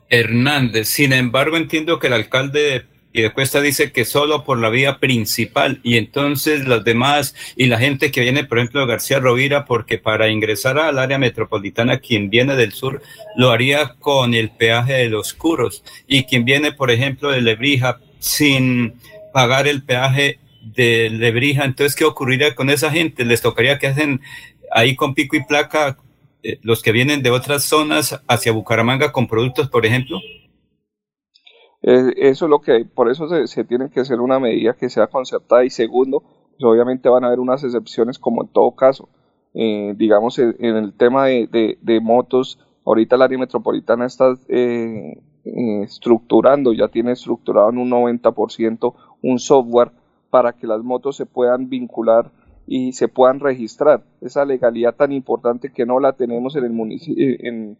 Hernández, 0.09 0.89
sin 0.89 1.13
embargo, 1.13 1.57
entiendo 1.57 1.97
que 1.99 2.07
el 2.07 2.13
alcalde 2.13 2.61
de 2.61 2.85
Piedecuesta 3.11 3.61
dice 3.61 3.91
que 3.91 4.05
solo 4.05 4.43
por 4.43 4.57
la 4.59 4.69
vía 4.69 4.99
principal 4.99 5.79
y 5.83 5.97
entonces 5.97 6.65
los 6.65 6.83
demás 6.83 7.35
y 7.55 7.65
la 7.65 7.77
gente 7.77 8.11
que 8.11 8.21
viene, 8.21 8.45
por 8.45 8.59
ejemplo, 8.59 8.85
García 8.87 9.19
Rovira, 9.19 9.65
porque 9.65 9.97
para 9.97 10.29
ingresar 10.29 10.77
al 10.77 10.97
área 10.99 11.17
metropolitana, 11.17 11.99
quien 11.99 12.29
viene 12.29 12.55
del 12.55 12.71
sur 12.73 13.01
lo 13.35 13.51
haría 13.51 13.95
con 13.99 14.33
el 14.33 14.49
peaje 14.51 14.93
de 14.93 15.09
los 15.09 15.33
curos 15.33 15.83
y 16.07 16.23
quien 16.23 16.45
viene, 16.45 16.71
por 16.71 16.91
ejemplo, 16.91 17.31
de 17.31 17.41
Lebrija 17.41 17.99
sin 18.19 18.93
pagar 19.33 19.67
el 19.67 19.83
peaje 19.83 20.39
de 20.61 21.09
Lebrija, 21.09 21.65
entonces, 21.65 21.95
¿qué 21.95 22.05
ocurriría 22.05 22.53
con 22.53 22.69
esa 22.69 22.91
gente? 22.91 23.25
¿Les 23.25 23.41
tocaría 23.41 23.79
que 23.79 23.87
hacen 23.87 24.21
ahí 24.71 24.95
con 24.95 25.15
pico 25.15 25.35
y 25.35 25.43
placa 25.43 25.97
eh, 26.43 26.59
los 26.63 26.81
que 26.81 26.91
vienen 26.91 27.23
de 27.23 27.31
otras 27.31 27.63
zonas 27.63 28.21
hacia 28.27 28.51
Bucaramanga 28.51 29.11
con 29.11 29.27
productos, 29.27 29.69
por 29.69 29.85
ejemplo? 29.85 30.19
Eso 31.81 32.45
es 32.45 32.49
lo 32.49 32.61
que, 32.61 32.85
por 32.85 33.09
eso 33.09 33.27
se, 33.27 33.47
se 33.47 33.63
tiene 33.63 33.89
que 33.89 34.01
hacer 34.01 34.19
una 34.19 34.39
medida 34.39 34.73
que 34.75 34.89
sea 34.89 35.07
concertada 35.07 35.65
y 35.65 35.71
segundo, 35.71 36.21
pues 36.21 36.63
obviamente 36.63 37.09
van 37.09 37.23
a 37.23 37.27
haber 37.27 37.39
unas 37.39 37.63
excepciones 37.63 38.19
como 38.19 38.43
en 38.43 38.49
todo 38.49 38.75
caso. 38.75 39.09
Eh, 39.53 39.93
digamos, 39.97 40.37
en, 40.37 40.55
el 40.59 40.93
tema 40.93 41.25
de, 41.25 41.77
de- 41.81 41.99
motos, 41.99 42.59
ahorita 42.85 43.15
el 43.15 43.23
área 43.23 43.37
metropolitana 43.39 44.05
está 44.05 44.35
eh, 44.47 45.17
estructurando, 45.43 46.71
ya 46.71 46.87
tiene 46.87 47.13
estructurado 47.13 47.71
en 47.71 47.79
un 47.79 47.89
90% 47.89 48.93
un 49.23 49.39
software 49.39 49.91
para 50.29 50.53
que 50.53 50.67
las 50.67 50.83
motos 50.83 51.15
se 51.17 51.25
puedan 51.25 51.67
vincular 51.67 52.31
y 52.73 52.93
se 52.93 53.09
puedan 53.09 53.41
registrar. 53.41 54.05
Esa 54.21 54.45
legalidad 54.45 54.95
tan 54.95 55.11
importante 55.11 55.73
que 55.73 55.85
no 55.85 55.99
la 55.99 56.13
tenemos 56.13 56.55
en 56.55 56.63
el 56.63 56.71
munici- 56.71 57.15
en, 57.17 57.77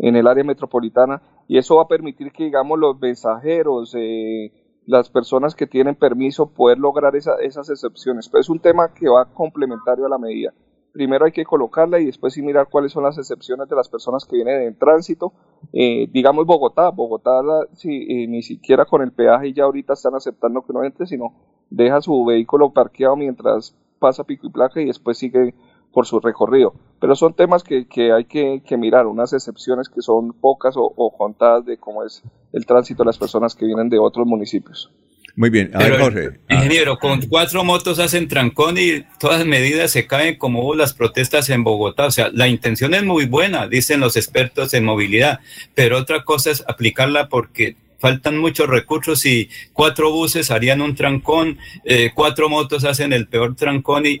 en 0.00 0.16
el 0.16 0.26
área 0.26 0.42
metropolitana 0.42 1.22
y 1.46 1.58
eso 1.58 1.76
va 1.76 1.82
a 1.84 1.86
permitir 1.88 2.32
que 2.32 2.44
digamos 2.46 2.76
los 2.76 2.98
mensajeros, 3.00 3.94
eh, 3.96 4.50
las 4.84 5.10
personas 5.10 5.54
que 5.54 5.68
tienen 5.68 5.94
permiso 5.94 6.52
poder 6.52 6.78
lograr 6.78 7.14
esa- 7.14 7.36
esas 7.40 7.70
excepciones. 7.70 8.28
Pero 8.28 8.40
es 8.40 8.48
un 8.50 8.58
tema 8.58 8.92
que 8.92 9.08
va 9.08 9.32
complementario 9.32 10.06
a 10.06 10.08
la 10.08 10.18
medida. 10.18 10.52
Primero 10.92 11.24
hay 11.24 11.30
que 11.32 11.44
colocarla 11.44 12.00
y 12.00 12.06
después 12.06 12.34
sí 12.34 12.42
mirar 12.42 12.66
cuáles 12.68 12.90
son 12.90 13.04
las 13.04 13.16
excepciones 13.18 13.68
de 13.68 13.76
las 13.76 13.88
personas 13.88 14.26
que 14.26 14.34
vienen 14.34 14.62
en 14.62 14.76
tránsito. 14.76 15.32
Eh, 15.72 16.08
digamos 16.12 16.46
Bogotá, 16.46 16.90
Bogotá 16.90 17.44
la- 17.44 17.68
eh, 17.84 18.26
ni 18.26 18.42
siquiera 18.42 18.86
con 18.86 19.02
el 19.02 19.12
peaje 19.12 19.52
ya 19.52 19.62
ahorita 19.64 19.92
están 19.92 20.16
aceptando 20.16 20.62
que 20.66 20.72
no 20.72 20.82
entre, 20.82 21.06
sino 21.06 21.32
deja 21.70 22.00
su 22.00 22.24
vehículo 22.24 22.72
parqueado 22.72 23.14
mientras 23.14 23.78
pasa 24.02 24.24
pico 24.24 24.48
y 24.48 24.50
placa 24.50 24.82
y 24.82 24.86
después 24.86 25.16
sigue 25.16 25.54
por 25.92 26.06
su 26.06 26.18
recorrido. 26.18 26.74
Pero 27.00 27.14
son 27.14 27.34
temas 27.34 27.62
que, 27.62 27.86
que 27.86 28.12
hay 28.12 28.24
que, 28.24 28.62
que 28.66 28.76
mirar, 28.76 29.06
unas 29.06 29.32
excepciones 29.32 29.88
que 29.88 30.02
son 30.02 30.32
pocas 30.32 30.76
o, 30.76 30.82
o 30.82 31.16
contadas 31.16 31.64
de 31.64 31.76
cómo 31.78 32.04
es 32.04 32.22
el 32.52 32.66
tránsito 32.66 33.04
de 33.04 33.06
las 33.06 33.18
personas 33.18 33.54
que 33.54 33.66
vienen 33.66 33.88
de 33.88 33.98
otros 33.98 34.26
municipios. 34.26 34.90
Muy 35.34 35.48
bien, 35.48 35.70
a 35.74 35.78
Pero, 35.78 35.94
ver, 35.94 36.00
Jorge. 36.02 36.40
Ingeniero, 36.50 36.98
con 36.98 37.22
cuatro 37.22 37.64
motos 37.64 37.98
hacen 37.98 38.28
trancón 38.28 38.76
y 38.76 39.04
todas 39.18 39.38
las 39.38 39.46
medidas 39.46 39.90
se 39.90 40.06
caen 40.06 40.36
como 40.36 40.62
hubo 40.62 40.74
las 40.74 40.92
protestas 40.92 41.48
en 41.48 41.64
Bogotá. 41.64 42.06
O 42.06 42.10
sea, 42.10 42.28
la 42.32 42.48
intención 42.48 42.92
es 42.92 43.02
muy 43.02 43.24
buena, 43.26 43.66
dicen 43.66 44.00
los 44.00 44.16
expertos 44.16 44.74
en 44.74 44.84
movilidad, 44.84 45.40
pero 45.74 45.98
otra 45.98 46.24
cosa 46.24 46.50
es 46.50 46.62
aplicarla 46.68 47.28
porque 47.28 47.76
faltan 48.02 48.36
muchos 48.36 48.66
recursos 48.66 49.24
y 49.26 49.48
cuatro 49.72 50.10
buses 50.10 50.50
harían 50.50 50.80
un 50.80 50.96
trancón, 50.96 51.56
eh, 51.84 52.10
cuatro 52.12 52.48
motos 52.48 52.84
hacen 52.84 53.12
el 53.12 53.28
peor 53.28 53.54
trancón 53.54 54.06
y, 54.06 54.20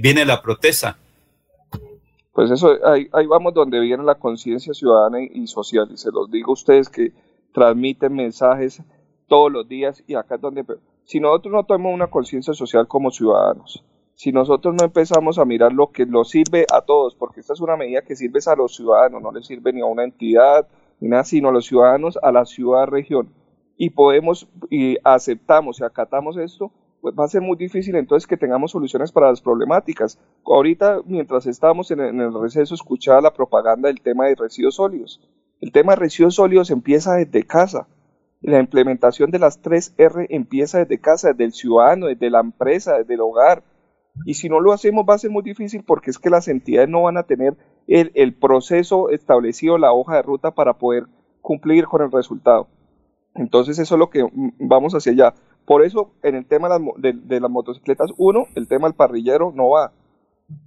viene 0.00 0.24
la 0.24 0.40
protesta. 0.40 0.96
Pues 2.32 2.50
eso, 2.50 2.78
ahí, 2.82 3.08
ahí 3.12 3.26
vamos 3.26 3.52
donde 3.52 3.78
viene 3.78 4.02
la 4.04 4.14
conciencia 4.14 4.72
ciudadana 4.72 5.18
y, 5.22 5.46
social. 5.48 5.86
Y 5.92 5.98
se 5.98 6.10
los 6.10 6.30
digo 6.30 6.52
a 6.52 6.54
ustedes 6.54 6.88
que 6.88 7.12
transmiten 7.52 8.14
mensajes 8.14 8.82
todos 9.28 9.52
los 9.52 9.68
días 9.68 10.02
y 10.06 10.14
acá 10.14 10.36
es 10.36 10.40
donde... 10.40 10.64
Si 11.04 11.20
nosotros 11.20 11.52
no 11.52 11.64
tomamos 11.64 11.92
una 11.92 12.06
conciencia 12.06 12.54
social 12.54 12.88
como 12.88 13.10
ciudadanos, 13.10 13.84
si 14.14 14.32
nosotros 14.32 14.74
no 14.74 14.84
empezamos 14.84 15.38
a 15.38 15.44
mirar 15.44 15.74
lo 15.74 15.90
que 15.90 16.06
nos 16.06 16.30
sirve 16.30 16.64
a 16.72 16.80
todos, 16.80 17.14
porque 17.14 17.40
esta 17.40 17.52
es 17.52 17.60
una 17.60 17.76
medida 17.76 18.00
que 18.00 18.16
sirve 18.16 18.40
a 18.46 18.56
los 18.56 18.76
ciudadanos, 18.76 19.20
no 19.20 19.30
le 19.30 19.42
sirve 19.42 19.74
ni 19.74 19.82
a 19.82 19.86
una 19.86 20.04
entidad, 20.04 20.66
sino 21.24 21.48
a 21.48 21.52
los 21.52 21.66
ciudadanos, 21.66 22.18
a 22.22 22.32
la 22.32 22.44
ciudad-región, 22.44 23.32
y 23.76 23.90
podemos 23.90 24.48
y 24.68 24.98
aceptamos 25.04 25.80
y 25.80 25.84
acatamos 25.84 26.36
esto, 26.36 26.70
pues 27.00 27.14
va 27.18 27.24
a 27.24 27.28
ser 27.28 27.40
muy 27.40 27.56
difícil 27.56 27.96
entonces 27.96 28.26
que 28.26 28.36
tengamos 28.36 28.72
soluciones 28.72 29.10
para 29.10 29.28
las 29.28 29.40
problemáticas. 29.40 30.18
Ahorita, 30.44 31.00
mientras 31.06 31.46
estábamos 31.46 31.90
en 31.90 32.00
el, 32.00 32.08
en 32.10 32.20
el 32.20 32.40
receso, 32.40 32.74
escuchaba 32.74 33.20
la 33.22 33.32
propaganda 33.32 33.88
del 33.88 34.02
tema 34.02 34.26
de 34.26 34.34
residuos 34.34 34.74
sólidos. 34.74 35.20
El 35.60 35.72
tema 35.72 35.92
de 35.92 36.00
residuos 36.00 36.34
sólidos 36.34 36.70
empieza 36.70 37.14
desde 37.14 37.46
casa. 37.46 37.88
La 38.42 38.60
implementación 38.60 39.30
de 39.30 39.38
las 39.38 39.62
3R 39.62 40.26
empieza 40.30 40.78
desde 40.78 41.00
casa, 41.00 41.28
desde 41.28 41.44
el 41.44 41.52
ciudadano, 41.52 42.06
desde 42.06 42.30
la 42.30 42.40
empresa, 42.40 42.98
desde 42.98 43.14
el 43.14 43.20
hogar. 43.20 43.62
Y 44.24 44.34
si 44.34 44.48
no 44.48 44.60
lo 44.60 44.72
hacemos 44.72 45.04
va 45.08 45.14
a 45.14 45.18
ser 45.18 45.30
muy 45.30 45.42
difícil 45.42 45.84
porque 45.84 46.10
es 46.10 46.18
que 46.18 46.30
las 46.30 46.48
entidades 46.48 46.88
no 46.88 47.02
van 47.02 47.16
a 47.16 47.22
tener 47.22 47.56
el, 47.86 48.34
proceso 48.34 49.10
establecido, 49.10 49.78
la 49.78 49.92
hoja 49.92 50.16
de 50.16 50.22
ruta 50.22 50.52
para 50.52 50.74
poder 50.74 51.06
cumplir 51.40 51.86
con 51.86 52.02
el 52.02 52.12
resultado. 52.12 52.68
Entonces 53.34 53.78
eso 53.78 53.94
es 53.94 53.98
lo 53.98 54.10
que 54.10 54.24
mm, 54.24 54.52
vamos 54.60 54.94
hacia 54.94 55.12
allá. 55.12 55.34
Por 55.64 55.84
eso 55.84 56.10
en 56.22 56.34
el 56.34 56.46
tema 56.46 56.68
de 56.68 57.12
de, 57.12 57.40
las 57.40 57.50
motocicletas, 57.50 58.10
uno, 58.16 58.46
el 58.54 58.68
tema 58.68 58.88
del 58.88 58.96
parrillero 58.96 59.52
no 59.54 59.70
va, 59.70 59.92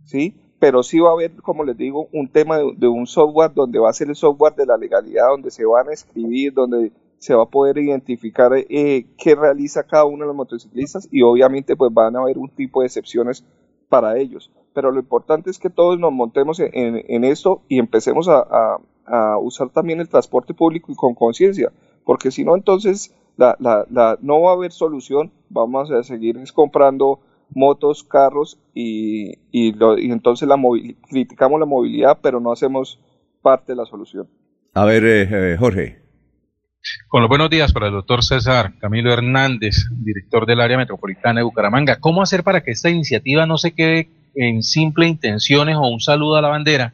¿sí? 0.06 0.36
Pero 0.60 0.82
sí 0.82 1.00
va 1.00 1.10
a 1.10 1.14
haber, 1.14 1.36
como 1.42 1.64
les 1.64 1.78
digo, 1.78 2.08
un 2.14 2.30
tema 2.30 2.58
de, 2.58 2.74
de 2.78 2.88
un 2.88 3.06
software 3.06 3.54
donde 3.54 3.80
va 3.80 3.90
a 3.90 3.94
ser 3.94 4.10
el 4.10 4.16
software 4.16 4.56
de 4.56 4.66
la 4.66 4.78
legalidad, 4.78 5.28
donde 5.30 5.52
se 5.52 5.66
van 5.66 5.90
a 5.90 5.94
escribir, 5.94 6.54
donde 6.54 6.92
se 7.24 7.34
va 7.34 7.44
a 7.44 7.50
poder 7.50 7.78
identificar 7.78 8.52
eh, 8.54 9.06
qué 9.18 9.34
realiza 9.34 9.84
cada 9.84 10.04
uno 10.04 10.24
de 10.24 10.28
los 10.28 10.36
motociclistas 10.36 11.08
y 11.10 11.22
obviamente 11.22 11.74
pues 11.78 11.94
van 11.94 12.18
a 12.18 12.20
haber 12.20 12.38
un 12.38 12.50
tipo 12.50 12.82
de 12.82 12.88
excepciones 12.88 13.46
para 13.88 14.18
ellos. 14.18 14.52
Pero 14.74 14.92
lo 14.92 15.00
importante 15.00 15.50
es 15.50 15.60
que 15.60 15.70
todos 15.70 16.00
nos 16.00 16.12
montemos 16.12 16.60
en, 16.60 16.70
en- 16.74 17.04
en 17.08 17.24
esto 17.24 17.62
y 17.70 17.80
empecemos 17.80 18.28
a, 18.28 18.40
a- 18.40 18.78
a 19.06 19.38
usar 19.38 19.70
también 19.70 20.00
el 20.00 20.10
transporte 20.10 20.54
público 20.54 20.92
y 20.92 20.96
con 20.96 21.14
conciencia, 21.14 21.72
porque 22.06 22.32
si 22.32 22.44
no 22.46 22.56
entonces 22.56 23.14
la, 23.38 23.56
la, 23.60 23.86
la, 23.92 24.18
no 24.22 24.42
va 24.42 24.52
a 24.52 24.54
haber 24.54 24.72
solución, 24.72 25.32
vamos 25.50 25.92
a 25.92 26.04
seguir 26.04 26.38
comprando 26.54 27.20
motos, 27.56 28.04
carros 28.04 28.58
y, 28.74 29.34
y, 29.52 29.74
lo- 29.74 29.98
y 30.00 30.12
entonces 30.12 30.48
la 30.48 30.56
movil- 30.56 30.96
criticamos 31.10 31.60
la 31.60 31.66
movilidad, 31.66 32.20
pero 32.22 32.40
no 32.40 32.52
hacemos 32.52 33.00
parte 33.42 33.74
de 33.74 33.76
la 33.76 33.86
solución. 33.86 34.28
A 34.74 34.86
ver, 34.86 35.04
eh, 35.04 35.28
eh, 35.54 35.58
Jorge. 35.60 36.02
Con 37.08 37.22
los 37.22 37.30
buenos 37.30 37.50
días 37.50 37.72
para 37.74 37.88
el 37.88 37.94
doctor 37.94 38.24
César 38.24 38.74
Camilo 38.80 39.14
Hernández, 39.14 39.86
director 39.92 40.46
del 40.46 40.60
área 40.60 40.78
metropolitana 40.78 41.40
de 41.40 41.44
Bucaramanga. 41.46 41.98
¿Cómo 42.00 42.22
hacer 42.22 42.44
para 42.44 42.62
que 42.64 42.72
esta 42.72 42.90
iniciativa 42.90 43.46
no 43.46 43.58
se 43.58 43.74
quede 43.74 44.10
en 44.36 44.64
simple 44.64 45.08
intenciones 45.08 45.76
o 45.76 45.88
un 45.88 46.00
saludo 46.00 46.36
a 46.36 46.42
la 46.42 46.50
bandera 46.50 46.94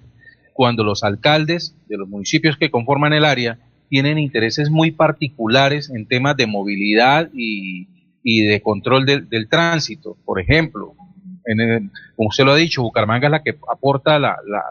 cuando 0.54 0.84
los 0.84 1.04
alcaldes 1.04 1.76
de 1.88 1.98
los 1.98 2.08
municipios 2.10 2.58
que 2.58 2.70
conforman 2.70 3.14
el 3.14 3.24
área 3.26 3.58
tienen 3.90 4.20
intereses 4.20 4.70
muy 4.70 4.92
particulares 4.92 5.90
en 5.90 6.06
temas 6.06 6.36
de 6.38 6.48
movilidad 6.48 7.30
y, 7.34 7.88
y 8.24 8.42
de 8.46 8.62
control 8.62 9.06
del, 9.06 9.48
tránsito. 9.50 10.18
Por 10.26 10.40
ejemplo, 10.40 10.94
en 11.46 11.60
el- 11.62 11.90
como 12.16 12.30
usted 12.30 12.44
lo 12.44 12.52
ha 12.52 12.56
dicho, 12.58 12.82
Bucaramanga 12.84 13.28
es 13.28 13.32
la 13.32 13.42
que 13.44 13.56
aporta 13.72 14.20
la- 14.20 14.38
la- 14.48 14.64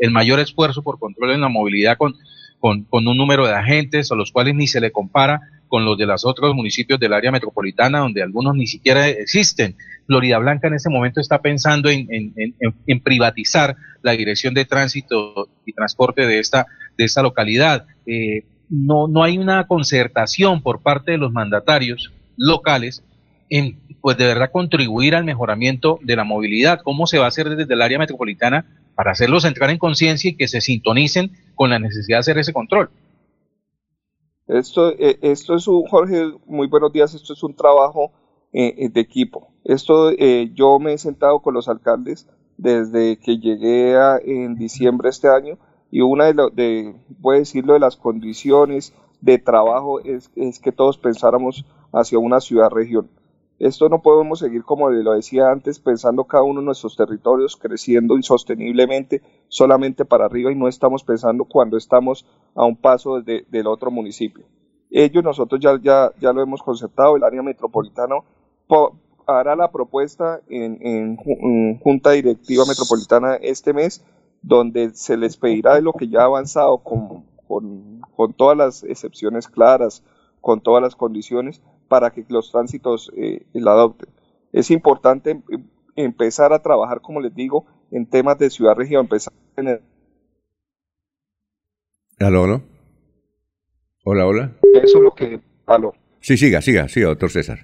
el 0.00 0.10
mayor 0.10 0.38
esfuerzo 0.40 0.82
por 0.82 0.98
control 0.98 1.32
en 1.32 1.40
la 1.40 1.48
movilidad 1.48 1.96
con, 1.96 2.14
con 2.60 3.08
un 3.08 3.16
número 3.16 3.46
de 3.46 3.54
agentes 3.54 4.12
a 4.12 4.14
los 4.14 4.30
cuales 4.30 4.54
ni 4.54 4.66
se 4.66 4.80
le 4.80 4.92
compara 4.92 5.40
con 5.74 5.84
los 5.84 5.98
de 5.98 6.06
los 6.06 6.24
otros 6.24 6.54
municipios 6.54 7.00
del 7.00 7.12
área 7.12 7.32
metropolitana, 7.32 7.98
donde 7.98 8.22
algunos 8.22 8.54
ni 8.54 8.68
siquiera 8.68 9.08
existen. 9.08 9.74
Florida 10.06 10.38
Blanca 10.38 10.68
en 10.68 10.74
este 10.74 10.88
momento 10.88 11.20
está 11.20 11.42
pensando 11.42 11.90
en, 11.90 12.32
privatizar 13.02 13.74
la 14.00 14.12
dirección 14.12 14.54
de 14.54 14.66
tránsito 14.66 15.48
y 15.66 15.72
transporte 15.72 16.28
de 16.28 16.38
esta, 16.38 16.66
de 16.96 17.04
esta 17.04 17.22
localidad. 17.22 17.86
Eh, 18.06 18.44
no, 18.70 19.08
no 19.08 19.24
hay 19.24 19.36
una 19.36 19.66
concertación 19.66 20.62
por 20.62 20.80
parte 20.80 21.10
de 21.10 21.18
los 21.18 21.32
mandatarios 21.32 22.12
locales 22.36 23.02
en, 23.50 23.76
pues 24.00 24.16
de 24.16 24.26
verdad 24.26 24.52
contribuir 24.52 25.16
al 25.16 25.24
mejoramiento 25.24 25.98
de 26.02 26.14
la 26.14 26.22
movilidad. 26.22 26.82
¿Cómo 26.84 27.08
se 27.08 27.18
va 27.18 27.24
a 27.24 27.30
hacer 27.30 27.48
desde 27.48 27.74
el 27.74 27.82
área 27.82 27.98
metropolitana 27.98 28.64
para 28.94 29.10
hacerlos 29.10 29.44
entrar 29.44 29.70
en 29.70 29.78
conciencia 29.78 30.30
y 30.30 30.36
que 30.36 30.46
se 30.46 30.60
sintonicen 30.60 31.32
con 31.56 31.70
la 31.70 31.80
necesidad 31.80 32.18
de 32.18 32.20
hacer 32.20 32.38
ese 32.38 32.52
control? 32.52 32.90
Esto, 34.46 34.90
eh, 34.90 35.18
esto 35.22 35.54
es 35.54 35.66
un, 35.68 35.84
Jorge, 35.86 36.32
muy 36.46 36.66
buenos 36.68 36.92
días, 36.92 37.14
esto 37.14 37.32
es 37.32 37.42
un 37.42 37.54
trabajo 37.54 38.12
eh, 38.52 38.74
eh, 38.78 38.88
de 38.90 39.00
equipo. 39.00 39.48
Esto, 39.64 40.10
eh, 40.10 40.50
yo 40.54 40.78
me 40.78 40.92
he 40.92 40.98
sentado 40.98 41.40
con 41.40 41.54
los 41.54 41.68
alcaldes 41.68 42.28
desde 42.58 43.18
que 43.18 43.38
llegué 43.38 43.96
a- 43.96 44.18
en 44.22 44.54
diciembre 44.54 45.06
de 45.06 45.10
este 45.10 45.28
año 45.28 45.58
y 45.90 46.02
una 46.02 46.26
de, 46.26 46.34
lo- 46.34 46.50
de, 46.50 46.94
voy 47.18 47.36
a 47.36 47.38
decirlo, 47.40 47.72
de 47.72 47.80
las 47.80 47.96
condiciones 47.96 48.92
de 49.20 49.38
trabajo 49.38 50.00
es, 50.00 50.30
es 50.36 50.58
que 50.60 50.72
todos 50.72 50.98
pensáramos 50.98 51.64
hacia 51.92 52.18
una 52.18 52.40
ciudad-región. 52.40 53.08
Esto 53.58 53.88
no 53.88 54.02
podemos 54.02 54.40
seguir, 54.40 54.64
como 54.64 54.90
lo 54.90 55.12
decía 55.12 55.50
antes, 55.50 55.78
pensando 55.78 56.24
cada 56.24 56.42
uno 56.42 56.60
en 56.60 56.66
nuestros 56.66 56.96
territorios, 56.96 57.56
creciendo 57.56 58.16
insosteniblemente 58.16 59.22
solamente 59.48 60.04
para 60.04 60.24
arriba 60.26 60.50
y 60.50 60.56
no 60.56 60.66
estamos 60.68 61.04
pensando 61.04 61.44
cuando 61.44 61.76
estamos 61.76 62.26
a 62.54 62.64
un 62.64 62.76
paso 62.76 63.20
de- 63.22 63.46
del 63.50 63.66
otro 63.68 63.90
municipio. 63.90 64.44
Ellos 64.90 65.22
nosotros 65.24 65.60
ya, 65.60 65.78
ya, 65.80 66.10
ya 66.20 66.32
lo 66.32 66.42
hemos 66.42 66.62
concertado, 66.62 67.16
el 67.16 67.22
área 67.24 67.42
metropolitana 67.42 68.16
po- 68.66 68.96
hará 69.26 69.56
la 69.56 69.70
propuesta 69.70 70.40
en, 70.48 70.78
en 70.86 71.78
Junta 71.78 72.10
Directiva 72.10 72.64
Metropolitana 72.66 73.36
este 73.36 73.72
mes, 73.72 74.04
donde 74.42 74.94
se 74.94 75.16
les 75.16 75.36
pedirá 75.36 75.74
de 75.76 75.82
lo 75.82 75.92
que 75.94 76.08
ya 76.08 76.22
ha 76.22 76.24
avanzado 76.24 76.78
con, 76.78 77.24
con, 77.48 78.00
con 78.14 78.32
todas 78.34 78.56
las 78.58 78.82
excepciones 78.84 79.48
claras, 79.48 80.02
con 80.40 80.60
todas 80.60 80.82
las 80.82 80.94
condiciones, 80.96 81.62
para 81.88 82.10
que 82.10 82.24
los 82.28 82.50
tránsitos 82.50 83.12
eh, 83.16 83.46
la 83.52 83.72
adopten. 83.72 84.08
Es 84.52 84.70
importante 84.70 85.30
em- 85.30 85.42
empezar 85.96 86.52
a 86.52 86.60
trabajar, 86.62 87.00
como 87.00 87.20
les 87.20 87.34
digo, 87.34 87.66
en 87.90 88.06
temas 88.06 88.38
de 88.38 88.50
ciudad-región, 88.50 89.02
empezar 89.02 89.32
en 89.56 89.68
el- 89.68 89.80
¿Aló, 92.20 92.44
aló? 92.44 92.62
Hola, 94.04 94.26
hola. 94.26 94.52
eso 94.82 94.98
es 94.98 95.02
lo 95.02 95.14
que, 95.14 95.40
aló. 95.66 95.92
Sí, 96.20 96.36
siga, 96.36 96.60
siga, 96.60 96.88
siga, 96.88 97.08
doctor 97.08 97.30
César. 97.30 97.58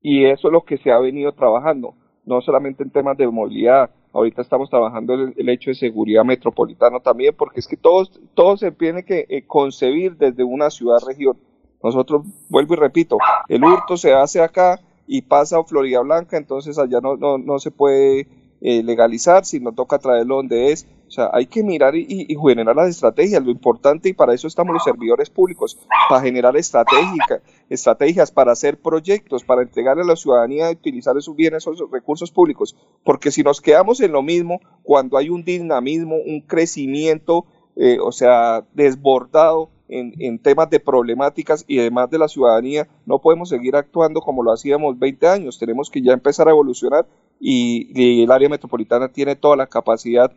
Y 0.00 0.24
eso 0.24 0.48
es 0.48 0.52
lo 0.52 0.64
que 0.64 0.78
se 0.78 0.90
ha 0.90 0.98
venido 0.98 1.32
trabajando, 1.32 1.94
no 2.24 2.40
solamente 2.40 2.82
en 2.82 2.90
temas 2.90 3.16
de 3.16 3.26
movilidad, 3.28 3.90
ahorita 4.12 4.42
estamos 4.42 4.68
trabajando 4.68 5.14
el, 5.14 5.34
el 5.36 5.48
hecho 5.48 5.70
de 5.70 5.74
seguridad 5.74 6.24
metropolitana 6.24 7.00
también, 7.00 7.34
porque 7.36 7.60
es 7.60 7.66
que 7.68 7.76
todo, 7.76 8.06
todo 8.34 8.56
se 8.56 8.72
tiene 8.72 9.04
que 9.04 9.26
eh, 9.28 9.46
concebir 9.46 10.16
desde 10.16 10.42
una 10.44 10.70
ciudad-región. 10.70 11.38
Nosotros, 11.82 12.22
vuelvo 12.48 12.74
y 12.74 12.76
repito, 12.76 13.18
el 13.48 13.64
hurto 13.64 13.96
se 13.96 14.12
hace 14.14 14.40
acá 14.40 14.80
y 15.06 15.22
pasa 15.22 15.58
a 15.58 15.64
Florida 15.64 16.00
Blanca, 16.00 16.36
entonces 16.36 16.78
allá 16.78 17.00
no, 17.00 17.16
no, 17.16 17.38
no 17.38 17.58
se 17.58 17.70
puede 17.70 18.28
eh, 18.64 18.80
legalizar, 18.84 19.44
sino 19.44 19.72
toca 19.72 19.98
traerlo 19.98 20.36
donde 20.36 20.70
es. 20.70 20.86
O 21.08 21.10
sea, 21.10 21.30
hay 21.32 21.46
que 21.46 21.64
mirar 21.64 21.96
y, 21.96 22.34
generar 22.46 22.76
las 22.76 22.88
estrategias, 22.88 23.44
lo 23.44 23.50
importante, 23.50 24.08
y 24.08 24.12
para 24.12 24.34
eso 24.34 24.46
estamos 24.46 24.72
los 24.72 24.84
servidores 24.84 25.28
públicos, 25.28 25.78
para 26.08 26.22
generar 26.22 26.56
estrategias, 26.56 28.30
para 28.30 28.52
hacer 28.52 28.80
proyectos, 28.80 29.42
para 29.42 29.62
entregarle 29.62 30.04
a 30.04 30.06
la 30.06 30.16
ciudadanía 30.16 30.70
y 30.70 30.74
utilizar 30.74 31.16
esos 31.18 31.34
bienes, 31.34 31.66
esos 31.66 31.90
recursos 31.90 32.30
públicos. 32.30 32.76
Porque 33.04 33.32
si 33.32 33.42
nos 33.42 33.60
quedamos 33.60 34.00
en 34.00 34.12
lo 34.12 34.22
mismo, 34.22 34.60
cuando 34.84 35.18
hay 35.18 35.28
un 35.28 35.44
dinamismo, 35.44 36.14
un 36.24 36.40
crecimiento, 36.40 37.44
eh, 37.74 37.98
o 38.00 38.12
sea, 38.12 38.64
desbordado 38.72 39.70
en, 39.92 40.14
en 40.18 40.38
temas 40.38 40.68
de 40.70 40.80
problemáticas 40.80 41.64
y 41.68 41.78
además 41.78 42.10
de 42.10 42.18
la 42.18 42.28
ciudadanía, 42.28 42.88
no 43.06 43.20
podemos 43.20 43.48
seguir 43.48 43.76
actuando 43.76 44.20
como 44.20 44.42
lo 44.42 44.52
hacíamos 44.52 44.98
20 44.98 45.26
años. 45.28 45.58
Tenemos 45.58 45.90
que 45.90 46.02
ya 46.02 46.12
empezar 46.12 46.48
a 46.48 46.52
evolucionar 46.52 47.06
y, 47.40 47.90
y 47.94 48.22
el 48.22 48.30
área 48.30 48.48
metropolitana 48.48 49.08
tiene 49.08 49.36
toda 49.36 49.56
la 49.56 49.66
capacidad 49.66 50.32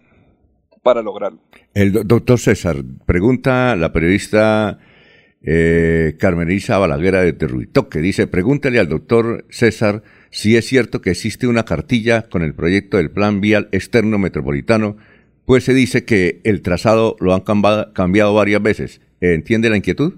para 0.84 1.02
lograrlo. 1.02 1.40
El 1.73 1.91
do- 1.94 2.03
doctor 2.03 2.38
César, 2.40 2.77
pregunta 3.06 3.76
la 3.76 3.91
periodista 3.91 4.77
eh, 5.41 6.15
Carmen 6.19 6.52
Isa 6.52 6.77
Balaguera 6.77 7.22
de 7.22 7.34
Terruitoque. 7.34 7.99
Dice, 7.99 8.27
pregúntale 8.27 8.80
al 8.80 8.90
doctor 8.90 9.45
César 9.49 10.03
si 10.32 10.56
es 10.57 10.65
cierto 10.65 11.02
que 11.02 11.11
existe 11.11 11.48
una 11.48 11.64
cartilla 11.65 12.23
con 12.30 12.41
el 12.44 12.53
proyecto 12.56 12.98
del 12.98 13.11
Plan 13.11 13.41
Vial 13.41 13.69
Externo 13.72 14.18
Metropolitano, 14.18 14.98
pues 15.45 15.64
se 15.64 15.73
dice 15.73 16.03
que 16.06 16.41
el 16.44 16.61
trazado 16.61 17.15
lo 17.19 17.34
han 17.34 17.41
cambiado 17.94 18.34
varias 18.34 18.61
veces. 18.61 19.02
¿Entiende 19.34 19.69
la 19.69 19.77
inquietud? 19.77 20.14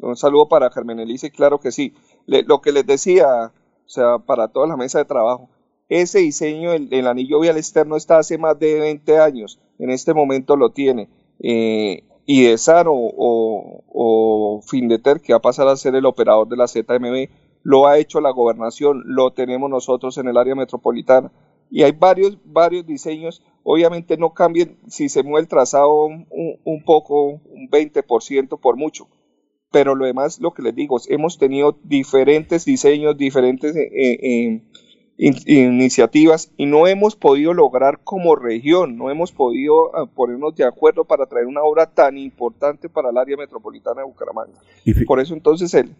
Un 0.00 0.16
saludo 0.16 0.48
para 0.48 0.70
Carmen 0.70 1.00
Elise, 1.00 1.30
claro 1.30 1.58
que 1.60 1.72
sí. 1.72 1.94
Le- 2.26 2.42
lo 2.44 2.60
que 2.60 2.72
les 2.72 2.86
decía, 2.86 3.52
o 3.52 3.88
sea, 3.88 4.18
para 4.18 4.48
toda 4.48 4.66
la 4.66 4.76
mesa 4.76 4.98
de 4.98 5.04
trabajo, 5.04 5.50
ese 5.88 6.18
diseño, 6.20 6.72
el, 6.72 7.06
anillo 7.06 7.40
vial 7.40 7.56
externo 7.56 7.96
está 7.96 8.18
hace 8.18 8.38
más 8.38 8.58
de 8.58 8.78
20 8.78 9.18
años, 9.18 9.58
en 9.78 9.90
este 9.90 10.14
momento 10.14 10.56
lo 10.56 10.70
tiene. 10.70 11.08
Eh, 11.40 12.04
IDESAR 12.26 12.88
o, 12.88 12.94
o, 12.94 13.84
o 13.88 14.60
Findeter, 14.62 15.20
que 15.20 15.32
va 15.32 15.38
a 15.38 15.42
pasar 15.42 15.66
a 15.66 15.76
ser 15.76 15.94
el 15.94 16.04
operador 16.04 16.46
de 16.46 16.56
la 16.56 16.68
ZMB, 16.68 17.30
lo 17.62 17.86
ha 17.86 17.98
hecho 17.98 18.20
la 18.20 18.30
gobernación, 18.30 19.02
lo 19.06 19.32
tenemos 19.32 19.70
nosotros 19.70 20.18
en 20.18 20.28
el 20.28 20.36
área 20.36 20.54
metropolitana. 20.54 21.32
Y 21.70 21.82
hay 21.82 21.92
varios, 21.92 22.38
varios 22.44 22.86
diseños, 22.86 23.42
obviamente 23.62 24.16
no 24.16 24.32
cambien 24.32 24.78
si 24.88 25.08
se 25.08 25.22
mueve 25.22 25.42
el 25.42 25.48
trazado 25.48 26.04
un, 26.06 26.82
poco, 26.84 27.40
un 27.50 27.68
20% 27.70 28.58
por 28.60 28.76
mucho, 28.76 29.08
pero 29.70 29.94
lo 29.94 30.06
demás, 30.06 30.40
lo 30.40 30.52
que 30.52 30.62
les 30.62 30.74
digo, 30.74 30.98
hemos 31.08 31.38
tenido 31.38 31.78
diferentes 31.84 32.64
diseños, 32.64 33.18
diferentes 33.18 33.76
eh, 33.76 33.90
eh, 33.92 34.62
in- 35.18 35.36
iniciativas 35.46 36.52
y 36.56 36.64
no 36.66 36.86
hemos 36.86 37.16
podido 37.16 37.52
lograr 37.52 38.00
como 38.02 38.34
región, 38.34 38.96
no 38.96 39.10
hemos 39.10 39.32
podido 39.32 39.94
ah, 39.94 40.06
ponernos 40.06 40.54
de 40.56 40.64
acuerdo 40.64 41.04
para 41.04 41.26
traer 41.26 41.46
una 41.46 41.62
obra 41.62 41.86
tan 41.92 42.16
importante 42.16 42.88
para 42.88 43.10
el 43.10 43.18
área 43.18 43.36
metropolitana 43.36 44.00
de 44.00 44.06
Bucaramanga. 44.06 44.58
Por 45.06 45.20
eso 45.20 45.34
entonces 45.34 45.74
el, 45.74 45.94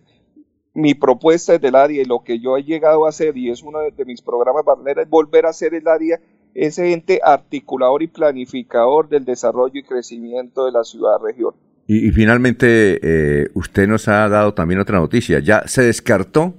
mi 0.78 0.94
propuesta 0.94 1.54
desde 1.54 1.68
el 1.68 1.74
área 1.74 2.02
y 2.02 2.04
lo 2.04 2.22
que 2.22 2.38
yo 2.38 2.56
he 2.56 2.62
llegado 2.62 3.04
a 3.04 3.08
hacer 3.08 3.36
y 3.36 3.50
es 3.50 3.62
uno 3.62 3.80
de, 3.80 4.04
mis 4.04 4.22
programas 4.22 4.64
bandera 4.64 5.02
es 5.02 5.10
volver 5.10 5.44
a 5.46 5.52
ser 5.52 5.74
el 5.74 5.88
área 5.88 6.20
ese 6.54 6.92
ente 6.92 7.20
articulador 7.22 8.02
y 8.02 8.06
planificador 8.06 9.08
del 9.08 9.24
desarrollo 9.24 9.80
y 9.80 9.82
crecimiento 9.82 10.66
de 10.66 10.72
la 10.72 10.84
ciudad-región. 10.84 11.54
Y, 11.86 12.08
y 12.08 12.12
finalmente, 12.12 12.98
eh, 13.02 13.48
usted 13.54 13.88
nos 13.88 14.08
ha 14.08 14.28
dado 14.28 14.54
también 14.54 14.80
otra 14.80 14.98
noticia. 14.98 15.40
Ya 15.40 15.66
se 15.66 15.82
descartó 15.82 16.54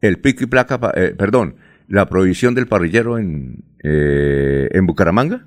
el 0.00 0.18
pico 0.18 0.44
y 0.44 0.46
placa, 0.46 0.78
eh, 0.94 1.14
perdón, 1.16 1.56
la 1.88 2.08
prohibición 2.08 2.54
del 2.54 2.68
parrillero 2.68 3.18
en, 3.18 3.64
eh, 3.82 4.68
en 4.72 4.86
Bucaramanga. 4.86 5.46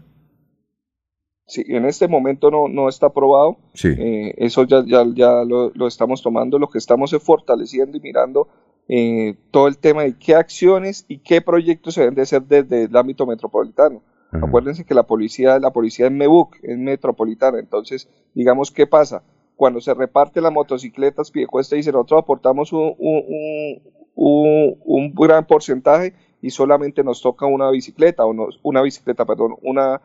Sí, 1.51 1.65
en 1.67 1.83
este 1.85 2.07
momento 2.07 2.49
no, 2.49 2.69
no 2.69 2.87
está 2.87 3.07
aprobado. 3.07 3.57
Sí. 3.73 3.89
Eh, 3.97 4.33
eso 4.37 4.63
ya, 4.63 4.85
ya, 4.85 5.03
ya 5.13 5.43
lo, 5.43 5.69
lo 5.71 5.85
estamos 5.87 6.21
tomando. 6.21 6.57
Lo 6.57 6.69
que 6.69 6.77
estamos 6.77 7.11
es 7.11 7.21
fortaleciendo 7.21 7.97
y 7.97 7.99
mirando 7.99 8.47
eh, 8.87 9.35
todo 9.51 9.67
el 9.67 9.77
tema 9.77 10.03
de 10.03 10.17
qué 10.17 10.33
acciones 10.35 11.03
y 11.09 11.17
qué 11.17 11.41
proyectos 11.41 11.95
se 11.95 12.01
deben 12.01 12.15
de 12.15 12.21
hacer 12.21 12.43
desde 12.43 12.83
el 12.85 12.95
ámbito 12.95 13.25
metropolitano. 13.25 14.01
Acuérdense 14.31 14.85
que 14.85 14.93
la 14.93 15.03
policía, 15.03 15.59
la 15.59 15.71
policía 15.73 16.05
es 16.05 16.11
MEBUC, 16.13 16.55
es 16.63 16.77
metropolitana. 16.77 17.59
Entonces, 17.59 18.07
digamos, 18.33 18.71
¿qué 18.71 18.87
pasa? 18.87 19.21
Cuando 19.57 19.81
se 19.81 19.93
reparten 19.93 20.43
las 20.43 20.53
motocicletas, 20.53 21.31
Piedecuesta 21.31 21.75
dice, 21.75 21.91
nosotros 21.91 22.21
aportamos 22.21 22.71
un, 22.71 22.95
un, 22.97 23.23
un, 23.27 23.81
un- 24.15 24.77
un 24.85 25.13
gran 25.15 25.45
porcentaje 25.45 26.13
y 26.41 26.49
solamente 26.51 27.03
nos 27.03 27.21
toca 27.21 27.45
una 27.45 27.69
bicicleta, 27.71 28.25
o 28.25 28.31
nos- 28.33 28.57
una 28.63 28.81
bicicleta, 28.81 29.25
perdón, 29.25 29.55
una, 29.63 30.01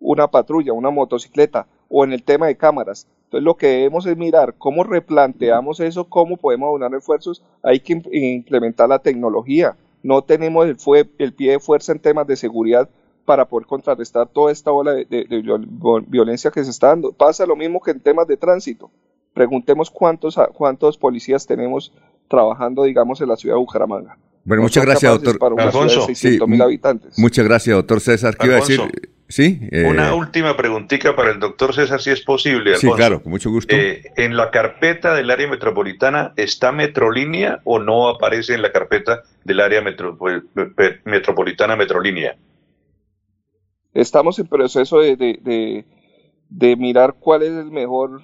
una 0.00 0.28
patrulla, 0.28 0.72
una 0.72 0.90
motocicleta, 0.90 1.66
o 1.88 2.04
en 2.04 2.12
el 2.12 2.22
tema 2.22 2.46
de 2.46 2.56
cámaras. 2.56 3.06
Entonces 3.24 3.44
lo 3.44 3.56
que 3.56 3.66
debemos 3.66 4.06
es 4.06 4.16
mirar 4.16 4.54
cómo 4.58 4.84
replanteamos 4.84 5.80
eso, 5.80 6.04
cómo 6.04 6.36
podemos 6.36 6.68
aunar 6.68 6.94
esfuerzos, 6.94 7.42
hay 7.62 7.80
que 7.80 7.94
im- 7.96 8.08
implementar 8.12 8.88
la 8.88 8.98
tecnología. 9.00 9.76
No 10.02 10.22
tenemos 10.22 10.66
el, 10.66 10.76
fue- 10.76 11.08
el 11.18 11.32
pie 11.32 11.52
de 11.52 11.60
fuerza 11.60 11.92
en 11.92 11.98
temas 11.98 12.26
de 12.26 12.36
seguridad 12.36 12.88
para 13.24 13.46
poder 13.46 13.66
contrarrestar 13.66 14.28
toda 14.28 14.52
esta 14.52 14.72
ola 14.72 14.92
de, 14.92 15.04
de- 15.04 15.24
de 15.24 15.42
viol- 15.42 16.04
violencia 16.06 16.50
que 16.50 16.64
se 16.64 16.70
está 16.70 16.88
dando. 16.88 17.12
Pasa 17.12 17.44
lo 17.46 17.56
mismo 17.56 17.80
que 17.80 17.90
en 17.90 18.00
temas 18.00 18.26
de 18.26 18.36
tránsito. 18.36 18.90
Preguntemos 19.34 19.90
cuántos, 19.90 20.36
cuántos 20.54 20.96
policías 20.96 21.46
tenemos 21.46 21.92
trabajando, 22.28 22.84
digamos, 22.84 23.20
en 23.20 23.28
la 23.28 23.36
ciudad 23.36 23.56
de 23.56 23.60
Bucaramanga. 23.60 24.18
Bueno, 24.44 24.62
No 24.62 24.64
muchas 24.64 24.84
gracias, 24.84 25.12
doctor. 25.12 25.38
Para 25.38 25.54
una 25.54 25.70
ciudad 25.70 25.84
de 25.86 26.14
600 26.14 26.48
mil 26.48 26.58
mu- 26.58 26.64
habitantes. 26.64 27.18
Muchas 27.18 27.44
gracias, 27.44 27.76
doctor 27.76 28.00
César. 28.00 28.36
¿Qué 28.36 28.46
iba 28.46 28.56
a 28.56 28.60
decir? 28.60 28.80
Alfonso. 28.80 28.98
Sí, 29.30 29.60
eh, 29.70 29.84
Una 29.84 30.14
última 30.14 30.56
preguntita 30.56 31.14
para 31.14 31.32
el 31.32 31.38
doctor 31.38 31.74
César, 31.74 32.00
si 32.00 32.08
es 32.10 32.22
posible. 32.22 32.70
sí, 32.76 32.86
Alfonso. 32.86 32.96
claro, 32.96 33.22
con 33.22 33.30
mucho 33.30 33.50
gusto. 33.50 33.76
Eh, 33.76 34.04
¿En 34.16 34.38
la 34.38 34.50
carpeta 34.50 35.14
del 35.14 35.30
área 35.30 35.46
metropolitana 35.48 36.32
está 36.36 36.72
Metrolínea 36.72 37.60
o 37.64 37.78
no 37.78 38.08
aparece 38.08 38.54
en 38.54 38.62
la 38.62 38.72
carpeta 38.72 39.24
del 39.44 39.60
área 39.60 39.82
metro- 39.82 40.16
pe- 40.16 41.00
metropolitana 41.04 41.76
Metrolínea? 41.76 42.36
Estamos 43.92 44.38
en 44.38 44.46
proceso 44.46 45.00
de, 45.00 45.16
de- 45.16 45.38
de- 45.42 45.84
de 46.48 46.76
mirar 46.76 47.16
cuál 47.20 47.42
es 47.42 47.50
el 47.50 47.70
mejor, 47.70 48.22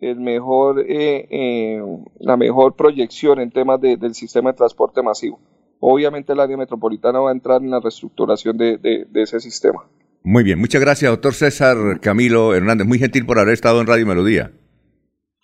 el 0.00 0.18
mejor, 0.18 0.80
eh, 0.80 1.28
eh, 1.30 1.82
la 2.18 2.36
mejor 2.36 2.74
proyección 2.74 3.38
en 3.38 3.50
temas 3.52 3.80
de- 3.80 3.96
del 3.96 4.14
sistema 4.14 4.50
de 4.50 4.56
transporte 4.56 5.00
masivo. 5.02 5.38
Obviamente 5.80 6.32
el 6.34 6.40
área 6.40 6.56
metropolitana 6.56 7.18
va 7.20 7.30
a 7.30 7.32
entrar 7.32 7.62
en 7.62 7.70
la 7.70 7.80
reestructuración 7.80 8.56
de, 8.56 8.76
de- 8.78 9.06
de 9.10 9.22
ese 9.22 9.40
sistema. 9.40 9.84
Muy 10.22 10.42
bien, 10.44 10.58
muchas 10.58 10.80
gracias, 10.80 11.10
doctor 11.10 11.32
César 11.34 11.98
Camilo 12.00 12.54
Hernández. 12.54 12.86
Muy 12.86 12.98
gentil 12.98 13.24
por 13.24 13.38
haber 13.38 13.54
estado 13.54 13.80
en 13.80 13.86
Radio 13.86 14.06
Melodía. 14.06 14.52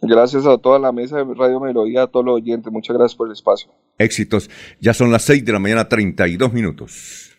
Gracias 0.02 0.44
a 0.44 0.58
toda 0.58 0.78
la 0.78 0.92
mesa 0.92 1.16
de 1.24 1.34
Radio 1.34 1.58
Melodía, 1.58 2.02
a 2.02 2.06
todos 2.06 2.26
los 2.26 2.34
oyentes. 2.36 2.70
Muchas 2.70 2.94
gracias 2.96 3.16
por 3.16 3.28
el 3.28 3.32
espacio. 3.32 3.70
Éxitos. 3.98 4.50
Ya 4.78 4.92
son 4.92 5.10
las 5.10 5.22
6 5.22 5.42
de 5.46 5.52
la 5.52 5.58
mañana, 5.58 5.88
32 5.88 6.52
minutos. 6.52 7.32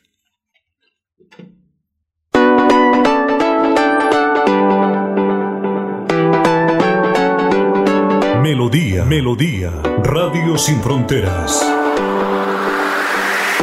Melodía, 8.42 9.04
Melodía, 9.04 9.72
Radio 10.04 10.58
Sin 10.58 10.80
Fronteras. 10.82 11.62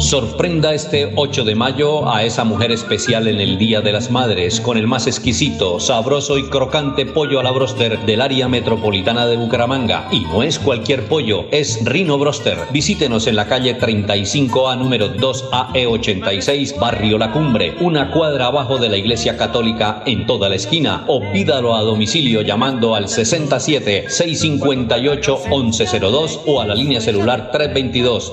Sorprenda 0.00 0.72
este 0.72 1.12
8 1.14 1.44
de 1.44 1.54
mayo 1.54 2.10
a 2.10 2.24
esa 2.24 2.42
mujer 2.42 2.72
especial 2.72 3.28
en 3.28 3.38
el 3.38 3.58
Día 3.58 3.82
de 3.82 3.92
las 3.92 4.10
Madres 4.10 4.58
con 4.58 4.78
el 4.78 4.86
más 4.86 5.06
exquisito, 5.06 5.78
sabroso 5.78 6.38
y 6.38 6.48
crocante 6.48 7.04
pollo 7.04 7.38
a 7.38 7.42
la 7.42 7.50
broster 7.50 7.98
del 8.06 8.22
área 8.22 8.48
metropolitana 8.48 9.26
de 9.26 9.36
Bucaramanga. 9.36 10.08
Y 10.10 10.20
no 10.20 10.42
es 10.42 10.58
cualquier 10.58 11.04
pollo, 11.04 11.44
es 11.50 11.84
Rino 11.84 12.16
Broster. 12.16 12.56
Visítenos 12.72 13.26
en 13.26 13.36
la 13.36 13.46
calle 13.46 13.78
35A 13.78 14.78
número 14.78 15.14
2AE86, 15.14 16.78
Barrio 16.78 17.18
La 17.18 17.30
Cumbre, 17.30 17.76
una 17.80 18.10
cuadra 18.10 18.46
abajo 18.46 18.78
de 18.78 18.88
la 18.88 18.96
Iglesia 18.96 19.36
Católica 19.36 20.02
en 20.06 20.24
toda 20.24 20.48
la 20.48 20.54
esquina. 20.54 21.04
O 21.08 21.20
pídalo 21.30 21.76
a 21.76 21.82
domicilio 21.82 22.40
llamando 22.40 22.94
al 22.94 23.06
67 23.06 24.06
658 24.08 25.40
1102 25.50 26.40
o 26.46 26.62
a 26.62 26.66
la 26.66 26.74
línea 26.74 27.02
celular 27.02 27.50
322 27.52 28.32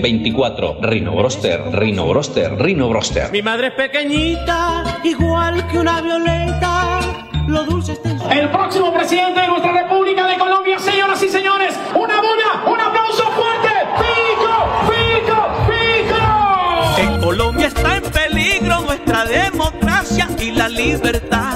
366 0.00 0.02
1424. 0.02 0.78
Rino 0.82 1.12
Broster, 1.14 1.62
Rino 1.72 2.06
Broster, 2.08 2.52
Rino 2.58 2.88
Broster. 2.88 3.30
Mi 3.32 3.42
madre 3.42 3.68
es 3.68 3.74
pequeñita, 3.74 4.98
igual 5.04 5.66
que 5.68 5.78
una 5.78 6.00
violeta. 6.00 7.00
Lo 7.46 7.64
dulce 7.64 7.92
está 7.92 8.10
en 8.10 8.18
su- 8.20 8.28
El 8.30 8.48
próximo 8.50 8.92
presidente 8.92 9.40
de 9.40 9.48
nuestra 9.48 9.72
República 9.72 10.26
de 10.26 10.38
Colombia, 10.38 10.78
señoras 10.78 11.22
y 11.22 11.28
señores, 11.28 11.78
una 11.94 12.16
bulla, 12.20 12.72
un 12.72 12.80
aplauso 12.80 13.24
fuerte. 13.32 13.68
¡Pico, 13.98 14.52
pico, 14.88 15.48
pico! 15.68 17.00
En 17.00 17.20
Colombia 17.20 17.66
está 17.66 17.96
en 17.96 18.02
peligro 18.04 18.80
nuestra 18.82 19.24
democracia 19.24 20.28
y 20.38 20.52
la 20.52 20.68
libertad. 20.68 21.54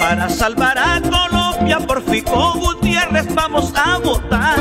Para 0.00 0.28
salvar 0.28 0.78
a 0.78 1.00
Colombia 1.00 1.78
por 1.86 2.02
Fico 2.02 2.54
Gutiérrez 2.54 3.32
vamos 3.34 3.72
a 3.76 3.98
votar. 3.98 4.58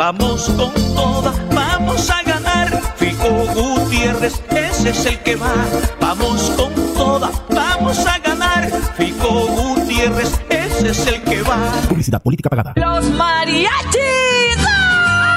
Vamos 0.00 0.48
con 0.56 0.72
todas, 0.94 1.54
vamos 1.54 2.08
a 2.08 2.22
ganar. 2.22 2.70
Fico 2.96 3.28
Gutiérrez, 3.52 4.42
ese 4.48 4.88
es 4.88 5.04
el 5.04 5.18
que 5.18 5.36
va. 5.36 5.52
Vamos 6.00 6.50
con 6.56 6.72
todas, 6.94 7.30
vamos 7.50 8.06
a 8.06 8.18
ganar. 8.20 8.70
Fico 8.96 9.28
Gutiérrez, 9.28 10.40
ese 10.48 10.88
es 10.88 11.06
el 11.06 11.20
que 11.20 11.42
va. 11.42 11.58
Publicidad 11.86 12.22
política 12.22 12.48
pagada. 12.48 12.72
Los 12.76 13.10
mariachis. 13.10 14.00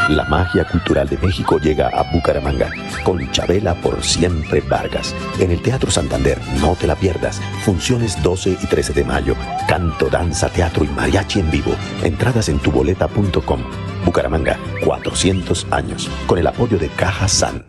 La 0.07 0.23
magia 0.30 0.65
cultural 0.65 1.10
de 1.10 1.18
México 1.18 1.60
llega 1.60 1.90
a 1.90 2.10
Bucaramanga 2.14 2.72
con 3.03 3.30
Chabela 3.31 3.76
por 3.76 4.02
siempre 4.02 4.61
Vargas. 4.61 5.14
En 5.40 5.52
el 5.52 5.61
Teatro 5.61 5.91
Santander, 5.91 6.40
no 6.61 6.73
te 6.76 6.88
la 6.88 6.95
pierdas. 6.95 7.41
Funciones 7.65 8.23
12 8.23 8.52
y 8.61 8.68
13 8.68 8.94
de 8.94 9.03
mayo. 9.03 9.35
Canto, 9.68 10.10
danza, 10.10 10.48
teatro 10.48 10.85
y 10.85 10.88
mariachi 10.88 11.41
en 11.41 11.52
vivo. 11.52 11.76
Entradas 12.02 12.48
en 12.48 12.60
tuboleta.com. 12.60 13.60
Bucaramanga, 14.06 14.60
400 14.84 15.68
años. 15.72 16.10
Con 16.28 16.40
el 16.40 16.48
apoyo 16.48 16.78
de 16.78 16.90
Caja 16.90 17.28
San. 17.28 17.66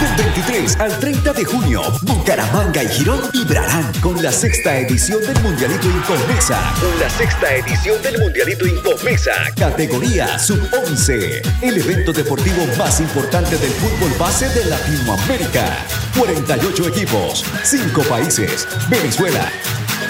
Del 0.00 0.16
23 0.16 0.80
al 0.80 0.98
30 0.98 1.32
de 1.32 1.44
junio, 1.44 1.82
Bucaramanga 2.02 2.82
y 2.82 2.88
Girón 2.88 3.20
vibrarán 3.32 3.92
con 4.00 4.22
la 4.22 4.32
sexta 4.32 4.78
edición 4.78 5.20
del 5.20 5.40
Mundialito 5.42 5.86
Incomesa. 5.86 6.58
Con 6.80 6.98
la 6.98 7.08
sexta 7.08 7.54
edición 7.54 8.02
del 8.02 8.18
Mundialito 8.18 8.66
Incomesa. 8.66 9.32
Categoría 9.56 10.38
Sub-11. 10.38 11.42
El 11.62 11.78
evento 11.78 12.12
deportivo 12.12 12.66
más 12.78 13.00
importante 13.00 13.56
del 13.58 13.70
fútbol 13.72 14.12
base 14.18 14.48
de 14.48 14.64
Latinoamérica. 14.66 15.76
48 16.18 16.88
equipos, 16.88 17.44
5 17.62 18.02
países. 18.02 18.66
Venezuela, 18.90 19.50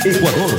Ecuador, 0.05 0.59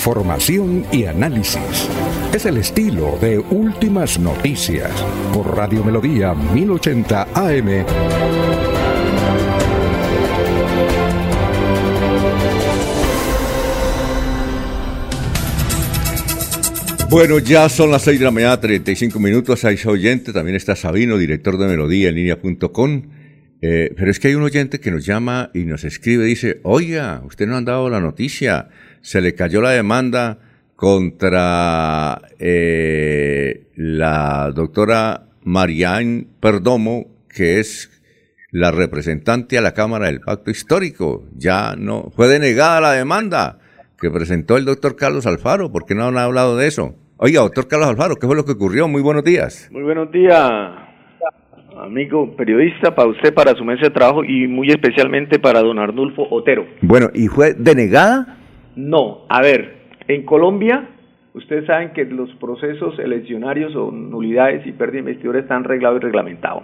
Información 0.00 0.86
y 0.90 1.04
análisis. 1.04 1.86
Es 2.32 2.46
el 2.46 2.56
estilo 2.56 3.18
de 3.20 3.38
Últimas 3.38 4.18
Noticias 4.18 4.90
por 5.30 5.54
Radio 5.54 5.84
Melodía 5.84 6.32
1080 6.32 7.28
AM. 7.34 7.84
Bueno, 17.10 17.38
ya 17.38 17.68
son 17.68 17.90
las 17.90 18.00
6 18.00 18.20
de 18.20 18.24
la 18.24 18.30
mañana, 18.30 18.58
35 18.58 19.20
minutos. 19.20 19.66
Hay 19.66 19.76
oyente, 19.84 20.32
también 20.32 20.56
está 20.56 20.76
Sabino, 20.76 21.18
director 21.18 21.58
de 21.58 21.66
Melodía 21.66 22.08
en 22.08 22.14
línea.com. 22.14 23.02
Eh, 23.60 23.92
pero 23.94 24.10
es 24.10 24.18
que 24.18 24.28
hay 24.28 24.34
un 24.34 24.44
oyente 24.44 24.80
que 24.80 24.90
nos 24.90 25.04
llama 25.04 25.50
y 25.52 25.64
nos 25.64 25.84
escribe, 25.84 26.24
dice, 26.24 26.60
oiga, 26.62 27.20
usted 27.26 27.46
no 27.46 27.58
han 27.58 27.66
dado 27.66 27.90
la 27.90 28.00
noticia, 28.00 28.70
se 29.00 29.20
le 29.20 29.34
cayó 29.34 29.60
la 29.60 29.70
demanda 29.70 30.38
contra 30.76 32.20
eh, 32.38 33.66
la 33.76 34.50
doctora 34.54 35.26
Marianne 35.42 36.26
Perdomo, 36.40 37.06
que 37.28 37.60
es 37.60 37.90
la 38.50 38.70
representante 38.70 39.58
a 39.58 39.60
la 39.60 39.72
Cámara 39.72 40.06
del 40.06 40.20
Pacto 40.20 40.50
Histórico. 40.50 41.24
Ya 41.36 41.74
no, 41.76 42.10
fue 42.16 42.28
denegada 42.28 42.80
la 42.80 42.92
demanda 42.92 43.58
que 44.00 44.10
presentó 44.10 44.56
el 44.56 44.64
doctor 44.64 44.96
Carlos 44.96 45.26
Alfaro. 45.26 45.70
¿Por 45.70 45.84
qué 45.84 45.94
no 45.94 46.06
han 46.06 46.16
hablado 46.16 46.56
de 46.56 46.66
eso? 46.66 46.94
Oiga, 47.18 47.42
doctor 47.42 47.68
Carlos 47.68 47.90
Alfaro, 47.90 48.16
¿qué 48.16 48.26
fue 48.26 48.34
lo 48.34 48.46
que 48.46 48.52
ocurrió? 48.52 48.88
Muy 48.88 49.02
buenos 49.02 49.22
días. 49.22 49.68
Muy 49.70 49.82
buenos 49.82 50.10
días, 50.10 50.40
amigo 51.76 52.34
periodista, 52.34 52.94
para 52.94 53.10
usted, 53.10 53.34
para 53.34 53.54
su 53.54 53.64
mesa 53.64 53.82
de 53.82 53.90
trabajo 53.90 54.24
y 54.24 54.48
muy 54.48 54.70
especialmente 54.70 55.38
para 55.38 55.60
don 55.60 55.78
Arnulfo 55.78 56.26
Otero. 56.30 56.66
Bueno, 56.80 57.10
¿y 57.12 57.28
fue 57.28 57.52
denegada? 57.52 58.39
No, 58.80 59.26
a 59.28 59.42
ver, 59.42 59.74
en 60.08 60.24
Colombia, 60.24 60.88
ustedes 61.34 61.66
saben 61.66 61.92
que 61.92 62.06
los 62.06 62.34
procesos 62.36 62.98
eleccionarios 62.98 63.76
o 63.76 63.90
nulidades 63.90 64.66
y 64.66 64.72
pérdida 64.72 65.02
de 65.02 65.10
investidura 65.10 65.40
están 65.40 65.64
reglados 65.64 66.00
y 66.00 66.04
reglamentados. 66.04 66.62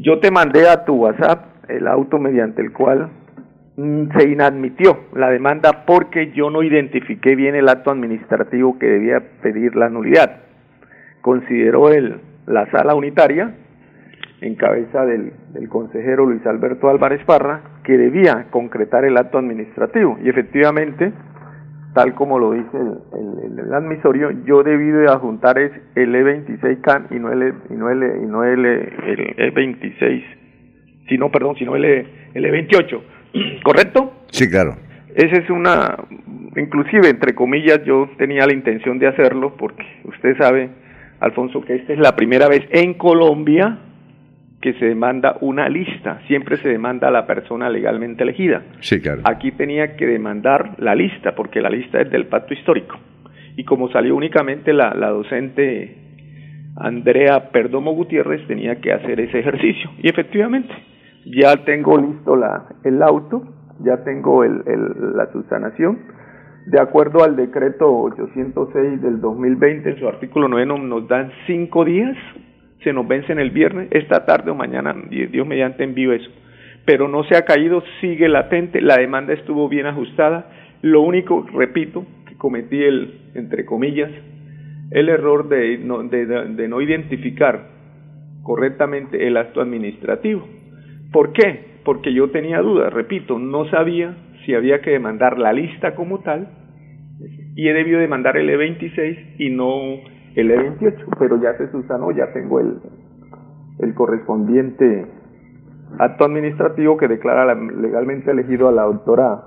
Yo 0.00 0.18
te 0.18 0.32
mandé 0.32 0.68
a 0.68 0.84
tu 0.84 0.94
WhatsApp 0.94 1.70
el 1.70 1.86
auto 1.86 2.18
mediante 2.18 2.60
el 2.60 2.72
cual 2.72 3.08
mm, 3.76 4.18
se 4.18 4.28
inadmitió 4.28 4.98
la 5.14 5.30
demanda 5.30 5.84
porque 5.86 6.32
yo 6.32 6.50
no 6.50 6.64
identifiqué 6.64 7.36
bien 7.36 7.54
el 7.54 7.68
acto 7.68 7.92
administrativo 7.92 8.76
que 8.76 8.86
debía 8.86 9.22
pedir 9.42 9.76
la 9.76 9.88
nulidad. 9.88 10.40
Consideró 11.20 11.90
el, 11.90 12.16
la 12.46 12.68
sala 12.72 12.96
unitaria, 12.96 13.54
en 14.44 14.56
cabeza 14.56 15.06
del, 15.06 15.32
del 15.54 15.68
consejero 15.70 16.26
Luis 16.26 16.44
Alberto 16.46 16.90
Álvarez 16.90 17.24
Parra, 17.24 17.62
que 17.82 17.96
debía 17.96 18.46
concretar 18.50 19.04
el 19.06 19.16
acto 19.16 19.38
administrativo. 19.38 20.18
Y 20.22 20.28
efectivamente, 20.28 21.12
tal 21.94 22.14
como 22.14 22.38
lo 22.38 22.52
dice 22.52 22.76
el, 22.76 23.52
el, 23.52 23.58
el 23.58 23.72
admisorio, 23.74 24.30
yo 24.44 24.62
debido 24.62 24.98
de 25.00 25.06
adjuntar 25.08 25.58
es 25.58 25.72
el 25.94 26.14
E26 26.14 26.80
CAN 26.82 27.06
y 27.10 27.14
no 27.14 27.32
el, 27.32 27.42
E- 27.42 27.54
y 27.70 27.72
no 27.74 27.88
el, 27.90 28.02
E- 28.02 28.18
y 28.22 28.26
no 28.26 28.44
el, 28.44 28.66
E- 28.66 28.92
el 29.06 29.54
E26, 29.54 30.24
sino, 31.08 31.30
perdón, 31.30 31.56
sino 31.56 31.74
el, 31.74 31.84
E- 31.86 32.06
el 32.34 32.44
E28, 32.44 33.00
¿correcto? 33.64 34.12
Sí, 34.30 34.50
claro. 34.50 34.76
Esa 35.14 35.36
es 35.38 35.48
una, 35.48 35.96
inclusive 36.56 37.08
entre 37.08 37.34
comillas, 37.34 37.82
yo 37.86 38.10
tenía 38.18 38.46
la 38.46 38.52
intención 38.52 38.98
de 38.98 39.06
hacerlo 39.06 39.56
porque 39.56 39.84
usted 40.04 40.36
sabe, 40.36 40.68
Alfonso, 41.20 41.62
que 41.62 41.76
esta 41.76 41.94
es 41.94 41.98
la 41.98 42.14
primera 42.14 42.46
vez 42.48 42.62
en 42.70 42.92
Colombia 42.94 43.78
que 44.64 44.72
se 44.78 44.86
demanda 44.86 45.36
una 45.42 45.68
lista, 45.68 46.20
siempre 46.26 46.56
se 46.56 46.70
demanda 46.70 47.08
a 47.08 47.10
la 47.10 47.26
persona 47.26 47.68
legalmente 47.68 48.22
elegida. 48.22 48.62
Sí, 48.80 48.98
claro. 48.98 49.20
Aquí 49.24 49.52
tenía 49.52 49.94
que 49.94 50.06
demandar 50.06 50.70
la 50.78 50.94
lista, 50.94 51.34
porque 51.34 51.60
la 51.60 51.68
lista 51.68 52.00
es 52.00 52.10
del 52.10 52.28
pacto 52.28 52.54
histórico. 52.54 52.96
Y 53.58 53.64
como 53.64 53.90
salió 53.90 54.16
únicamente 54.16 54.72
la, 54.72 54.94
la 54.94 55.10
docente 55.10 55.98
Andrea 56.76 57.50
Perdomo 57.50 57.92
Gutiérrez, 57.92 58.46
tenía 58.46 58.80
que 58.80 58.90
hacer 58.92 59.20
ese 59.20 59.38
ejercicio. 59.40 59.90
Y 60.02 60.08
efectivamente, 60.08 60.72
ya 61.26 61.62
tengo 61.64 61.98
listo 61.98 62.34
la, 62.34 62.64
el 62.84 63.02
auto, 63.02 63.42
ya 63.80 64.02
tengo 64.02 64.44
el, 64.44 64.62
el- 64.66 65.14
la 65.14 65.30
subsanación. 65.30 65.98
De 66.66 66.80
acuerdo 66.80 67.22
al 67.22 67.36
decreto 67.36 67.86
806 67.94 69.02
del 69.02 69.20
2020, 69.20 69.90
en 69.90 69.98
su 69.98 70.08
artículo 70.08 70.48
9 70.48 70.64
nos, 70.66 70.80
nos 70.80 71.06
dan 71.06 71.30
cinco 71.46 71.84
días, 71.84 72.16
se 72.84 72.92
nos 72.92 73.08
vencen 73.08 73.38
el 73.38 73.50
viernes, 73.50 73.88
esta 73.90 74.24
tarde 74.24 74.50
o 74.50 74.54
mañana, 74.54 74.94
Dios 75.10 75.46
mediante 75.46 75.82
envío 75.82 76.12
eso. 76.12 76.30
Pero 76.84 77.08
no 77.08 77.24
se 77.24 77.36
ha 77.36 77.44
caído, 77.44 77.82
sigue 78.00 78.28
latente, 78.28 78.80
la 78.80 78.98
demanda 78.98 79.32
estuvo 79.32 79.68
bien 79.68 79.86
ajustada. 79.86 80.50
Lo 80.82 81.00
único, 81.00 81.46
repito, 81.52 82.04
que 82.28 82.36
cometí 82.36 82.82
el, 82.82 83.20
entre 83.34 83.64
comillas, 83.64 84.10
el 84.90 85.08
error 85.08 85.48
de 85.48 85.78
no, 85.78 86.02
de 86.02 86.68
no 86.68 86.80
identificar 86.82 87.68
correctamente 88.42 89.26
el 89.26 89.38
acto 89.38 89.62
administrativo. 89.62 90.46
¿Por 91.10 91.32
qué? 91.32 91.78
Porque 91.84 92.12
yo 92.12 92.30
tenía 92.30 92.60
dudas, 92.60 92.92
repito, 92.92 93.38
no 93.38 93.68
sabía 93.70 94.14
si 94.44 94.54
había 94.54 94.80
que 94.80 94.90
demandar 94.90 95.38
la 95.38 95.52
lista 95.52 95.94
como 95.94 96.20
tal 96.20 96.48
y 97.56 97.68
he 97.68 97.72
debido 97.72 98.00
demandar 98.00 98.36
el 98.36 98.50
E26 98.50 99.36
y 99.38 99.50
no 99.50 100.00
el 100.36 100.50
E28, 100.50 100.94
pero 101.18 101.40
ya 101.40 101.56
se 101.56 101.70
sustanó, 101.70 102.10
ya 102.10 102.32
tengo 102.32 102.60
el, 102.60 102.78
el 103.78 103.94
correspondiente 103.94 105.06
acto 105.98 106.24
administrativo 106.24 106.96
que 106.96 107.08
declara 107.08 107.44
la- 107.44 107.54
legalmente 107.54 108.30
elegido 108.30 108.68
a 108.68 108.72
la 108.72 108.82
doctora 108.82 109.42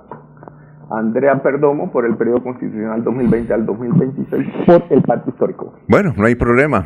Andrea 0.90 1.42
Perdomo 1.44 1.92
por 1.92 2.06
el 2.06 2.16
periodo 2.16 2.42
constitucional 2.44 3.04
2020 3.04 3.54
al 3.54 3.66
2026 3.66 4.48
por 4.66 4.84
el 4.90 5.02
pacto 5.02 5.30
histórico. 5.32 5.74
Bueno, 5.90 6.14
no 6.16 6.26
hay 6.26 6.36
problema. 6.36 6.86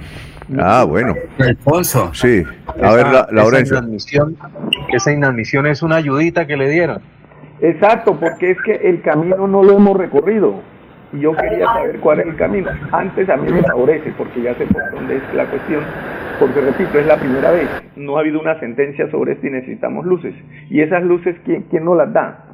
Ah, 0.58 0.84
bueno. 0.90 1.14
Alfonso. 1.38 2.10
Sí. 2.14 2.44
A 2.82 2.94
ver, 2.96 3.06
la, 3.32 3.44
Esa 3.44 3.60
inadmisión, 3.78 4.36
esa 4.92 5.12
inadmisión 5.12 5.68
es 5.68 5.84
una 5.84 5.98
ayudita 5.98 6.48
que 6.48 6.58
le 6.58 6.68
dieron. 6.70 7.00
Exacto, 7.60 8.18
porque 8.20 8.52
es 8.52 8.58
que 8.66 8.72
el 8.90 9.04
camino 9.04 9.48
no 9.48 9.62
lo 9.62 9.74
hemos 9.78 9.96
recorrido 9.96 10.56
y 11.14 11.20
yo 11.20 11.34
quería 11.34 11.66
saber 11.66 12.00
cuál 12.00 12.20
es 12.22 12.28
el 12.28 12.36
camino. 12.36 12.70
Antes 12.92 13.30
a 13.30 13.38
mí 13.38 13.52
me 13.52 13.62
favorece 13.64 14.14
porque 14.18 14.42
ya 14.42 14.56
sé 14.56 14.66
por 14.66 14.92
dónde 14.92 15.18
es 15.18 15.34
la 15.34 15.46
cuestión, 15.46 15.84
porque 16.40 16.62
repito, 16.62 17.00
es 17.00 17.06
la 17.06 17.18
primera 17.18 17.52
vez, 17.52 17.70
no 17.96 18.18
ha 18.18 18.22
habido 18.22 18.40
una 18.40 18.60
sentencia 18.60 19.10
sobre 19.12 19.34
esto 19.34 19.48
y 19.48 19.52
necesitamos 19.52 20.06
luces. 20.06 20.34
Y 20.70 20.82
esas 20.82 21.04
luces, 21.04 21.36
¿quién, 21.46 21.64
quién 21.70 21.86
nos 21.86 21.98
las 21.98 22.14
da? 22.14 22.46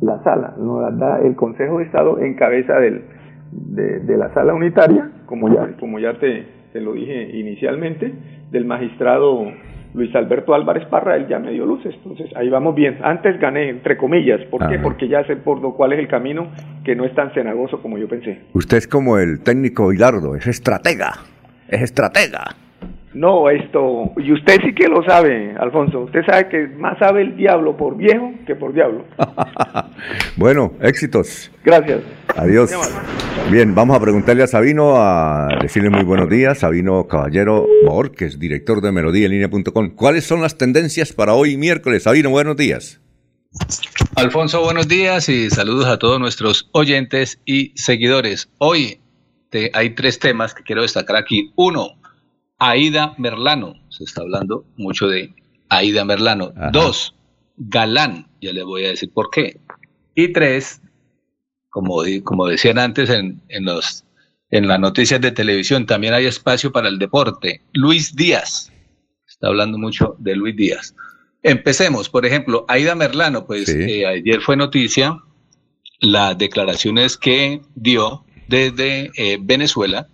La 0.00 0.22
sala, 0.22 0.54
nos 0.58 0.82
las 0.82 0.98
da 0.98 1.20
el 1.20 1.34
Consejo 1.36 1.78
de 1.78 1.84
Estado 1.84 2.18
en 2.18 2.34
cabeza 2.34 2.74
del, 2.78 3.04
de, 3.52 4.00
de 4.00 4.16
la 4.16 4.32
sala 4.34 4.52
unitaria, 4.52 5.10
como 5.26 5.48
ya, 5.48 5.76
como 5.78 5.98
ya 5.98 6.18
te, 6.18 6.46
te 6.72 6.80
lo 6.80 6.92
dije 6.92 7.30
inicialmente, 7.38 8.12
del 8.50 8.64
magistrado 8.64 9.46
Luis 9.94 10.14
Alberto 10.16 10.54
Álvarez 10.54 10.86
Parra, 10.88 11.16
él 11.16 11.28
ya 11.28 11.38
me 11.38 11.52
dio 11.52 11.64
luces, 11.64 11.94
entonces 11.94 12.28
ahí 12.36 12.48
vamos 12.48 12.74
bien. 12.74 12.98
Antes 13.02 13.38
gané, 13.38 13.68
entre 13.68 13.96
comillas, 13.96 14.40
¿por 14.50 14.68
qué? 14.68 14.78
Porque 14.80 15.06
ya 15.06 15.24
sé 15.24 15.36
por 15.36 15.60
lo 15.60 15.74
cuál 15.74 15.92
es 15.92 16.00
el 16.00 16.08
camino, 16.08 16.48
que 16.84 16.96
no 16.96 17.04
es 17.04 17.14
tan 17.14 17.32
cenagoso 17.32 17.80
como 17.80 17.96
yo 17.96 18.08
pensé. 18.08 18.40
Usted 18.52 18.78
es 18.78 18.88
como 18.88 19.18
el 19.18 19.40
técnico 19.42 19.92
Hilardo, 19.92 20.34
es 20.34 20.48
estratega. 20.48 21.12
Es 21.68 21.80
estratega. 21.80 22.56
No, 23.14 23.48
esto, 23.48 24.12
y 24.16 24.32
usted 24.32 24.60
sí 24.64 24.74
que 24.74 24.88
lo 24.88 25.04
sabe, 25.04 25.54
Alfonso, 25.60 26.00
usted 26.00 26.20
sabe 26.28 26.48
que 26.48 26.66
más 26.76 26.98
sabe 26.98 27.22
el 27.22 27.36
diablo 27.36 27.76
por 27.76 27.96
viejo 27.96 28.32
que 28.46 28.54
por 28.56 28.72
diablo. 28.74 29.04
Bueno, 30.36 30.72
éxitos. 30.80 31.50
Gracias. 31.64 32.00
Adiós. 32.36 32.72
Bien, 33.50 33.74
vamos 33.74 33.96
a 33.96 34.00
preguntarle 34.00 34.42
a 34.42 34.46
Sabino, 34.48 34.94
a 34.96 35.48
decirle 35.62 35.90
muy 35.90 36.02
buenos 36.02 36.28
días. 36.28 36.58
Sabino 36.58 37.06
Caballero 37.06 37.66
Borges, 37.86 38.38
director 38.40 38.80
de 38.80 38.90
melodíaenlínea.com. 38.92 39.90
¿Cuáles 39.90 40.24
son 40.24 40.42
las 40.42 40.58
tendencias 40.58 41.12
para 41.12 41.34
hoy 41.34 41.56
miércoles? 41.56 42.02
Sabino, 42.02 42.30
buenos 42.30 42.56
días. 42.56 43.00
Alfonso, 44.16 44.62
buenos 44.64 44.88
días 44.88 45.28
y 45.28 45.48
saludos 45.50 45.86
a 45.86 45.98
todos 45.98 46.18
nuestros 46.18 46.68
oyentes 46.72 47.40
y 47.44 47.72
seguidores. 47.76 48.48
Hoy 48.58 48.98
te- 49.50 49.70
hay 49.74 49.90
tres 49.90 50.18
temas 50.18 50.52
que 50.54 50.64
quiero 50.64 50.82
destacar 50.82 51.16
aquí. 51.16 51.52
Uno, 51.54 51.90
Aida 52.70 53.14
Merlano. 53.18 53.74
Se 53.90 54.04
está 54.04 54.22
hablando 54.22 54.64
mucho 54.76 55.06
de 55.06 55.34
Aida 55.68 56.04
Merlano. 56.04 56.52
Dos, 56.72 57.14
Galán. 57.56 58.26
Ya 58.40 58.52
les 58.52 58.64
voy 58.64 58.86
a 58.86 58.88
decir 58.88 59.10
por 59.12 59.30
qué. 59.30 59.60
Y 60.14 60.32
tres, 60.32 60.80
como, 61.68 62.02
como 62.22 62.46
decían 62.46 62.78
antes 62.78 63.10
en, 63.10 63.42
en, 63.48 63.64
los, 63.64 64.04
en 64.50 64.66
las 64.66 64.80
noticias 64.80 65.20
de 65.20 65.32
televisión, 65.32 65.84
también 65.84 66.14
hay 66.14 66.26
espacio 66.26 66.72
para 66.72 66.88
el 66.88 66.98
deporte. 66.98 67.60
Luis 67.72 68.16
Díaz. 68.16 68.72
Está 69.26 69.48
hablando 69.48 69.76
mucho 69.76 70.16
de 70.18 70.34
Luis 70.34 70.56
Díaz. 70.56 70.94
Empecemos, 71.42 72.08
por 72.08 72.24
ejemplo, 72.24 72.64
Aida 72.68 72.94
Merlano, 72.94 73.46
pues 73.46 73.68
eh, 73.68 74.06
ayer 74.06 74.40
fue 74.40 74.56
noticia 74.56 75.20
las 76.00 76.38
declaraciones 76.38 77.18
que 77.18 77.60
dio 77.74 78.24
desde 78.48 79.10
eh, 79.16 79.38
Venezuela 79.40 80.08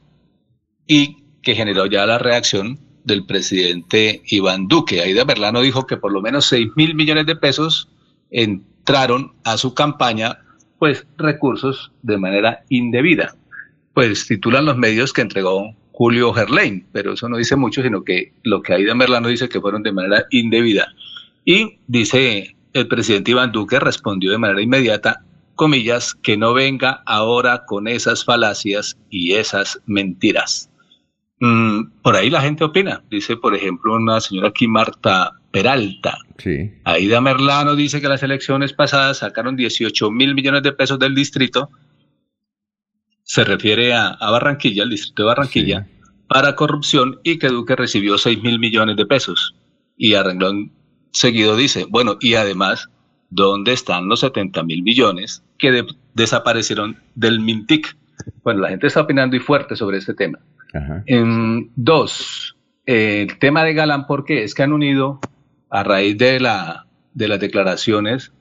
y 0.87 1.21
que 1.43 1.55
generó 1.55 1.87
ya 1.87 2.07
la 2.07 2.19
reacción 2.19 2.79
del 3.05 3.25
presidente 3.25 4.23
Iván 4.27 4.69
Duque. 4.69 5.01
Aida 5.01 5.25
Merlano 5.25 5.61
dijo 5.63 5.87
que 5.87 5.97
por 5.97 6.13
lo 6.13 6.21
menos 6.21 6.47
6 6.47 6.71
mil 6.77 6.95
millones 6.95 7.27
de 7.27 7.37
pesos 7.37 7.89
entraron 8.31 9.33
a 9.45 9.57
su 9.57 9.75
campaña, 9.75 10.39
pues 10.79 11.07
recursos 11.17 11.93
de 12.03 12.19
manera 12.19 12.65
indebida. 12.69 13.35
Pues 13.95 14.27
titulan 14.27 14.67
los 14.67 14.77
medios 14.77 15.13
que 15.13 15.23
entregó 15.23 15.75
Julio 15.93 16.33
Gerlain, 16.33 16.87
pero 16.93 17.15
eso 17.15 17.29
no 17.29 17.37
dice 17.37 17.57
mucho, 17.57 17.83
sino 17.83 18.05
que 18.05 18.33
lo 18.43 18.63
que 18.63 18.75
Aida 18.75 18.95
Merlano 18.95 19.29
dice 19.29 19.49
que 19.49 19.61
fueron 19.61 19.83
de 19.83 19.93
manera 19.93 20.27
indebida. 20.31 20.89
Y 21.45 21.79
dice 21.87 22.57
el 22.73 22.87
presidente 22.87 23.33
Iván 23.33 23.53
Duque 23.53 23.81
respondió 23.81 24.31
de 24.31 24.39
manera 24.39 24.63
inmediata, 24.63 25.25
comillas, 25.57 26.15
que 26.15 26.37
no 26.37 26.55
venga 26.55 27.03
ahora 27.05 27.65
con 27.67 27.89
esas 27.89 28.25
falacias 28.25 28.97
y 29.11 29.35
esas 29.35 29.81
mentiras. 29.87 30.70
Mm, 31.41 32.03
por 32.03 32.17
ahí 32.17 32.29
la 32.31 32.41
gente 32.43 32.65
opina. 32.65 33.03
Dice, 33.11 33.37
por 33.37 33.55
ejemplo, 33.55 33.95
una 33.95 34.21
señora 34.21 34.49
aquí, 34.49 34.69
Marta 34.69 35.33
Peralta. 35.51 36.19
Sí. 36.39 36.71
Aida 36.85 37.21
Merlano 37.21 37.75
dice 37.75 38.01
que 38.01 38.09
las 38.09 38.23
elecciones 38.23 38.73
pasadas 38.73 39.19
sacaron 39.19 39.57
18 39.57 40.11
mil 40.11 40.35
millones 40.35 40.63
de 40.63 40.73
pesos 40.73 40.99
del 40.99 41.15
distrito. 41.15 41.71
Se 43.23 43.45
refiere 43.45 43.93
a, 43.95 44.09
a 44.09 44.31
Barranquilla, 44.31 44.83
el 44.83 44.91
distrito 44.91 45.23
de 45.23 45.27
Barranquilla, 45.29 45.87
para 46.29 46.55
corrupción 46.57 47.21
y 47.23 47.39
que 47.39 47.49
Duque 47.49 47.77
recibió 47.77 48.19
6 48.19 48.43
mil 48.43 48.59
millones 48.59 48.97
de 48.97 49.07
pesos. 49.07 49.55
y 49.97 50.15
a 50.15 50.23
renglón 50.23 50.73
seguido 51.13 51.57
dice, 51.57 51.87
bueno, 51.89 52.17
y 52.21 52.35
además, 52.35 52.89
¿dónde 53.31 53.73
están 53.73 54.09
los 54.09 54.21
70 54.21 54.63
mil 54.63 54.83
millones 54.83 55.43
que 55.59 55.71
de- 55.73 55.87
desaparecieron 56.15 56.97
del 57.15 57.41
Mintic? 57.41 57.97
Bueno, 58.45 58.61
la 58.61 58.69
gente 58.71 58.87
está 58.87 59.01
opinando 59.03 59.37
y 59.37 59.41
fuerte 59.41 59.75
sobre 59.77 59.99
este 59.99 60.15
tema. 60.15 60.39
En 61.07 61.71
dos, 61.77 62.57
el 62.87 63.39
tema 63.39 63.65
de 63.65 63.75
Galán, 63.75 64.07
porque 64.07 64.45
es 64.45 64.55
que 64.55 64.63
han 64.63 64.73
unido 64.73 65.21
a 65.69 65.83
raíz 65.83 66.17
de, 66.19 66.41
la, 66.41 66.87
de 67.15 67.29
las 67.29 67.41
declaraciones 67.41 68.33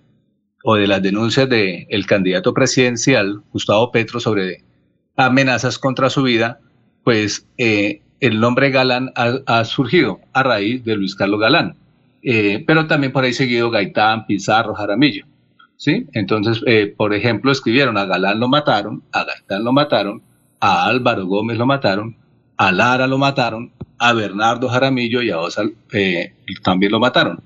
o 0.63 0.75
de 0.75 0.87
las 0.87 1.01
denuncias 1.01 1.49
del 1.49 2.05
candidato 2.05 2.53
presidencial, 2.53 3.41
Gustavo 3.51 3.91
Petro, 3.91 4.19
sobre 4.19 4.63
amenazas 5.15 5.79
contra 5.79 6.09
su 6.09 6.23
vida, 6.23 6.59
pues 7.03 7.47
eh, 7.57 8.01
el 8.19 8.39
nombre 8.39 8.71
Galán 8.71 9.11
ha, 9.15 9.39
ha 9.45 9.65
surgido 9.65 10.19
a 10.33 10.43
raíz 10.43 10.83
de 10.83 10.95
Luis 10.95 11.15
Carlos 11.15 11.39
Galán. 11.39 11.75
Eh, 12.21 12.63
pero 12.67 12.87
también 12.87 13.13
por 13.13 13.23
ahí 13.23 13.33
seguido 13.33 13.71
Gaitán, 13.71 14.25
Pizarro, 14.25 14.73
Jaramillo. 14.73 15.25
¿sí? 15.77 16.05
Entonces, 16.13 16.61
eh, 16.67 16.93
por 16.95 17.13
ejemplo, 17.13 17.51
escribieron 17.51 17.97
a 17.97 18.05
Galán 18.05 18.39
lo 18.39 18.47
mataron, 18.47 19.03
a 19.11 19.23
Gaitán 19.23 19.63
lo 19.63 19.71
mataron, 19.71 20.21
a 20.59 20.85
Álvaro 20.85 21.25
Gómez 21.25 21.57
lo 21.57 21.65
mataron, 21.65 22.17
a 22.57 22.71
Lara 22.71 23.07
lo 23.07 23.17
mataron, 23.17 23.71
a 23.97 24.13
Bernardo 24.13 24.67
Jaramillo 24.69 25.21
y 25.21 25.29
a 25.29 25.39
Osal 25.39 25.75
eh, 25.93 26.33
también 26.63 26.91
lo 26.91 26.99
mataron. 26.99 27.41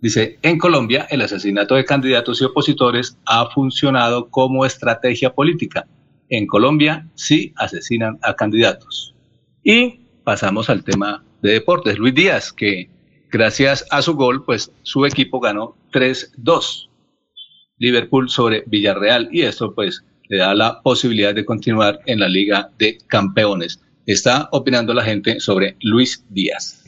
Dice, 0.00 0.38
en 0.42 0.58
Colombia 0.58 1.06
el 1.10 1.20
asesinato 1.20 1.74
de 1.74 1.84
candidatos 1.84 2.40
y 2.40 2.44
opositores 2.44 3.18
ha 3.26 3.50
funcionado 3.50 4.30
como 4.30 4.64
estrategia 4.64 5.34
política. 5.34 5.86
En 6.30 6.46
Colombia 6.46 7.06
sí 7.14 7.52
asesinan 7.56 8.18
a 8.22 8.34
candidatos. 8.34 9.14
Y 9.62 10.00
pasamos 10.24 10.70
al 10.70 10.84
tema 10.84 11.22
de 11.42 11.52
deportes. 11.52 11.98
Luis 11.98 12.14
Díaz, 12.14 12.52
que 12.52 12.88
gracias 13.30 13.84
a 13.90 14.00
su 14.00 14.14
gol, 14.14 14.44
pues 14.44 14.72
su 14.82 15.04
equipo 15.04 15.38
ganó 15.38 15.76
3-2. 15.92 16.88
Liverpool 17.78 18.28
sobre 18.28 18.62
Villarreal 18.66 19.28
y 19.32 19.42
esto 19.42 19.74
pues 19.74 20.04
le 20.30 20.38
da 20.38 20.54
la 20.54 20.80
posibilidad 20.80 21.34
de 21.34 21.44
continuar 21.44 21.98
en 22.06 22.20
la 22.20 22.28
Liga 22.28 22.70
de 22.78 22.98
Campeones. 23.08 23.80
Está 24.06 24.48
opinando 24.52 24.94
la 24.94 25.02
gente 25.02 25.40
sobre 25.40 25.76
Luis 25.82 26.24
Díaz. 26.30 26.84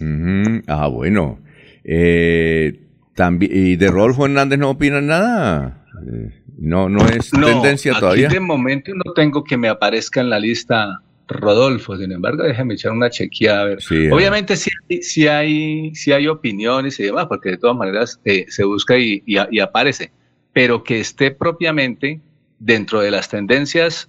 Ah, 0.68 0.86
bueno. 0.86 1.40
Eh, 1.84 2.80
también, 3.14 3.50
¿Y 3.54 3.76
de 3.76 3.88
Rodolfo 3.90 4.24
Hernández 4.26 4.58
no 4.60 4.70
opinan 4.70 5.08
nada? 5.08 5.84
Eh, 6.08 6.30
no, 6.58 6.88
no 6.88 7.04
es 7.08 7.32
No, 7.34 7.46
tendencia 7.46 7.92
aquí 7.92 8.00
todavía. 8.00 8.28
de 8.28 8.38
momento 8.40 8.92
no 8.94 9.12
tengo 9.12 9.42
que 9.42 9.56
me 9.56 9.68
aparezca 9.68 10.20
en 10.20 10.30
la 10.30 10.38
lista 10.38 11.00
Rodolfo, 11.26 11.96
sin 11.96 12.12
embargo, 12.12 12.44
déjeme 12.44 12.74
echar 12.74 12.92
una 12.92 13.10
chequeada 13.10 13.62
a 13.62 13.64
ver. 13.64 13.82
Sí, 13.82 14.06
eh. 14.06 14.12
Obviamente 14.12 14.54
sí, 14.56 14.70
hay- 14.88 15.02
sí 15.02 15.26
hay, 15.26 15.94
sí 15.94 16.12
hay 16.12 16.28
opiniones 16.28 16.98
y 17.00 17.04
demás, 17.04 17.26
porque 17.28 17.50
de 17.50 17.56
todas 17.58 17.76
maneras 17.76 18.20
eh, 18.24 18.44
se 18.48 18.62
busca 18.64 18.96
y, 18.98 19.22
y 19.26 19.58
aparece, 19.58 20.12
pero 20.52 20.84
que 20.84 21.00
esté 21.00 21.30
propiamente 21.32 22.20
dentro 22.62 23.00
de 23.00 23.10
las 23.10 23.28
tendencias, 23.28 24.08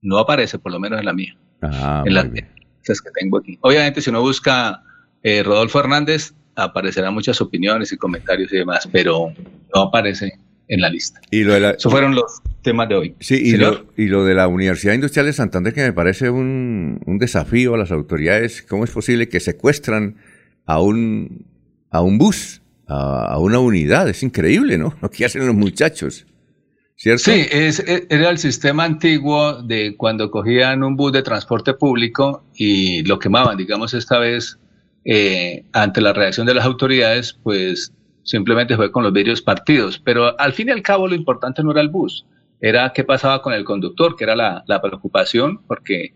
no 0.00 0.18
aparece, 0.18 0.58
por 0.58 0.72
lo 0.72 0.80
menos 0.80 0.98
en 0.98 1.04
la 1.04 1.12
mía, 1.12 1.36
Ah, 1.60 2.02
en 2.06 2.14
las 2.14 2.24
tendencias 2.24 3.00
que 3.02 3.10
tengo 3.18 3.38
aquí. 3.38 3.58
Obviamente 3.60 4.00
si 4.00 4.10
uno 4.10 4.20
busca 4.22 4.82
eh, 5.22 5.42
Rodolfo 5.42 5.80
Hernández, 5.80 6.32
aparecerán 6.54 7.12
muchas 7.14 7.40
opiniones 7.40 7.92
y 7.92 7.96
comentarios 7.96 8.52
y 8.52 8.56
demás, 8.56 8.88
pero 8.90 9.32
no 9.74 9.82
aparece 9.82 10.38
en 10.68 10.80
la 10.80 10.88
lista. 10.88 11.20
Y 11.30 11.42
lo 11.44 11.54
de 11.54 11.60
la, 11.60 11.70
Esos 11.70 11.90
fueron 11.92 12.14
los 12.14 12.40
temas 12.62 12.88
de 12.88 12.94
hoy. 12.94 13.14
Sí, 13.20 13.34
y 13.36 13.56
lo, 13.56 13.86
y 13.96 14.06
lo 14.06 14.24
de 14.24 14.34
la 14.34 14.48
Universidad 14.48 14.94
Industrial 14.94 15.26
de 15.26 15.32
Santander, 15.32 15.74
que 15.74 15.82
me 15.82 15.92
parece 15.92 16.30
un, 16.30 17.00
un 17.04 17.18
desafío 17.18 17.74
a 17.74 17.78
las 17.78 17.90
autoridades. 17.90 18.62
¿Cómo 18.62 18.84
es 18.84 18.90
posible 18.90 19.28
que 19.28 19.40
secuestran 19.40 20.16
a 20.64 20.80
un, 20.80 21.46
a 21.90 22.00
un 22.02 22.18
bus, 22.18 22.62
a, 22.86 23.32
a 23.32 23.38
una 23.38 23.58
unidad? 23.58 24.08
Es 24.08 24.22
increíble, 24.22 24.78
¿no? 24.78 24.94
Lo 25.02 25.10
que 25.10 25.24
hacen 25.24 25.44
los 25.46 25.54
muchachos. 25.56 26.26
Sí, 27.16 27.46
es, 27.52 27.78
e- 27.80 28.06
era 28.10 28.28
el 28.30 28.38
sistema 28.38 28.84
antiguo 28.84 29.62
de 29.62 29.96
cuando 29.96 30.30
cogían 30.32 30.82
un 30.82 30.96
bus 30.96 31.12
de 31.12 31.22
transporte 31.22 31.74
público 31.74 32.44
y 32.54 33.04
lo 33.04 33.18
quemaban. 33.20 33.56
Digamos, 33.56 33.94
esta 33.94 34.18
vez, 34.18 34.58
eh, 35.04 35.64
ante 35.72 36.00
la 36.00 36.12
reacción 36.12 36.46
de 36.46 36.54
las 36.54 36.64
autoridades, 36.64 37.34
pues 37.44 37.92
simplemente 38.24 38.74
fue 38.76 38.90
con 38.90 39.04
los 39.04 39.12
vidrios 39.12 39.40
partidos. 39.42 40.00
Pero 40.00 40.38
al 40.40 40.52
fin 40.52 40.68
y 40.68 40.72
al 40.72 40.82
cabo, 40.82 41.06
lo 41.06 41.14
importante 41.14 41.62
no 41.62 41.70
era 41.70 41.80
el 41.82 41.88
bus, 41.88 42.26
era 42.60 42.92
qué 42.92 43.04
pasaba 43.04 43.42
con 43.42 43.52
el 43.52 43.64
conductor, 43.64 44.16
que 44.16 44.24
era 44.24 44.34
la, 44.34 44.64
la 44.66 44.82
preocupación, 44.82 45.60
porque 45.68 46.06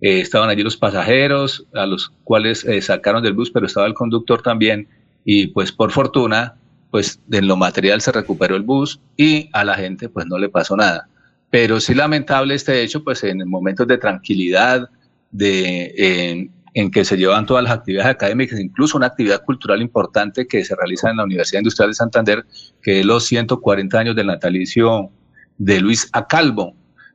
eh, 0.00 0.20
estaban 0.20 0.50
allí 0.50 0.64
los 0.64 0.76
pasajeros, 0.76 1.66
a 1.72 1.86
los 1.86 2.10
cuales 2.24 2.64
eh, 2.64 2.82
sacaron 2.82 3.22
del 3.22 3.34
bus, 3.34 3.52
pero 3.52 3.66
estaba 3.66 3.86
el 3.86 3.94
conductor 3.94 4.42
también. 4.42 4.88
Y 5.24 5.46
pues 5.48 5.70
por 5.70 5.92
fortuna, 5.92 6.56
pues 6.92 7.18
en 7.32 7.48
lo 7.48 7.56
material 7.56 8.02
se 8.02 8.12
recuperó 8.12 8.54
el 8.54 8.64
bus 8.64 9.00
y 9.16 9.48
a 9.54 9.64
la 9.64 9.76
gente 9.76 10.10
pues 10.10 10.26
no 10.26 10.36
le 10.36 10.50
pasó 10.50 10.76
nada. 10.76 11.08
Pero 11.48 11.80
sí 11.80 11.94
lamentable 11.94 12.54
este 12.54 12.82
hecho, 12.82 13.02
pues 13.02 13.24
en 13.24 13.48
momentos 13.48 13.86
de 13.86 13.96
tranquilidad, 13.96 14.90
de, 15.30 16.50
en, 16.74 16.90
que 16.90 17.06
se 17.06 17.16
llevan 17.16 17.46
todas 17.46 17.64
las 17.64 17.72
actividades 17.72 18.10
académicas, 18.10 18.60
incluso 18.60 18.98
una 18.98 19.06
actividad 19.06 19.42
cultural 19.42 19.80
importante 19.80 20.46
que 20.46 20.66
se 20.66 20.76
realiza 20.76 21.08
en 21.08 21.16
la 21.16 21.24
Universidad 21.24 21.60
Industrial 21.60 21.88
de 21.88 21.94
Santander, 21.94 22.44
que 22.82 23.00
es 23.00 23.06
los 23.06 23.24
140 23.24 23.98
años 23.98 24.14
del 24.14 24.26
natalicio 24.26 25.10
de 25.56 25.80
Luis 25.80 26.10
Acalvo. 26.12 26.74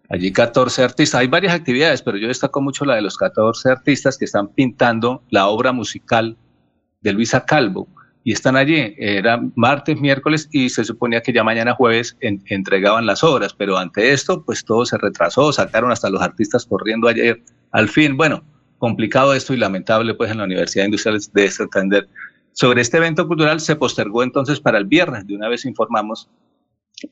Allí 0.09 0.31
14 0.31 0.83
artistas, 0.83 1.21
hay 1.21 1.27
varias 1.27 1.53
actividades, 1.53 2.01
pero 2.01 2.17
yo 2.17 2.29
destaco 2.29 2.61
mucho 2.61 2.83
la 2.83 2.95
de 2.95 3.03
los 3.03 3.15
14 3.15 3.69
artistas 3.69 4.17
que 4.17 4.25
están 4.25 4.47
pintando 4.47 5.21
la 5.29 5.45
obra 5.49 5.71
musical 5.71 6.35
de 7.01 7.13
Luis 7.13 7.35
Acalvo 7.35 7.87
y 8.23 8.33
están 8.33 8.55
allí. 8.57 8.93
Era 8.97 9.39
martes, 9.55 9.99
miércoles 9.99 10.49
y 10.51 10.69
se 10.69 10.83
suponía 10.83 11.21
que 11.21 11.33
ya 11.33 11.43
mañana 11.43 11.73
jueves 11.73 12.17
en- 12.19 12.43
entregaban 12.47 13.05
las 13.05 13.23
obras, 13.23 13.53
pero 13.53 13.77
ante 13.77 14.11
esto, 14.11 14.43
pues 14.43 14.65
todo 14.65 14.85
se 14.85 14.97
retrasó, 14.97 15.51
sacaron 15.53 15.91
hasta 15.91 16.09
los 16.09 16.21
artistas 16.21 16.65
corriendo 16.65 17.07
ayer. 17.07 17.41
Al 17.71 17.89
fin, 17.89 18.17
bueno, 18.17 18.43
complicado 18.77 19.33
esto 19.33 19.53
y 19.53 19.57
lamentable 19.57 20.13
pues 20.13 20.31
en 20.31 20.37
la 20.39 20.43
Universidad 20.43 20.85
Industrial 20.85 21.19
de 21.33 21.51
Santander. 21.51 22.07
Sobre 22.51 22.81
este 22.81 22.97
evento 22.97 23.27
cultural 23.27 23.59
se 23.59 23.75
postergó 23.75 24.23
entonces 24.23 24.59
para 24.59 24.77
el 24.77 24.85
viernes. 24.85 25.25
De 25.27 25.35
una 25.35 25.47
vez 25.47 25.63
informamos 25.65 26.29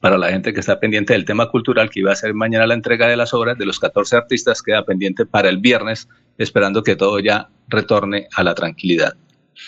para 0.01 0.17
la 0.17 0.29
gente 0.29 0.51
que 0.53 0.59
está 0.59 0.79
pendiente 0.79 1.13
del 1.13 1.25
tema 1.25 1.49
cultural, 1.49 1.91
que 1.91 1.99
iba 1.99 2.11
a 2.11 2.15
ser 2.15 2.33
mañana 2.33 2.65
la 2.65 2.73
entrega 2.73 3.07
de 3.07 3.15
las 3.15 3.33
obras 3.35 3.55
de 3.57 3.67
los 3.67 3.79
14 3.79 4.15
artistas, 4.15 4.63
queda 4.63 4.83
pendiente 4.83 5.27
para 5.27 5.47
el 5.49 5.59
viernes, 5.59 6.09
esperando 6.39 6.81
que 6.81 6.95
todo 6.95 7.19
ya 7.19 7.49
retorne 7.67 8.27
a 8.35 8.43
la 8.43 8.55
tranquilidad. 8.55 9.13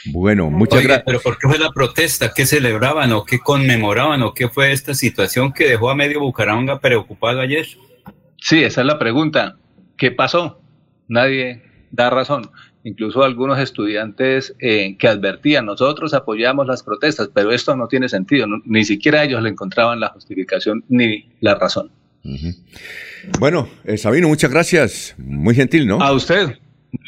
Bueno, 0.05 0.49
muchas 0.49 0.83
gracias. 0.83 1.03
pero 1.05 1.19
¿por 1.21 1.37
qué 1.37 1.47
fue 1.47 1.57
la 1.59 1.71
protesta? 1.71 2.33
¿Qué 2.33 2.45
celebraban 2.45 3.11
o 3.13 3.23
qué 3.25 3.39
conmemoraban 3.39 4.21
o 4.23 4.33
qué 4.33 4.49
fue 4.49 4.71
esta 4.71 4.93
situación 4.93 5.53
que 5.53 5.67
dejó 5.67 5.89
a 5.89 5.95
medio 5.95 6.19
Bucaramanga 6.19 6.79
preocupado 6.79 7.39
ayer? 7.41 7.65
Sí, 8.41 8.63
esa 8.63 8.81
es 8.81 8.87
la 8.87 8.99
pregunta. 8.99 9.57
¿Qué 9.97 10.11
pasó? 10.11 10.61
Nadie 11.07 11.63
da 11.91 12.09
razón. 12.09 12.49
Incluso 12.83 13.23
algunos 13.23 13.59
estudiantes 13.59 14.55
eh, 14.59 14.95
que 14.97 15.07
advertían, 15.07 15.65
nosotros 15.65 16.13
apoyamos 16.13 16.67
las 16.67 16.83
protestas, 16.83 17.29
pero 17.33 17.51
esto 17.51 17.75
no 17.75 17.87
tiene 17.87 18.07
sentido. 18.07 18.47
no- 18.47 18.61
ni 18.65 18.85
siquiera 18.85 19.23
ellos 19.23 19.41
le 19.41 19.49
encontraban 19.49 19.99
la 19.99 20.09
justificación 20.09 20.83
ni 20.87 21.29
la 21.41 21.55
razón. 21.55 21.91
Bueno, 23.39 23.67
eh, 23.85 23.97
Sabino, 23.97 24.27
muchas 24.27 24.51
gracias. 24.51 25.15
Muy 25.17 25.55
gentil, 25.55 25.87
¿no? 25.87 25.99
A 26.01 26.11
usted, 26.13 26.57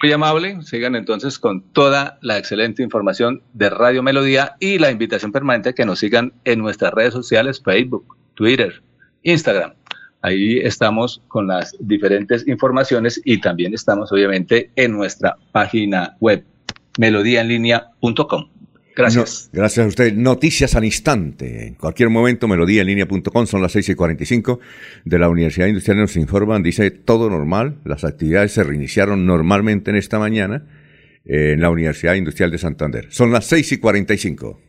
muy 0.02 0.12
amable. 0.12 0.62
Sigan 0.64 0.96
entonces 0.96 1.40
con 1.40 1.62
toda 1.72 2.18
la 2.22 2.38
excelente 2.38 2.84
información 2.84 3.42
de 3.54 3.70
Radio 3.70 4.04
Melodía 4.04 4.56
y 4.60 4.78
la 4.78 4.92
invitación 4.92 5.32
permanente 5.32 5.74
que 5.74 5.86
nos 5.86 6.00
sigan 6.00 6.34
en 6.46 6.60
nuestras 6.60 6.94
redes 6.94 7.14
sociales, 7.14 7.62
Facebook, 7.64 8.18
Twitter, 8.36 8.82
Instagram. 9.24 9.74
Ahí 10.22 10.60
estamos 10.60 11.22
con 11.30 11.48
las 11.48 11.76
diferentes 11.80 12.46
informaciones 12.48 13.22
y 13.24 13.40
también 13.40 13.74
estamos 13.74 14.12
obviamente 14.12 14.70
en 14.76 14.92
nuestra 14.92 15.38
página 15.54 16.18
web, 16.20 16.44
melodíaenlínea.com. 16.98 18.59
Gracias. 19.00 19.50
Gracias 19.54 19.86
a 19.86 19.88
usted. 19.88 20.14
Noticias 20.14 20.76
al 20.76 20.84
instante. 20.84 21.68
En 21.68 21.76
cualquier 21.76 22.10
momento, 22.10 22.48
melodíaenlínea.com, 22.48 23.48
son 23.48 23.62
las 23.62 23.72
6 23.72 23.90
y 23.90 23.96
45 23.96 24.60
de 25.06 25.20
la 25.20 25.30
Universidad 25.30 25.68
Industrial. 25.68 25.98
Nos 25.98 26.16
informan, 26.18 26.64
dice 26.64 26.92
todo 26.92 27.30
normal. 27.30 27.80
Las 27.86 28.04
actividades 28.04 28.52
se 28.52 28.64
reiniciaron 28.64 29.26
normalmente 29.26 29.92
en 29.92 29.98
esta 29.98 30.20
mañana 30.20 30.66
eh, 31.26 31.54
en 31.54 31.62
la 31.62 31.70
Universidad 31.70 32.16
Industrial 32.16 32.52
de 32.52 32.58
Santander. 32.58 33.08
Son 33.10 33.32
las 33.32 33.46
6 33.46 33.72
y 33.72 33.78
45. 33.78 34.69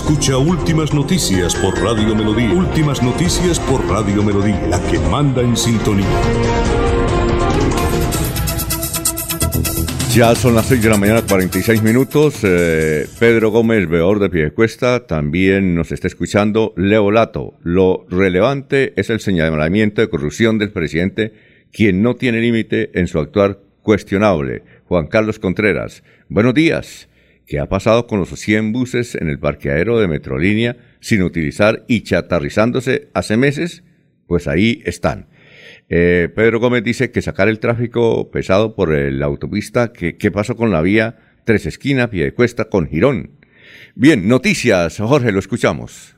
Escucha 0.00 0.38
Últimas 0.38 0.94
Noticias 0.94 1.56
por 1.56 1.76
Radio 1.82 2.14
Melodía. 2.14 2.52
Últimas 2.52 3.02
Noticias 3.02 3.58
por 3.58 3.84
Radio 3.88 4.22
Melodía, 4.22 4.64
la 4.68 4.80
que 4.88 4.96
manda 5.00 5.42
en 5.42 5.56
sintonía. 5.56 6.06
Ya 10.14 10.36
son 10.36 10.54
las 10.54 10.66
6 10.66 10.82
de 10.84 10.88
la 10.88 10.96
mañana, 10.98 11.22
46 11.22 11.82
minutos. 11.82 12.36
Eh, 12.44 13.08
Pedro 13.18 13.50
Gómez, 13.50 13.88
veedor 13.88 14.20
de 14.20 14.30
Piedecuesta, 14.30 15.04
también 15.04 15.74
nos 15.74 15.90
está 15.90 16.06
escuchando. 16.06 16.72
Leo 16.76 17.10
Lato, 17.10 17.54
lo 17.64 18.06
relevante 18.08 18.92
es 18.96 19.10
el 19.10 19.18
señalamiento 19.18 20.00
de 20.00 20.08
corrupción 20.08 20.58
del 20.58 20.70
presidente, 20.70 21.32
quien 21.72 22.02
no 22.02 22.14
tiene 22.14 22.40
límite 22.40 22.92
en 22.94 23.08
su 23.08 23.18
actuar 23.18 23.58
cuestionable. 23.82 24.62
Juan 24.84 25.08
Carlos 25.08 25.40
Contreras, 25.40 26.04
buenos 26.28 26.54
días. 26.54 27.08
¿Qué 27.48 27.58
ha 27.58 27.66
pasado 27.66 28.06
con 28.06 28.18
los 28.18 28.28
100 28.28 28.74
buses 28.74 29.14
en 29.14 29.30
el 29.30 29.38
parqueadero 29.38 29.98
de 29.98 30.06
Metrolínea 30.06 30.76
sin 31.00 31.22
utilizar 31.22 31.82
y 31.88 32.02
chatarrizándose 32.02 33.08
hace 33.14 33.38
meses? 33.38 33.84
Pues 34.26 34.46
ahí 34.46 34.82
están. 34.84 35.28
Eh, 35.88 36.28
Pedro 36.36 36.60
Gómez 36.60 36.84
dice 36.84 37.10
que 37.10 37.22
sacar 37.22 37.48
el 37.48 37.58
tráfico 37.58 38.30
pesado 38.30 38.74
por 38.74 38.90
la 38.90 39.24
autopista, 39.24 39.94
que, 39.94 40.18
¿qué 40.18 40.30
pasó 40.30 40.56
con 40.56 40.70
la 40.70 40.82
vía 40.82 41.16
Tres 41.46 41.64
Esquinas, 41.64 42.08
Piedecuesta 42.08 42.66
con 42.66 42.86
Girón? 42.86 43.38
Bien, 43.94 44.28
noticias, 44.28 44.98
Jorge, 44.98 45.32
lo 45.32 45.38
escuchamos. 45.38 46.16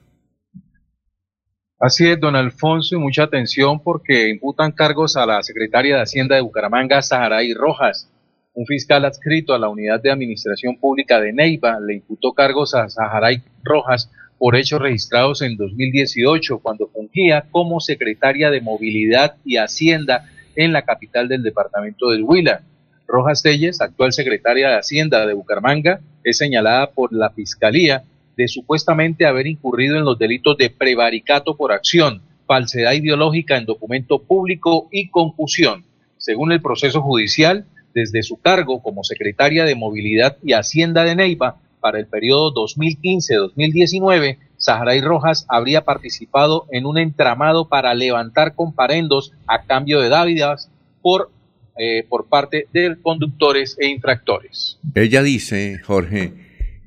Así 1.79 2.09
es, 2.09 2.19
don 2.19 2.35
Alfonso, 2.35 2.97
y 2.97 2.99
mucha 2.99 3.23
atención 3.23 3.81
porque 3.85 4.31
imputan 4.31 4.73
cargos 4.73 5.17
a 5.17 5.27
la 5.27 5.45
secretaria 5.45 5.95
de 5.95 6.03
Hacienda 6.03 6.35
de 6.35 6.43
Bucaramanga, 6.43 7.01
Saharay 7.03 7.55
Rojas. 7.55 8.11
Un 8.53 8.67
fiscal 8.67 9.05
adscrito 9.05 9.55
a 9.55 9.61
la 9.61 9.69
Unidad 9.69 10.03
de 10.03 10.11
Administración 10.11 10.77
Pública 10.77 11.21
de 11.21 11.33
Neiva 11.33 11.79
le 11.79 11.95
imputó 11.95 12.33
cargos 12.33 12.75
a 12.75 12.89
Saharay 12.89 13.43
Rojas 13.63 14.11
por 14.39 14.57
hechos 14.57 14.81
registrados 14.81 15.41
en 15.43 15.57
2018, 15.57 16.59
cuando 16.59 16.89
fungía 16.89 17.45
como 17.53 17.79
secretaria 17.79 18.51
de 18.51 18.61
Movilidad 18.61 19.37
y 19.45 19.59
Hacienda 19.59 20.29
en 20.57 20.73
la 20.73 20.83
capital 20.83 21.29
del 21.29 21.45
departamento 21.45 22.11
del 22.11 22.25
Huila. 22.25 22.63
Rojas 23.07 23.43
Telles, 23.43 23.81
actual 23.81 24.13
secretaria 24.13 24.69
de 24.71 24.79
Hacienda 24.79 25.25
de 25.27 25.35
Bucaramanga, 25.35 26.01
es 26.25 26.39
señalada 26.39 26.91
por 26.91 27.13
la 27.13 27.31
Fiscalía 27.31 28.03
de 28.37 28.49
supuestamente 28.49 29.27
haber 29.27 29.47
incurrido 29.47 29.97
en 29.97 30.05
los 30.05 30.19
delitos 30.19 30.57
de 30.57 30.71
prevaricato 30.71 31.57
por 31.57 31.71
acción, 31.73 32.21
falsedad 32.47 32.95
ideológica 32.95 33.57
en 33.57 33.67
documento 33.67 34.19
público 34.21 34.89
y 34.91 35.09
confusión. 35.09 35.85
Según 36.17 36.51
el 36.51 36.61
proceso 36.61 37.01
judicial, 37.01 37.65
desde 37.95 38.23
su 38.23 38.37
cargo 38.37 38.83
como 38.83 39.05
secretaria 39.05 39.65
de 39.65 39.75
Movilidad 39.75 40.37
y 40.43 40.53
Hacienda 40.53 41.05
de 41.05 41.17
Neiva, 41.17 41.57
para 41.81 41.99
el 41.99 42.07
periodo 42.07 42.53
2015-2019, 42.55 44.39
Saharay 44.57 45.01
Rojas 45.01 45.47
habría 45.49 45.83
participado 45.83 46.67
en 46.71 46.87
un 46.87 46.99
entramado 46.99 47.69
para 47.69 47.95
levantar 47.95 48.55
comparendos 48.55 49.33
a 49.47 49.65
cambio 49.65 50.01
de 50.01 50.11
dávidas 50.11 50.71
por, 51.01 51.31
eh, 51.79 52.05
por 52.09 52.29
parte 52.29 52.67
de 52.73 52.97
conductores 53.03 53.77
e 53.81 53.89
infractores. 53.89 54.79
Ella 54.95 55.23
dice, 55.23 55.81
Jorge, 55.83 56.33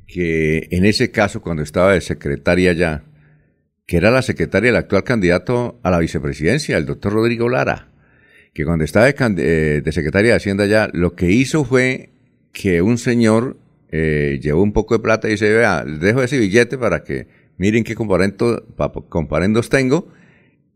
que 0.07 0.67
en 0.71 0.85
ese 0.85 1.11
caso, 1.11 1.41
cuando 1.41 1.63
estaba 1.63 1.93
de 1.93 2.01
secretaria 2.01 2.73
ya, 2.73 3.03
que 3.88 3.97
era 3.97 4.11
la 4.11 4.21
secretaria 4.21 4.71
del 4.71 4.77
actual 4.77 5.03
candidato 5.03 5.80
a 5.84 5.89
la 5.89 5.99
vicepresidencia, 5.99 6.77
el 6.77 6.85
doctor 6.85 7.13
Rodrigo 7.13 7.49
Lara, 7.49 7.89
que 8.53 8.65
cuando 8.65 8.85
estaba 8.85 9.11
de, 9.11 9.15
eh, 9.38 9.81
de 9.81 9.91
secretaria 9.91 10.31
de 10.31 10.38
Hacienda 10.38 10.65
ya, 10.65 10.89
lo 10.93 11.15
que 11.15 11.31
hizo 11.31 11.65
fue 11.65 12.09
que 12.51 12.81
un 12.81 12.97
señor 12.97 13.57
eh, 13.91 14.39
llevó 14.41 14.61
un 14.63 14.73
poco 14.73 14.95
de 14.95 15.03
plata 15.03 15.27
y 15.27 15.31
dice, 15.31 15.51
vea, 15.51 15.84
dejo 15.84 16.23
ese 16.23 16.38
billete 16.39 16.77
para 16.77 17.03
que 17.03 17.27
miren 17.57 17.84
qué 17.84 17.95
comparendo, 17.95 18.65
comparendos 19.09 19.69
tengo 19.69 20.07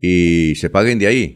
y 0.00 0.54
se 0.56 0.70
paguen 0.70 0.98
de 0.98 1.06
ahí. 1.06 1.34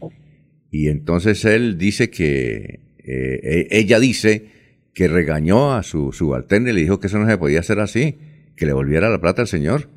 Y 0.69 0.89
entonces 0.89 1.43
él 1.45 1.77
dice 1.77 2.09
que, 2.09 2.79
eh, 2.99 3.39
e, 3.43 3.67
ella 3.71 3.99
dice 3.99 4.47
que 4.93 5.07
regañó 5.07 5.73
a 5.73 5.83
su 5.83 6.11
subalterno 6.11 6.69
y 6.69 6.73
le 6.73 6.81
dijo 6.81 6.99
que 6.99 7.07
eso 7.07 7.19
no 7.19 7.27
se 7.27 7.37
podía 7.37 7.59
hacer 7.59 7.79
así, 7.79 8.17
que 8.55 8.65
le 8.65 8.73
volviera 8.73 9.09
la 9.09 9.19
plata 9.19 9.41
al 9.41 9.47
señor, 9.47 9.89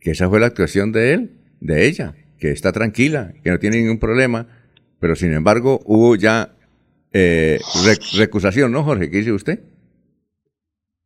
que 0.00 0.10
esa 0.12 0.28
fue 0.28 0.40
la 0.40 0.46
actuación 0.46 0.92
de 0.92 1.12
él, 1.12 1.30
de 1.60 1.86
ella, 1.86 2.14
que 2.38 2.50
está 2.50 2.72
tranquila, 2.72 3.34
que 3.42 3.50
no 3.50 3.58
tiene 3.58 3.78
ningún 3.78 3.98
problema, 3.98 4.48
pero 5.02 5.16
sin 5.16 5.32
embargo 5.32 5.80
hubo 5.84 6.14
ya 6.14 6.52
eh, 7.12 7.58
recusación, 8.16 8.70
¿no, 8.70 8.84
Jorge? 8.84 9.10
¿Qué 9.10 9.16
dice 9.16 9.32
usted? 9.32 9.58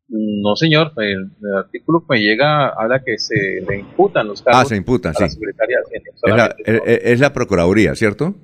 No, 0.09 0.55
señor, 0.55 0.93
el, 0.98 1.31
el, 1.43 1.55
artículo 1.56 2.01
que 2.01 2.06
me 2.10 2.20
llega 2.20 2.68
habla 2.68 3.02
que 3.02 3.16
se 3.16 3.62
le 3.66 3.78
imputan 3.78 4.28
los 4.28 4.43
cargos 4.43 4.62
ah, 4.62 4.64
se 4.66 4.77
imputan, 4.77 5.14
a 5.16 5.20
la 5.20 5.28
sí. 5.31 5.36
Secretaría 5.36 5.78
de 5.78 5.82
Hacienda. 5.82 6.10
Es 6.10 6.23
la, 6.23 6.28
solamente. 6.28 6.94
es, 6.94 7.12
es 7.14 7.20
la 7.20 7.32
Procuraduría, 7.32 7.94
¿cierto? 7.94 8.35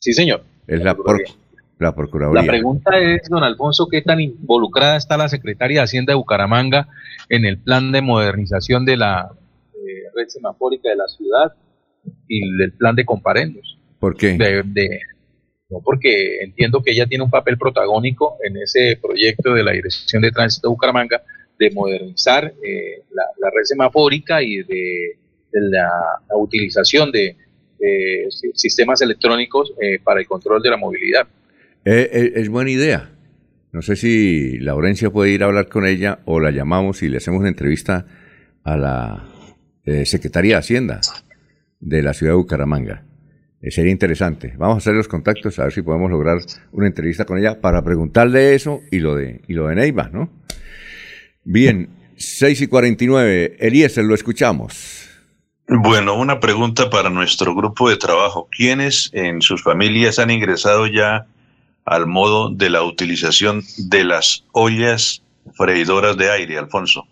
Sí, 0.00 0.12
señor. 0.12 0.42
Es 0.66 0.82
la, 0.82 0.96
Procuraduría. 1.94 2.42
La 2.42 2.48
pregunta 2.48 2.98
es, 2.98 3.28
don 3.28 3.44
Alfonso, 3.44 3.86
¿qué 3.88 4.02
tan 4.02 4.20
involucrada 4.20 4.96
está 4.96 5.16
la 5.16 5.28
Secretaría 5.28 5.78
de 5.78 5.84
Hacienda 5.84 6.10
de 6.10 6.16
Bucaramanga 6.16 6.88
en 7.28 7.44
el 7.44 7.58
plan 7.58 7.92
de 7.92 8.02
modernización 8.02 8.84
de 8.84 8.96
la 8.96 9.30
eh, 9.72 10.10
red 10.16 10.26
semafórica 10.26 10.88
de 10.88 10.96
la 10.96 11.06
ciudad 11.06 11.54
y 12.26 12.56
del 12.56 12.72
plan 12.72 12.96
de 12.96 13.04
comparendos? 13.04 13.79
¿Por 14.00 14.16
qué? 14.16 14.36
De, 14.36 14.62
de- 14.64 15.00
no, 15.68 15.80
porque 15.84 16.38
entiendo 16.42 16.82
que 16.82 16.90
ella 16.90 17.06
tiene 17.06 17.22
un 17.22 17.30
papel 17.30 17.56
protagónico 17.56 18.38
en 18.42 18.56
ese 18.56 18.98
proyecto 19.00 19.54
de 19.54 19.62
la 19.62 19.70
Dirección 19.70 20.20
de 20.22 20.32
Tránsito 20.32 20.66
de 20.66 20.72
Bucaramanga 20.72 21.22
de 21.60 21.70
modernizar 21.70 22.52
eh, 22.64 23.02
la, 23.14 23.22
la 23.38 23.50
red 23.50 23.62
semafórica 23.64 24.42
y 24.42 24.56
de, 24.64 25.16
de 25.52 25.60
la, 25.70 25.88
la 26.28 26.36
utilización 26.36 27.12
de, 27.12 27.36
de 27.78 28.26
sistemas 28.54 29.00
electrónicos 29.02 29.72
eh, 29.80 30.00
para 30.02 30.18
el 30.20 30.26
control 30.26 30.60
de 30.60 30.70
la 30.70 30.76
movilidad. 30.76 31.28
Eh, 31.84 32.08
eh, 32.12 32.32
es 32.34 32.48
buena 32.48 32.70
idea. 32.70 33.10
No 33.72 33.82
sé 33.82 33.94
si 33.94 34.58
Laurencia 34.58 35.10
puede 35.10 35.30
ir 35.30 35.44
a 35.44 35.46
hablar 35.46 35.68
con 35.68 35.86
ella 35.86 36.18
o 36.24 36.40
la 36.40 36.50
llamamos 36.50 37.04
y 37.04 37.08
le 37.08 37.18
hacemos 37.18 37.40
una 37.40 37.48
entrevista 37.48 38.06
a 38.64 38.76
la 38.76 39.28
eh, 39.84 40.04
Secretaría 40.04 40.54
de 40.54 40.58
Hacienda 40.58 41.00
de 41.78 42.02
la 42.02 42.12
ciudad 42.12 42.32
de 42.32 42.38
Bucaramanga. 42.38 43.04
Eh, 43.62 43.70
sería 43.70 43.92
interesante. 43.92 44.54
Vamos 44.56 44.76
a 44.76 44.78
hacer 44.78 44.94
los 44.94 45.08
contactos 45.08 45.58
a 45.58 45.64
ver 45.64 45.72
si 45.72 45.82
podemos 45.82 46.10
lograr 46.10 46.38
una 46.72 46.86
entrevista 46.86 47.24
con 47.24 47.38
ella 47.38 47.60
para 47.60 47.82
preguntarle 47.82 48.54
eso 48.54 48.80
y 48.90 49.00
lo 49.00 49.14
de, 49.16 49.42
y 49.48 49.52
lo 49.52 49.66
de 49.66 49.74
Neiva, 49.74 50.08
¿no? 50.12 50.30
Bien, 51.44 51.88
6 52.16 52.62
y 52.62 52.66
49. 52.66 53.56
Eliezer, 53.60 54.04
lo 54.04 54.14
escuchamos. 54.14 55.08
Bueno, 55.68 56.18
una 56.18 56.40
pregunta 56.40 56.90
para 56.90 57.10
nuestro 57.10 57.54
grupo 57.54 57.88
de 57.88 57.96
trabajo. 57.96 58.48
¿Quiénes 58.50 59.10
en 59.12 59.40
sus 59.40 59.62
familias 59.62 60.18
han 60.18 60.30
ingresado 60.30 60.86
ya 60.86 61.26
al 61.84 62.06
modo 62.06 62.50
de 62.50 62.70
la 62.70 62.82
utilización 62.82 63.62
de 63.76 64.04
las 64.04 64.44
ollas 64.52 65.22
freidoras 65.54 66.16
de 66.16 66.30
aire, 66.30 66.58
Alfonso? 66.58 67.06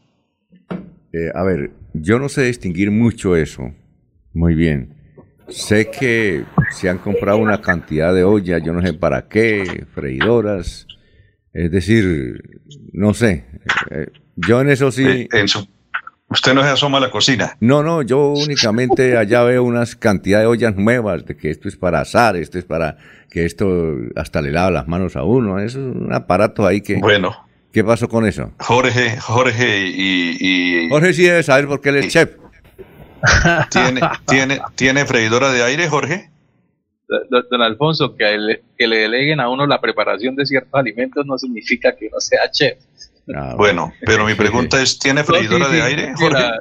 Eh, 1.13 1.31
a 1.35 1.43
ver, 1.45 1.71
yo 1.95 2.19
no 2.19 2.29
sé 2.29 2.43
distinguir 2.43 2.91
mucho 2.91 3.37
eso. 3.37 3.73
Muy 4.33 4.55
bien. 4.55 4.98
Sé 5.49 5.91
que 5.91 6.45
se 6.71 6.89
han 6.89 6.99
comprado 6.99 7.39
una 7.39 7.61
cantidad 7.61 8.13
de 8.15 8.25
ollas, 8.25 8.63
yo 8.65 8.73
no 8.73 8.83
sé 8.83 8.93
para 8.93 9.29
qué, 9.29 9.87
freidoras. 9.95 10.87
Es 11.53 11.71
decir, 11.71 12.61
no 12.93 13.15
sé. 13.15 13.47
Eh, 13.91 14.09
yo 14.37 14.61
en 14.61 14.71
eso 14.71 14.91
sí. 14.93 15.05
Eh, 15.07 15.29
en 15.33 15.49
su- 15.49 15.67
usted 16.29 16.53
no 16.55 16.63
se 16.63 16.69
asoma 16.69 16.99
a 16.99 17.01
la 17.01 17.11
cocina. 17.11 17.57
No, 17.61 17.83
no, 17.83 18.03
yo 18.03 18.29
únicamente 18.33 19.17
allá 19.17 19.43
veo 19.43 19.65
unas 19.65 19.97
cantidad 19.97 20.41
de 20.41 20.47
ollas 20.47 20.77
nuevas, 20.77 21.25
de 21.25 21.37
que 21.37 21.51
esto 21.51 21.69
es 21.69 21.77
para 21.77 22.01
azar, 22.01 22.37
esto 22.37 22.59
es 22.59 22.65
para 22.65 22.99
que 23.31 23.45
esto 23.47 23.97
hasta 24.17 24.43
le 24.43 24.51
lava 24.53 24.71
las 24.71 24.87
manos 24.89 25.17
a 25.17 25.25
uno. 25.25 25.59
Es 25.59 25.75
un 25.75 26.13
aparato 26.13 26.67
ahí 26.67 26.81
que. 26.83 26.97
Bueno. 26.97 27.35
¿Qué 27.73 27.85
pasó 27.85 28.09
con 28.09 28.27
eso? 28.27 28.53
Jorge, 28.61 29.19
Jorge 29.21 29.87
y, 29.89 30.37
y- 30.41 30.89
Jorge 30.89 31.13
sí 31.13 31.25
debe 31.25 31.43
saber 31.43 31.67
por 31.67 31.81
qué 31.83 31.91
él 31.91 31.97
es 31.97 32.09
chef. 32.09 32.31
¿Tiene, 33.71 34.01
tiene, 34.27 34.61
¿tiene 34.75 35.07
freidora 35.07 35.51
de 35.53 35.63
aire, 35.63 35.89
Jorge? 35.89 36.31
Don, 37.31 37.45
don 37.51 37.63
Alfonso, 37.63 38.15
que, 38.17 38.35
el- 38.35 38.61
que 38.77 38.87
le 38.87 38.99
deleguen 38.99 39.41
a 39.41 39.49
uno 39.49 39.67
la 39.67 39.81
preparación 39.81 40.37
de 40.37 40.45
ciertos 40.47 40.75
alimentos 40.75 41.25
no 41.27 41.39
significa 41.39 41.97
que 41.97 42.09
uno 42.09 42.21
sea 42.21 42.51
chef. 42.51 42.79
Bueno, 43.57 43.93
pero 44.07 44.25
mi 44.25 44.35
pregunta 44.35 44.81
es, 44.81 44.99
¿tiene 44.99 45.23
freidora 45.23 45.67
sí, 45.67 45.73
de 45.77 45.83
aire, 45.83 46.13
Jorge? 46.17 46.41
La, 46.43 46.53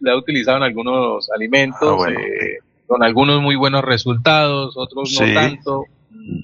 la 0.00 0.12
he 0.12 0.16
utilizado 0.16 0.58
en 0.58 0.62
algunos 0.64 1.30
alimentos, 1.30 1.78
Ah, 1.82 1.92
bueno. 1.94 2.20
eh, 2.20 2.58
con 2.86 3.02
algunos 3.02 3.40
muy 3.40 3.56
buenos 3.56 3.82
resultados, 3.82 4.74
otros 4.76 5.14
Sí. 5.14 5.24
no 5.24 5.32
tanto, 5.34 5.84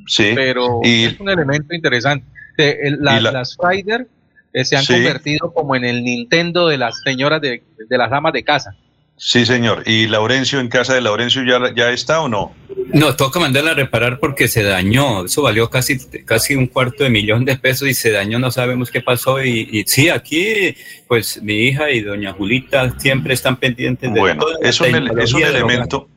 Sí. 0.06 0.32
pero 0.34 0.80
Y- 0.82 1.04
es 1.04 1.20
un 1.20 1.28
elemento 1.28 1.74
interesante. 1.74 2.24
El- 2.56 2.98
la- 3.02 3.18
Y 3.18 3.22
la- 3.22 3.32
Las 3.32 3.56
Frider 3.56 4.06
eh, 4.54 4.64
se 4.64 4.76
han 4.76 4.84
Sí. 4.84 4.94
convertido 4.94 5.52
como 5.52 5.76
en 5.76 5.84
el 5.84 6.02
Nintendo 6.02 6.66
de 6.68 6.78
las 6.78 7.00
señoras 7.02 7.40
de, 7.42 7.62
de 7.88 7.98
las 7.98 8.10
damas 8.10 8.32
de 8.32 8.42
casa. 8.44 8.74
Sí, 9.18 9.44
señor. 9.44 9.82
¿Y 9.84 10.06
Laurencio, 10.06 10.60
en 10.60 10.68
casa 10.68 10.94
de 10.94 11.00
Laurencio, 11.00 11.42
ya, 11.42 11.74
ya 11.74 11.90
está 11.90 12.20
o 12.20 12.28
no? 12.28 12.54
No, 12.92 13.16
toca 13.16 13.40
mandarla 13.40 13.72
a 13.72 13.74
reparar 13.74 14.20
porque 14.20 14.46
se 14.46 14.62
dañó. 14.62 15.24
Eso 15.24 15.42
valió 15.42 15.68
casi, 15.68 15.98
casi 16.24 16.54
un 16.54 16.68
cuarto 16.68 17.02
de 17.02 17.10
millón 17.10 17.44
de 17.44 17.56
pesos 17.58 17.88
y 17.88 17.94
se 17.94 18.12
dañó, 18.12 18.38
no 18.38 18.52
sabemos 18.52 18.92
qué 18.92 19.00
pasó. 19.00 19.42
Y, 19.44 19.68
y 19.72 19.84
sí, 19.86 20.08
aquí, 20.08 20.76
pues 21.08 21.42
mi 21.42 21.54
hija 21.64 21.90
y 21.90 22.00
doña 22.00 22.32
Julita 22.32 22.98
siempre 22.98 23.34
están 23.34 23.56
pendientes 23.56 24.14
de 24.14 24.20
Bueno, 24.20 24.44
toda 24.44 24.56
es 24.62 24.80
un, 24.80 25.18
es 25.18 25.34
un 25.34 25.42
elemento, 25.42 26.08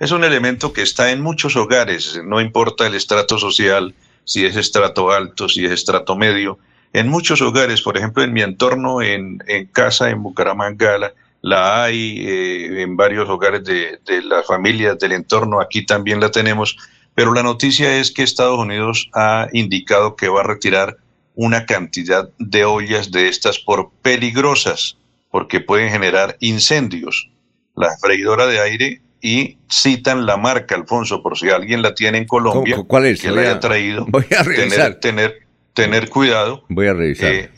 es 0.00 0.10
un 0.10 0.24
elemento 0.24 0.72
que 0.72 0.82
está 0.82 1.12
en 1.12 1.20
muchos 1.20 1.54
hogares, 1.54 2.20
no 2.24 2.40
importa 2.40 2.88
el 2.88 2.94
estrato 2.94 3.38
social, 3.38 3.94
si 4.24 4.44
es 4.44 4.56
estrato 4.56 5.12
alto, 5.12 5.48
si 5.48 5.64
es 5.64 5.70
estrato 5.70 6.16
medio. 6.16 6.58
En 6.92 7.08
muchos 7.08 7.40
hogares, 7.40 7.82
por 7.82 7.96
ejemplo, 7.96 8.22
en 8.24 8.32
mi 8.32 8.42
entorno, 8.42 9.00
en, 9.00 9.42
en 9.46 9.66
casa, 9.66 10.10
en 10.10 10.22
Bucaramanga, 10.22 11.12
la, 11.42 11.84
hay 11.84 12.24
eh, 12.26 12.82
en 12.82 12.96
varios 12.96 13.28
hogares 13.28 13.64
de, 13.64 13.98
de 14.06 14.22
las 14.22 14.46
familias 14.46 14.98
del 14.98 15.12
entorno, 15.12 15.60
aquí 15.60 15.84
también 15.84 16.20
la 16.20 16.30
tenemos, 16.30 16.76
pero 17.14 17.34
la 17.34 17.42
noticia 17.42 17.98
es 17.98 18.10
que 18.10 18.22
Estados 18.22 18.58
Unidos 18.58 19.10
ha 19.12 19.48
indicado 19.52 20.16
que 20.16 20.28
va 20.28 20.40
a 20.40 20.44
retirar 20.44 20.96
una 21.34 21.66
cantidad 21.66 22.28
de 22.38 22.64
ollas 22.64 23.10
de 23.10 23.28
estas 23.28 23.58
por 23.58 23.90
peligrosas, 24.02 24.96
porque 25.30 25.60
pueden 25.60 25.90
generar 25.90 26.36
incendios. 26.40 27.28
La 27.74 27.88
freidora 28.00 28.46
de 28.46 28.60
aire 28.60 29.00
y 29.20 29.56
citan 29.70 30.26
la 30.26 30.36
marca, 30.36 30.74
Alfonso, 30.74 31.22
por 31.22 31.38
si 31.38 31.48
alguien 31.48 31.80
la 31.82 31.94
tiene 31.94 32.18
en 32.18 32.26
Colombia, 32.26 32.76
¿Cómo- 32.76 32.86
cuál 32.88 33.06
es? 33.06 33.20
que 33.20 33.30
Voy 33.30 33.36
la 33.42 33.50
haya 33.50 33.60
traído, 33.60 34.04
voy 34.08 34.26
a 34.36 34.42
revisar. 34.42 34.94
tener, 35.00 35.00
tener, 35.00 35.41
tener 35.74 36.08
cuidado. 36.08 36.64
Voy 36.68 36.86
a 36.86 36.94
revisar. 36.94 37.32
Eh, 37.32 37.50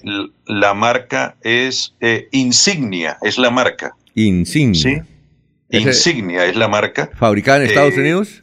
la 0.47 0.75
marca 0.75 1.37
es 1.43 1.95
eh, 2.01 2.29
Insignia, 2.33 3.19
es 3.23 3.39
la 3.39 3.51
marca. 3.51 3.95
Insignia. 4.15 5.07
Insignia 5.71 6.45
es 6.47 6.57
la 6.57 6.69
marca. 6.69 7.11
¿Fabricada 7.19 7.59
en 7.59 7.65
Estados 7.69 7.95
Eh, 7.95 8.01
Unidos? 8.01 8.41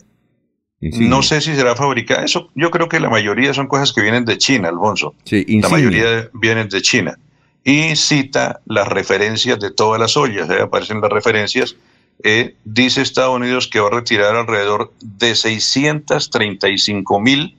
Insignia. 0.82 1.10
No 1.10 1.22
sé 1.24 1.42
si 1.42 1.54
será 1.56 1.76
fabricada. 1.76 2.26
Eso, 2.26 2.50
yo 2.56 2.72
creo 2.72 2.90
que 2.90 3.00
la 3.00 3.10
mayoría 3.10 3.54
son 3.54 3.68
cosas 3.68 3.94
que 3.94 4.02
vienen 4.02 4.26
de 4.26 4.38
China, 4.38 4.70
Alfonso. 4.70 5.14
Sí, 5.26 5.46
La 5.48 5.52
insignia. 5.54 5.70
mayoría 5.70 6.30
vienen 6.34 6.68
de 6.70 6.82
China. 6.82 7.18
Y 7.64 7.96
cita 7.96 8.60
las 8.66 8.88
referencias 8.88 9.60
de 9.60 9.72
todas 9.72 10.00
las 10.02 10.18
ollas, 10.18 10.50
ahí 10.50 10.60
aparecen 10.60 11.00
las 11.00 11.12
referencias. 11.12 11.76
Eh, 12.24 12.56
dice 12.66 13.02
Estados 13.02 13.36
Unidos 13.36 13.68
que 13.68 13.80
va 13.80 13.88
a 13.88 13.92
retirar 13.92 14.36
alrededor 14.36 14.92
de 15.02 15.36
635 15.36 17.20
mil 17.20 17.56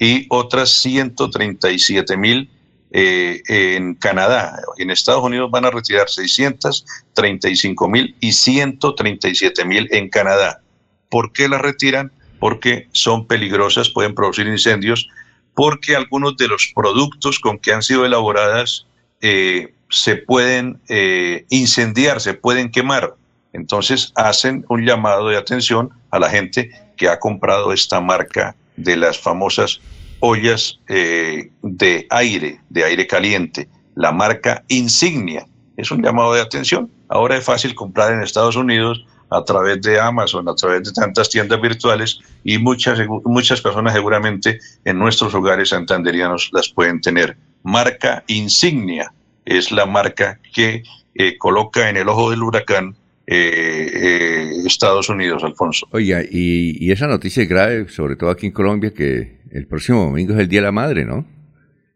y 0.00 0.26
otras 0.30 0.70
137 0.70 2.16
mil 2.16 2.50
eh, 2.90 3.42
en 3.46 3.94
Canadá. 3.94 4.58
En 4.78 4.90
Estados 4.90 5.22
Unidos 5.22 5.50
van 5.50 5.66
a 5.66 5.70
retirar 5.70 6.08
635 6.08 7.88
mil 7.88 8.16
y 8.18 8.32
137 8.32 9.64
mil 9.64 9.86
en 9.92 10.08
Canadá. 10.08 10.62
¿Por 11.10 11.32
qué 11.32 11.48
las 11.48 11.60
retiran? 11.60 12.10
Porque 12.40 12.88
son 12.92 13.26
peligrosas, 13.26 13.90
pueden 13.90 14.14
producir 14.14 14.46
incendios, 14.46 15.06
porque 15.54 15.94
algunos 15.94 16.36
de 16.38 16.48
los 16.48 16.72
productos 16.74 17.38
con 17.38 17.58
que 17.58 17.74
han 17.74 17.82
sido 17.82 18.06
elaboradas 18.06 18.86
eh, 19.20 19.74
se 19.90 20.16
pueden 20.16 20.80
eh, 20.88 21.44
incendiar, 21.50 22.22
se 22.22 22.32
pueden 22.32 22.70
quemar. 22.70 23.16
Entonces 23.52 24.12
hacen 24.14 24.64
un 24.68 24.86
llamado 24.86 25.28
de 25.28 25.36
atención 25.36 25.90
a 26.10 26.18
la 26.18 26.30
gente 26.30 26.70
que 26.96 27.08
ha 27.08 27.18
comprado 27.18 27.74
esta 27.74 28.00
marca 28.00 28.56
de 28.82 28.96
las 28.96 29.18
famosas 29.18 29.80
ollas 30.20 30.78
eh, 30.88 31.50
de 31.62 32.06
aire, 32.10 32.60
de 32.68 32.84
aire 32.84 33.06
caliente, 33.06 33.68
la 33.94 34.12
marca 34.12 34.64
Insignia. 34.68 35.46
Es 35.76 35.90
un 35.90 36.02
llamado 36.02 36.34
de 36.34 36.40
atención. 36.40 36.90
Ahora 37.08 37.36
es 37.36 37.44
fácil 37.44 37.74
comprar 37.74 38.12
en 38.12 38.22
Estados 38.22 38.56
Unidos 38.56 39.04
a 39.30 39.44
través 39.44 39.80
de 39.82 39.98
Amazon, 39.98 40.48
a 40.48 40.54
través 40.54 40.84
de 40.84 40.92
tantas 40.92 41.30
tiendas 41.30 41.60
virtuales 41.60 42.18
y 42.44 42.58
muchas, 42.58 42.98
muchas 43.24 43.60
personas 43.60 43.94
seguramente 43.94 44.58
en 44.84 44.98
nuestros 44.98 45.34
hogares 45.34 45.70
santanderianos 45.70 46.50
las 46.52 46.68
pueden 46.68 47.00
tener. 47.00 47.36
Marca 47.62 48.24
Insignia 48.26 49.12
es 49.44 49.70
la 49.70 49.86
marca 49.86 50.38
que 50.52 50.82
eh, 51.14 51.38
coloca 51.38 51.88
en 51.88 51.96
el 51.96 52.08
ojo 52.08 52.30
del 52.30 52.42
huracán 52.42 52.96
eh, 53.32 53.90
eh, 53.94 54.50
Estados 54.66 55.08
Unidos, 55.08 55.44
Alfonso. 55.44 55.86
Oiga, 55.92 56.20
y, 56.22 56.76
y 56.84 56.90
esa 56.90 57.06
noticia 57.06 57.42
es 57.44 57.48
grave, 57.48 57.88
sobre 57.88 58.16
todo 58.16 58.30
aquí 58.30 58.46
en 58.46 58.52
Colombia, 58.52 58.92
que 58.92 59.38
el 59.52 59.66
próximo 59.68 60.02
domingo 60.04 60.34
es 60.34 60.40
el 60.40 60.48
Día 60.48 60.60
de 60.60 60.66
la 60.66 60.72
Madre, 60.72 61.04
¿no? 61.04 61.24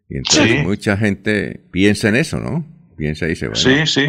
Y 0.09 0.19
entonces 0.19 0.49
Sí. 0.49 0.57
mucha 0.59 0.97
gente 0.97 1.61
piensa 1.73 2.09
en 2.09 2.17
eso, 2.17 2.39
¿no? 2.39 2.65
Piensa 2.97 3.27
y 3.27 3.31
dice, 3.31 3.49
bueno, 3.49 3.61
Sí, 3.61 3.87
sí. 3.87 4.07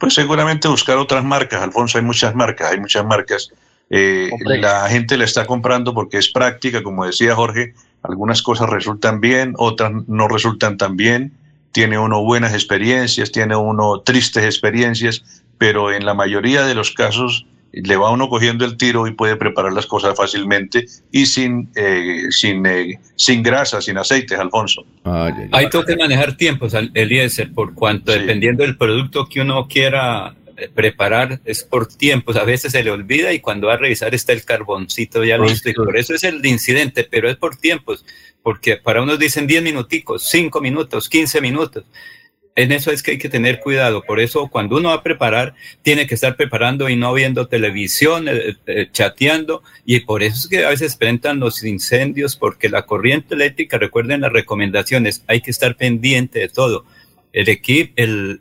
Pues 0.00 0.14
seguramente 0.14 0.66
buscar 0.66 0.96
otras 0.96 1.24
marcas, 1.24 1.62
Alfonso, 1.62 1.98
hay 1.98 2.04
muchas 2.04 2.34
marcas, 2.34 2.72
hay 2.72 2.80
muchas 2.80 3.04
marcas. 3.06 3.52
Eh, 3.90 4.30
la 4.44 4.88
gente 4.88 5.16
la 5.16 5.24
está 5.24 5.46
comprando 5.46 5.94
porque 5.94 6.18
es 6.18 6.28
práctica, 6.28 6.82
como 6.82 7.06
decía 7.06 7.36
Jorge, 7.36 7.74
algunas 8.02 8.42
cosas 8.42 8.68
resultan 8.68 9.20
bien, 9.20 9.54
otras 9.56 9.92
no 10.08 10.26
resultan 10.26 10.76
tan 10.76 10.96
bien, 10.96 11.34
tiene 11.70 11.98
uno 11.98 12.22
buenas 12.22 12.52
experiencias, 12.54 13.30
tiene 13.30 13.54
uno 13.56 14.00
tristes 14.00 14.44
experiencias, 14.44 15.43
pero 15.58 15.92
en 15.92 16.04
la 16.04 16.14
mayoría 16.14 16.64
de 16.66 16.74
los 16.74 16.90
casos 16.92 17.46
le 17.72 17.96
va 17.96 18.10
uno 18.12 18.28
cogiendo 18.28 18.64
el 18.64 18.76
tiro 18.76 19.06
y 19.08 19.12
puede 19.12 19.34
preparar 19.34 19.72
las 19.72 19.86
cosas 19.86 20.16
fácilmente 20.16 20.86
y 21.10 21.26
sin, 21.26 21.70
eh, 21.74 22.26
sin, 22.30 22.64
eh, 22.66 23.00
sin 23.16 23.42
grasa, 23.42 23.80
sin 23.80 23.98
aceites, 23.98 24.38
Alfonso. 24.38 24.86
Hay 25.52 25.68
que 25.84 25.96
manejar 25.96 26.36
tiempos, 26.36 26.74
al- 26.74 26.92
Eliezer, 26.94 27.52
por 27.52 27.74
cuanto 27.74 28.12
dependiendo 28.12 28.62
del 28.62 28.76
producto 28.76 29.28
que 29.28 29.40
uno 29.40 29.66
quiera 29.66 30.36
eh, 30.56 30.68
preparar, 30.72 31.40
es 31.44 31.64
por 31.64 31.88
tiempos. 31.88 32.36
A 32.36 32.44
veces 32.44 32.70
se 32.70 32.84
le 32.84 32.92
olvida 32.92 33.32
y 33.32 33.40
cuando 33.40 33.66
va 33.66 33.74
a 33.74 33.76
revisar 33.76 34.14
está 34.14 34.32
el 34.32 34.44
carboncito 34.44 35.24
ya 35.24 35.36
listo. 35.36 35.68
Y 35.68 35.72
por 35.74 35.96
eso 35.96 36.14
es 36.14 36.22
el 36.22 36.46
incidente, 36.46 37.02
pero 37.10 37.28
es 37.28 37.34
por 37.34 37.56
tiempos. 37.56 38.04
Porque 38.40 38.76
para 38.76 39.02
unos 39.02 39.18
dicen 39.18 39.48
10 39.48 39.64
minuticos, 39.64 40.22
5 40.30 40.60
minutos, 40.60 41.08
15 41.08 41.40
minutos. 41.40 41.84
En 42.56 42.70
eso 42.70 42.92
es 42.92 43.02
que 43.02 43.12
hay 43.12 43.18
que 43.18 43.28
tener 43.28 43.58
cuidado. 43.58 44.02
Por 44.02 44.20
eso 44.20 44.48
cuando 44.48 44.76
uno 44.76 44.90
va 44.90 44.96
a 44.96 45.02
preparar, 45.02 45.54
tiene 45.82 46.06
que 46.06 46.14
estar 46.14 46.36
preparando 46.36 46.88
y 46.88 46.94
no 46.94 47.12
viendo 47.12 47.48
televisión, 47.48 48.28
eh, 48.28 48.56
eh, 48.66 48.88
chateando. 48.92 49.62
Y 49.84 50.00
por 50.00 50.22
eso 50.22 50.36
es 50.36 50.48
que 50.48 50.64
a 50.64 50.68
veces 50.68 50.96
presentan 50.96 51.40
los 51.40 51.64
incendios, 51.64 52.36
porque 52.36 52.68
la 52.68 52.86
corriente 52.86 53.34
eléctrica, 53.34 53.78
recuerden 53.78 54.20
las 54.20 54.32
recomendaciones, 54.32 55.24
hay 55.26 55.40
que 55.40 55.50
estar 55.50 55.76
pendiente 55.76 56.38
de 56.38 56.48
todo. 56.48 56.84
El 57.32 57.48
equipo, 57.48 57.92
el, 57.96 58.40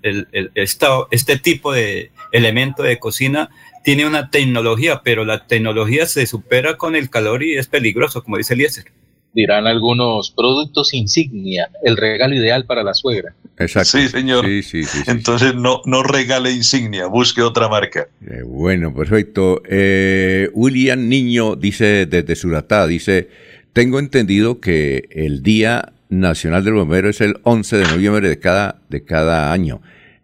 este 1.09 1.39
tipo 1.39 1.71
de 1.73 2.11
elemento 2.31 2.83
de 2.83 2.99
cocina 2.99 3.49
tiene 3.83 4.05
una 4.05 4.29
tecnología, 4.29 5.01
pero 5.03 5.25
la 5.25 5.47
tecnología 5.47 6.05
se 6.05 6.27
supera 6.27 6.77
con 6.77 6.95
el 6.95 7.09
calor 7.09 7.41
y 7.41 7.57
es 7.57 7.65
peligroso, 7.67 8.23
como 8.23 8.37
dice 8.37 8.53
Eliezer. 8.53 8.85
Dirán 9.33 9.65
algunos 9.65 10.31
productos 10.31 10.93
insignia, 10.93 11.69
el 11.83 11.97
regalo 11.97 12.35
ideal 12.35 12.65
para 12.65 12.83
la 12.83 12.93
suegra. 12.93 13.33
Exacto. 13.57 13.97
Sí, 13.97 14.07
señor. 14.07 14.45
Sí, 14.45 14.63
sí, 14.63 14.83
sí, 14.83 14.99
sí. 14.99 15.11
Entonces 15.11 15.55
no, 15.55 15.81
no 15.85 16.03
regale 16.03 16.51
insignia, 16.51 17.07
busque 17.07 17.41
otra 17.41 17.67
marca. 17.67 18.07
Eh, 18.21 18.43
bueno, 18.45 18.93
perfecto. 18.93 19.61
Eh, 19.67 20.49
William 20.53 21.07
Niño 21.07 21.55
dice 21.55 22.05
desde 22.05 22.35
Suratá, 22.35 22.85
dice, 22.87 23.29
tengo 23.73 23.99
entendido 23.99 24.59
que 24.59 25.09
el 25.11 25.41
Día 25.41 25.93
Nacional 26.09 26.63
del 26.63 26.75
Bombero 26.75 27.09
es 27.09 27.21
el 27.21 27.37
11 27.43 27.77
de 27.77 27.83
noviembre 27.85 28.29
de 28.29 28.39
cada, 28.39 28.81
de 28.89 29.03
cada 29.03 29.51
año. 29.51 29.81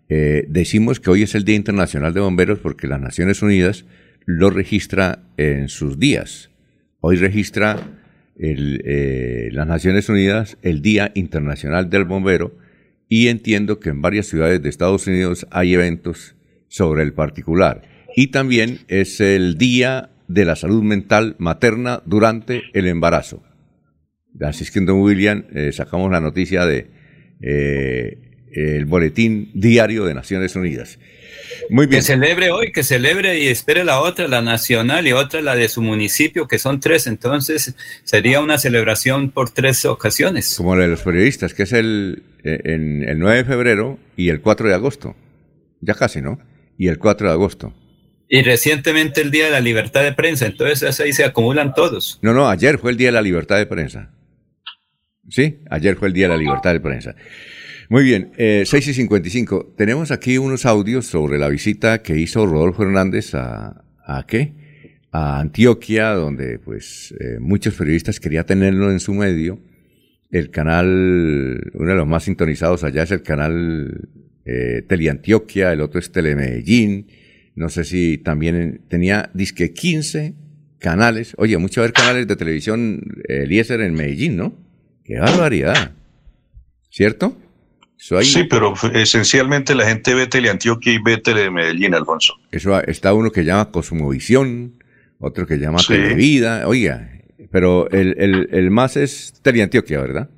Eh, 0.07 0.45
decimos 0.47 0.99
que 0.99 1.09
hoy 1.11 1.23
es 1.23 1.35
el 1.35 1.45
Día 1.45 1.55
Internacional 1.55 2.13
de 2.13 2.19
Bomberos 2.19 2.59
porque 2.59 2.87
las 2.87 2.99
Naciones 2.99 3.41
Unidas 3.41 3.85
lo 4.25 4.49
registra 4.49 5.23
en 5.37 5.69
sus 5.69 5.99
días. 5.99 6.49
Hoy 6.99 7.15
registra 7.15 7.77
el, 8.39 8.81
eh, 8.85 9.49
las 9.51 9.67
Naciones 9.67 10.09
Unidas 10.09 10.57
el 10.61 10.81
Día 10.81 11.11
Internacional 11.13 11.89
del 11.89 12.05
Bombero 12.05 12.55
y 13.07 13.27
entiendo 13.27 13.79
que 13.79 13.89
en 13.89 14.01
varias 14.01 14.27
ciudades 14.27 14.61
de 14.61 14.69
Estados 14.69 15.05
Unidos 15.07 15.45
hay 15.51 15.73
eventos 15.73 16.35
sobre 16.67 17.03
el 17.03 17.13
particular. 17.13 17.81
Y 18.15 18.27
también 18.27 18.79
es 18.87 19.19
el 19.19 19.57
Día 19.57 20.11
de 20.27 20.45
la 20.45 20.55
Salud 20.55 20.83
Mental 20.83 21.35
Materna 21.39 22.01
durante 22.05 22.63
el 22.73 22.87
embarazo. 22.87 23.43
Así 24.41 24.63
es 24.63 24.71
que, 24.71 24.79
don 24.79 25.01
William, 25.01 25.45
eh, 25.53 25.71
sacamos 25.73 26.11
la 26.11 26.21
noticia 26.21 26.65
de 26.65 26.87
eh, 27.41 28.28
el 28.51 28.85
boletín 28.85 29.51
diario 29.53 30.05
de 30.05 30.13
Naciones 30.13 30.55
Unidas. 30.55 30.99
Muy 31.69 31.87
bien. 31.87 31.99
Que 31.99 32.05
celebre 32.05 32.51
hoy, 32.51 32.71
que 32.71 32.83
celebre 32.83 33.39
y 33.39 33.47
espere 33.47 33.83
la 33.83 33.99
otra, 33.99 34.27
la 34.27 34.41
nacional 34.41 35.07
y 35.07 35.11
otra 35.11 35.41
la 35.41 35.55
de 35.55 35.69
su 35.69 35.81
municipio, 35.81 36.47
que 36.47 36.57
son 36.57 36.79
tres. 36.79 37.07
Entonces 37.07 37.75
sería 38.03 38.41
una 38.41 38.57
celebración 38.57 39.31
por 39.31 39.51
tres 39.51 39.85
ocasiones. 39.85 40.55
Como 40.57 40.75
la 40.75 40.83
de 40.83 40.89
los 40.89 41.01
periodistas, 41.01 41.53
que 41.53 41.63
es 41.63 41.73
el, 41.73 42.23
eh, 42.43 42.59
en 42.63 43.03
el 43.07 43.19
9 43.19 43.37
de 43.37 43.45
febrero 43.45 43.99
y 44.15 44.29
el 44.29 44.41
4 44.41 44.67
de 44.67 44.75
agosto. 44.75 45.15
Ya 45.81 45.93
casi, 45.93 46.21
¿no? 46.21 46.39
Y 46.77 46.87
el 46.87 46.97
4 46.97 47.27
de 47.27 47.33
agosto. 47.33 47.73
Y 48.27 48.43
recientemente 48.43 49.21
el 49.21 49.31
Día 49.31 49.45
de 49.45 49.51
la 49.51 49.59
Libertad 49.59 50.03
de 50.03 50.13
Prensa. 50.13 50.45
Entonces 50.45 50.99
ahí 50.99 51.13
se 51.13 51.23
acumulan 51.23 51.73
todos. 51.73 52.19
No, 52.21 52.33
no, 52.33 52.49
ayer 52.49 52.77
fue 52.77 52.91
el 52.91 52.97
Día 52.97 53.07
de 53.07 53.13
la 53.13 53.21
Libertad 53.21 53.57
de 53.57 53.65
Prensa. 53.65 54.11
Sí, 55.29 55.59
ayer 55.69 55.95
fue 55.95 56.07
el 56.07 56.13
Día 56.13 56.27
de 56.27 56.35
la 56.35 56.39
Libertad 56.39 56.73
de 56.73 56.79
Prensa. 56.79 57.15
Muy 57.91 58.03
bien, 58.03 58.33
eh, 58.37 58.65
6 58.67 58.89
y 58.89 58.93
55. 58.93 59.73
Tenemos 59.75 60.11
aquí 60.11 60.37
unos 60.37 60.67
audios 60.67 61.07
sobre 61.07 61.39
la 61.39 61.49
visita 61.49 62.03
que 62.03 62.19
hizo 62.19 62.45
Rodolfo 62.45 62.83
Hernández 62.83 63.33
a, 63.33 63.83
¿a 64.05 64.27
qué? 64.27 64.53
A 65.11 65.39
Antioquia, 65.39 66.11
donde 66.11 66.59
pues 66.59 67.15
eh, 67.19 67.39
muchos 67.39 67.73
periodistas 67.73 68.19
querían 68.19 68.45
tenerlo 68.45 68.91
en 68.91 68.99
su 68.99 69.15
medio. 69.15 69.59
El 70.29 70.51
canal, 70.51 71.71
uno 71.73 71.89
de 71.89 71.95
los 71.95 72.05
más 72.05 72.25
sintonizados 72.25 72.83
allá 72.83 73.01
es 73.01 73.11
el 73.11 73.23
canal 73.23 74.07
eh, 74.45 74.83
Teleantioquia, 74.87 75.73
el 75.73 75.81
otro 75.81 75.99
es 75.99 76.11
Telemedellín. 76.11 77.07
No 77.55 77.69
sé 77.69 77.85
si 77.85 78.19
también 78.19 78.81
tenía, 78.87 79.31
disque 79.33 79.73
15 79.73 80.35
canales. 80.77 81.33
Oye, 81.39 81.57
mucho 81.57 81.81
ver 81.81 81.93
canales 81.93 82.27
de 82.27 82.35
televisión 82.35 83.01
eh, 83.27 83.45
Eliezer 83.45 83.81
en 83.81 83.95
Medellín, 83.95 84.37
¿no? 84.37 84.55
Qué 85.03 85.17
barbaridad. 85.17 85.95
¿Cierto? 86.91 87.35
Eso 87.99 88.17
hay- 88.17 88.25
Sí, 88.25 88.43
pero 88.45 88.73
esencialmente 88.93 89.75
la 89.75 89.85
gente 89.85 90.13
ve 90.13 90.27
Teleantioquia 90.27 90.93
y 90.93 90.99
ve 91.03 91.17
Telemedellín, 91.17 91.93
Alfonso. 91.93 92.35
Eso 92.51 92.75
ha- 92.75 92.81
está 92.81 93.13
uno 93.13 93.31
que 93.31 93.43
llama 93.43 93.71
Cosmovisión, 93.71 94.81
otro 95.19 95.45
que 95.45 95.57
llama 95.57 95.79
Sí. 95.79 95.87
Televida. 95.93 96.67
Oiga, 96.67 97.11
pero 97.51 97.89
el, 97.91 98.15
el, 98.17 98.47
el 98.51 98.71
más 98.71 98.95
es 98.95 99.33
Teleantioquia, 99.41 99.99
¿verdad? 99.99 100.29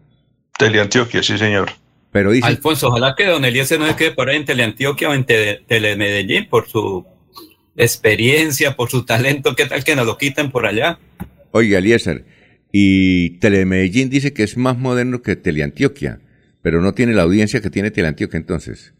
Teleantioquia, 0.57 1.21
sí, 1.21 1.37
señor. 1.37 1.71
Pero 2.11 2.31
dice, 2.31 2.47
Alfonso, 2.47 2.87
ojalá 2.89 3.13
que 3.15 3.25
don 3.25 3.45
Eliezer 3.45 3.79
no 3.79 3.87
se 3.87 3.95
quede 3.95 4.11
por 4.11 4.29
ahí 4.29 4.37
en 4.37 4.45
Teleantioquia 4.45 5.09
o 5.09 5.13
en 5.13 5.23
Tele- 5.25 5.61
Telemedellín 5.67 6.47
por 6.49 6.67
su 6.67 7.05
experiencia, 7.77 8.75
por 8.75 8.89
su 8.89 9.05
talento. 9.05 9.55
¿Qué 9.55 9.65
tal 9.65 9.83
que 9.83 9.95
nos 9.95 10.05
lo 10.05 10.17
quiten 10.17 10.51
por 10.51 10.65
allá? 10.65 10.99
oiga, 11.53 11.79
Eliezer, 11.79 12.25
y 12.71 13.31
Telemedellín 13.39 14.09
dice 14.09 14.31
que 14.33 14.43
es 14.43 14.55
más 14.57 14.77
moderno 14.77 15.21
que 15.21 15.35
Teleantioquia, 15.35 16.19
pero 16.61 16.81
no 16.81 16.93
tiene 16.93 17.13
la 17.13 17.23
audiencia 17.23 17.61
que 17.61 17.69
tiene 17.69 17.91
Teleantioquia 17.91 18.37
entonces. 18.37 18.93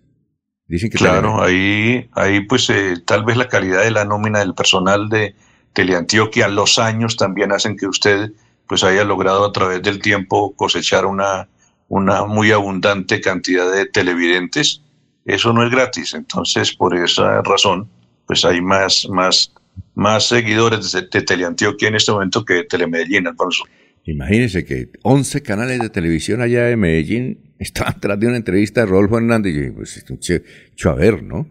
Dicen 0.67 0.89
que 0.89 0.97
Claro, 0.97 1.41
ahí, 1.41 2.09
ahí 2.13 2.41
pues 2.45 2.69
eh, 2.69 2.95
tal 3.05 3.23
vez 3.23 3.37
la 3.37 3.47
calidad 3.47 3.83
de 3.83 3.91
la 3.91 4.05
nómina 4.05 4.39
del 4.39 4.53
personal 4.53 5.09
de 5.09 5.35
Teleantioquia, 5.73 6.47
los 6.47 6.79
años 6.79 7.17
también 7.17 7.51
hacen 7.51 7.77
que 7.77 7.87
usted 7.87 8.31
pues 8.67 8.83
haya 8.83 9.03
logrado 9.03 9.45
a 9.45 9.51
través 9.51 9.81
del 9.81 9.99
tiempo 9.99 10.55
cosechar 10.55 11.05
una, 11.05 11.49
una 11.89 12.25
muy 12.25 12.51
abundante 12.51 13.19
cantidad 13.19 13.69
de 13.71 13.85
televidentes. 13.85 14.81
Eso 15.25 15.53
no 15.53 15.63
es 15.63 15.69
gratis, 15.69 16.13
entonces 16.13 16.73
por 16.73 16.95
esa 16.95 17.41
razón 17.41 17.89
pues 18.25 18.45
hay 18.45 18.61
más, 18.61 19.07
más, 19.09 19.53
más 19.93 20.27
seguidores 20.27 20.93
de, 20.93 21.01
de 21.01 21.21
Teleantioquia 21.21 21.89
en 21.89 21.95
este 21.95 22.13
momento 22.13 22.45
que 22.45 22.53
de 22.53 22.63
Telemedellín, 22.63 23.27
Alfonso. 23.27 23.65
Imagínense 24.05 24.65
que 24.65 24.89
11 25.03 25.41
canales 25.41 25.79
de 25.79 25.89
televisión 25.89 26.41
allá 26.41 26.63
de 26.65 26.75
Medellín 26.75 27.53
estaban 27.59 27.99
tras 27.99 28.19
de 28.19 28.27
una 28.27 28.37
entrevista 28.37 28.81
de 28.81 28.87
Rodolfo 28.87 29.17
Hernández. 29.17 29.53
Y 29.53 29.55
yo 29.55 29.61
dije, 29.61 29.73
pues 29.73 29.97
esto 29.97 30.13
es 30.19 30.29
un 30.29 30.43
hecho 30.73 30.89
a 30.89 30.95
ver, 30.95 31.23
¿no? 31.23 31.47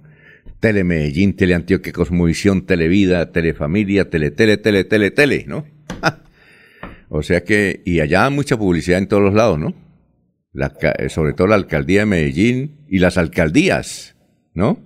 Telemedellín, 0.58 1.34
Teleantioquia, 1.36 1.92
Cosmovisión, 1.92 2.66
Televida, 2.66 3.32
Telefamilia, 3.32 4.10
Tele, 4.10 4.30
Tele, 4.30 4.56
Tele, 4.58 5.10
Tele, 5.10 5.44
¿no? 5.46 5.64
o 7.08 7.22
sea 7.22 7.44
que, 7.44 7.80
y 7.84 8.00
allá 8.00 8.28
mucha 8.30 8.58
publicidad 8.58 8.98
en 8.98 9.06
todos 9.08 9.22
los 9.22 9.34
lados, 9.34 9.58
¿no? 9.58 9.74
La 10.52 10.74
eh, 10.98 11.08
sobre 11.08 11.32
todo 11.32 11.46
la 11.46 11.54
alcaldía 11.54 12.00
de 12.00 12.06
Medellín 12.06 12.80
y 12.88 12.98
las 12.98 13.16
alcaldías, 13.16 14.16
¿no? 14.52 14.82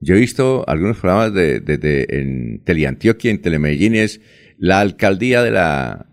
Yo 0.00 0.16
he 0.16 0.18
visto 0.18 0.64
algunos 0.68 0.98
programas 0.98 1.32
de, 1.32 1.60
de- 1.60 1.78
de- 1.78 2.06
en 2.10 2.60
Teleantioquia, 2.64 3.30
en 3.30 3.40
Telemedellín, 3.40 3.94
es 3.94 4.20
la 4.58 4.80
alcaldía 4.80 5.42
de 5.42 5.52
la, 5.52 6.06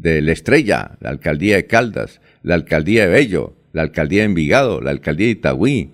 de 0.00 0.22
la 0.22 0.32
Estrella, 0.32 0.92
la 1.00 1.10
alcaldía 1.10 1.56
de 1.56 1.66
Caldas, 1.66 2.20
la 2.42 2.54
alcaldía 2.54 3.06
de 3.06 3.12
Bello, 3.12 3.56
la 3.72 3.82
alcaldía 3.82 4.22
de 4.22 4.26
Envigado, 4.26 4.80
la 4.80 4.90
alcaldía 4.90 5.26
de 5.26 5.32
Itagüí, 5.32 5.90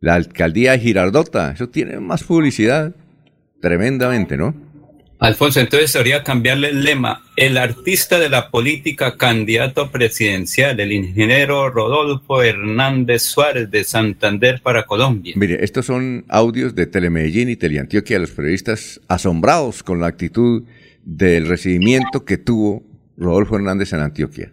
la 0.00 0.14
alcaldía 0.14 0.72
de 0.72 0.78
Girardota. 0.80 1.52
Eso 1.52 1.68
tiene 1.68 1.98
más 2.00 2.24
publicidad 2.24 2.94
tremendamente, 3.60 4.36
¿no? 4.36 4.54
Alfonso, 5.18 5.60
entonces 5.60 5.94
debería 5.94 6.22
cambiarle 6.22 6.68
el 6.68 6.84
lema. 6.84 7.22
El 7.36 7.56
artista 7.56 8.18
de 8.18 8.28
la 8.28 8.50
política 8.50 9.16
candidato 9.16 9.90
presidencial, 9.90 10.78
el 10.78 10.92
ingeniero 10.92 11.70
Rodolfo 11.70 12.42
Hernández 12.42 13.22
Suárez 13.22 13.70
de 13.70 13.82
Santander 13.84 14.60
para 14.62 14.84
Colombia. 14.84 15.32
Mire, 15.36 15.64
estos 15.64 15.86
son 15.86 16.26
audios 16.28 16.74
de 16.74 16.86
Telemedellín 16.86 17.48
y 17.48 17.56
Teleantioquia, 17.56 18.18
los 18.18 18.32
periodistas 18.32 19.00
asombrados 19.08 19.82
con 19.82 20.00
la 20.00 20.06
actitud 20.06 20.64
del 21.02 21.48
recibimiento 21.48 22.24
que 22.26 22.36
tuvo 22.36 22.82
Rodolfo 23.16 23.56
Hernández 23.56 23.92
en 23.92 24.00
Antioquia. 24.00 24.52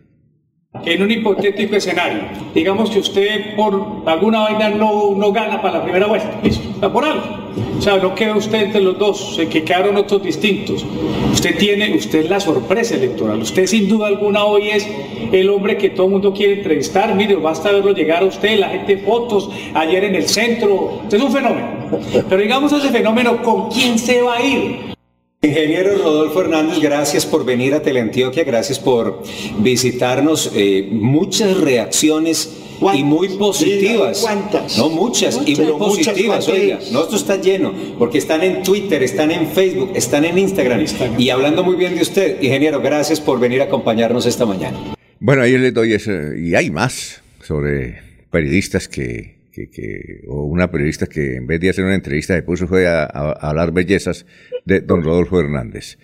En 0.86 1.04
un 1.04 1.12
hipotético 1.12 1.76
escenario, 1.76 2.24
digamos 2.56 2.90
que 2.90 2.98
usted 2.98 3.56
por 3.56 4.04
alguna 4.08 4.40
vaina 4.40 4.70
no, 4.70 5.14
no 5.16 5.32
gana 5.32 5.62
para 5.62 5.78
la 5.78 5.84
primera 5.84 6.08
vuelta, 6.08 6.40
listo, 6.42 6.92
por 6.92 7.06
algo. 7.06 7.44
O 7.78 7.82
sea, 7.82 7.98
no 7.98 8.16
queda 8.16 8.36
usted 8.36 8.64
entre 8.64 8.82
los 8.82 8.98
dos, 8.98 9.40
que 9.52 9.64
quedaron 9.64 9.96
otros 9.98 10.24
distintos. 10.24 10.84
Usted 11.32 11.58
tiene, 11.60 11.96
usted 11.96 12.22
es 12.22 12.30
la 12.30 12.40
sorpresa 12.40 12.96
electoral. 12.96 13.40
Usted 13.42 13.68
sin 13.68 13.88
duda 13.88 14.08
alguna 14.08 14.46
hoy 14.46 14.70
es 14.70 14.88
el 15.32 15.50
hombre 15.52 15.78
que 15.78 15.92
todo 15.92 16.08
el 16.08 16.14
mundo 16.14 16.34
quiere 16.34 16.54
entrevistar. 16.54 17.14
Mire, 17.14 17.36
basta 17.36 17.72
verlo 17.72 17.94
llegar 17.94 18.24
a 18.24 18.26
usted, 18.26 18.58
la 18.58 18.70
gente 18.70 18.98
fotos, 18.98 19.52
ayer 19.76 20.06
en 20.06 20.16
el 20.16 20.28
centro. 20.28 21.02
Usted 21.04 21.18
es 21.18 21.24
un 21.24 21.32
fenómeno. 21.32 21.68
Pero 22.28 22.42
digamos 22.42 22.74
ese 22.74 22.90
fenómeno, 22.90 23.44
¿con 23.44 23.70
quién 23.70 24.00
se 24.00 24.24
va 24.24 24.38
a 24.38 24.42
ir? 24.44 24.93
Ingeniero 25.46 25.98
Rodolfo 25.98 26.40
Hernández, 26.40 26.80
gracias 26.80 27.26
por 27.26 27.44
venir 27.44 27.74
a 27.74 27.82
Teleantioquia, 27.82 28.46
gracias 28.46 28.80
por 28.80 29.24
visitarnos. 29.60 30.50
Eh, 30.56 30.88
muchas 30.90 31.60
reacciones 31.60 32.50
y 32.94 33.04
muy 33.04 33.28
positivas. 33.28 34.22
¿Cuántas? 34.22 34.78
No, 34.78 34.90
muchas, 34.90 35.36
y 35.46 35.52
Muchas, 35.52 35.58
muy 35.58 35.74
muchas, 35.74 36.08
positivas, 36.08 36.48
oiga. 36.48 36.80
No, 36.94 37.04
esto 37.04 37.18
está 37.18 37.42
lleno, 37.42 37.74
porque 38.00 38.20
están 38.20 38.42
en 38.42 38.64
Twitter, 38.64 39.04
están 39.04 39.32
en 39.32 39.48
Facebook, 39.48 39.92
están 39.96 40.24
en 40.24 40.38
Instagram. 40.38 40.86
Y 41.18 41.30
hablando 41.30 41.62
muy 41.62 41.76
bien 41.76 41.96
de 41.96 42.04
usted, 42.04 42.42
ingeniero, 42.42 42.80
gracias 42.80 43.20
por 43.20 43.38
venir 43.38 43.60
a 43.60 43.66
acompañarnos 43.66 44.26
esta 44.26 44.46
mañana. 44.46 44.96
Bueno, 45.20 45.42
ahí 45.42 45.58
les 45.58 45.74
doy 45.74 45.92
ese, 45.92 46.40
y 46.40 46.56
hay 46.56 46.72
más 46.72 47.22
sobre 47.42 48.02
periodistas 48.32 48.88
que, 48.88 49.36
que, 49.54 49.70
que- 49.70 50.24
o 50.28 50.46
una 50.46 50.72
periodista 50.72 51.06
que 51.06 51.36
en 51.36 51.46
vez 51.48 51.60
de 51.62 51.70
hacer 51.70 51.86
una 51.86 51.96
entrevista 51.96 52.34
se 52.36 52.42
puso 52.44 52.68
fue 52.68 52.88
a, 52.88 53.04
a- 53.04 53.38
a 53.40 53.50
hablar 53.50 53.72
bellezas 53.72 54.26
de 54.66 54.82
don 54.82 55.04
Rodolfo 55.04 55.40
Hernández. 55.40 55.98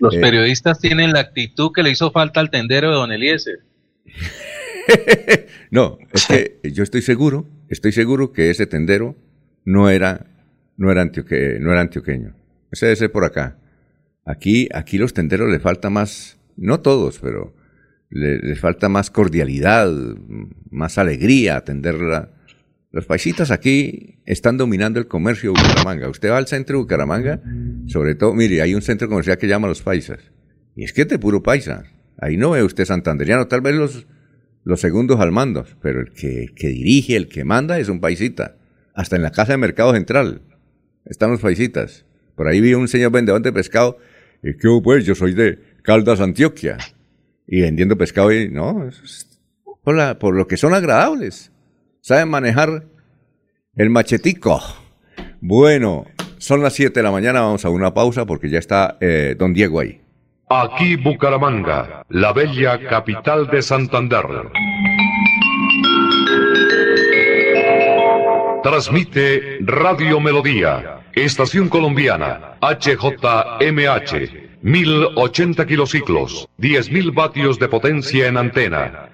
Los 0.00 0.14
Eh, 0.14 0.20
periodistas 0.20 0.78
tienen 0.80 1.12
la 1.12 1.20
actitud 1.20 1.70
que 1.74 1.82
le 1.82 1.90
hizo 1.90 2.10
falta 2.12 2.40
al 2.40 2.50
tendero 2.50 2.88
de 2.90 2.94
don 2.94 3.10
Eliezer. 3.12 3.60
No, 5.70 5.98
es 6.12 6.26
que 6.26 6.58
yo 6.72 6.82
estoy 6.82 7.02
seguro, 7.02 7.46
estoy 7.68 7.92
seguro 7.92 8.32
que 8.32 8.50
ese 8.50 8.66
tendero 8.66 9.16
no 9.64 9.88
era, 9.88 10.26
no 10.76 10.90
era, 10.90 11.02
antioque- 11.02 11.58
no 11.60 11.72
era 11.72 11.80
antioqueño. 11.80 12.34
Ese 12.70 12.86
debe 12.86 12.96
ser 12.96 13.12
por 13.12 13.24
acá. 13.24 13.56
Aquí, 14.24 14.68
aquí 14.74 14.98
los 14.98 15.14
tenderos 15.14 15.50
le 15.50 15.60
falta 15.60 15.88
más, 15.88 16.38
no 16.56 16.80
todos, 16.80 17.18
pero 17.20 17.54
le- 18.10 18.38
les 18.38 18.60
falta 18.60 18.88
más 18.88 19.10
cordialidad, 19.10 19.90
más 20.70 20.98
alegría 20.98 21.56
atender 21.56 21.94
la- 21.94 22.28
Los 22.92 23.06
paisitas 23.06 23.50
aquí 23.50 24.18
están 24.26 24.58
dominando 24.58 25.00
el 25.00 25.08
comercio 25.08 25.52
de 25.52 25.60
Bucaramanga. 25.62 26.08
Usted 26.10 26.30
va 26.30 26.36
al 26.38 26.46
centro 26.46 26.76
de 26.76 26.82
Bucaramanga, 26.82 27.40
sobre 27.86 28.14
todo, 28.14 28.34
mire, 28.34 28.60
hay 28.60 28.74
un 28.74 28.82
centro 28.82 29.08
comercial 29.08 29.38
que 29.38 29.48
llama 29.48 29.66
Los 29.68 29.82
Paisas. 29.82 30.18
Y 30.76 30.84
es 30.84 30.92
que 30.92 31.02
es 31.02 31.08
de 31.08 31.18
puro 31.18 31.42
paisa. 31.42 31.84
Ahí 32.18 32.36
no 32.36 32.50
ve 32.50 32.62
usted 32.62 32.84
santanderiano, 32.84 33.48
tal 33.48 33.62
vez 33.62 33.74
los, 33.74 34.06
los 34.64 34.80
segundos 34.80 35.20
al 35.20 35.32
mando, 35.32 35.64
pero 35.80 36.00
el 36.00 36.12
que, 36.12 36.48
que 36.54 36.68
dirige, 36.68 37.16
el 37.16 37.28
que 37.28 37.44
manda 37.44 37.78
es 37.78 37.88
un 37.88 38.00
paisita. 38.00 38.56
Hasta 38.94 39.16
en 39.16 39.22
la 39.22 39.30
casa 39.30 39.52
de 39.52 39.58
Mercado 39.58 39.92
Central 39.94 40.42
están 41.06 41.30
los 41.30 41.40
paisitas. 41.40 42.04
Por 42.36 42.46
ahí 42.46 42.60
vi 42.60 42.74
un 42.74 42.88
señor 42.88 43.10
vendedor 43.12 43.40
de 43.42 43.52
pescado. 43.52 43.98
Y 44.42 44.54
que 44.54 44.68
pues 44.82 45.04
yo 45.06 45.14
soy 45.14 45.32
de 45.34 45.58
Caldas, 45.82 46.20
Antioquia. 46.20 46.76
Y 47.46 47.60
vendiendo 47.62 47.96
pescado 47.96 48.32
y 48.32 48.48
no, 48.50 48.88
por, 49.82 49.94
la- 49.96 50.18
por 50.18 50.34
lo 50.36 50.46
que 50.46 50.56
son 50.56 50.74
agradables. 50.74 51.51
Saben 52.02 52.28
manejar 52.30 52.82
el 53.76 53.88
machetico. 53.88 54.60
Bueno, 55.40 56.04
son 56.38 56.60
las 56.60 56.72
7 56.72 56.98
de 56.98 57.02
la 57.04 57.12
mañana, 57.12 57.42
vamos 57.42 57.64
a 57.64 57.70
una 57.70 57.94
pausa 57.94 58.26
porque 58.26 58.50
ya 58.50 58.58
está 58.58 58.96
eh, 59.00 59.36
don 59.38 59.54
Diego 59.54 59.78
ahí. 59.78 60.00
Aquí 60.50 60.96
Bucaramanga, 60.96 62.04
la 62.08 62.32
bella 62.32 62.88
capital 62.88 63.46
de 63.46 63.62
Santander. 63.62 64.24
Transmite 68.64 69.58
Radio 69.60 70.18
Melodía, 70.18 71.04
Estación 71.12 71.68
Colombiana, 71.68 72.56
HJMH, 72.60 74.12
1080 74.60 75.66
kilociclos, 75.66 76.48
10.000 76.58 77.14
vatios 77.14 77.60
de 77.60 77.68
potencia 77.68 78.26
en 78.26 78.38
antena, 78.38 79.11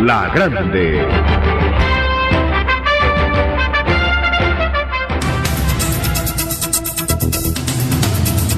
La 0.00 0.32
Grande. 0.34 1.06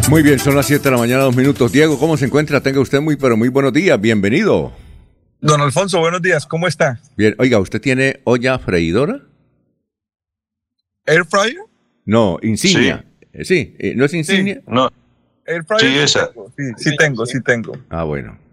Muy 0.09 0.23
bien, 0.23 0.39
son 0.39 0.55
las 0.55 0.67
7 0.67 0.85
de 0.85 0.91
la 0.93 0.97
mañana, 0.97 1.23
dos 1.25 1.35
minutos. 1.35 1.73
Diego, 1.73 1.99
¿cómo 1.99 2.17
se 2.17 2.27
encuentra? 2.27 2.61
Tenga 2.61 2.81
usted 2.81 3.01
muy, 3.01 3.17
pero 3.17 3.37
muy 3.37 3.49
buenos 3.49 3.73
días. 3.73 4.01
Bienvenido. 4.01 4.73
Don 5.41 5.61
Alfonso, 5.61 5.99
buenos 5.99 6.23
días. 6.23 6.47
¿Cómo 6.47 6.69
está? 6.69 7.01
Bien, 7.17 7.35
oiga, 7.39 7.59
¿usted 7.59 7.81
tiene 7.81 8.21
olla 8.25 8.59
freidora? 8.59 9.21
¿Air 11.05 11.25
fryer? 11.27 11.59
No, 12.07 12.39
insignia. 12.43 13.05
Sí, 13.43 13.75
eh, 13.79 13.95
¿no 13.97 14.05
es 14.05 14.15
insignia? 14.15 14.63
No. 14.67 14.91
Air 15.47 15.65
fryer. 15.65 15.81
Sí, 15.81 15.99
esa. 15.99 16.31
sí 16.77 16.97
tengo, 16.97 17.27
sí 17.27 17.43
tengo. 17.43 17.77
Ah, 17.91 18.05
bueno. 18.05 18.44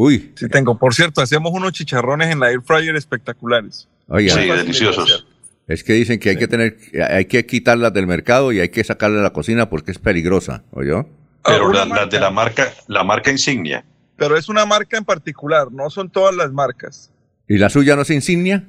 Uy. 0.00 0.32
Sí 0.36 0.48
tengo. 0.48 0.78
Por 0.78 0.94
cierto, 0.94 1.20
hacemos 1.20 1.50
unos 1.52 1.72
chicharrones 1.72 2.28
en 2.30 2.38
la 2.38 2.50
air 2.52 2.60
fryer 2.62 2.94
espectaculares. 2.94 3.88
Oiga. 4.06 4.32
Muy 4.36 4.46
fáciles 4.46 4.78
de 4.78 4.88
hacer. 4.90 5.24
Es 5.66 5.82
que 5.82 5.92
dicen 5.94 6.20
que 6.20 6.30
hay 6.30 6.36
que 6.36 6.46
tener, 6.46 6.76
hay 7.10 7.24
que 7.24 7.44
quitarlas 7.44 7.92
del 7.92 8.06
mercado 8.06 8.52
y 8.52 8.60
hay 8.60 8.68
que 8.68 8.84
sacarla 8.84 9.16
de 9.16 9.22
la 9.24 9.32
cocina 9.32 9.68
porque 9.68 9.90
es 9.90 9.98
peligrosa, 9.98 10.62
¿oyó? 10.70 11.08
Pero 11.44 11.72
la- 11.72 11.84
las 11.84 12.08
de 12.10 12.20
la 12.20 12.30
marca, 12.30 12.68
la 12.86 13.02
marca 13.02 13.32
insignia. 13.32 13.84
Pero 14.16 14.36
es 14.36 14.48
una 14.48 14.64
marca 14.64 14.96
en 14.96 15.04
particular, 15.04 15.66
no 15.72 15.90
son 15.90 16.08
todas 16.10 16.34
las 16.36 16.52
marcas. 16.52 17.10
¿Y 17.48 17.58
la 17.58 17.68
suya 17.68 17.96
no 17.96 18.02
es 18.02 18.10
insignia? 18.10 18.68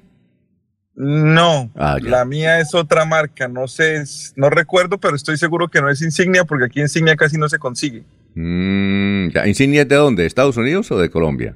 No, 0.96 1.70
Ah, 1.76 1.98
la 2.02 2.26
mía 2.26 2.60
es 2.60 2.74
otra 2.74 3.06
marca, 3.06 3.48
no 3.48 3.68
sé, 3.68 3.98
es- 3.98 4.34
no 4.36 4.50
recuerdo, 4.50 4.98
pero 4.98 5.16
estoy 5.16 5.38
seguro 5.38 5.68
que 5.70 5.80
no 5.82 5.90
es 5.92 6.02
insignia 6.02 6.44
porque 6.44 6.66
aquí 6.66 6.82
insignia 6.82 7.16
casi 7.16 7.38
no 7.38 7.48
se 7.48 7.60
consigue. 7.60 8.04
Mm. 8.36 9.30
¿Insignia 9.46 9.82
es 9.84 9.88
de 9.90 9.96
dónde? 9.96 10.24
¿De 10.24 10.28
Estados 10.28 10.58
Unidos 10.58 10.92
o 10.92 10.98
de 11.00 11.10
Colombia? 11.10 11.56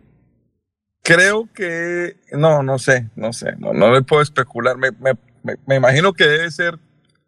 Creo 1.03 1.49
que, 1.53 2.15
no, 2.31 2.63
no 2.63 2.79
sé, 2.79 3.09
no 3.15 3.33
sé, 3.33 3.53
no, 3.59 3.73
no 3.73 3.91
le 3.93 4.01
puedo 4.03 4.21
especular. 4.21 4.77
Me, 4.77 4.91
me- 4.91 5.13
me- 5.43 5.57
me 5.67 5.75
imagino 5.75 6.13
que 6.13 6.25
debe 6.25 6.49
ser 6.49 6.79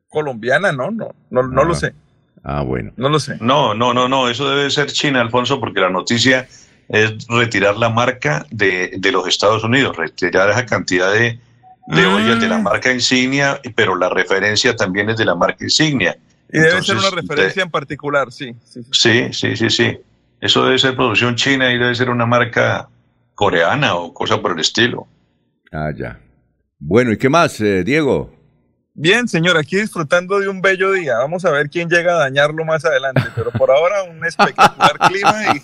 colombiana, 0.07 0.71
¿no? 0.71 0.91
No, 0.91 1.13
no, 1.29 1.43
no 1.43 1.63
lo 1.65 1.73
Ah. 1.73 1.75
sé, 1.75 1.93
Ah, 2.43 2.61
bueno. 2.61 2.93
no 2.95 3.09
lo 3.09 3.19
sé. 3.19 3.37
No, 3.41 3.73
no, 3.73 3.93
no, 3.93 4.07
no, 4.07 4.29
eso 4.29 4.49
debe 4.49 4.69
ser 4.71 4.87
China, 4.91 5.19
Alfonso, 5.19 5.59
porque 5.59 5.81
la 5.81 5.89
noticia 5.89 6.47
es 6.87 7.27
retirar 7.27 7.75
la 7.77 7.89
marca 7.89 8.45
de, 8.49 8.93
de 8.97 9.11
los 9.11 9.27
Estados 9.27 9.63
Unidos, 9.65 9.97
retirar 9.97 10.49
esa 10.51 10.65
cantidad 10.65 11.11
de, 11.11 11.39
de 11.87 12.05
ollas 12.05 12.39
de 12.39 12.47
la 12.47 12.59
marca 12.59 12.93
insignia, 12.93 13.59
pero 13.75 13.95
la 13.97 14.07
referencia 14.09 14.75
también 14.75 15.09
es 15.09 15.17
de 15.17 15.25
la 15.25 15.35
marca 15.35 15.63
insignia. 15.65 16.15
Y 16.51 16.57
debe 16.59 16.69
Entonces, 16.69 16.87
ser 16.87 16.97
una 16.97 17.09
de- 17.09 17.21
referencia 17.21 17.63
en 17.63 17.69
particular, 17.71 18.31
sí. 18.31 18.55
sí, 18.91 19.29
sí. 19.31 19.55
Sí, 19.55 19.69
sí. 19.69 19.97
Eso 20.41 20.63
debe 20.65 20.77
ser 20.77 20.95
producción 20.95 21.35
china 21.35 21.71
y 21.71 21.77
debe 21.77 21.95
ser 21.95 22.09
una 22.09 22.25
marca 22.25 22.87
coreana 23.33 23.95
o 23.95 24.13
cosa 24.13 24.41
por 24.41 24.51
el 24.53 24.59
estilo. 24.59 25.07
Ah, 25.71 25.91
ya. 25.95 26.19
Bueno, 26.79 27.11
¿y 27.11 27.17
qué 27.17 27.29
más, 27.29 27.59
eh, 27.61 27.83
Diego? 27.83 28.33
Bien, 28.93 29.27
señor, 29.27 29.57
aquí 29.57 29.75
disfrutando 29.77 30.39
de 30.39 30.47
un 30.47 30.61
bello 30.61 30.91
día. 30.93 31.17
Vamos 31.17 31.43
a 31.45 31.51
ver 31.51 31.69
quién 31.69 31.89
llega 31.89 32.13
a 32.13 32.19
dañarlo 32.19 32.63
más 32.63 32.85
adelante, 32.85 33.23
pero 33.35 33.51
por 33.51 33.71
ahora 33.71 34.03
un 34.03 34.23
espectacular 34.25 34.97
clima 35.09 35.55
y, 35.55 35.61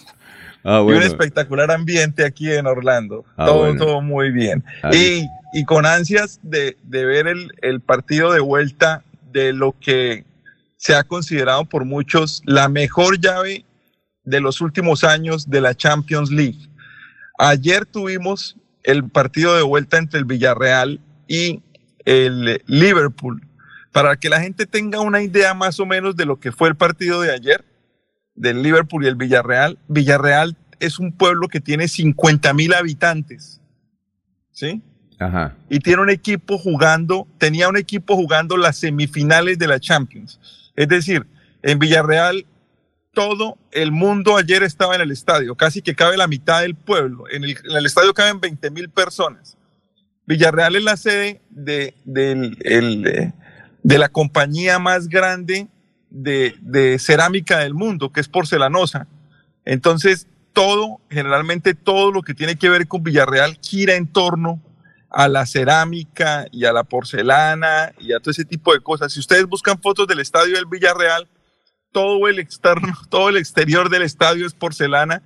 Ah, 0.64 0.80
y 0.88 0.91
un 0.91 1.02
espectacular 1.02 1.72
ambiente 1.72 2.24
aquí 2.24 2.52
en 2.52 2.68
Orlando. 2.68 3.26
Ah, 3.36 3.45
todo, 3.48 3.60
bueno. 3.66 3.84
todo 3.84 4.02
muy 4.02 4.32
bien. 4.32 4.64
Y, 4.91 5.26
y 5.53 5.64
con 5.66 5.86
ansias 5.88 6.40
de, 6.44 6.78
de 6.84 7.06
ver 7.06 7.26
el, 7.28 7.52
el 7.64 7.80
partido 7.82 8.32
de 8.32 8.41
vuelta 8.41 9.02
de 9.32 9.53
lo 9.53 9.74
que 9.80 10.24
se 10.82 10.95
ha 10.95 11.03
considerado 11.03 11.64
por 11.66 11.86
muchos 11.86 12.41
la 12.44 12.68
mejor 12.68 13.20
llave 13.20 13.66
de 14.24 14.41
los 14.41 14.62
últimos 14.62 15.03
años 15.03 15.48
de 15.48 15.62
la 15.62 15.76
Champions 15.76 16.32
League. 16.32 16.58
Ayer 17.38 17.86
tuvimos 17.86 18.58
el 18.82 19.08
partido 19.08 19.56
de 19.56 19.62
vuelta 19.62 19.99
entre 19.99 20.18
el 20.18 20.26
Villarreal 20.26 20.99
y 21.28 21.62
el 22.03 22.64
Liverpool. 22.66 23.48
Para 23.91 24.16
que 24.16 24.30
la 24.30 24.41
gente 24.41 24.66
tenga 24.66 25.02
una 25.02 25.22
idea 25.22 25.53
más 25.53 25.80
o 25.80 25.86
menos 25.86 26.16
de 26.16 26.26
lo 26.26 26.40
que 26.40 26.52
fue 26.52 26.70
el 26.70 26.76
partido 26.76 27.22
de 27.22 27.32
ayer, 27.32 27.64
del 28.34 28.64
Liverpool 28.64 29.06
y 29.06 29.08
el 29.08 29.16
Villarreal, 29.16 29.78
Villarreal 29.88 30.58
es 30.80 30.98
un 30.98 31.12
pueblo 31.12 31.48
que 31.48 31.62
tiene 31.62 31.88
50 31.88 32.56
mil 32.56 32.74
habitantes. 32.74 33.62
¿Sí? 34.52 34.82
Ajá. 35.20 35.56
y 35.70 35.78
tiene 35.78 36.02
un 36.02 36.10
equipo 36.10 36.58
jugando, 36.58 37.28
tenía 37.38 37.70
un 37.70 37.78
equipo 37.78 38.16
jugando 38.16 38.58
las 38.58 38.78
semifinales 38.78 39.60
de 39.60 39.68
la 39.68 39.80
Champions. 39.80 40.40
Es 40.82 40.88
decir, 40.88 41.28
en 41.62 41.78
Villarreal 41.78 42.48
todo 43.14 43.56
el 43.70 43.91
mundo 43.91 44.36
ayer 44.36 44.64
estaba 44.64 44.95
en 44.95 45.02
el 45.02 45.12
estadio, 45.12 45.53
casi 45.53 45.84
que 45.84 45.94
cabe 45.94 46.18
la 46.18 46.26
mitad 46.26 46.62
del 46.62 46.74
pueblo. 46.74 47.26
En 47.30 47.44
el, 47.44 47.86
estadio 47.86 48.16
caben 48.16 48.40
20 48.40 48.72
mil 48.72 48.90
personas. 48.90 49.60
Villarreal 50.26 50.76
es 50.76 50.84
la 50.84 50.98
sede 50.98 51.40
de, 51.52 51.94
eh, 52.16 53.32
de 53.84 53.98
la 53.99 54.10
compañía 54.10 54.80
más 54.80 55.08
grande 55.08 55.68
de, 56.10 56.56
de 56.62 56.98
cerámica 56.98 57.60
del 57.60 57.76
mundo, 57.76 58.12
que 58.12 58.22
es 58.22 58.28
porcelanosa. 58.28 59.06
Entonces, 59.66 60.26
todo, 60.52 60.99
generalmente 61.12 61.76
todo 61.76 62.12
lo 62.12 62.24
que 62.24 62.34
tiene 62.34 62.56
que 62.56 62.70
ver 62.70 62.88
con 62.88 63.03
Villarreal 63.03 63.60
gira 63.62 63.94
en 63.94 64.08
torno 64.08 64.60
a 65.12 65.28
la 65.28 65.46
cerámica 65.46 66.48
y 66.52 66.66
a 66.66 66.74
la 66.74 66.84
porcelana 66.84 67.94
y 68.00 68.14
a 68.14 68.20
todo 68.20 68.32
ese 68.32 68.46
tipo 68.46 68.74
de 68.74 68.80
cosas. 68.80 69.12
Si 69.14 69.20
ustedes 69.20 69.46
buscan 69.46 69.80
fotos 69.82 70.08
del 70.08 70.20
estadio 70.20 70.56
del 70.56 70.66
Villarreal, 70.66 71.28
todo 71.92 72.28
el 72.28 72.40
externo, 72.40 72.94
todo 73.10 73.30
el 73.30 73.38
exterior 73.38 73.90
del 73.90 74.04
estadio 74.04 74.48
es 74.48 74.54
porcelana. 74.54 75.22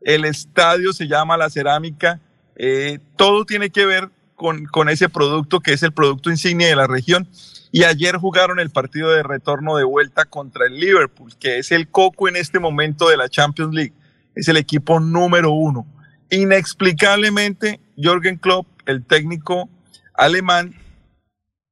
El 0.00 0.24
estadio 0.24 0.92
se 0.92 1.06
llama 1.06 1.36
la 1.36 1.50
cerámica. 1.50 2.20
eh, 2.56 2.98
todo 3.16 3.44
tiene 3.44 3.70
que 3.70 3.86
ver 3.86 4.10
con, 4.34 4.66
con 4.66 4.88
ese 4.88 5.08
producto 5.08 5.60
que 5.60 5.72
es 5.72 5.82
el 5.82 5.92
producto 5.92 6.30
insignia 6.30 6.68
de 6.68 6.76
la 6.76 6.86
región. 6.86 7.28
Y 7.70 7.84
ayer 7.84 8.16
jugaron 8.16 8.60
el 8.60 8.70
partido 8.70 9.10
de 9.10 9.22
retorno 9.22 9.76
de 9.76 9.84
vuelta 9.84 10.24
contra 10.24 10.66
el 10.66 10.80
Liverpool, 10.80 11.36
que 11.38 11.58
es 11.58 11.70
el 11.70 11.88
coco 11.88 12.28
en 12.28 12.36
este 12.36 12.58
momento 12.58 13.08
de 13.08 13.16
la 13.16 13.28
Champions 13.28 13.74
League. 13.74 13.92
Es 14.34 14.48
el 14.48 14.56
equipo 14.56 15.00
número 15.00 15.50
uno. 15.50 15.86
Inexplicablemente, 16.30 17.80
Jürgen 17.96 18.38
Klopp, 18.38 18.66
el 18.88 19.04
técnico 19.04 19.68
alemán, 20.14 20.74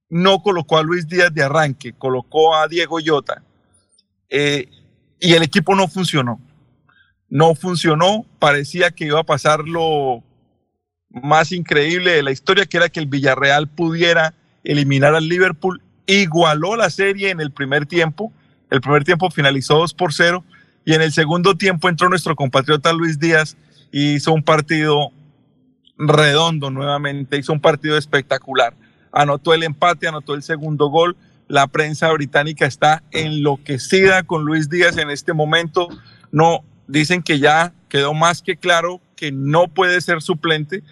no 0.08 0.42
colocó 0.42 0.76
a 0.78 0.82
Luis 0.82 1.08
Díaz 1.08 1.32
de 1.32 1.42
arranque, 1.42 1.94
colocó 1.94 2.54
a 2.54 2.68
Diego 2.68 3.00
Llota. 3.00 3.42
Eh, 4.28 4.68
y 5.18 5.32
el 5.32 5.42
equipo 5.42 5.74
no 5.74 5.88
funcionó. 5.88 6.38
No 7.28 7.54
funcionó, 7.54 8.26
parecía 8.38 8.90
que 8.90 9.06
iba 9.06 9.18
a 9.18 9.24
pasar 9.24 9.60
lo 9.60 10.22
más 11.08 11.52
increíble 11.52 12.12
de 12.12 12.22
la 12.22 12.32
historia, 12.32 12.66
que 12.66 12.76
era 12.76 12.90
que 12.90 13.00
el 13.00 13.06
Villarreal 13.06 13.66
pudiera 13.66 14.34
eliminar 14.62 15.14
al 15.14 15.26
Liverpool. 15.26 15.82
Igualó 16.06 16.76
la 16.76 16.90
serie 16.90 17.30
en 17.30 17.40
el 17.40 17.50
primer 17.50 17.86
tiempo. 17.86 18.30
El 18.70 18.82
primer 18.82 19.04
tiempo 19.04 19.30
finalizó 19.30 19.78
2 19.78 19.94
por 19.94 20.12
0 20.12 20.44
y 20.84 20.92
en 20.92 21.00
el 21.00 21.12
segundo 21.12 21.56
tiempo 21.56 21.88
entró 21.88 22.10
nuestro 22.10 22.36
compatriota 22.36 22.92
Luis 22.92 23.18
Díaz 23.18 23.56
y 23.90 24.16
hizo 24.16 24.34
un 24.34 24.42
partido 24.42 25.12
redondo 25.98 26.70
nuevamente, 26.70 27.38
hizo 27.38 27.52
un 27.52 27.60
partido 27.60 27.96
espectacular. 27.96 28.74
Anotó 29.12 29.54
el 29.54 29.62
empate, 29.62 30.08
anotó 30.08 30.34
el 30.34 30.42
segundo 30.42 30.88
gol. 30.88 31.16
La 31.48 31.66
prensa 31.66 32.10
británica 32.12 32.66
está 32.66 33.02
enloquecida 33.12 34.24
con 34.24 34.44
Luis 34.44 34.68
Díaz 34.68 34.98
en 34.98 35.10
este 35.10 35.32
momento. 35.32 35.88
No, 36.32 36.64
dicen 36.86 37.22
que 37.22 37.38
ya 37.38 37.72
quedó 37.88 38.14
más 38.14 38.42
que 38.42 38.56
claro 38.56 39.00
que 39.16 39.32
no 39.32 39.68
puede 39.68 40.00
ser 40.00 40.20
suplente, 40.20 40.82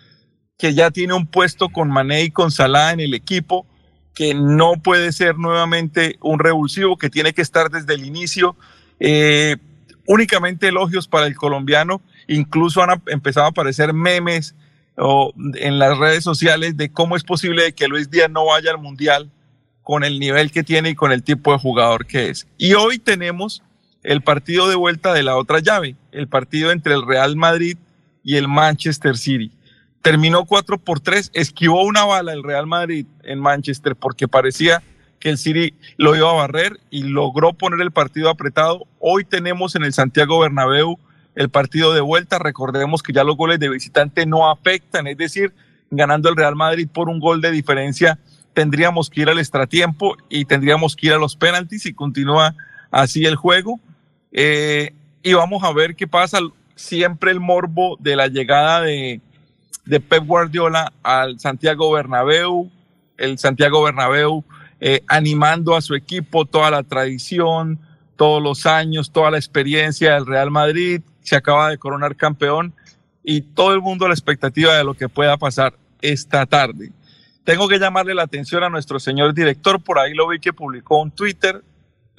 que 0.59 0.75
ya 0.75 0.91
tiene 0.91 1.15
un 1.15 1.27
puesto 1.27 1.69
con 1.69 1.91
Mané 1.91 2.23
y 2.23 2.31
con 2.31 2.51
Salah 2.51 2.93
en 2.93 3.01
el 3.01 3.15
equipo, 3.15 3.67
que 4.15 4.33
no 4.35 4.75
puede 4.75 5.13
ser 5.13 5.37
nuevamente 5.37 6.17
un 6.23 6.39
revulsivo, 6.39 6.97
que 6.97 7.11
tiene 7.11 7.35
que 7.35 7.43
estar 7.43 7.71
desde 7.71 7.95
el 7.95 8.05
inicio. 8.07 8.57
Eh, 9.01 9.57
únicamente 10.07 10.69
elogios 10.69 11.09
para 11.09 11.27
el 11.27 11.35
colombiano, 11.35 12.01
incluso 12.29 12.83
han 12.83 13.03
empezado 13.07 13.47
a 13.47 13.51
aparecer 13.51 13.93
memes 13.93 14.55
o 14.97 15.33
en 15.55 15.79
las 15.79 15.99
redes 15.99 16.25
sociales 16.25 16.77
de 16.77 16.93
cómo 16.93 17.17
es 17.17 17.25
posible 17.25 17.73
que 17.73 17.89
Luis 17.89 18.11
Díaz 18.11 18.31
no 18.31 18.47
vaya 18.47 18.71
al 18.71 18.79
Mundial 18.79 19.31
con 19.83 20.05
el 20.05 20.19
nivel 20.19 20.51
que 20.51 20.63
tiene 20.63 20.91
y 20.91 20.95
con 20.95 21.13
el 21.13 21.23
tipo 21.23 21.53
de 21.53 21.59
jugador 21.59 22.07
que 22.07 22.31
es. 22.31 22.47
Y 22.57 22.75
hoy 22.75 22.99
tenemos 22.99 23.63
el 24.03 24.23
partido 24.23 24.69
de 24.69 24.77
vuelta 24.77 25.13
de 25.13 25.23
la 25.23 25.37
otra 25.37 25.61
llave, 25.61 25.97
el 26.13 26.29
partido 26.29 26.71
entre 26.71 26.95
el 26.95 27.07
Real 27.07 27.37
Madrid 27.37 27.77
y 28.23 28.37
el 28.37 28.49
Manchester 28.49 29.17
City. 29.17 29.51
Terminó 30.03 30.45
4 30.45 30.79
por 30.79 31.01
3, 31.01 31.31
esquivó 31.35 31.83
una 31.85 32.05
bala 32.05 32.33
el 32.33 32.43
Real 32.43 32.67
Madrid 32.67 33.07
en 33.23 33.41
Manchester 33.41 33.97
porque 33.97 34.29
parecía 34.29 34.83
que 35.19 35.31
el 35.31 35.39
City 35.39 35.75
lo 35.97 36.15
iba 36.15 36.31
a 36.31 36.35
barrer 36.35 36.79
y 36.91 37.05
logró 37.05 37.55
poner 37.55 37.81
el 37.81 37.91
partido 37.91 38.29
apretado. 38.29 38.87
Hoy 38.99 39.25
tenemos 39.25 39.75
en 39.75 39.85
el 39.85 39.95
Santiago 39.95 40.39
Bernabéu 40.39 40.99
el 41.35 41.49
partido 41.49 41.93
de 41.93 42.01
vuelta. 42.01 42.39
Recordemos 42.39 43.03
que 43.03 43.13
ya 43.13 43.25
los 43.25 43.37
goles 43.37 43.59
de 43.59 43.69
visitante 43.69 44.27
no 44.27 44.51
afectan, 44.51 45.07
es 45.07 45.17
decir, 45.17 45.53
ganando 45.91 46.29
el 46.29 46.37
Real 46.37 46.57
Madrid 46.57 46.89
por 46.93 47.09
un 47.09 47.21
gol 47.21 47.41
de 47.41 47.51
diferencia, 47.51 48.19
tendríamos 48.53 49.11
que 49.11 49.23
ir 49.23 49.29
al 49.29 49.39
extratiempo 49.39 50.17
y 50.29 50.45
tendríamos 50.45 50.97
que 50.97 51.09
ir 51.09 51.13
a 51.13 51.19
los 51.19 51.37
penaltis 51.37 51.87
y 51.87 51.95
continúa 51.95 52.55
así 52.91 53.25
el 53.25 53.37
juego. 53.37 53.81
Eh, 54.33 54.93
y 55.23 55.33
vamos 55.33 55.63
a 55.65 55.73
ver 55.73 55.97
qué 55.97 56.07
pasa. 56.07 56.39
Siempre 56.77 57.31
el 57.31 57.41
morbo 57.41 57.97
de 58.01 58.17
la 58.17 58.29
llegada 58.29 58.81
de, 58.81 59.21
Pep 59.85 60.25
Guardiola 60.25 60.93
al 61.03 61.39
Santiago 61.39 61.93
Bernabéu, 61.93 62.71
el 63.17 63.39
Santiago 63.39 63.83
Bernabéu 63.83 64.45
eh, 64.81 65.03
animando 65.09 65.77
a 65.77 65.83
su 65.83 65.95
equipo, 65.95 66.47
toda 66.47 66.71
la 66.71 66.83
tradición, 66.83 67.79
todos 68.17 68.43
los 68.43 68.67
años, 68.67 69.11
toda 69.11 69.31
la 69.31 69.39
experiencia 69.39 70.15
del 70.15 70.27
Real 70.27 70.51
Madrid, 70.51 71.03
se 71.25 71.35
acaba 71.35 71.71
de 71.71 71.79
coronar 71.79 72.15
campeón 72.15 72.73
y 73.25 73.41
todo 73.41 73.75
el 73.75 73.81
mundo 73.81 74.05
a 74.05 74.09
la 74.09 74.15
expectativa 74.15 74.77
de 74.77 74.85
lo 74.85 74.95
que 74.95 75.09
pueda 75.09 75.37
pasar 75.37 75.75
esta 76.01 76.47
tarde. 76.47 76.93
Tengo 77.43 77.67
que 77.69 77.79
llamarle 77.79 78.15
la 78.15 78.23
atención 78.23 78.63
a 78.63 78.69
nuestro 78.69 79.01
señor 79.01 79.35
director, 79.35 79.83
por 79.83 79.99
ahí 79.99 80.15
lo 80.15 80.29
vi 80.29 80.39
que 80.39 80.53
publicó 80.53 81.01
un 81.01 81.11
Twitter 81.11 81.63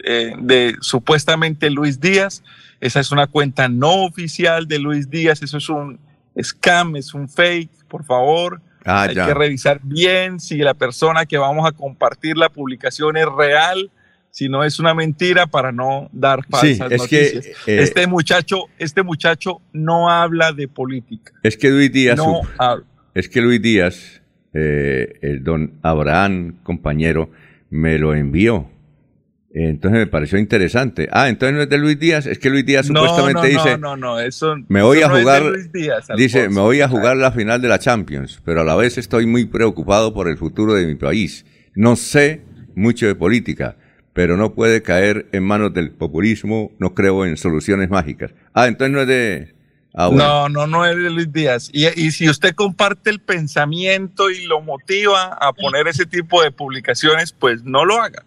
eh, 0.03 0.34
de 0.38 0.76
supuestamente 0.82 1.69
Luis 1.69 1.99
Díaz, 1.99 2.44
esa 2.82 2.99
es 2.99 3.11
una 3.11 3.27
cuenta 3.27 3.69
no 3.69 4.03
oficial 4.03 4.68
de 4.68 4.80
Luis 4.80 5.10
Díaz, 5.10 5.41
eso 5.41 5.57
es 5.57 5.69
un 5.69 5.99
scam, 6.41 6.95
es 6.95 7.14
un 7.14 7.30
fake, 7.30 7.86
por 7.88 8.03
favor. 8.03 8.61
Ah, 8.84 9.03
Hay 9.03 9.15
ya. 9.15 9.26
que 9.26 9.34
revisar 9.34 9.80
bien 9.82 10.40
si 10.40 10.57
la 10.57 10.73
persona 10.73 11.26
que 11.26 11.38
vamos 11.38 11.68
a 11.68 11.72
compartir 11.72 12.38
la 12.38 12.49
publicación 12.49 13.18
es 13.18 13.26
real, 13.26 13.90
si 14.35 14.49
no 14.49 14.65
es 14.65 14.79
una 14.81 14.93
mentira 14.93 15.47
para 15.47 15.71
no 15.71 16.09
dar 16.11 16.41
Sí, 16.43 16.75
falsas 16.75 16.91
es 16.91 17.07
que, 17.07 17.21
noticias. 17.21 17.45
eh, 17.67 17.83
este 17.83 18.05
muchacho, 18.05 18.65
este 18.77 19.01
muchacho 19.01 19.61
no 19.71 20.09
habla 20.11 20.51
de 20.51 20.67
política. 20.67 21.31
Es 21.41 21.55
que 21.55 21.69
Luis 21.69 21.89
Díaz, 21.89 22.17
No 22.17 22.41
su- 22.43 22.47
es 23.13 23.29
que 23.29 23.39
Luis 23.41 23.61
Díaz, 23.61 24.21
eh, 24.53 25.13
el 25.21 25.41
don 25.41 25.75
Abraham, 25.83 26.55
compañero, 26.63 27.29
me 27.69 27.97
lo 27.97 28.13
envió. 28.13 28.69
Entonces 29.53 29.99
me 30.01 30.07
pareció 30.07 30.37
interesante. 30.37 31.07
Ah, 31.13 31.29
entonces 31.29 31.55
no 31.55 31.61
es 31.61 31.69
de 31.69 31.77
Luis 31.77 31.97
Díaz, 31.97 32.25
es 32.25 32.37
que 32.37 32.49
Luis 32.49 32.65
Díaz 32.65 32.89
No, 32.89 32.99
supuestamente 33.07 33.53
no, 33.53 33.63
dice, 33.63 33.77
no, 33.77 33.95
no, 33.95 33.95
no, 33.95 34.19
eso, 34.19 34.53
me 34.67 34.81
voy 34.81 34.97
eso 34.97 35.05
a 35.07 35.09
no 35.11 35.15
es 35.15 35.19
de 35.19 35.23
jugar, 35.31 35.43
Luis 35.43 35.71
Díaz, 35.71 36.07
dice, 36.17 36.49
me 36.49 36.59
voy 36.59 36.81
a 36.81 36.89
jugar 36.89 37.15
la 37.15 37.31
final 37.31 37.61
de 37.61 37.69
la 37.69 37.79
Champions, 37.79 38.41
pero 38.43 38.59
a 38.59 38.63
la 38.65 38.75
vez 38.75 38.97
estoy 38.97 39.27
muy 39.27 39.45
preocupado 39.45 40.13
por 40.13 40.27
el 40.27 40.37
futuro 40.37 40.73
de 40.73 40.85
mi 40.85 40.95
país. 40.95 41.45
No 41.73 41.95
sé 41.95 42.41
mucho 42.75 43.07
de 43.07 43.15
política, 43.15 43.77
pero 44.15 44.37
no 44.37 44.53
puede 44.53 44.81
caer 44.81 45.27
en 45.33 45.43
manos 45.43 45.73
del 45.73 45.91
populismo, 45.91 46.71
no 46.79 46.93
creo 46.95 47.25
en 47.25 47.35
soluciones 47.35 47.89
mágicas. 47.89 48.31
Ah, 48.53 48.67
entonces 48.67 48.93
no 48.93 49.01
es 49.01 49.07
de... 49.07 49.53
Ah, 49.93 50.07
bueno. 50.07 50.23
No, 50.23 50.47
no, 50.49 50.67
no 50.67 50.85
es 50.85 50.95
de 50.95 51.09
Luis 51.09 51.33
Díaz. 51.33 51.69
Y, 51.73 51.87
y 52.01 52.11
si 52.11 52.29
usted 52.29 52.55
comparte 52.55 53.09
el 53.09 53.19
pensamiento 53.19 54.29
y 54.29 54.45
lo 54.45 54.61
motiva 54.61 55.33
a 55.33 55.51
poner 55.51 55.89
ese 55.89 56.05
tipo 56.05 56.41
de 56.41 56.51
publicaciones, 56.51 57.33
pues 57.33 57.63
no 57.65 57.83
lo 57.83 58.01
haga. 58.01 58.23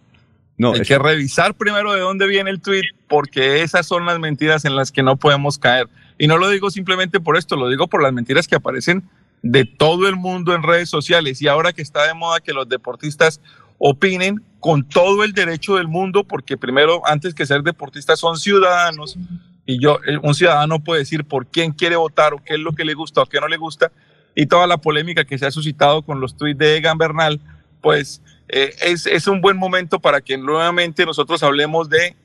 No, 0.58 0.74
Hay 0.74 0.80
es- 0.82 0.88
que 0.88 0.98
revisar 0.98 1.54
primero 1.54 1.94
de 1.94 2.00
dónde 2.00 2.26
viene 2.26 2.50
el 2.50 2.60
tweet, 2.60 2.82
porque 3.08 3.62
esas 3.62 3.86
son 3.86 4.04
las 4.04 4.18
mentiras 4.18 4.66
en 4.66 4.76
las 4.76 4.92
que 4.92 5.02
no 5.02 5.16
podemos 5.16 5.56
caer. 5.58 5.88
Y 6.18 6.26
no 6.26 6.36
lo 6.36 6.50
digo 6.50 6.70
simplemente 6.70 7.18
por 7.18 7.38
esto, 7.38 7.56
lo 7.56 7.70
digo 7.70 7.88
por 7.88 8.02
las 8.02 8.12
mentiras 8.12 8.46
que 8.46 8.56
aparecen 8.56 9.04
de 9.40 9.64
todo 9.64 10.06
el 10.06 10.16
mundo 10.16 10.54
en 10.54 10.62
redes 10.62 10.90
sociales. 10.90 11.40
Y 11.40 11.48
ahora 11.48 11.72
que 11.72 11.80
está 11.80 12.06
de 12.06 12.12
moda 12.12 12.40
que 12.40 12.52
los 12.52 12.68
deportistas 12.68 13.40
opinen 13.78 14.42
con 14.60 14.88
todo 14.88 15.24
el 15.24 15.32
derecho 15.32 15.76
del 15.76 15.88
mundo, 15.88 16.24
porque 16.24 16.56
primero, 16.56 17.00
antes 17.06 17.34
que 17.34 17.46
ser 17.46 17.62
deportistas, 17.62 18.18
son 18.18 18.36
ciudadanos. 18.36 19.16
Y 19.64 19.80
yo, 19.80 19.98
eh, 20.06 20.18
un 20.22 20.34
ciudadano 20.34 20.82
puede 20.82 21.00
decir 21.00 21.24
por 21.24 21.46
quién 21.46 21.72
quiere 21.72 21.96
votar 21.96 22.34
o 22.34 22.42
qué 22.44 22.54
es 22.54 22.60
lo 22.60 22.72
que 22.72 22.84
le 22.84 22.94
gusta 22.94 23.22
o 23.22 23.26
qué 23.26 23.40
no 23.40 23.48
le 23.48 23.56
gusta. 23.56 23.92
Y 24.34 24.46
toda 24.46 24.66
la 24.66 24.78
polémica 24.78 25.24
que 25.24 25.38
se 25.38 25.46
ha 25.46 25.50
suscitado 25.50 26.02
con 26.02 26.20
los 26.20 26.36
tweets 26.36 26.58
de 26.58 26.76
Egan 26.76 26.98
Bernal, 26.98 27.40
pues 27.80 28.20
eh, 28.48 28.74
es, 28.82 29.06
es 29.06 29.26
un 29.26 29.40
buen 29.40 29.56
momento 29.56 30.00
para 30.00 30.20
que 30.20 30.36
nuevamente 30.38 31.04
nosotros 31.04 31.42
hablemos 31.42 31.88
de 31.88 32.16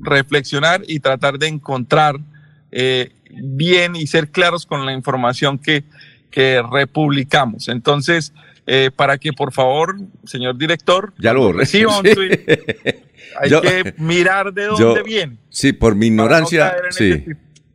reflexionar 0.00 0.82
y 0.86 1.00
tratar 1.00 1.38
de 1.38 1.48
encontrar 1.48 2.18
eh, 2.70 3.12
bien 3.30 3.94
y 3.96 4.06
ser 4.06 4.30
claros 4.30 4.66
con 4.66 4.84
la 4.86 4.92
información 4.92 5.58
que, 5.58 5.84
que 6.30 6.62
republicamos. 6.70 7.68
Entonces, 7.68 8.32
eh, 8.66 8.90
para 8.94 9.18
que 9.18 9.32
por 9.32 9.52
favor, 9.52 9.96
señor 10.24 10.56
director, 10.56 11.12
Ya 11.18 11.32
lo 11.32 11.52
reciba 11.52 11.98
un 11.98 12.04
Sí. 12.06 12.14
tweet, 12.14 12.40
hay 13.40 13.50
Yo- 13.50 13.60
que 13.60 13.94
mirar 13.98 14.52
de 14.52 14.64
dónde 14.64 14.82
yo- 15.00 15.04
viene. 15.04 15.36
Sí, 15.50 15.72
por 15.72 15.94
mi 15.94 16.06
ignorancia, 16.06 16.74
sí, 16.90 17.24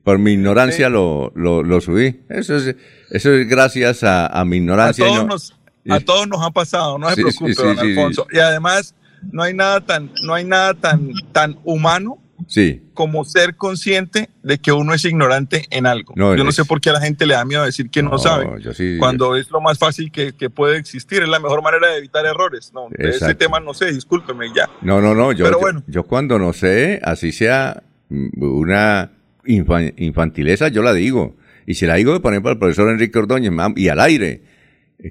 por 0.03 0.17
mi 0.19 0.31
ignorancia 0.33 0.87
Sí. 0.87 0.91
lo, 0.93 1.31
lo, 1.35 1.63
lo 1.63 1.81
subí. 1.81 2.21
Eso 2.29 2.55
es, 2.57 2.75
eso 3.11 3.33
es 3.33 3.47
gracias 3.47 4.03
a, 4.03 4.27
a 4.27 4.45
mi 4.45 4.55
A 4.55 4.59
ignorancia. 4.59 5.05
y 5.05 5.09
todos, 5.09 5.21
no- 5.25 5.27
nos, 5.27 5.55
a 5.89 5.99
todos 5.99 6.27
nos 6.27 6.45
ha 6.45 6.51
pasado, 6.51 6.97
no 6.97 7.09
se 7.09 7.15
preocupe, 7.21 7.53
don. 7.53 7.77
Alfonso. 7.79 8.27
Y 8.31 8.39
además, 8.39 8.95
no 9.31 9.43
hay 9.43 9.53
nada 9.53 9.81
tan, 9.81 10.11
no 10.23 10.33
hay 10.33 10.43
nada 10.45 10.73
tan, 10.73 11.11
tan 11.31 11.59
humano 11.63 12.17
sí, 12.47 12.81
como 12.93 13.23
ser 13.25 13.55
consciente 13.55 14.29
de 14.43 14.57
que 14.57 14.71
uno 14.71 14.93
es 14.93 15.03
ignorante 15.05 15.65
en 15.69 15.85
algo. 15.85 16.13
No, 16.15 16.35
yo 16.35 16.43
no 16.43 16.49
es- 16.49 16.55
sé 16.55 16.65
por 16.65 16.81
qué 16.81 16.89
a 16.89 16.93
la 16.93 17.01
gente 17.01 17.25
le 17.25 17.33
da 17.33 17.45
miedo 17.45 17.63
decir 17.65 17.89
que 17.89 18.01
no, 18.03 18.11
No, 18.11 18.17
sabe, 18.19 18.47
sí- 18.73 18.97
cuando 18.99 19.35
es 19.35 19.49
lo 19.51 19.61
más 19.61 19.77
fácil 19.77 20.11
que, 20.11 20.33
que 20.33 20.49
puede 20.49 20.77
existir, 20.77 21.21
es 21.23 21.29
la 21.29 21.39
mejor 21.39 21.61
manera 21.61 21.89
de 21.91 21.97
evitar 21.97 22.25
errores. 22.25 22.71
No, 22.73 22.87
de 22.89 23.09
ese 23.09 23.35
tema 23.35 23.59
no 23.59 23.73
sé, 23.73 23.91
discúlpeme 23.91 24.47
ya. 24.55 24.69
no, 24.81 25.01
no, 25.01 25.13
no. 25.15 25.31
Yo, 25.31 25.45
Pero 25.45 25.59
bueno. 25.59 25.83
yo 25.87 26.03
cuando 26.03 26.39
no 26.39 26.53
sé, 26.53 26.99
así 27.03 27.31
sea 27.31 27.83
mm, 28.09 28.41
una 28.43 29.11
infa- 29.45 29.93
infantileza, 29.97 30.67
yo 30.69 30.81
la 30.81 30.93
digo. 30.93 31.35
Y 31.65 31.75
si 31.75 31.85
la 31.85 31.95
digo, 31.95 32.19
por 32.21 32.33
ejemplo, 32.33 32.51
al 32.51 32.57
profesor 32.59 32.89
Enrique 32.89 33.19
Ordóñez, 33.19 33.51
y 33.75 33.89
al 33.89 33.99
aire, 33.99 34.41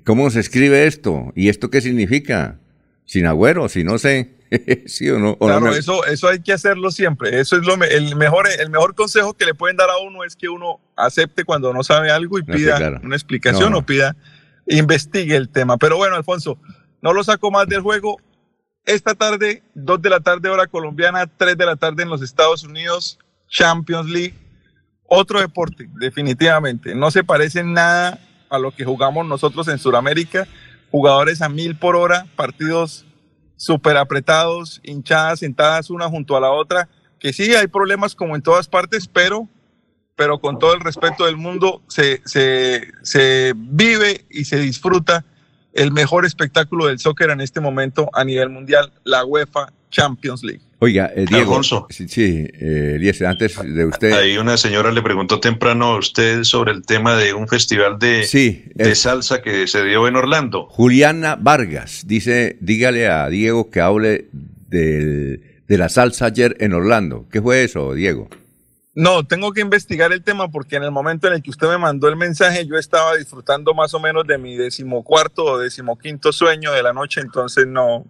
¿cómo 0.05 0.29
se 0.31 0.41
escribe 0.41 0.87
esto? 0.87 1.33
¿Y 1.37 1.49
esto 1.49 1.71
qué 1.71 1.81
significa? 1.81 2.59
Sin 3.05 3.25
agüero, 3.27 3.69
si 3.69 3.85
no 3.85 3.97
sé, 3.99 4.33
¿sí 4.87 5.09
o 5.11 5.19
no? 5.19 5.31
o 5.39 5.49
no 5.49 5.59
Claro, 5.59 5.73
me- 5.73 5.79
eso, 5.79 6.05
eso 6.07 6.29
hay 6.29 6.41
que 6.41 6.53
hacerlo 6.53 6.91
siempre. 6.91 7.39
Eso 7.41 7.57
es 7.57 7.63
lo 7.67 7.77
me- 7.77 7.87
el 7.89 8.17
mejor, 8.17 8.47
el 8.49 8.71
mejor 8.71 8.95
consejo 8.95 9.35
que 9.35 9.45
le 9.47 9.55
pueden 9.55 9.77
dar 9.77 9.91
a 9.91 9.99
uno 9.99 10.25
es 10.25 10.37
que 10.37 10.49
uno 10.49 10.81
acepte 10.97 11.45
cuando 11.45 11.73
no 11.73 11.83
sabe 11.85 12.11
algo 12.11 12.39
y 12.39 12.43
No, 12.43 12.55
pida 12.55 12.77
claro. 12.77 13.01
una 13.03 13.17
explicación 13.17 13.65
No, 13.65 13.71
no. 13.71 13.79
o 13.79 13.83
pida, 13.87 14.17
investigue 14.67 15.37
el 15.37 15.49
tema. 15.49 15.77
Pero 15.79 15.97
bueno, 15.97 16.17
Alfonso, 16.17 16.59
no 17.03 17.13
lo 17.13 17.23
saco 17.25 17.51
más 17.51 17.67
del 17.69 17.81
juego. 17.81 18.17
Esta 18.85 19.15
tarde, 19.15 19.63
2 19.75 20.01
de 20.01 20.11
la 20.11 20.21
tarde 20.21 20.49
hora 20.49 20.67
colombiana, 20.67 21.27
3 21.27 21.59
de 21.59 21.67
la 21.67 21.77
tarde 21.77 22.03
en 22.05 22.09
los 22.09 22.23
Estados 22.23 22.65
Unidos, 22.65 23.19
Champions 23.49 24.09
League. 24.09 24.35
Otro 25.11 25.41
deporte, 25.41 25.89
definitivamente. 26.01 26.95
No 26.95 27.11
se 27.11 27.25
parece 27.25 27.63
nada 27.65 28.19
a 28.51 28.59
lo 28.59 28.71
que 28.71 28.85
jugamos 28.85 29.27
nosotros 29.27 29.69
en 29.69 29.79
Sudamérica. 29.79 30.47
Jugadores 30.91 31.43
a 31.43 31.49
mil 31.51 31.77
por 31.77 31.97
hora, 31.97 32.27
partidos 32.37 33.05
súper 33.59 33.99
apretados, 33.99 34.81
hinchadas 34.83 35.41
sentadas 35.41 35.91
una 35.91 36.09
junto 36.09 36.35
a 36.37 36.41
la 36.41 36.51
otra, 36.51 36.89
que 37.19 37.35
sí 37.35 37.55
hay 37.55 37.67
problemas 37.67 38.15
como 38.15 38.35
en 38.35 38.41
todas 38.41 38.69
partes, 38.69 39.07
pero, 39.07 39.47
pero 40.17 40.39
con 40.39 40.59
todo 40.59 40.73
el 40.73 40.81
respeto 40.81 41.27
del 41.27 41.37
mundo 41.37 41.83
se, 41.89 42.23
se, 42.25 42.89
se 43.03 43.53
vive 43.55 44.25
y 44.31 44.47
se 44.47 44.59
disfruta 44.59 45.27
el 45.75 45.93
mejor 45.93 46.25
espectáculo 46.25 46.87
del 46.87 46.99
soccer 46.99 47.31
en 47.31 47.41
este 47.41 47.61
momento 47.61 48.09
a 48.15 48.25
nivel 48.25 48.49
mundial, 48.49 48.93
la 49.05 49.25
UEFA 49.25 49.73
Champions 49.91 50.43
League. 50.43 50.63
Oiga, 50.81 51.11
eh, 51.15 51.25
Diego. 51.29 51.51
Alfonso. 51.51 51.87
Sí, 51.91 52.07
sí 52.09 52.47
eh, 52.53 52.93
Eliezer, 52.97 53.27
antes 53.27 53.57
de 53.63 53.85
usted. 53.85 54.13
Ahí 54.13 54.39
una 54.39 54.57
señora 54.57 54.93
le 54.93 55.03
preguntó 55.03 55.41
temprano 55.41 55.87
a 55.95 55.99
usted 55.99 56.45
sobre 56.45 56.71
el 56.73 56.85
tema 56.87 57.17
de 57.17 57.35
un 57.35 57.49
festival 57.49 57.99
de, 57.99 58.25
Sí, 58.25 58.65
de 58.75 58.95
salsa 58.95 59.43
que 59.43 59.67
se 59.67 59.85
dio 59.85 60.07
en 60.07 60.15
Orlando. 60.15 60.67
Juliana 60.71 61.37
Vargas 61.37 62.03
dice, 62.07 62.57
dígale 62.61 63.09
a 63.09 63.29
Diego 63.29 63.71
que 63.71 63.81
hable 63.81 64.27
del- 64.69 65.43
de 65.67 65.79
la 65.79 65.89
salsa 65.89 66.27
ayer 66.27 66.57
en 66.61 66.73
Orlando. 66.73 67.27
¿Qué 67.31 67.43
fue 67.43 67.65
eso, 67.65 67.93
Diego? 67.95 68.29
No, 68.95 69.25
tengo 69.27 69.53
que 69.53 69.61
investigar 69.61 70.13
el 70.13 70.23
tema 70.23 70.49
porque 70.51 70.77
en 70.77 70.83
el 70.83 70.91
momento 70.91 71.29
en 71.29 71.35
el 71.35 71.43
que 71.43 71.51
usted 71.51 71.69
me 71.69 71.79
mandó 71.79 72.09
el 72.09 72.17
mensaje 72.17 72.67
yo 72.67 72.77
estaba 72.77 73.17
disfrutando 73.17 73.75
más 73.75 73.95
o 73.95 74.01
menos 74.01 74.27
de 74.27 74.39
mi 74.39 74.57
decimocuarto 74.57 75.45
o 75.45 75.59
decimoquinto 75.59 76.33
sueño 76.33 76.73
de 76.73 76.83
la 76.83 76.93
noche, 76.93 77.21
entonces 77.21 77.67
no, 77.67 78.05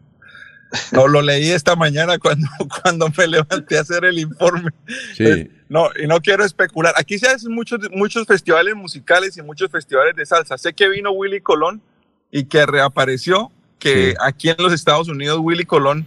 no 0.93 1.09
lo 1.09 1.23
leí 1.23 1.51
esta 1.51 1.77
mañana 1.77 2.19
cuando, 2.19 2.49
cuando 2.83 3.09
me 3.17 3.27
levanté 3.27 3.79
a 3.79 3.83
hacer 3.83 4.05
el 4.05 4.19
informe. 4.19 4.71
Sí. 5.17 5.51
No, 5.69 5.91
y 6.03 6.07
no 6.07 6.21
quiero 6.21 6.45
especular. 6.45 6.95
Aquí 6.97 7.19
se 7.19 7.29
hacen 7.29 7.53
muchos, 7.53 7.81
muchos 7.91 8.27
festivales 8.27 8.75
musicales 8.75 9.37
y 9.37 9.43
muchos 9.43 9.71
festivales 9.71 10.17
de 10.17 10.25
salsa. 10.25 10.57
Sé 10.57 10.73
que 10.73 10.89
vino 10.89 11.11
Willy 11.11 11.41
Colón 11.41 11.83
y 12.31 12.45
que 12.45 12.65
reapareció, 12.67 13.51
que 13.79 14.15
aquí 14.21 14.49
en 14.49 14.57
los 14.59 14.73
Estados 14.73 15.09
Unidos 15.09 15.39
Willy 15.41 15.65
Colón 15.65 16.07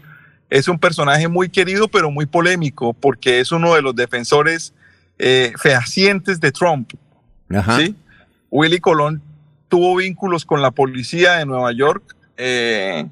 es 0.49 0.67
un 0.67 0.77
personaje 0.77 1.27
muy 1.27 1.47
querido 1.49 1.87
pero 1.87 2.11
muy 2.11 2.25
polémico 2.25 2.93
porque 2.93 3.39
es 3.39 3.53
uno 3.53 3.73
de 3.75 3.81
los 3.81 3.95
defensores 3.95 4.73
eh, 5.17 5.53
fehacientes 5.57 6.39
de 6.39 6.51
Trump. 6.51 6.91
Ajá. 7.49 7.77
¿sí? 7.77 7.95
Willy 8.49 8.79
Colón 8.79 9.21
tuvo 9.69 9.95
vínculos 9.95 10.45
con 10.45 10.61
la 10.61 10.71
policía 10.71 11.33
de 11.33 11.45
Nueva 11.45 11.71
York. 11.71 12.15
eh, 12.37 13.05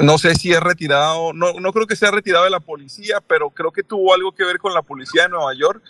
no 0.00 0.18
sé 0.18 0.34
si 0.34 0.52
es 0.52 0.60
retirado, 0.60 1.32
no, 1.32 1.54
no 1.54 1.72
creo 1.72 1.86
que 1.86 1.96
sea 1.96 2.10
retirado 2.10 2.44
de 2.44 2.50
la 2.50 2.60
policía, 2.60 3.20
pero 3.26 3.50
creo 3.50 3.72
que 3.72 3.82
tuvo 3.82 4.14
algo 4.14 4.32
que 4.32 4.44
ver 4.44 4.58
con 4.58 4.72
la 4.72 4.82
policía 4.82 5.24
de 5.24 5.30
Nueva 5.30 5.54
York 5.54 5.82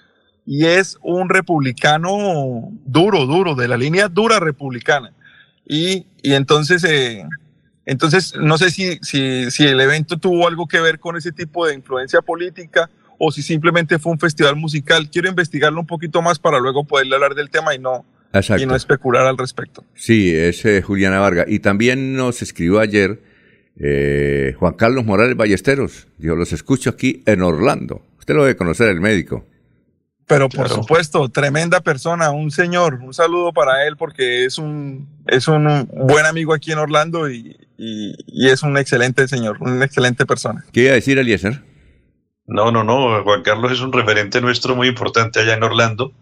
y 0.47 0.64
es 0.66 0.98
un 1.02 1.28
republicano 1.28 2.70
duro, 2.85 3.27
duro, 3.27 3.55
de 3.55 3.68
la 3.68 3.77
línea 3.77 4.09
dura 4.09 4.40
republicana. 4.40 5.12
Y, 5.66 6.06
y 6.22 6.32
entonces, 6.32 6.82
eh, 6.85 7.24
entonces, 7.85 8.35
no 8.36 8.59
sé 8.59 8.70
si, 8.70 8.98
si, 9.02 9.51
si 9.51 9.66
el 9.66 9.81
evento 9.81 10.16
tuvo 10.16 10.48
algo 10.48 10.66
que 10.66 10.81
ver 10.81 10.98
con 10.98 11.16
ese 11.16 11.31
tipo 11.31 11.66
de 11.66 11.74
influencia 11.74 12.22
política 12.22 12.90
o 13.18 13.31
si 13.31 13.43
simplemente 13.43 13.98
fue 13.98 14.12
un 14.12 14.18
festival 14.18 14.56
musical. 14.56 15.10
Quiero 15.10 15.28
investigarlo 15.28 15.78
un 15.78 15.86
poquito 15.86 16.22
más 16.22 16.39
para 16.39 16.59
luego 16.59 16.85
poderle 16.85 17.14
hablar 17.14 17.35
del 17.35 17.51
tema 17.51 17.74
y 17.74 17.78
no, 17.78 18.05
Exacto. 18.32 18.62
y 18.62 18.66
no 18.66 18.74
especular 18.74 19.27
al 19.27 19.36
respecto. 19.36 19.85
Sí, 19.94 20.35
es 20.35 20.64
eh, 20.64 20.82
Juliana 20.82 21.20
Vargas. 21.20 21.47
Y 21.48 21.60
también 21.60 22.16
nos 22.16 22.43
escribió 22.43 22.81
ayer 22.81 23.22
eh, 23.76 24.55
Juan 24.59 24.74
Carlos 24.74 25.05
Morales 25.05 25.36
Ballesteros. 25.36 26.06
Yo 26.18 26.36
los 26.36 26.52
escucho 26.52 26.90
aquí 26.90 27.22
en 27.26 27.42
Orlando. 27.42 28.02
Usted 28.18 28.34
lo 28.34 28.42
debe 28.44 28.56
conocer, 28.56 28.88
el 28.88 29.01
médico. 29.01 29.44
Pero 30.26 30.48
por 30.48 30.68
supuesto, 30.68 31.28
tremenda 31.28 31.80
persona, 31.80 32.30
un 32.30 32.52
señor, 32.52 33.01
un 33.02 33.12
saludo 33.12 33.52
para 33.52 33.86
él 33.88 33.97
porque 33.97 34.44
es 34.44 34.59
un, 34.59 35.09
es 35.26 35.48
un 35.48 35.88
buen 35.92 36.24
amigo 36.24 36.55
aquí 36.55 36.70
en 36.70 36.78
Orlando 36.78 37.28
y, 37.28 37.56
y- 37.76 38.14
y 38.28 38.48
es 38.48 38.62
un 38.62 38.76
excelente 38.78 39.26
señor, 39.26 39.56
una 39.60 39.84
excelente 39.84 40.24
persona. 40.26 40.64
¿Qué 40.72 40.82
iba 40.82 40.92
a 40.92 40.94
decir, 40.94 41.18
Eliezer? 41.18 41.62
No, 42.47 42.70
no, 42.70 42.84
no. 42.84 43.24
Juan 43.24 43.42
Carlos 43.42 43.72
es 43.72 43.80
un 43.80 43.92
referente 43.92 44.40
nuestro 44.40 44.76
muy 44.76 44.86
importante 44.86 45.40
allá 45.40 45.55
en 45.55 45.64
Orlando. 45.64 46.12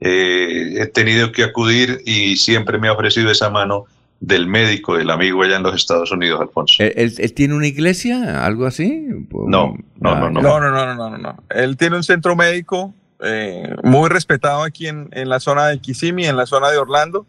Eh, 0.00 0.74
he 0.82 0.86
tenido 0.88 1.32
que 1.32 1.42
acudir 1.42 2.02
y 2.04 2.36
siempre 2.36 2.78
me 2.78 2.88
ha 2.88 2.92
ofrecido 2.92 3.30
esa 3.30 3.48
mano 3.48 3.84
del 4.20 4.46
médico, 4.46 4.96
del 4.96 5.10
amigo 5.10 5.42
allá 5.42 5.56
en 5.56 5.62
los 5.62 5.74
Estados 5.74 6.10
Unidos, 6.10 6.40
Alfonso. 6.40 6.82
¿Él, 6.82 7.34
tiene 7.34 7.54
una 7.54 7.66
iglesia? 7.66 8.44
¿Algo 8.44 8.66
así? 8.66 9.06
No, 9.30 9.76
no, 10.00 10.16
no, 10.16 10.30
no. 10.30 10.40
No, 10.40 10.60
no, 10.60 10.70
no, 10.70 10.94
no, 10.94 11.10
no, 11.10 11.18
no. 11.18 11.36
Él 11.50 11.76
tiene 11.76 11.96
un 11.96 12.02
centro 12.02 12.34
médico 12.34 12.94
eh, 13.22 13.74
muy 13.82 14.08
respetado 14.08 14.62
aquí 14.62 14.86
en, 14.86 15.08
en 15.12 15.28
la 15.28 15.40
zona 15.40 15.66
de 15.68 15.78
Kissimmee, 15.78 16.26
en 16.26 16.36
la 16.36 16.46
zona 16.46 16.70
de 16.70 16.78
Orlando. 16.78 17.26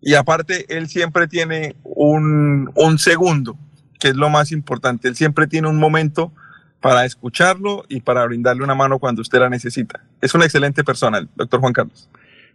Y 0.00 0.14
aparte, 0.14 0.66
él 0.68 0.88
siempre 0.88 1.28
tiene 1.28 1.76
un, 1.82 2.70
un 2.74 2.98
segundo, 2.98 3.56
que 3.98 4.08
es 4.08 4.16
lo 4.16 4.28
más 4.28 4.52
importante. 4.52 5.08
Él 5.08 5.16
siempre 5.16 5.46
tiene 5.46 5.68
un 5.68 5.78
momento 5.78 6.32
para 6.80 7.06
escucharlo 7.06 7.86
y 7.88 8.00
para 8.00 8.26
brindarle 8.26 8.62
una 8.62 8.74
mano 8.74 8.98
cuando 8.98 9.22
usted 9.22 9.38
la 9.38 9.48
necesita. 9.48 10.04
Es 10.20 10.34
una 10.34 10.44
excelente 10.44 10.84
persona, 10.84 11.16
el 11.16 11.28
doctor 11.34 11.60
Juan 11.60 11.72
Carlos. 11.72 12.10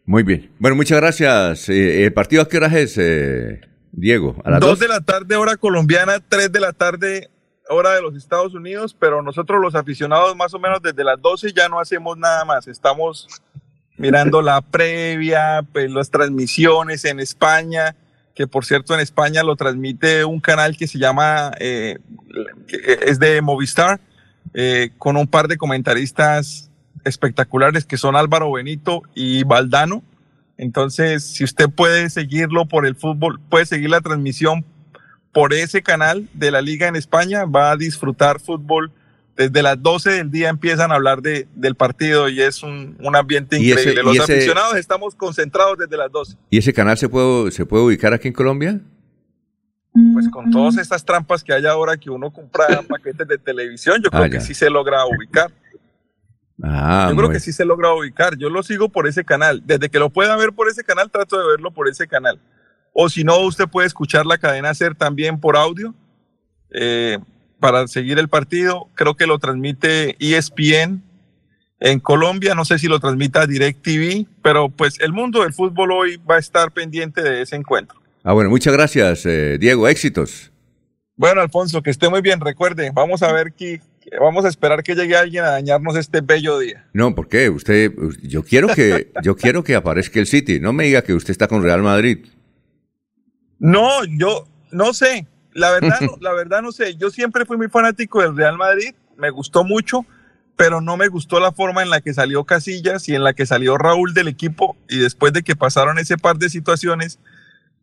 Muy 0.06 0.22
bien. 0.22 0.52
Bueno, 0.60 0.76
muchas 0.76 1.00
gracias. 1.00 1.70
Eh, 1.70 2.06
¿El 2.06 2.14
partido 2.14 2.44
a 2.44 2.48
qué 2.48 2.58
hora 2.58 2.68
es, 2.80 2.96
eh, 3.00 3.62
Diego? 3.92 4.36
¿A 4.44 4.52
las 4.52 4.60
Dos 4.60 4.72
dos? 4.72 4.80
de 4.80 4.88
la 4.88 5.02
tarde, 5.02 5.36
hora 5.36 5.58
colombiana, 5.58 6.20
tres 6.20 6.52
de 6.52 6.60
la 6.60 6.74
tarde, 6.74 7.30
hora 7.70 7.94
de 7.94 8.02
los 8.02 8.16
Estados 8.16 8.54
Unidos, 8.54 8.96
pero 8.98 9.22
nosotros 9.22 9.62
los 9.62 9.76
aficionados 9.76 10.36
más 10.36 10.54
o 10.54 10.60
menos 10.60 10.82
desde 10.82 11.04
las 11.04 11.22
12 11.22 11.54
ya 11.54 11.70
no 11.70 11.80
hacemos 11.80 12.18
nada 12.18 12.46
más. 12.46 12.68
Estamos 12.68 13.28
mirando 13.98 14.42
la 14.44 14.62
previa, 14.62 15.64
pues, 15.72 15.90
las 15.92 16.10
transmisiones 16.10 17.06
en 17.06 17.20
España, 17.20 17.96
que 18.36 18.48
por 18.48 18.66
cierto 18.66 18.94
en 18.94 19.00
España 19.02 19.44
lo 19.44 19.56
transmite 19.56 20.26
un 20.26 20.40
canal 20.40 20.78
que 20.78 20.88
se 20.88 20.98
llama, 20.98 21.52
eh, 21.60 22.00
que 22.68 23.00
es 23.04 23.20
de 23.20 23.42
Movistar, 23.42 24.00
eh, 24.54 24.92
con 24.98 25.18
un 25.18 25.28
par 25.28 25.48
de 25.48 25.58
comentaristas 25.58 26.72
espectaculares 27.04 27.86
que 27.86 27.98
son 27.98 28.16
Álvaro 28.16 28.52
Benito 28.52 29.04
y 29.14 29.44
Valdano. 29.44 30.04
Entonces, 30.62 31.24
si 31.24 31.46
usted 31.46 31.70
puede 31.70 32.10
seguirlo 32.10 32.66
por 32.68 32.86
el 32.86 32.96
fútbol, 32.96 33.40
puede 33.50 33.66
seguir 33.66 33.90
la 33.90 34.02
transmisión 34.02 34.66
por 35.32 35.54
ese 35.54 35.82
canal 35.82 36.28
de 36.34 36.52
la 36.52 36.62
liga 36.62 36.88
en 36.90 36.98
España, 36.98 37.46
va 37.46 37.72
a 37.72 37.78
disfrutar 37.78 38.42
fútbol. 38.42 38.92
Desde 39.38 39.64
las 39.64 39.82
12 39.82 40.10
del 40.12 40.32
día 40.32 40.50
empiezan 40.50 40.92
a 40.92 40.96
hablar 40.96 41.22
de, 41.22 41.48
del 41.56 41.76
partido 41.76 42.28
y 42.28 42.42
es 42.42 42.62
un, 42.62 42.98
un 43.00 43.16
ambiente 43.16 43.56
ese- 43.56 43.70
increíble. 43.70 44.04
Los 44.04 44.16
ese- 44.18 44.34
aficionados 44.34 44.76
estamos 44.76 45.16
concentrados 45.16 45.78
desde 45.78 45.96
las 45.96 46.12
12. 46.12 46.36
¿Y 46.50 46.58
ese 46.58 46.74
canal 46.74 46.98
se 46.98 47.08
puede, 47.08 47.52
se 47.52 47.66
puede 47.66 47.86
ubicar 47.86 48.14
aquí 48.14 48.28
en 48.28 48.34
Colombia? 48.34 48.82
Pues 50.14 50.28
con 50.30 50.52
todas 50.52 50.78
estas 50.78 51.06
trampas 51.06 51.42
que 51.44 51.54
hay 51.54 51.66
ahora 51.66 51.96
que 51.96 52.10
uno 52.10 52.32
compra 52.32 52.82
paquetes 52.90 53.26
de 53.28 53.38
televisión, 53.38 54.02
yo 54.04 54.10
creo 54.10 54.24
Ah, 54.24 54.30
que 54.30 54.36
ya. 54.40 54.42
sí 54.42 54.54
se 54.54 54.70
logra 54.70 55.06
ubicar. 55.06 55.52
Ah, 56.64 57.08
Yo 57.10 57.16
creo 57.16 57.28
muy- 57.30 57.36
que 57.36 57.40
sí 57.40 57.54
se 57.54 57.66
logra 57.66 57.94
ubicar. 57.94 58.38
Yo 58.38 58.50
lo 58.50 58.64
sigo 58.64 58.90
por 58.90 59.08
ese 59.08 59.24
canal. 59.24 59.62
Desde 59.66 59.90
que 59.90 60.00
lo 60.00 60.10
pueda 60.10 60.36
ver 60.36 60.52
por 60.54 60.68
ese 60.70 60.84
canal, 60.84 61.10
trato 61.10 61.40
de 61.40 61.48
verlo 61.52 61.72
por 61.72 61.88
ese 61.88 62.08
canal. 62.08 62.40
O 62.94 63.08
si 63.10 63.24
no, 63.24 63.40
usted 63.40 63.68
puede 63.68 63.88
escuchar 63.88 64.26
la 64.26 64.38
cadena 64.38 64.74
SER 64.74 64.96
también 64.96 65.40
por 65.40 65.56
audio 65.56 65.94
eh, 66.72 67.18
para 67.60 67.88
seguir 67.88 68.20
el 68.20 68.28
partido. 68.30 68.88
Creo 68.96 69.16
que 69.16 69.28
lo 69.28 69.40
transmite 69.40 70.16
ESPN 70.20 71.02
en 71.80 72.00
Colombia. 72.00 72.56
No 72.56 72.66
sé 72.66 72.78
si 72.80 72.88
lo 72.88 73.00
transmita 73.00 73.46
DirecTV, 73.48 74.26
pero 74.42 74.70
pues 74.70 75.00
el 75.00 75.14
mundo 75.14 75.44
del 75.44 75.54
fútbol 75.54 75.92
hoy 75.92 76.18
va 76.30 76.36
a 76.36 76.40
estar 76.40 76.72
pendiente 76.72 77.22
de 77.22 77.42
ese 77.42 77.56
encuentro. 77.56 78.00
Ah, 78.24 78.34
bueno, 78.34 78.50
muchas 78.50 78.74
gracias, 78.74 79.26
eh, 79.26 79.58
Diego. 79.60 79.88
Éxitos. 79.88 80.52
Bueno, 81.16 81.42
Alfonso, 81.42 81.82
que 81.82 81.90
esté 81.90 82.10
muy 82.10 82.22
bien. 82.22 82.40
Recuerde, 82.42 82.92
vamos 82.94 83.24
a 83.24 83.32
ver 83.32 83.54
que- 83.54 83.82
vamos 84.20 84.46
a 84.46 84.50
esperar 84.50 84.84
que 84.84 84.96
llegue 84.96 85.16
alguien 85.16 85.44
a 85.44 85.52
dañarnos 85.52 85.96
este 85.96 86.22
bello 86.22 86.60
día. 86.60 86.86
No, 86.94 87.14
¿por 87.14 87.28
qué? 87.28 87.50
Usted, 87.50 87.92
yo 88.24 88.44
quiero 88.44 88.68
que, 88.70 89.12
yo 89.24 89.36
quiero 89.36 89.64
que 89.64 89.76
aparezca 89.76 90.20
el 90.20 90.28
City. 90.28 90.60
No 90.60 90.74
me 90.74 90.86
diga 90.86 91.02
que 91.02 91.14
usted 91.14 91.32
está 91.32 91.48
con 91.48 91.64
Real 91.64 91.82
Madrid. 91.82 92.26
No, 93.60 94.04
yo 94.06 94.48
no 94.72 94.94
sé. 94.94 95.28
La 95.54 95.72
verdad, 95.72 96.00
no, 96.02 96.18
la 96.22 96.34
verdad 96.34 96.62
no 96.62 96.72
sé. 96.72 96.96
Yo 96.96 97.10
siempre 97.10 97.46
fui 97.46 97.58
muy 97.58 97.68
fanático 97.68 98.22
del 98.22 98.36
Real 98.36 98.58
Madrid. 98.58 98.94
Me 99.18 99.30
gustó 99.30 99.64
mucho, 99.64 100.06
pero 100.56 100.80
no 100.80 100.96
me 100.96 101.08
gustó 101.08 101.40
la 101.40 101.52
forma 101.52 101.82
en 101.82 101.90
la 101.90 102.02
que 102.02 102.14
salió 102.14 102.46
Casillas 102.46 103.10
y 103.10 103.16
en 103.16 103.24
la 103.24 103.34
que 103.34 103.46
salió 103.46 103.78
Raúl 103.78 104.14
del 104.14 104.28
equipo. 104.28 104.78
Y 104.88 104.98
después 104.98 105.34
de 105.34 105.44
que 105.44 105.56
pasaron 105.56 106.00
ese 106.00 106.18
par 106.18 106.38
de 106.38 106.50
situaciones, 106.50 107.20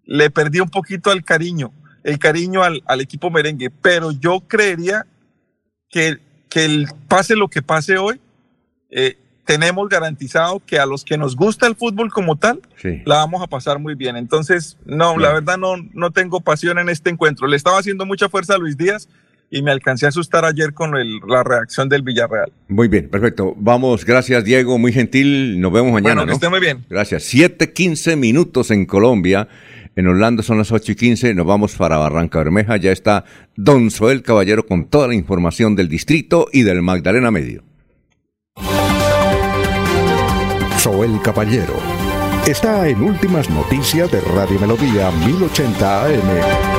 le 0.04 0.30
perdí 0.30 0.60
un 0.60 0.70
poquito 0.70 1.10
al 1.10 1.24
cariño, 1.24 1.72
el 2.04 2.18
cariño 2.18 2.62
al, 2.62 2.82
al 2.86 3.00
equipo 3.00 3.30
merengue. 3.30 3.70
Pero 3.70 4.12
yo 4.12 4.40
creería 4.46 5.06
que, 5.96 6.18
que 6.50 6.64
el, 6.66 6.88
pase 7.08 7.36
lo 7.36 7.48
que 7.48 7.62
pase 7.62 7.96
hoy, 7.96 8.20
eh, 8.90 9.16
tenemos 9.46 9.88
garantizado 9.88 10.60
que 10.66 10.78
a 10.78 10.84
los 10.84 11.04
que 11.06 11.16
nos 11.16 11.34
gusta 11.36 11.66
el 11.66 11.74
fútbol 11.74 12.12
como 12.12 12.36
tal, 12.36 12.60
Sí. 12.76 13.00
la 13.06 13.16
vamos 13.16 13.42
a 13.42 13.46
pasar 13.46 13.78
muy 13.78 13.94
bien. 13.94 14.14
Entonces, 14.16 14.76
no, 14.84 15.16
la 15.16 15.32
verdad 15.32 15.56
no, 15.56 15.76
no 15.94 16.10
tengo 16.10 16.40
pasión 16.42 16.78
en 16.78 16.90
este 16.90 17.08
encuentro. 17.08 17.46
Le 17.46 17.56
estaba 17.56 17.78
haciendo 17.78 18.04
mucha 18.04 18.28
fuerza 18.28 18.56
a 18.56 18.58
Luis 18.58 18.76
Díaz 18.76 19.08
y 19.50 19.62
me 19.62 19.70
alcancé 19.70 20.04
a 20.04 20.10
asustar 20.10 20.44
ayer 20.44 20.74
con 20.74 20.96
el- 20.96 21.20
la 21.26 21.42
reacción 21.42 21.88
del 21.88 22.02
Villarreal. 22.02 22.52
Muy 22.68 22.88
bien, 22.88 23.08
perfecto. 23.08 23.54
Vamos, 23.56 24.04
gracias, 24.04 24.44
Diego. 24.44 24.76
Muy 24.78 24.92
gentil. 24.92 25.58
Nos 25.60 25.72
vemos 25.72 25.92
mañana, 25.92 26.16
Bueno, 26.16 26.22
que 26.24 26.26
¿no? 26.26 26.34
esté 26.34 26.48
muy 26.50 26.60
bien. 26.60 26.84
Gracias. 26.90 27.22
7, 27.22 27.72
15 27.72 28.16
minutos 28.16 28.70
en 28.70 28.84
Colombia. 28.84 29.48
En 29.96 30.06
Orlando 30.06 30.42
son 30.42 30.58
las 30.58 30.70
8 30.70 30.92
y 30.92 30.94
15. 30.94 31.34
Nos 31.34 31.46
vamos 31.46 31.74
para 31.74 31.96
Barranca 31.96 32.38
Bermeja. 32.38 32.76
Ya 32.76 32.92
está 32.92 33.24
Don 33.56 33.90
Soel 33.90 34.22
Caballero 34.22 34.66
con 34.66 34.84
toda 34.84 35.08
la 35.08 35.14
información 35.14 35.74
del 35.74 35.88
distrito 35.88 36.48
y 36.52 36.62
del 36.62 36.82
Magdalena 36.82 37.30
Medio. 37.30 37.64
Soel 40.78 41.20
Caballero 41.22 41.74
está 42.46 42.86
en 42.88 43.02
Últimas 43.02 43.48
Noticias 43.48 44.12
de 44.12 44.20
Radio 44.20 44.60
Melodía 44.60 45.10
1080 45.10 46.04
AM. 46.04 46.75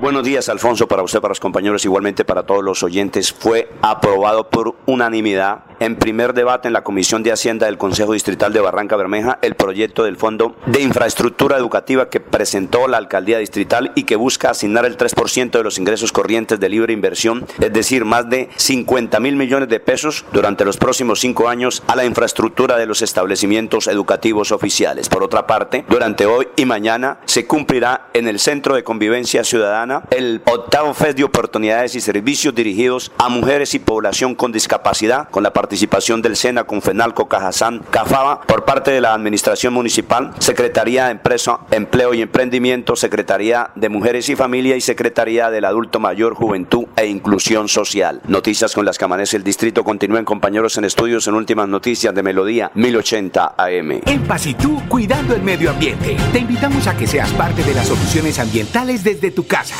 Buenos 0.00 0.24
días, 0.24 0.48
Alfonso, 0.48 0.88
para 0.88 1.02
usted, 1.02 1.20
para 1.20 1.32
los 1.32 1.40
compañeros, 1.40 1.84
igualmente 1.84 2.24
para 2.24 2.44
todos 2.44 2.64
los 2.64 2.82
oyentes. 2.82 3.34
Fue 3.34 3.68
aprobado 3.82 4.48
por 4.48 4.74
unanimidad 4.86 5.64
en 5.78 5.96
primer 5.96 6.32
debate 6.32 6.68
en 6.68 6.74
la 6.74 6.84
Comisión 6.84 7.22
de 7.22 7.32
Hacienda 7.32 7.66
del 7.66 7.78
Consejo 7.78 8.12
Distrital 8.12 8.52
de 8.52 8.60
Barranca 8.60 8.96
Bermeja 8.96 9.38
el 9.42 9.56
proyecto 9.56 10.04
del 10.04 10.16
Fondo 10.16 10.54
de 10.66 10.82
Infraestructura 10.82 11.56
Educativa 11.56 12.08
que 12.08 12.20
presentó 12.20 12.86
la 12.86 12.98
Alcaldía 12.98 13.38
Distrital 13.38 13.92
y 13.94 14.04
que 14.04 14.16
busca 14.16 14.50
asignar 14.50 14.84
el 14.84 14.96
3% 14.96 15.50
de 15.50 15.62
los 15.62 15.78
ingresos 15.78 16.12
corrientes 16.12 16.60
de 16.60 16.68
libre 16.68 16.92
inversión, 16.92 17.46
es 17.60 17.72
decir, 17.72 18.04
más 18.04 18.28
de 18.28 18.50
50 18.56 19.20
mil 19.20 19.36
millones 19.36 19.68
de 19.68 19.80
pesos 19.80 20.24
durante 20.32 20.64
los 20.64 20.76
próximos 20.76 21.20
cinco 21.20 21.48
años 21.48 21.82
a 21.86 21.96
la 21.96 22.04
infraestructura 22.04 22.76
de 22.76 22.86
los 22.86 23.02
establecimientos 23.02 23.86
educativos 23.86 24.52
oficiales. 24.52 25.08
Por 25.08 25.22
otra 25.22 25.46
parte, 25.46 25.84
durante 25.88 26.26
hoy 26.26 26.48
y 26.56 26.66
mañana 26.66 27.20
se 27.24 27.46
cumplirá 27.46 28.08
en 28.12 28.28
el 28.28 28.38
Centro 28.38 28.74
de 28.74 28.84
Convivencia 28.84 29.44
Ciudadana 29.44 29.89
el 30.10 30.42
octavo 30.44 30.94
Fest 30.94 31.16
de 31.16 31.24
Oportunidades 31.24 31.94
y 31.94 32.00
Servicios 32.00 32.54
dirigidos 32.54 33.12
a 33.18 33.28
mujeres 33.28 33.74
y 33.74 33.78
población 33.78 34.34
con 34.34 34.52
discapacidad, 34.52 35.28
con 35.30 35.42
la 35.42 35.52
participación 35.52 36.22
del 36.22 36.36
SENA, 36.36 36.64
Confenalco, 36.64 37.28
Cajazán, 37.28 37.82
CAFABA, 37.90 38.42
por 38.42 38.64
parte 38.64 38.90
de 38.90 39.00
la 39.00 39.14
Administración 39.14 39.74
Municipal, 39.74 40.32
Secretaría 40.38 41.06
de 41.06 41.12
Empresa, 41.12 41.60
Empleo 41.70 42.14
y 42.14 42.22
Emprendimiento, 42.22 42.96
Secretaría 42.96 43.70
de 43.74 43.88
Mujeres 43.88 44.28
y 44.28 44.36
Familia 44.36 44.76
y 44.76 44.80
Secretaría 44.80 45.50
del 45.50 45.64
Adulto 45.64 45.98
Mayor, 45.98 46.34
Juventud 46.34 46.84
e 46.96 47.06
Inclusión 47.06 47.68
Social. 47.68 48.20
Noticias 48.28 48.74
con 48.74 48.84
las 48.84 48.98
que 48.98 49.04
amanece 49.04 49.36
el 49.36 49.44
distrito. 49.44 49.84
Continúen 49.84 50.24
compañeros 50.24 50.76
en 50.78 50.84
estudios 50.84 51.26
en 51.26 51.34
últimas 51.34 51.68
noticias 51.68 52.14
de 52.14 52.22
Melodía 52.22 52.70
1080 52.74 53.54
AM. 53.56 54.00
En 54.06 54.22
Paz 54.26 54.46
y 54.46 54.54
tú, 54.54 54.80
cuidando 54.88 55.34
el 55.34 55.42
medio 55.42 55.70
ambiente. 55.70 56.16
Te 56.32 56.38
invitamos 56.38 56.86
a 56.86 56.96
que 56.96 57.06
seas 57.06 57.30
parte 57.32 57.62
de 57.64 57.74
las 57.74 57.88
soluciones 57.88 58.38
ambientales 58.38 59.02
desde 59.02 59.30
tu 59.30 59.46
casa. 59.46 59.79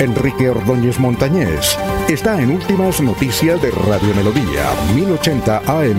Enrique 0.00 0.48
Ordóñez 0.48 0.98
Montañés 0.98 1.78
está 2.08 2.40
en 2.40 2.52
Últimas 2.52 3.02
Noticias 3.02 3.60
de 3.60 3.70
Radio 3.70 4.14
Melodía, 4.14 4.72
1080 4.94 5.58
AM. 5.58 5.98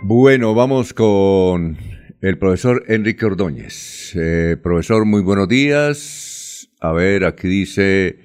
Bueno, 0.00 0.54
vamos 0.54 0.94
con 0.94 1.76
el 2.22 2.38
profesor 2.38 2.84
Enrique 2.88 3.26
Ordóñez. 3.26 4.16
Eh, 4.16 4.56
profesor, 4.62 5.04
muy 5.04 5.20
buenos 5.20 5.46
días. 5.46 6.70
A 6.80 6.92
ver, 6.92 7.26
aquí 7.26 7.46
dice 7.46 8.18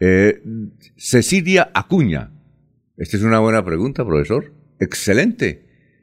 eh, 0.00 0.42
Cecilia 0.98 1.70
Acuña. 1.72 2.32
Esta 2.98 3.16
es 3.16 3.22
una 3.22 3.38
buena 3.38 3.64
pregunta, 3.64 4.04
profesor. 4.04 4.52
Excelente. 4.78 5.62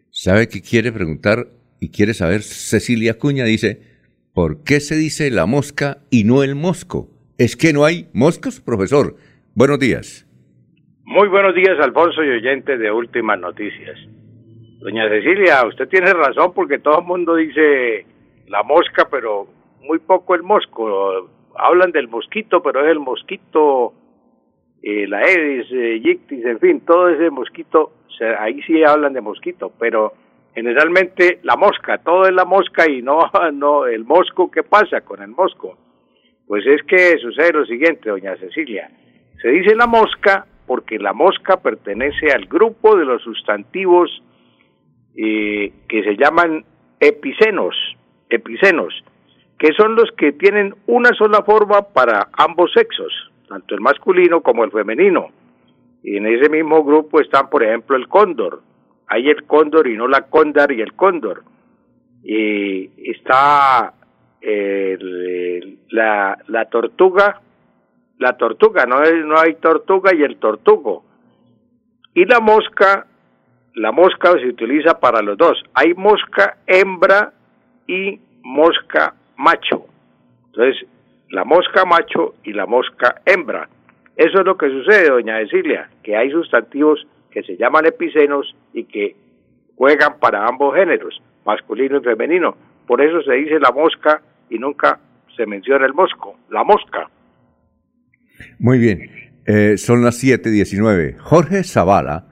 ¿Sabe 0.10 0.48
qué 0.48 0.64
quiere 0.64 0.91
preguntar 0.91 1.48
y 1.80 1.90
quiere 1.90 2.15
saber 2.15 2.41
Cecilia 2.41 3.11
Acuña? 3.11 3.45
Dice, 3.45 3.94
¿por 4.36 4.64
qué 4.66 4.82
se 4.82 4.95
dice 4.95 5.32
la 5.32 5.45
mosca 5.45 5.99
y 6.12 6.26
no 6.26 6.44
el 6.44 6.56
mosco? 6.56 7.07
¿Es 7.38 7.56
que 7.56 7.72
no 7.72 7.86
hay 7.86 8.10
moscos, 8.14 8.60
profesor? 8.60 9.16
Buenos 9.56 9.80
días. 9.80 10.28
Muy 11.06 11.30
buenos 11.30 11.56
días, 11.56 11.80
Alfonso 11.80 12.22
y 12.22 12.30
oyente 12.30 12.78
de 12.78 12.91
Últimas 12.91 13.40
Noticias. 13.40 13.98
Doña 14.80 15.07
Cecilia, 15.07 15.66
usted 15.66 15.88
tiene 15.88 16.12
razón 16.14 16.52
porque 16.53 16.80
todo 16.80 16.99
el 16.99 17.06
mundo 17.06 17.36
dice 17.36 18.06
la 18.48 18.62
mosca, 18.64 19.07
pero 19.10 19.48
muy 19.82 19.99
poco 19.99 20.36
el 20.36 20.44
mosco. 20.44 21.30
Hablan 21.56 21.94
del 21.94 22.10
mosquito, 22.10 22.62
pero 22.62 22.84
es 22.84 22.91
el 22.91 22.99
mosquito, 22.99 23.94
eh, 24.84 25.07
la 25.07 25.20
Aedes 25.20 25.72
eh, 25.72 25.94
aegypti, 25.94 26.41
en 26.44 26.60
fin, 26.60 26.82
todo 26.82 27.07
ese 27.07 27.30
mosquito, 27.30 27.94
ahí 28.38 28.62
sí 28.64 28.84
hablan 28.84 29.14
de 29.14 29.22
mosquito, 29.22 29.72
pero 29.80 30.14
generalmente 30.56 31.40
la 31.44 31.57
mosca, 31.57 31.98
todo 31.99 32.26
es 32.26 32.34
la 32.34 32.45
mosca 32.45 32.90
y 32.90 33.02
no, 33.02 33.19
no 33.53 33.86
el 33.86 34.06
mosco, 34.06 34.49
¿qué 34.49 34.64
pasa 34.64 35.02
con 35.02 35.22
el 35.22 35.30
mosco? 35.30 35.77
Pues 36.48 36.65
es 36.65 36.82
que 36.84 37.18
sucede 37.18 37.53
lo 37.53 37.65
siguiente, 37.65 38.10
doña 38.10 38.38
Cecilia. 38.38 38.90
Se 39.41 39.49
dice 39.49 39.76
la 39.76 39.88
mosca 39.88 40.45
porque 40.65 40.98
la 40.98 41.14
mosca 41.14 41.57
pertenece 41.57 42.32
al 42.32 42.45
grupo 42.45 42.95
de 42.95 43.06
los 43.06 43.22
sustantivos 43.22 44.23
eh, 45.15 45.72
que 45.88 46.03
se 46.03 46.15
llaman 46.15 46.65
epicenos, 46.99 47.76
epicenos, 48.30 48.94
que 49.57 49.72
son 49.73 49.95
los 49.95 50.11
que 50.18 50.34
tienen 50.34 50.76
una 50.88 51.10
sola 51.14 51.44
forma 51.44 51.82
para 51.94 52.30
ambos 52.34 52.72
sexos, 52.73 53.14
tanto 53.48 53.76
el 53.76 53.82
masculino 53.82 54.41
como 54.41 54.64
el 54.64 54.72
femenino. 54.72 55.30
Y 56.03 56.18
en 56.18 56.27
ese 56.27 56.49
mismo 56.49 56.84
grupo 56.84 57.19
están, 57.19 57.49
por 57.49 57.64
ejemplo, 57.64 57.95
el 57.95 58.07
cóndor. 58.07 58.61
Hay 59.07 59.30
el 59.30 59.45
cóndor 59.45 59.88
y 59.88 59.95
no 59.98 60.07
la 60.07 60.22
cóndar 60.23 60.72
y 60.72 60.82
el 60.82 60.94
cóndor. 60.94 61.44
Y 62.23 62.90
está 63.11 63.94
el- 64.41 65.80
la, 65.90 66.38
la 66.48 66.65
tortuga, 66.65 67.41
la 68.18 68.38
tortuga, 68.38 68.86
no, 68.86 69.02
es- 69.03 69.26
no 69.26 69.38
hay 69.40 69.56
tortuga 69.56 70.14
y 70.15 70.23
el 70.23 70.38
tortugo. 70.38 71.03
Y 72.14 72.26
la 72.26 72.40
mosca, 72.40 73.06
la 73.76 73.91
mosca 73.91 74.32
se 74.40 74.48
utiliza 74.48 74.99
para 74.99 75.22
los 75.22 75.38
dos. 75.38 75.61
Hay 75.74 75.93
mosca 75.93 76.58
hembra 76.66 77.34
y 77.88 78.19
mosca 78.42 79.14
macho. 79.38 79.85
Entonces, 80.48 80.88
la 81.30 81.43
mosca 81.43 81.84
macho 81.85 82.35
y 82.43 82.53
la 82.53 82.66
mosca 82.66 83.22
hembra. 83.25 83.67
Eso 84.16 84.40
es 84.40 84.45
lo 84.45 84.58
que 84.58 84.69
sucede, 84.69 85.09
doña 85.09 85.40
Cecilia, 85.40 85.90
que 86.03 86.16
hay 86.16 86.32
sustantivos 86.32 87.06
que 87.35 87.43
se 87.43 87.57
llaman 87.57 87.85
epicenos 87.85 88.55
y 88.73 88.85
que 88.85 89.14
juegan 89.75 90.19
para 90.22 90.47
ambos 90.47 90.73
géneros, 90.73 91.22
masculino 91.45 91.97
y 91.97 92.01
femenino. 92.01 92.55
Por 92.88 93.01
eso 93.01 93.22
se 93.23 93.33
dice 93.33 93.59
la 93.59 93.72
mosca 93.72 94.22
y 94.49 94.57
nunca 94.57 95.01
se 95.35 95.45
menciona 95.45 95.85
el 95.85 95.93
mosco, 95.93 96.38
la 96.49 96.64
mosca. 96.64 97.09
Muy 98.57 98.80
bien. 98.80 99.09
Eh, 99.45 99.77
son 99.77 100.01
las 100.01 100.23
7:19. 100.23 101.17
Jorge 101.19 101.65
Zavala 101.65 102.30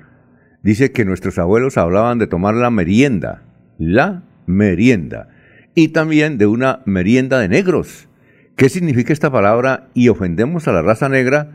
dice 0.61 0.93
que 0.93 1.03
nuestros 1.03 1.37
abuelos 1.37 1.77
hablaban 1.77 2.17
de 2.17 2.27
tomar 2.27 2.53
la 2.53 2.69
merienda. 2.69 3.43
La 3.77 4.23
merienda. 4.45 5.27
Y 5.75 5.89
también 5.89 6.37
de 6.37 6.47
una 6.47 6.81
merienda 6.85 7.39
de 7.39 7.49
negros. 7.49 8.07
¿Qué 8.55 8.69
significa 8.69 9.11
esta 9.11 9.29
palabra 9.29 9.89
y 9.93 10.07
ofendemos 10.07 10.69
a 10.69 10.71
la 10.71 10.81
raza 10.81 11.09
negra 11.09 11.49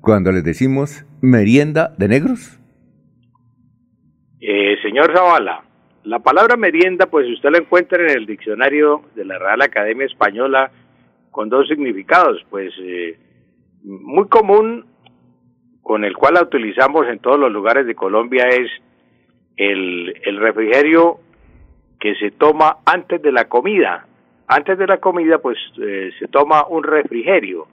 cuando 0.00 0.32
les 0.32 0.42
decimos 0.42 1.04
merienda 1.20 1.94
de 1.96 2.08
negros? 2.08 2.57
Eh, 4.50 4.78
señor 4.80 5.14
Zavala, 5.14 5.62
la 6.04 6.20
palabra 6.20 6.56
merienda, 6.56 7.04
pues 7.04 7.28
usted 7.28 7.50
la 7.50 7.58
encuentra 7.58 8.02
en 8.02 8.16
el 8.16 8.24
diccionario 8.24 9.02
de 9.14 9.26
la 9.26 9.38
Real 9.38 9.60
Academia 9.60 10.06
Española 10.06 10.70
con 11.30 11.50
dos 11.50 11.68
significados, 11.68 12.42
pues 12.48 12.72
eh, 12.80 13.18
muy 13.82 14.26
común, 14.28 14.86
con 15.82 16.02
el 16.02 16.16
cual 16.16 16.32
la 16.32 16.44
utilizamos 16.44 17.06
en 17.08 17.18
todos 17.18 17.38
los 17.38 17.52
lugares 17.52 17.86
de 17.86 17.94
Colombia, 17.94 18.48
es 18.48 18.70
el, 19.58 20.14
refrigerio 20.38 21.20
que 22.00 22.14
se 22.14 22.30
toma 22.30 22.78
antes 22.86 23.20
de 23.20 23.32
la 23.32 23.50
comida. 23.50 24.06
Antes 24.46 24.78
de 24.78 24.86
la 24.86 24.96
comida, 24.96 25.40
pues 25.42 25.58
eh, 25.78 26.10
se 26.18 26.26
toma 26.28 26.66
un 26.68 26.84
refrigerio. 26.84 27.66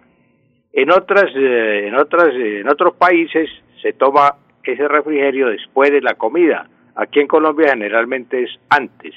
En 0.74 0.92
otras, 0.92 1.34
en 1.34 1.96
otras, 1.96 2.36
en 2.36 2.68
otros 2.68 2.96
países 2.98 3.50
se 3.82 3.94
toma 3.94 4.36
ese 4.74 4.88
refrigerio 4.88 5.48
después 5.48 5.92
de 5.92 6.02
la 6.02 6.16
comida. 6.16 6.68
Aquí 6.96 7.20
en 7.20 7.28
Colombia 7.28 7.70
generalmente 7.70 8.44
es 8.44 8.52
antes 8.70 9.14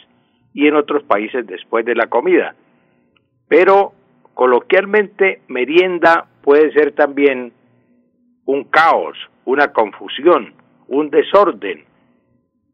y 0.52 0.66
en 0.66 0.74
otros 0.74 1.02
países 1.04 1.46
después 1.46 1.84
de 1.84 1.94
la 1.94 2.08
comida. 2.08 2.54
Pero 3.48 3.92
coloquialmente 4.34 5.42
merienda 5.48 6.26
puede 6.42 6.72
ser 6.72 6.92
también 6.92 7.52
un 8.44 8.64
caos, 8.64 9.16
una 9.44 9.72
confusión, 9.72 10.54
un 10.88 11.10
desorden, 11.10 11.84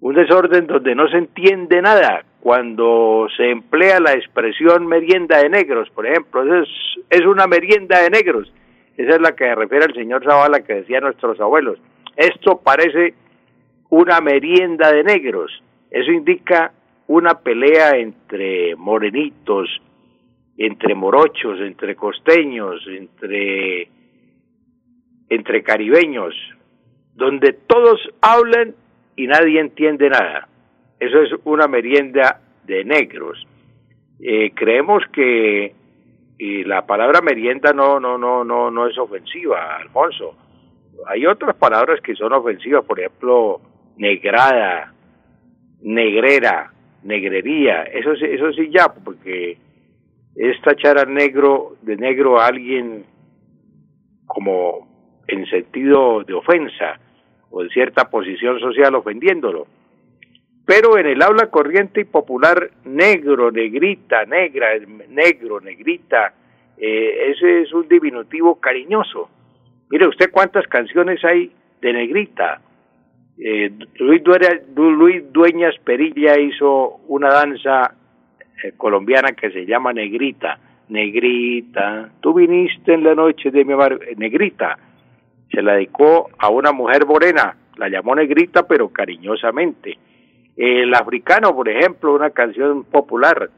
un 0.01 0.15
desorden 0.15 0.67
donde 0.67 0.95
no 0.95 1.09
se 1.09 1.19
entiende 1.19 1.83
nada. 1.83 2.25
Cuando 2.41 3.27
se 3.37 3.51
emplea 3.51 4.01
la 4.01 4.13
expresión 4.13 4.87
merienda 4.87 5.39
de 5.39 5.49
negros, 5.49 5.89
por 5.91 6.07
ejemplo, 6.07 6.43
es, 6.61 6.69
es 7.09 7.27
una 7.27 7.47
merienda 7.47 8.01
de 8.03 8.11
negros. 8.11 8.53
Esa 8.97 9.17
es 9.17 9.21
la 9.21 9.33
que 9.33 9.55
refiere 9.55 9.87
el 9.87 9.95
señor 9.95 10.23
Zavala 10.23 10.61
que 10.61 10.75
decía 10.75 11.01
nuestros 11.01 11.41
abuelos. 11.41 11.79
Esto 12.17 12.61
parece 12.63 13.15
una 13.91 14.21
merienda 14.21 14.93
de 14.93 15.05
negros. 15.05 15.63
Eso 15.91 16.11
indica 16.11 16.73
una 17.07 17.41
pelea 17.41 17.97
entre 17.97 18.75
morenitos, 18.77 19.69
entre 20.57 20.95
morochos, 20.95 21.61
entre 21.61 21.95
costeños, 21.97 22.83
entre, 22.89 23.89
entre 25.29 25.63
caribeños, 25.63 26.35
donde 27.15 27.53
todos 27.53 28.01
hablan 28.21 28.75
y 29.17 29.27
nadie 29.27 29.61
entiende 29.61 30.09
nada. 30.09 30.49
Eso 30.99 31.21
es 31.23 31.31
una 31.45 31.67
merienda 31.69 32.41
de 32.65 32.85
negros. 32.85 33.47
Eh, 34.21 34.53
creemos 34.55 35.03
que 35.13 35.75
y 36.39 36.65
la 36.65 36.85
palabra 36.85 37.21
merienda 37.21 37.73
no 37.73 38.01
no 38.01 38.19
no 38.19 38.45
no 38.45 38.71
no 38.71 38.87
es 38.89 38.99
ofensiva, 38.99 39.77
Alfonso. 39.77 40.37
Hay 41.07 41.27
otras 41.27 41.57
palabras 41.57 42.01
que 42.01 42.15
son 42.15 42.33
ofensivas, 42.33 42.85
por 42.85 42.99
ejemplo, 42.99 43.61
negrada, 43.97 44.93
negrera, 45.83 46.73
negrería, 47.03 47.83
eso 47.85 48.17
sí, 48.17 48.25
eso 48.25 48.53
sí 48.53 48.71
ya, 48.71 48.89
porque 48.89 49.59
es 50.37 50.61
tachar 50.63 50.99
al 50.99 51.13
negro 51.13 51.77
de 51.83 51.97
negro 51.97 52.41
a 52.41 52.47
alguien 52.47 53.05
como 54.27 55.23
en 55.29 55.47
sentido 55.47 56.25
de 56.25 56.35
ofensa 56.35 56.99
o 57.51 57.63
de 57.63 57.69
cierta 57.71 58.11
posición 58.11 58.59
social 58.59 58.95
ofendiéndolo. 58.95 59.67
Pero 60.67 60.97
en 60.99 61.07
el 61.07 61.23
habla 61.23 61.51
corriente 61.51 62.01
y 62.01 62.05
popular, 62.05 62.71
negro, 62.85 63.51
negrita, 63.51 64.25
negra, 64.25 64.69
negro, 65.09 65.61
negrita, 65.61 66.33
eh, 66.79 67.31
ese 67.31 67.63
es 67.63 67.73
un 67.73 67.87
diminutivo 67.87 68.59
cariñoso. 68.59 69.29
Mire 69.91 70.09
usted 70.09 70.31
cuántas 70.31 70.67
canciones 70.67 71.25
hay 71.25 71.53
de 71.81 71.93
negrita. 71.93 72.61
Eh, 73.39 73.71
Luis, 73.99 74.23
Dueñas, 75.33 75.75
Perilla 75.85 76.39
hizo 76.39 77.01
una 77.09 77.31
danza 77.31 77.95
eh, 78.63 78.73
colombiana 78.77 79.33
que 79.33 79.51
se 79.51 79.67
llama 79.67 79.93
Negrita. 79.93 80.59
Negrita, 80.89 82.11
tú 82.21 82.35
viniste 82.35 82.95
en 82.95 83.05
la 83.05 83.15
noche 83.15 83.51
de 83.51 83.65
mi 83.65 83.73
amor, 83.73 84.01
eh, 84.07 84.15
Negrita. 84.17 84.79
Se 85.51 85.63
la 85.63 85.75
dedicó 85.75 86.31
a 86.39 86.49
una 86.49 86.73
mujer 86.73 87.07
morena, 87.07 87.57
la 87.77 87.89
llamó 87.89 88.15
Negrita, 88.15 88.67
pero 88.67 88.89
cariñosamente. 88.91 89.99
El 90.57 90.95
africano, 90.95 91.55
por 91.55 91.69
ejemplo, 91.69 92.15
una 92.15 92.31
canción 92.31 92.85
popular. 92.85 93.51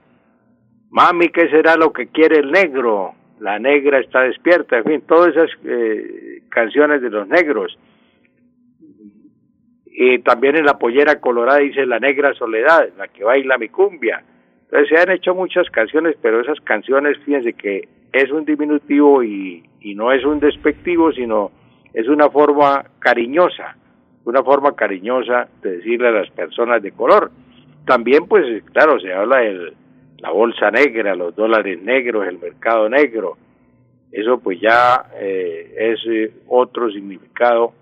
Mami, 0.91 1.29
¿qué 1.29 1.49
será 1.51 1.77
lo 1.77 1.93
que 1.93 2.07
quiere 2.07 2.39
el 2.39 2.51
negro? 2.51 3.15
La 3.41 3.59
negra 3.59 3.99
está 3.99 4.23
despierta, 4.23 4.79
en 4.79 4.85
fin, 4.85 5.03
todas 5.07 5.37
esas 5.37 5.51
eh, 5.65 6.43
canciones 6.49 7.03
de 7.03 7.11
los 7.11 7.29
negros. 7.29 7.79
Y 9.87 10.19
también 10.21 10.57
en 10.57 10.67
la 10.67 10.79
pollera 10.79 11.21
colorada 11.21 11.59
dice 11.59 11.87
La 11.87 11.99
negra 11.99 12.35
soledad, 12.35 12.89
la 12.97 13.09
que 13.09 13.25
baila 13.25 13.59
mi 13.59 13.69
cumbia. 13.69 14.23
Entonces 14.65 14.89
se 14.89 14.97
han 14.99 15.11
hecho 15.11 15.35
muchas 15.35 15.69
canciones, 15.71 16.17
pero 16.21 16.41
esas 16.41 16.61
canciones, 16.61 17.19
fíjense 17.25 17.53
que 17.53 17.89
es 18.13 18.31
un 18.31 18.45
diminutivo 18.45 19.23
y, 19.23 19.65
y 19.81 19.95
no 19.95 20.13
es 20.13 20.25
un 20.25 20.41
despectivo, 20.41 21.13
sino 21.13 21.51
es 21.93 22.09
una 22.09 22.29
forma 22.31 22.85
cariñosa 22.99 23.77
una 24.27 24.43
forma 24.43 24.75
cariñosa 24.75 25.49
de 25.63 25.77
decirle 25.77 26.09
a 26.09 26.11
las 26.11 26.31
personas 26.31 26.83
de 26.83 26.91
color. 26.91 27.31
También, 27.87 28.27
pues, 28.27 28.63
claro, 28.73 28.99
se 28.99 29.13
habla 29.13 29.39
de 29.39 29.73
la 30.27 30.33
bolsa 30.33 30.71
negra, 30.71 31.15
los 31.15 31.35
dólares 31.37 31.81
negros, 31.83 32.27
el 32.27 32.39
mercado 32.39 32.89
negro. 32.89 33.37
Eso 34.11 34.41
pues 34.41 34.59
ya 34.61 35.07
eh, 35.21 35.73
es 35.77 36.01
eh, 36.09 36.33
otro 36.49 36.91
significado 36.91 37.73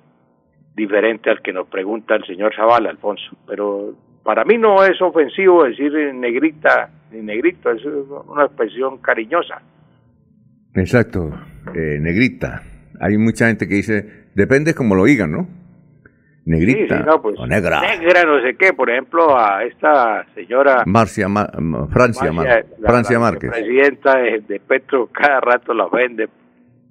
diferente 0.77 1.31
al 1.31 1.41
que 1.41 1.53
nos 1.53 1.69
pregunta 1.69 2.17
el 2.17 2.25
señor 2.25 2.55
Zavala, 2.55 2.91
Alfonso. 2.91 3.37
Pero 3.47 3.95
para 4.23 4.45
mí 4.45 4.59
no 4.59 4.85
es 4.85 5.01
ofensivo 5.01 5.65
decir 5.65 5.93
negrita 6.15 6.91
ni 7.13 7.23
negrito, 7.23 7.71
es 7.71 7.83
una 7.85 8.45
expresión 8.45 8.99
cariñosa. 8.99 9.63
Exacto, 10.75 11.31
eh, 11.75 11.99
negrita. 12.01 12.63
Hay 13.01 13.17
mucha 13.17 13.47
gente 13.47 13.69
que 13.69 13.77
dice, 13.77 14.27
depende 14.35 14.75
como 14.75 14.97
lo 14.97 15.05
digan, 15.05 15.31
¿no? 15.31 15.49
Negrita 16.47 16.97
Sí, 16.99 17.03
sí, 17.03 17.07
no, 17.07 17.23
pues, 17.23 17.37
o 17.39 17.47
negra. 17.47 17.81
Negra, 17.81 18.25
no 18.25 18.41
sé 18.43 18.55
qué. 18.57 18.73
Por 18.75 18.91
ejemplo, 18.91 19.37
a 19.39 19.65
esta 19.65 20.27
señora 20.35 20.83
Marcia, 20.87 21.27
Ma- 21.29 21.51
Ma- 21.59 21.87
Francia, 21.89 22.31
Ma- 22.31 22.43
Marcia, 22.45 22.65
la- 22.81 22.89
Francia 22.91 23.15
la 23.15 23.21
Márquez. 23.21 23.51
presidenta 23.51 24.19
de, 24.19 24.41
de 24.47 24.61
Petro, 24.61 25.07
cada 25.13 25.41
rato 25.41 25.73
la 25.73 25.87
ofende. 25.87 26.29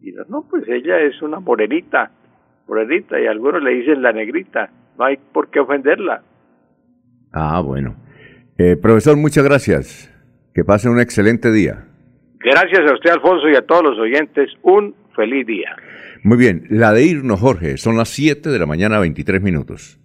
Y 0.02 0.12
no, 0.12 0.24
no, 0.28 0.46
pues 0.50 0.64
ella 0.68 1.00
es 1.02 1.22
una 1.22 1.40
morenita, 1.40 2.12
morenita, 2.68 3.20
y 3.20 3.28
algunos 3.28 3.62
le 3.64 3.72
dicen 3.76 4.02
la 4.02 4.12
negrita. 4.12 4.70
No 4.98 5.06
hay 5.06 5.18
por 5.18 5.50
qué 5.50 5.60
ofenderla. 5.60 6.24
Ah, 7.32 7.62
bueno. 7.62 7.96
Eh, 8.58 8.76
profesor, 8.76 9.16
muchas 9.18 9.44
gracias. 9.44 10.10
Que 10.54 10.64
pasen 10.64 10.92
un 10.92 11.00
excelente 11.00 11.52
día. 11.52 11.86
Gracias 12.40 12.82
a 12.90 12.94
usted, 12.94 13.12
Alfonso, 13.12 13.50
y 13.50 13.56
a 13.56 13.62
todos 13.66 13.84
los 13.84 13.98
oyentes. 14.00 14.50
Un 14.62 14.94
feliz 15.16 15.46
día. 15.48 15.76
Muy 16.24 16.38
bien, 16.38 16.66
la 16.70 16.94
de 16.94 17.04
irnos, 17.04 17.42
Jorge, 17.42 17.78
son 17.78 17.98
las 17.98 18.08
7 18.08 18.50
de 18.50 18.58
la 18.58 18.66
mañana, 18.66 18.98
23 18.98 19.42
minutos. 19.42 20.00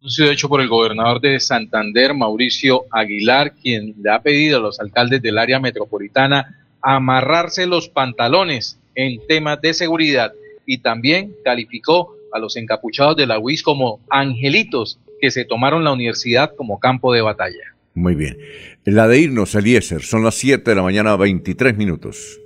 anuncio 0.00 0.28
hecho 0.28 0.48
por 0.48 0.60
el 0.60 0.68
gobernador 0.68 1.20
de 1.20 1.38
Santander, 1.38 2.12
Mauricio 2.12 2.86
Aguilar, 2.90 3.54
quien 3.54 3.94
le 4.02 4.10
ha 4.10 4.20
pedido 4.20 4.58
a 4.58 4.60
los 4.60 4.80
alcaldes 4.80 5.22
del 5.22 5.38
área 5.38 5.60
metropolitana 5.60 6.66
amarrarse 6.82 7.66
los 7.66 7.88
pantalones 7.88 8.80
en 8.96 9.24
temas 9.28 9.60
de 9.60 9.74
seguridad 9.74 10.32
y 10.66 10.78
también 10.78 11.36
calificó 11.44 12.16
a 12.32 12.40
los 12.40 12.56
encapuchados 12.56 13.16
de 13.16 13.28
la 13.28 13.38
UIS 13.38 13.62
como 13.62 14.00
angelitos 14.10 14.98
que 15.20 15.30
se 15.30 15.44
tomaron 15.44 15.84
la 15.84 15.92
universidad 15.92 16.52
como 16.56 16.80
campo 16.80 17.12
de 17.12 17.22
batalla. 17.22 17.76
Muy 17.94 18.16
bien. 18.16 18.38
La 18.84 19.06
de 19.06 19.20
irnos, 19.20 19.54
Eliezer, 19.54 20.02
son 20.02 20.24
las 20.24 20.34
7 20.34 20.68
de 20.68 20.74
la 20.74 20.82
mañana, 20.82 21.14
23 21.14 21.76
minutos. 21.76 22.41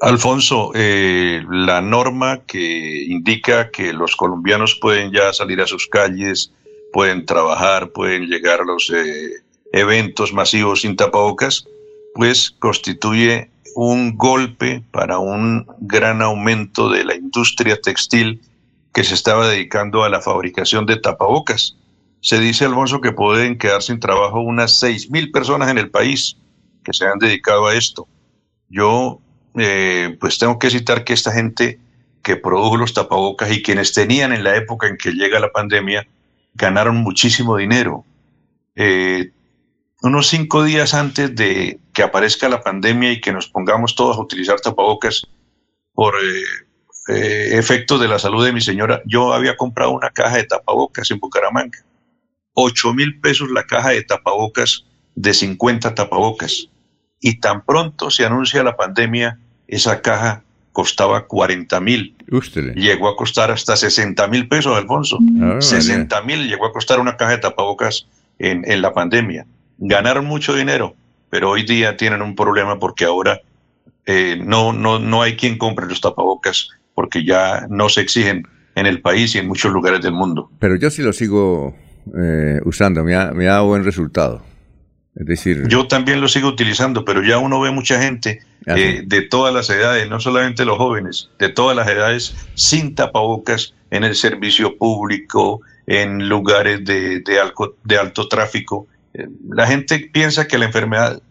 Alfonso, 0.00 0.72
eh, 0.74 1.42
la 1.50 1.82
norma 1.82 2.40
que 2.46 3.04
indica 3.04 3.70
que 3.70 3.92
los 3.92 4.16
colombianos 4.16 4.78
pueden 4.80 5.12
ya 5.12 5.32
salir 5.34 5.60
a 5.60 5.66
sus 5.66 5.86
calles, 5.86 6.52
pueden 6.90 7.26
trabajar, 7.26 7.90
pueden 7.90 8.26
llegar 8.26 8.60
a 8.62 8.64
los 8.64 8.90
eh, 8.90 9.30
eventos 9.72 10.32
masivos 10.32 10.82
sin 10.82 10.96
tapabocas, 10.96 11.66
pues 12.14 12.50
constituye 12.50 13.50
un 13.74 14.16
golpe 14.16 14.82
para 14.90 15.18
un 15.18 15.66
gran 15.80 16.22
aumento 16.22 16.88
de 16.88 17.04
la 17.04 17.14
industria 17.14 17.78
textil 17.78 18.40
que 18.94 19.04
se 19.04 19.14
estaba 19.14 19.48
dedicando 19.48 20.02
a 20.02 20.08
la 20.08 20.22
fabricación 20.22 20.86
de 20.86 20.96
tapabocas. 20.96 21.76
Se 22.22 22.40
dice, 22.40 22.64
Alfonso, 22.64 23.02
que 23.02 23.12
pueden 23.12 23.58
quedar 23.58 23.82
sin 23.82 24.00
trabajo 24.00 24.40
unas 24.40 24.82
6.000 24.82 25.30
personas 25.30 25.70
en 25.70 25.76
el 25.76 25.90
país 25.90 26.38
que 26.84 26.94
se 26.94 27.06
han 27.06 27.18
dedicado 27.18 27.66
a 27.66 27.74
esto. 27.74 28.08
Yo 28.70 29.20
eh, 29.56 30.16
pues 30.20 30.38
tengo 30.38 30.58
que 30.58 30.70
citar 30.70 31.04
que 31.04 31.12
esta 31.12 31.32
gente 31.32 31.78
que 32.22 32.36
produjo 32.36 32.76
los 32.76 32.94
tapabocas 32.94 33.50
y 33.50 33.62
quienes 33.62 33.92
tenían 33.92 34.32
en 34.32 34.44
la 34.44 34.56
época 34.56 34.86
en 34.86 34.96
que 34.96 35.12
llega 35.12 35.40
la 35.40 35.50
pandemia 35.50 36.06
ganaron 36.54 36.96
muchísimo 36.96 37.56
dinero. 37.56 38.04
Eh, 38.76 39.30
unos 40.02 40.28
cinco 40.28 40.64
días 40.64 40.94
antes 40.94 41.34
de 41.34 41.78
que 41.92 42.02
aparezca 42.02 42.48
la 42.48 42.62
pandemia 42.62 43.12
y 43.12 43.20
que 43.20 43.32
nos 43.32 43.48
pongamos 43.48 43.94
todos 43.94 44.16
a 44.16 44.20
utilizar 44.20 44.60
tapabocas 44.60 45.26
por 45.92 46.14
eh, 46.16 46.42
eh, 47.08 47.58
efecto 47.58 47.98
de 47.98 48.08
la 48.08 48.18
salud 48.18 48.44
de 48.44 48.52
mi 48.52 48.60
señora, 48.60 49.02
yo 49.04 49.32
había 49.32 49.56
comprado 49.56 49.90
una 49.90 50.10
caja 50.10 50.36
de 50.36 50.44
tapabocas 50.44 51.10
en 51.10 51.18
Bucaramanga. 51.18 51.78
Ocho 52.54 52.94
mil 52.94 53.20
pesos 53.20 53.50
la 53.50 53.64
caja 53.64 53.90
de 53.90 54.02
tapabocas 54.02 54.86
de 55.14 55.34
50 55.34 55.94
tapabocas 55.94 56.68
y 57.20 57.38
tan 57.40 57.64
pronto 57.64 58.10
se 58.10 58.24
anuncia 58.24 58.62
la 58.62 58.76
pandemia, 58.76 59.38
esa 59.68 60.00
caja 60.00 60.42
costaba 60.72 61.26
40 61.26 61.80
mil. 61.80 62.16
Llegó 62.74 63.08
a 63.08 63.16
costar 63.16 63.50
hasta 63.50 63.76
60 63.76 64.26
mil 64.28 64.48
pesos, 64.48 64.76
Alfonso. 64.76 65.18
Ah, 65.42 65.56
60 65.60 66.22
mil 66.22 66.48
llegó 66.48 66.66
a 66.66 66.72
costar 66.72 67.00
una 67.00 67.16
caja 67.16 67.32
de 67.32 67.38
tapabocas 67.38 68.06
en, 68.38 68.64
en 68.70 68.80
la 68.80 68.92
pandemia. 68.92 69.46
Ganaron 69.78 70.24
mucho 70.26 70.54
dinero, 70.54 70.94
pero 71.28 71.50
hoy 71.50 71.64
día 71.64 71.96
tienen 71.96 72.22
un 72.22 72.34
problema 72.34 72.78
porque 72.78 73.04
ahora 73.04 73.40
eh, 74.06 74.40
no, 74.42 74.72
no, 74.72 74.98
no 74.98 75.22
hay 75.22 75.36
quien 75.36 75.58
compre 75.58 75.86
los 75.86 76.00
tapabocas 76.00 76.70
porque 76.94 77.24
ya 77.24 77.66
no 77.68 77.88
se 77.88 78.00
exigen 78.00 78.46
en 78.74 78.86
el 78.86 79.00
país 79.00 79.34
y 79.34 79.38
en 79.38 79.48
muchos 79.48 79.72
lugares 79.72 80.00
del 80.02 80.12
mundo. 80.12 80.50
Pero 80.58 80.76
yo 80.76 80.90
sí 80.90 81.02
lo 81.02 81.12
sigo 81.12 81.76
eh, 82.18 82.60
usando, 82.64 83.04
me 83.04 83.14
ha, 83.14 83.32
me 83.32 83.48
ha 83.48 83.52
dado 83.52 83.66
buen 83.66 83.84
resultado. 83.84 84.42
Es 85.20 85.26
decir, 85.26 85.68
Yo 85.68 85.86
también 85.86 86.20
lo 86.22 86.28
sigo 86.28 86.48
utilizando, 86.48 87.04
pero 87.04 87.22
ya 87.22 87.36
uno 87.38 87.60
ve 87.60 87.70
mucha 87.70 88.00
gente 88.00 88.42
Ah, 88.66 88.74
eh, 88.78 89.02
de 89.04 89.22
todas 89.22 89.52
las 89.54 89.68
edades, 89.70 90.08
no 90.08 90.18
solamente 90.20 90.64
los 90.64 90.76
jóvenes, 90.78 91.30
de 91.38 91.48
todas 91.50 91.74
las 91.76 91.88
edades, 91.88 92.34
sin 92.54 92.94
tapabocas 92.94 93.74
en 93.90 94.04
el 94.04 94.14
servicio 94.14 94.76
público, 94.78 95.60
en 95.86 96.28
lugares 96.28 96.84
de, 96.84 97.20
de 97.20 97.40
alco- 97.40 97.74
de 97.84 97.98
alto 97.98 98.28
tráfico. 98.28 98.86
Eh, 99.14 99.28
La 99.48 99.66
gente 99.66 99.98
piensa 100.12 100.46
que 100.46 100.56
la 100.58 100.66
enfermedad, 100.66 101.22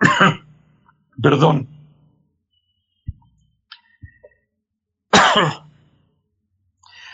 perdón, 1.22 1.68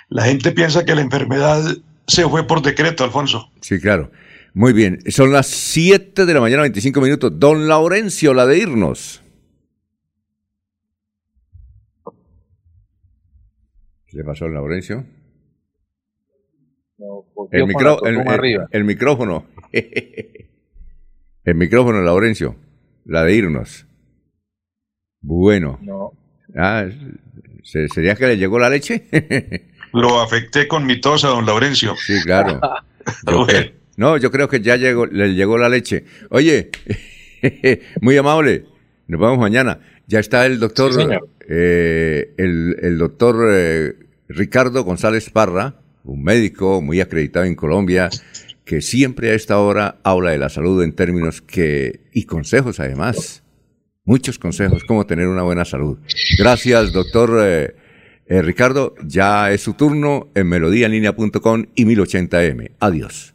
la 0.09 0.25
gente 0.25 0.53
piensa 0.53 0.85
que 0.85 0.95
la 0.95 1.01
enfermedad 1.03 1.63
se 2.07 2.29
fue 2.29 2.47
por 2.47 2.63
decreto, 2.63 3.05
Alfonso. 3.05 3.51
Sí, 3.61 3.79
claro. 3.81 4.11
Muy 4.53 4.73
bien, 4.73 4.99
son 5.11 5.33
las 5.33 5.47
7 5.47 6.27
de 6.27 6.35
la 6.35 6.41
mañana, 6.41 6.63
25 6.63 7.01
minutos. 7.01 7.39
Don 7.39 7.69
Laurencio, 7.69 8.35
la 8.35 8.47
de 8.47 8.59
irnos. 8.59 9.23
¿Qué 14.07 14.17
le 14.17 14.25
pasó 14.25 14.47
a 14.47 14.49
Laurencio? 14.49 15.05
El, 17.53 17.67
micro- 17.67 18.05
el- 18.05 18.17
el- 18.27 18.61
el 18.71 18.85
micrófono. 18.85 19.47
el 19.73 21.55
micrófono, 21.55 22.03
Laurencio. 22.03 22.57
La 23.05 23.25
de 23.25 23.35
irnos. 23.37 23.87
Bueno. 25.21 25.79
No. 25.83 26.13
Ah, 26.57 26.87
¿se- 27.63 27.89
¿Sería 27.89 28.17
que 28.17 28.27
le 28.27 28.37
llegó 28.37 28.59
la 28.59 28.69
leche? 28.69 29.07
Lo 29.93 30.21
afecté 30.21 30.67
con 30.69 30.85
mi 30.87 31.01
tos 31.01 31.25
a 31.25 31.29
don 31.29 31.47
Laurencio. 31.47 31.95
Sí, 31.97 32.21
claro. 32.23 32.61
Yo 33.31 33.47
no, 34.01 34.17
yo 34.17 34.31
creo 34.31 34.49
que 34.49 34.63
ya 34.63 34.77
llegó, 34.77 35.05
le 35.05 35.35
llegó 35.35 35.59
la 35.59 35.69
leche. 35.69 36.05
Oye, 36.31 36.71
muy 38.01 38.17
amable. 38.17 38.65
Nos 39.07 39.21
vemos 39.21 39.39
mañana. 39.39 39.79
Ya 40.07 40.21
está 40.21 40.47
el 40.47 40.59
doctor, 40.59 40.95
Sí, 40.95 41.07
eh, 41.47 42.33
el, 42.39 42.77
el 42.81 42.97
doctor 42.97 43.47
eh, 43.53 43.93
Ricardo 44.27 44.85
González 44.85 45.29
Parra, 45.29 45.83
un 46.05 46.23
médico 46.23 46.81
muy 46.81 47.03
acreditado 47.03 47.45
en 47.45 47.55
Colombia, 47.55 48.09
que 48.65 48.81
siempre 48.81 49.33
a 49.33 49.35
esta 49.35 49.59
hora 49.59 50.01
habla 50.03 50.31
de 50.31 50.39
la 50.39 50.49
salud 50.49 50.83
en 50.83 50.95
términos 50.95 51.43
que 51.43 52.01
y 52.15 52.25
consejos 52.25 52.81
además, 52.81 53.43
muchos 54.07 54.39
consejos 54.39 54.83
cómo 54.85 55.05
tener 55.05 55.29
una 55.29 55.43
buena 55.43 55.67
salud. 55.67 55.99
Gracias, 56.39 56.95
doctor 56.95 57.39
eh, 57.43 57.75
eh, 58.25 58.41
Ricardo. 58.41 58.95
Ya 59.05 59.53
es 59.53 59.61
su 59.61 59.75
turno 59.75 60.31
en 60.35 60.49
melodíaenlínea.com 60.49 61.67
y 61.75 61.85
1080m. 61.85 62.71
Adiós. 62.81 63.35